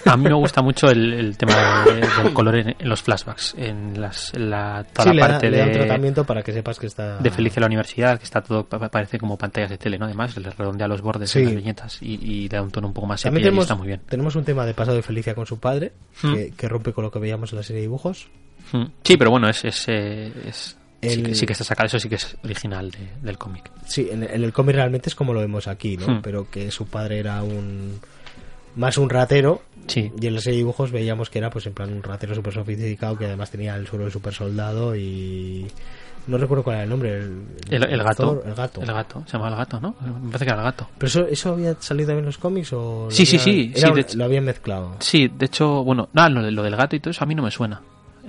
A 0.06 0.16
mí 0.16 0.24
me 0.24 0.32
gusta 0.34 0.62
mucho 0.62 0.88
el, 0.90 1.12
el 1.12 1.36
tema 1.36 1.84
de- 1.84 2.22
del 2.22 2.32
color 2.32 2.56
en, 2.56 2.68
en 2.78 2.88
los 2.88 3.02
flashbacks, 3.02 3.54
en, 3.58 4.00
las, 4.00 4.32
en 4.34 4.50
la, 4.50 4.84
toda 4.92 5.04
Sí, 5.04 5.08
la 5.10 5.14
le 5.14 5.20
da, 5.20 5.28
parte 5.28 5.50
le 5.50 5.58
da 5.58 5.64
un 5.66 5.72
de, 5.72 5.78
tratamiento 5.78 6.24
para 6.24 6.42
que 6.42 6.52
sepas 6.52 6.78
que 6.78 6.86
está. 6.86 7.18
de 7.18 7.30
Felicia 7.30 7.58
en 7.58 7.62
la 7.62 7.66
universidad, 7.66 8.18
que 8.18 8.24
está 8.24 8.40
todo, 8.40 8.64
pa- 8.64 8.88
parece 8.88 9.18
como 9.18 9.36
pantallas 9.36 9.70
de 9.70 9.78
tele, 9.78 9.98
¿no? 9.98 10.06
Además, 10.06 10.36
le 10.36 10.50
redondea 10.50 10.88
los 10.88 11.00
bordes 11.02 11.30
Sí. 11.30 11.40
en 11.40 11.44
las 11.46 11.54
viñetas 11.56 12.02
y, 12.02 12.14
y 12.14 12.42
le 12.48 12.56
da 12.56 12.62
un 12.62 12.70
tono 12.70 12.86
un 12.88 12.94
poco 12.94 13.06
más 13.06 13.20
sepia 13.20 13.38
y 13.38 13.42
tenemos, 13.42 13.64
está 13.64 13.74
muy 13.74 13.86
bien. 13.88 14.00
tenemos 14.08 14.34
un 14.36 14.44
tema 14.44 14.64
de 14.64 14.74
pasado 14.74 14.96
de 14.96 15.02
Felicia 15.02 15.34
con 15.34 15.46
su 15.46 15.58
padre, 15.58 15.92
Hmm. 16.22 16.34
que, 16.34 16.50
que 16.56 16.68
rompe 16.68 16.92
con 16.92 17.04
lo 17.04 17.10
que 17.10 17.18
veíamos 17.18 17.52
en 17.52 17.58
la 17.58 17.62
serie 17.62 17.80
de 17.80 17.86
dibujos. 17.88 18.28
Mm. 18.72 18.84
Sí, 19.04 19.16
pero 19.16 19.30
bueno, 19.30 19.48
es, 19.48 19.64
es, 19.64 19.84
eh, 19.88 20.32
sí, 21.08 21.22
que, 21.22 21.34
sí 21.34 21.46
que 21.46 21.52
está 21.52 21.64
sacado, 21.64 21.86
eso 21.86 21.98
sí 21.98 22.08
que 22.08 22.16
es 22.16 22.36
original 22.44 22.90
de- 22.90 23.08
del 23.22 23.38
cómic. 23.38 23.70
Sí, 23.86 24.08
en, 24.10 24.22
en 24.22 24.44
el 24.44 24.52
cómic 24.52 24.74
realmente 24.76 25.08
es 25.08 25.14
como 25.14 25.32
lo 25.32 25.40
vemos 25.40 25.66
aquí, 25.68 25.96
¿no? 25.96 26.06
Hmm. 26.06 26.22
Pero 26.22 26.50
que 26.50 26.70
su 26.70 26.86
padre 26.86 27.18
era 27.18 27.42
un... 27.42 27.98
Más 28.76 28.98
un 28.98 29.10
ratero, 29.10 29.62
Sí, 29.88 30.12
y 30.20 30.26
en 30.28 30.34
la 30.34 30.40
serie 30.40 30.58
de 30.58 30.62
dibujos 30.62 30.92
veíamos 30.92 31.30
que 31.30 31.38
era 31.38 31.50
pues 31.50 31.66
en 31.66 31.72
plan 31.72 31.92
un 31.92 32.02
ratero 32.02 32.34
súper 32.34 32.52
sofisticado 32.54 33.16
que 33.18 33.24
además 33.24 33.50
tenía 33.50 33.74
el 33.74 33.86
suelo 33.88 34.04
de 34.04 34.10
super 34.12 34.32
soldado 34.32 34.94
y... 34.94 35.66
No 36.26 36.36
recuerdo 36.36 36.62
cuál 36.62 36.76
era 36.76 36.84
el 36.84 36.90
nombre. 36.90 37.16
El, 37.16 37.42
el, 37.70 37.82
el 37.82 38.02
gato. 38.02 38.22
Thor, 38.34 38.42
el 38.46 38.54
gato. 38.54 38.82
El 38.82 38.92
gato, 38.92 39.22
se 39.26 39.32
llama 39.32 39.48
el 39.48 39.56
gato, 39.56 39.80
¿no? 39.80 39.96
Me 40.00 40.26
parece 40.30 40.44
que 40.44 40.50
era 40.50 40.58
el 40.60 40.64
gato. 40.64 40.86
¿Pero 40.98 41.06
eso, 41.08 41.26
eso 41.26 41.52
había 41.54 41.74
salido 41.80 42.08
también 42.08 42.24
en 42.24 42.26
los 42.26 42.38
cómics 42.38 42.72
o...? 42.74 43.08
Sí, 43.10 43.24
sí, 43.26 43.38
sí, 43.38 43.72
sí, 43.74 43.84
un- 43.86 43.94
de 43.94 44.00
hecho- 44.02 44.18
Lo 44.18 44.24
habían 44.26 44.44
mezclado. 44.44 44.96
Sí, 45.00 45.28
de 45.28 45.46
hecho, 45.46 45.82
bueno, 45.82 46.08
nada, 46.12 46.28
lo, 46.28 46.48
lo 46.50 46.62
del 46.62 46.76
gato 46.76 46.94
y 46.94 47.00
todo 47.00 47.10
eso 47.10 47.24
a 47.24 47.26
mí 47.26 47.34
no 47.34 47.42
me 47.42 47.50
suena. 47.50 47.80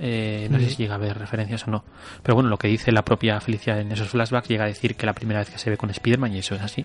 Eh, 0.04 0.48
no 0.50 0.58
sé 0.58 0.68
si 0.68 0.76
llega 0.78 0.94
a 0.94 0.96
haber 0.96 1.16
referencias 1.16 1.66
o 1.68 1.70
no. 1.70 1.84
Pero 2.24 2.34
bueno, 2.34 2.50
lo 2.50 2.58
que 2.58 2.66
dice 2.66 2.90
la 2.90 3.04
propia 3.04 3.40
Felicia 3.40 3.78
en 3.78 3.92
esos 3.92 4.08
flashbacks 4.08 4.48
llega 4.48 4.64
a 4.64 4.66
decir 4.66 4.96
que 4.96 5.06
la 5.06 5.12
primera 5.12 5.38
vez 5.38 5.48
que 5.48 5.58
se 5.58 5.70
ve 5.70 5.76
con 5.76 5.90
Spider-Man, 5.90 6.34
y 6.34 6.38
eso 6.38 6.56
es 6.56 6.60
así, 6.60 6.84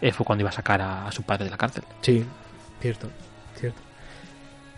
eh, 0.00 0.10
fue 0.10 0.24
cuando 0.24 0.40
iba 0.40 0.48
a 0.48 0.52
sacar 0.54 0.80
a, 0.80 1.06
a 1.06 1.12
su 1.12 1.22
padre 1.22 1.44
de 1.44 1.50
la 1.50 1.58
cárcel. 1.58 1.84
Sí, 2.00 2.24
cierto, 2.80 3.10
cierto. 3.60 3.78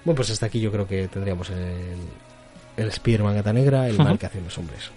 Bueno, 0.04 0.16
pues 0.16 0.30
hasta 0.30 0.46
aquí 0.46 0.60
yo 0.60 0.72
creo 0.72 0.88
que 0.88 1.06
tendríamos 1.06 1.50
el, 1.50 1.96
el 2.76 2.88
Spider-Man 2.88 3.36
gata 3.36 3.52
negra, 3.52 3.86
el 3.88 3.96
mal 3.96 4.18
que 4.18 4.26
hacen 4.26 4.42
los 4.42 4.58
hombres. 4.58 4.90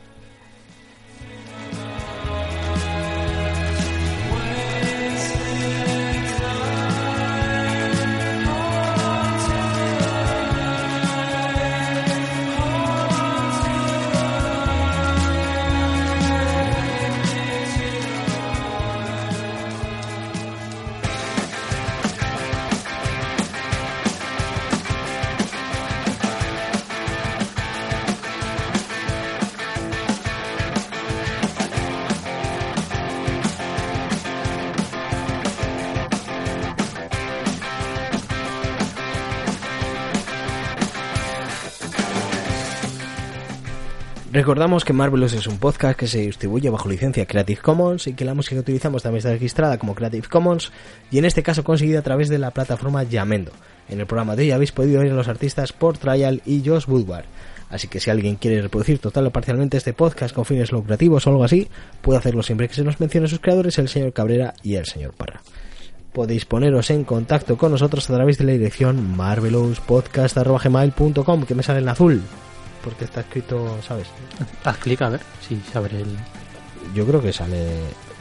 Recordamos 44.32 44.86
que 44.86 44.94
Marvelous 44.94 45.34
es 45.34 45.46
un 45.46 45.58
podcast 45.58 46.00
que 46.00 46.08
se 46.08 46.20
distribuye 46.20 46.70
bajo 46.70 46.88
licencia 46.88 47.26
Creative 47.26 47.60
Commons 47.60 48.08
y 48.08 48.14
que 48.14 48.24
la 48.24 48.34
música 48.34 48.56
que 48.56 48.62
utilizamos 48.62 49.04
también 49.04 49.18
está 49.18 49.32
registrada 49.32 49.78
como 49.78 49.94
Creative 49.94 50.30
Commons 50.30 50.72
y 51.12 51.18
en 51.18 51.26
este 51.26 51.44
caso 51.44 51.66
conseguida 51.66 52.00
a 52.00 52.02
través 52.02 52.30
de 52.30 52.38
la 52.38 52.52
plataforma 52.52 53.04
Yamendo. 53.04 53.52
En 53.90 54.00
el 54.00 54.06
programa 54.06 54.38
de 54.38 54.44
hoy 54.44 54.52
habéis 54.52 54.72
podido 54.72 55.02
oír 55.02 55.12
a 55.12 55.16
los 55.16 55.28
artistas 55.28 55.74
Port 55.74 56.00
Trial 56.00 56.42
y 56.46 56.64
Josh 56.66 56.88
Woodward. 56.88 57.26
Así 57.70 57.90
que 57.90 58.00
si 58.00 58.10
alguien 58.10 58.38
quiere 58.38 58.62
reproducir 58.62 59.00
total 59.00 59.28
o 59.28 59.32
parcialmente 59.32 59.76
este 59.76 59.92
podcast 59.92 60.34
con 60.34 60.46
fines 60.46 60.72
lucrativos 60.72 61.28
o 61.28 61.32
algo 61.32 61.44
así, 61.44 61.68
puede 62.02 62.20
hacerlo 62.20 62.42
siempre 62.42 62.70
que 62.70 62.76
se 62.76 62.86
nos 62.86 63.02
mencione 63.02 63.28
sus 63.28 63.42
creadores, 63.42 63.80
el 63.80 63.90
señor 63.90 64.14
Cabrera 64.14 64.54
y 64.64 64.76
el 64.76 64.86
señor 64.86 65.12
Parra. 65.12 65.42
Podéis 66.14 66.46
poneros 66.46 66.90
en 66.90 67.04
contacto 67.04 67.58
con 67.58 67.74
nosotros 67.74 68.10
a 68.10 68.14
través 68.14 68.38
de 68.38 68.46
la 68.46 68.54
dirección 68.54 69.14
marvelouspodcast.gmail.com 69.18 71.44
que 71.44 71.56
me 71.56 71.64
sale 71.64 71.80
en 71.80 71.90
azul 71.90 72.24
porque 72.84 73.06
está 73.06 73.22
escrito, 73.22 73.78
¿sabes? 73.88 74.08
Haz 74.64 74.78
clic 74.78 75.02
a 75.02 75.10
ver 75.10 75.22
si 75.48 75.60
se 75.72 75.78
abre 75.78 76.02
el. 76.02 76.16
Yo 76.94 77.06
creo 77.06 77.22
que 77.22 77.32
sale, 77.32 77.68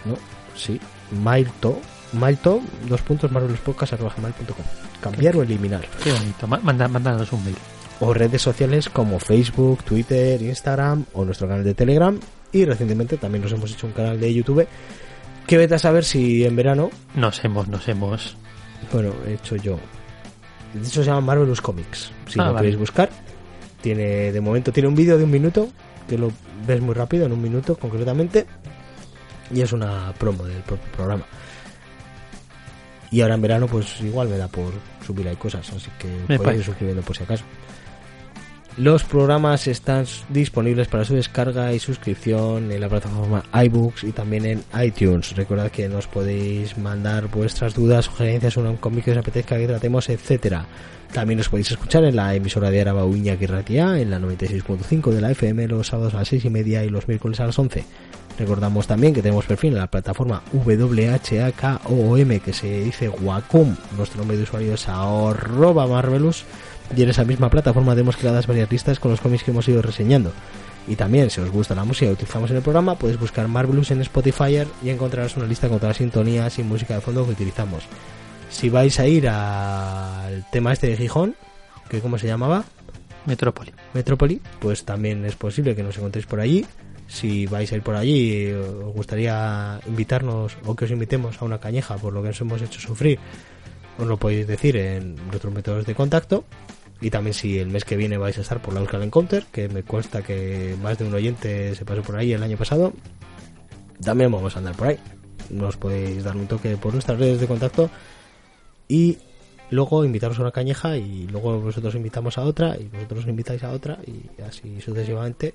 ¿no? 0.05 0.17
Sí, 0.55 0.79
Mailto, 1.23 1.81
Mailto, 2.13 2.61
dos 2.89 3.01
puntos, 3.03 3.31
marvelouspodcast.gmail.com 3.33 4.65
Cambiar 5.01 5.37
o 5.37 5.43
eliminar. 5.43 5.87
Qué 6.03 6.13
bonito. 6.13 6.47
Manda, 6.47 6.87
mándanos 6.89 7.33
un 7.33 7.45
mail. 7.45 7.57
o 8.01 8.13
redes 8.15 8.43
sociales 8.43 8.89
como 8.89 9.19
Facebook, 9.19 9.83
Twitter, 9.85 10.41
Instagram 10.43 11.05
o 11.15 11.25
nuestro 11.25 11.49
canal 11.49 11.65
de 11.65 11.75
Telegram. 11.75 12.19
Y 12.53 12.65
recientemente 12.65 13.17
también 13.17 13.43
nos 13.43 13.53
hemos 13.53 13.71
hecho 13.73 13.87
un 13.87 13.93
canal 13.93 14.19
de 14.21 14.33
YouTube 14.35 14.67
que 15.47 15.57
vete 15.59 15.75
a 15.75 15.79
saber 15.79 16.05
si 16.05 16.45
en 16.45 16.55
verano, 16.57 16.91
Nos 17.15 17.43
hemos, 17.45 17.67
nos 17.69 17.87
hemos. 17.89 18.37
bueno, 18.93 19.13
he 19.27 19.35
hecho 19.35 19.57
yo. 19.57 19.79
De 20.75 20.87
hecho 20.87 21.03
se 21.03 21.09
llama 21.09 21.21
Marvelous 21.23 21.61
Comics. 21.61 22.13
Si 22.29 22.39
Ah, 22.39 22.45
lo 22.47 22.53
vale. 22.55 22.59
queréis 22.67 22.79
buscar, 22.79 23.09
tiene 23.81 24.33
de 24.33 24.41
momento 24.41 24.73
tiene 24.73 24.89
un 24.89 24.95
vídeo 24.95 25.19
de 25.19 25.25
un 25.25 25.31
minuto 25.31 25.69
que 26.09 26.19
lo 26.19 26.33
ves 26.67 26.81
muy 26.81 26.95
rápido, 26.95 27.27
en 27.27 27.33
un 27.33 27.41
minuto 27.41 27.77
concretamente, 27.77 28.47
y 29.53 29.61
es 29.61 29.73
una 29.73 30.13
promo 30.19 30.45
del 30.45 30.63
propio 30.63 30.91
programa. 30.93 31.25
Y 33.13 33.21
ahora 33.23 33.35
en 33.35 33.43
verano, 33.43 33.67
pues 33.67 34.01
igual 34.01 34.29
me 34.29 34.37
da 34.37 34.49
por 34.49 34.73
subir 35.05 35.29
ahí 35.29 35.37
cosas, 35.37 35.69
así 35.73 35.91
que 35.99 36.09
Me 36.29 36.39
podéis 36.39 36.61
ir 36.61 36.67
suscribiendo 36.67 37.03
por 37.03 37.17
si 37.17 37.25
acaso. 37.25 37.45
Los 38.77 39.03
programas 39.03 39.67
están 39.67 40.07
disponibles 40.29 40.87
para 40.87 41.05
su 41.05 41.15
descarga 41.15 41.73
y 41.73 41.81
suscripción 41.81 42.71
en 42.71 42.81
la 42.81 42.89
plataforma 42.89 43.43
iBooks 43.53 44.05
y 44.05 44.13
también 44.13 44.47
en 44.47 44.65
iTunes. 44.81 45.35
Recordad 45.37 45.71
que 45.71 45.89
nos 45.89 46.07
podéis 46.07 46.79
mandar 46.79 47.27
vuestras 47.29 47.75
dudas, 47.75 48.05
sugerencias, 48.07 48.57
un 48.57 48.77
cómic 48.77 49.05
que 49.05 49.11
os 49.11 49.19
apetezca 49.19 49.59
que 49.59 49.67
tratemos, 49.67 50.09
etcétera. 50.09 50.67
También 51.13 51.41
os 51.41 51.49
podéis 51.49 51.73
escuchar 51.73 52.05
en 52.05 52.15
la 52.15 52.35
emisora 52.35 52.71
de 52.71 52.81
Araba 52.81 53.05
Uña 53.05 53.37
Ratia 53.41 53.99
en 54.01 54.11
la 54.11 54.21
96.5 54.21 55.11
de 55.11 55.21
la 55.21 55.33
FM 55.33 55.67
los 55.67 55.89
sábados 55.89 56.15
a 56.15 56.19
las 56.19 56.29
6 56.29 56.45
y 56.45 56.51
media 56.51 56.85
y 56.85 56.89
los 56.89 57.09
miércoles 57.09 57.41
a 57.41 57.47
las 57.47 57.59
11. 57.59 57.85
Recordamos 58.39 58.87
también 58.87 59.13
que 59.13 59.21
tenemos 59.21 59.45
perfil 59.45 59.73
en 59.73 59.81
la 59.81 59.89
plataforma 59.89 60.43
WHAKOM 60.53 62.41
que 62.41 62.53
se 62.53 62.85
dice 62.85 63.09
Wacom. 63.09 63.77
Nuestro 63.97 64.19
nombre 64.19 64.37
de 64.37 64.45
usuario 64.45 64.75
es 64.75 64.89
arroba 64.89 65.87
Marvelous 65.89 66.45
y 66.97 67.03
en 67.03 67.11
esa 67.11 67.25
misma 67.25 67.51
plataforma 67.51 67.95
tenemos 67.95 68.17
creadas 68.17 68.47
varias 68.47 68.71
listas 68.71 69.01
con 69.01 69.11
los 69.11 69.21
cómics 69.21 69.43
que 69.43 69.51
hemos 69.51 69.69
ido 69.69 69.83
reseñando. 69.83 70.33
Y 70.87 70.97
también, 70.97 71.29
si 71.29 71.41
os 71.41 71.51
gusta 71.51 71.75
la 71.75 71.85
música 71.85 72.07
que 72.07 72.15
utilizamos 72.15 72.51
en 72.51 72.57
el 72.57 72.63
programa, 72.63 72.95
podéis 72.95 73.21
buscar 73.21 73.47
Marvelous 73.49 73.91
en 73.91 74.01
Spotify 74.01 74.63
y 74.83 74.89
encontrarás 74.89 75.37
una 75.37 75.47
lista 75.47 75.69
con 75.69 75.79
todas 75.79 75.91
las 75.91 75.97
sintonías 75.99 76.59
y 76.59 76.63
música 76.63 76.95
de 76.95 77.01
fondo 77.01 77.27
que 77.27 77.33
utilizamos. 77.33 77.85
Si 78.51 78.69
vais 78.69 78.99
a 79.01 79.07
ir 79.07 79.29
al 79.29 80.45
tema 80.51 80.73
este 80.73 80.89
de 80.89 80.97
Gijón, 80.97 81.35
que 81.89 82.01
cómo 82.01 82.19
se 82.19 82.27
llamaba, 82.27 82.65
Metrópoli. 83.25 83.73
Metrópoli, 83.95 84.41
pues 84.59 84.85
también 84.85 85.25
es 85.25 85.37
posible 85.37 85.75
que 85.75 85.83
nos 85.83 85.97
encontréis 85.97 86.27
por 86.27 86.41
allí. 86.41 86.67
Si 87.07 87.47
vais 87.47 87.73
a 87.73 87.77
ir 87.77 87.83
por 87.83 87.97
allí, 87.97 88.51
os 88.53 88.93
gustaría 88.93 89.81
invitarnos 89.87 90.59
o 90.65 90.77
que 90.77 90.85
os 90.85 90.91
invitemos 90.91 91.41
a 91.41 91.45
una 91.45 91.59
cañeja 91.59 91.97
por 91.97 92.13
lo 92.13 92.23
que 92.23 92.31
os 92.31 92.41
hemos 92.41 92.61
hecho 92.61 92.81
sufrir, 92.81 93.19
os 93.99 94.07
lo 94.07 94.17
podéis 94.17 94.47
decir 94.47 94.77
en 94.77 95.17
nuestros 95.29 95.53
métodos 95.53 95.87
de 95.87 95.95
contacto. 95.95 96.45
Y 97.01 97.09
también 97.09 97.35
si 97.35 97.59
el 97.59 97.69
mes 97.69 97.85
que 97.85 97.97
viene 97.97 98.19
vais 98.19 98.37
a 98.37 98.43
estar 98.43 98.61
por 98.61 98.75
la 98.75 98.81
Euskal 98.81 99.03
Encounter, 99.03 99.45
que 99.51 99.69
me 99.69 99.83
cuesta 99.85 100.23
que 100.23 100.77
más 100.83 100.99
de 100.99 101.07
un 101.07 101.15
oyente 101.15 101.75
se 101.75 101.85
pasó 101.85 102.03
por 102.03 102.17
ahí 102.17 102.33
el 102.33 102.43
año 102.43 102.59
pasado, 102.59 102.93
también 104.05 104.31
vamos 104.31 104.55
a 104.55 104.59
andar 104.59 104.75
por 104.75 104.89
ahí. 104.89 104.99
Nos 105.49 105.77
podéis 105.77 106.23
dar 106.25 106.37
un 106.37 106.47
toque 106.47 106.77
por 106.77 106.93
nuestras 106.93 107.19
redes 107.19 107.41
de 107.41 107.47
contacto 107.47 107.91
y 108.91 109.17
luego 109.71 110.05
invitaros 110.05 110.39
a 110.39 110.43
una 110.43 110.51
cañeja 110.51 110.97
y 110.97 111.29
luego 111.29 111.61
vosotros 111.61 111.95
invitamos 111.95 112.37
a 112.39 112.43
otra 112.43 112.77
y 112.77 112.89
vosotros 112.89 113.25
invitáis 113.29 113.63
a 113.63 113.71
otra 113.71 113.99
y 114.05 114.43
así 114.43 114.81
sucesivamente 114.81 115.55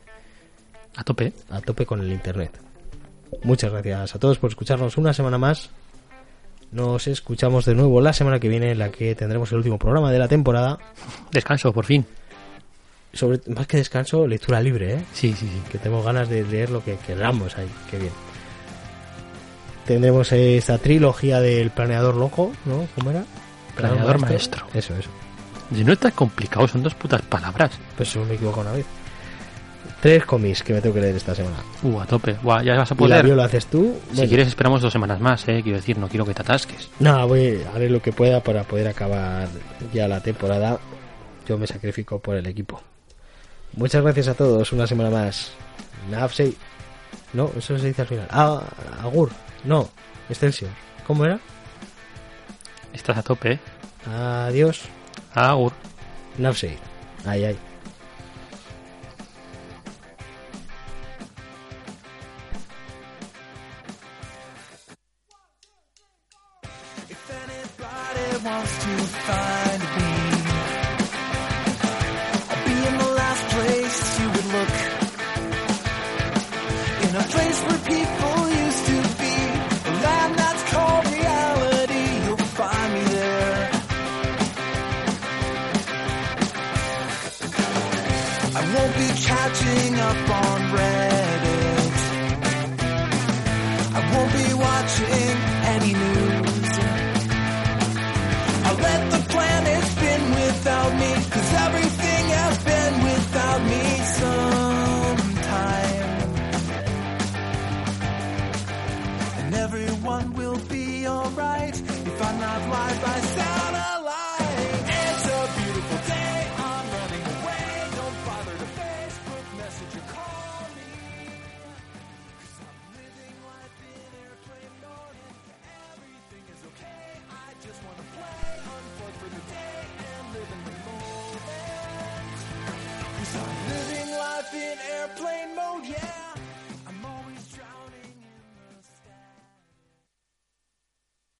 A 0.95 1.03
tope. 1.03 1.33
a 1.49 1.59
tope 1.59 1.85
con 1.85 1.99
el 1.99 2.11
internet. 2.11 2.51
Muchas 3.43 3.71
gracias 3.73 4.15
a 4.15 4.19
todos 4.19 4.37
por 4.39 4.49
escucharnos 4.49 4.97
una 4.97 5.13
semana 5.13 5.37
más. 5.37 5.69
Nos 6.71 7.07
escuchamos 7.07 7.65
de 7.65 7.75
nuevo 7.75 7.99
la 7.99 8.13
semana 8.13 8.39
que 8.39 8.47
viene 8.47 8.71
en 8.71 8.79
la 8.79 8.89
que 8.89 9.13
tendremos 9.15 9.51
el 9.51 9.57
último 9.57 9.77
programa 9.77 10.11
de 10.11 10.19
la 10.19 10.27
temporada. 10.29 10.79
Descanso, 11.31 11.73
por 11.73 11.85
fin. 11.85 12.05
Sobre 13.11 13.39
más 13.47 13.67
que 13.67 13.77
descanso, 13.77 14.25
lectura 14.27 14.61
libre, 14.61 14.93
¿eh? 14.95 15.05
Sí, 15.13 15.33
sí, 15.33 15.47
sí. 15.47 15.61
que 15.71 15.77
tenemos 15.77 16.05
ganas 16.05 16.29
de 16.29 16.43
leer 16.43 16.69
lo 16.69 16.83
que 16.83 16.95
queramos 16.97 17.57
ahí, 17.57 17.67
qué 17.91 17.97
bien. 17.99 18.11
Tendremos 19.85 20.31
esta 20.31 20.77
trilogía 20.77 21.39
del 21.41 21.69
planeador 21.69 22.15
loco, 22.15 22.51
¿no? 22.65 22.87
¿Cómo 22.95 23.11
era? 23.11 23.23
Planeador 23.75 24.19
maestro. 24.19 24.65
Eso, 24.73 24.95
eso. 24.95 25.09
Y 25.75 25.83
no 25.83 25.93
es 25.93 25.99
tan 25.99 26.11
complicado, 26.11 26.67
son 26.67 26.81
dos 26.83 26.95
putas 26.95 27.21
palabras. 27.23 27.71
Pues 27.97 28.09
solo 28.09 28.25
me 28.25 28.35
equivoco 28.35 28.61
una 28.61 28.71
vez. 28.71 28.85
Tres 30.01 30.25
cómics 30.25 30.61
que 30.63 30.73
me 30.73 30.81
tengo 30.81 30.95
que 30.95 31.01
leer 31.01 31.15
esta 31.15 31.33
semana. 31.33 31.57
Uh, 31.83 31.99
a 31.99 32.05
tope. 32.05 32.33
Buah, 32.41 32.61
ya 32.63 32.75
vas 32.75 32.91
a 32.91 32.93
Y 32.93 33.07
la 33.07 33.21
poder. 33.21 33.25
lo 33.35 33.43
haces 33.43 33.65
tú. 33.67 33.95
Si 34.09 34.15
Bueno, 34.17 34.29
quieres 34.29 34.47
esperamos 34.47 34.81
dos 34.81 34.91
semanas 34.93 35.19
más, 35.19 35.47
eh. 35.47 35.61
Quiero 35.63 35.77
decir, 35.77 35.97
no 35.97 36.07
quiero 36.07 36.25
que 36.25 36.33
te 36.33 36.41
atasques. 36.41 36.89
Nada, 36.99 37.25
voy, 37.25 37.59
haré 37.73 37.89
lo 37.89 38.01
que 38.01 38.11
pueda 38.11 38.41
para 38.41 38.63
poder 38.63 38.87
acabar 38.87 39.47
ya 39.93 40.07
la 40.07 40.19
temporada. 40.21 40.79
Yo 41.47 41.57
me 41.57 41.65
sacrifico 41.67 42.19
por 42.19 42.35
el 42.35 42.45
equipo. 42.47 42.81
Muchas 43.73 44.03
gracias 44.03 44.27
a 44.27 44.33
todos, 44.35 44.71
una 44.73 44.85
semana 44.87 45.09
más. 45.09 45.51
Nafsei. 46.11 46.55
No, 47.33 47.51
eso 47.57 47.77
se 47.79 47.87
dice 47.87 48.01
al 48.03 48.07
final. 48.07 48.27
Ah, 48.29 48.61
Agur. 49.01 49.29
No, 49.65 49.89
Excelsior. 50.29 50.71
¿Cómo 51.05 51.25
era? 51.25 51.39
Estás 52.93 53.17
a 53.17 53.23
tope, 53.23 53.53
eh. 53.53 53.59
Adiós. 54.09 54.83
Agur. 55.33 55.73
Nafsei. 56.37 56.77
Ay, 57.25 57.45
ay. 57.45 57.57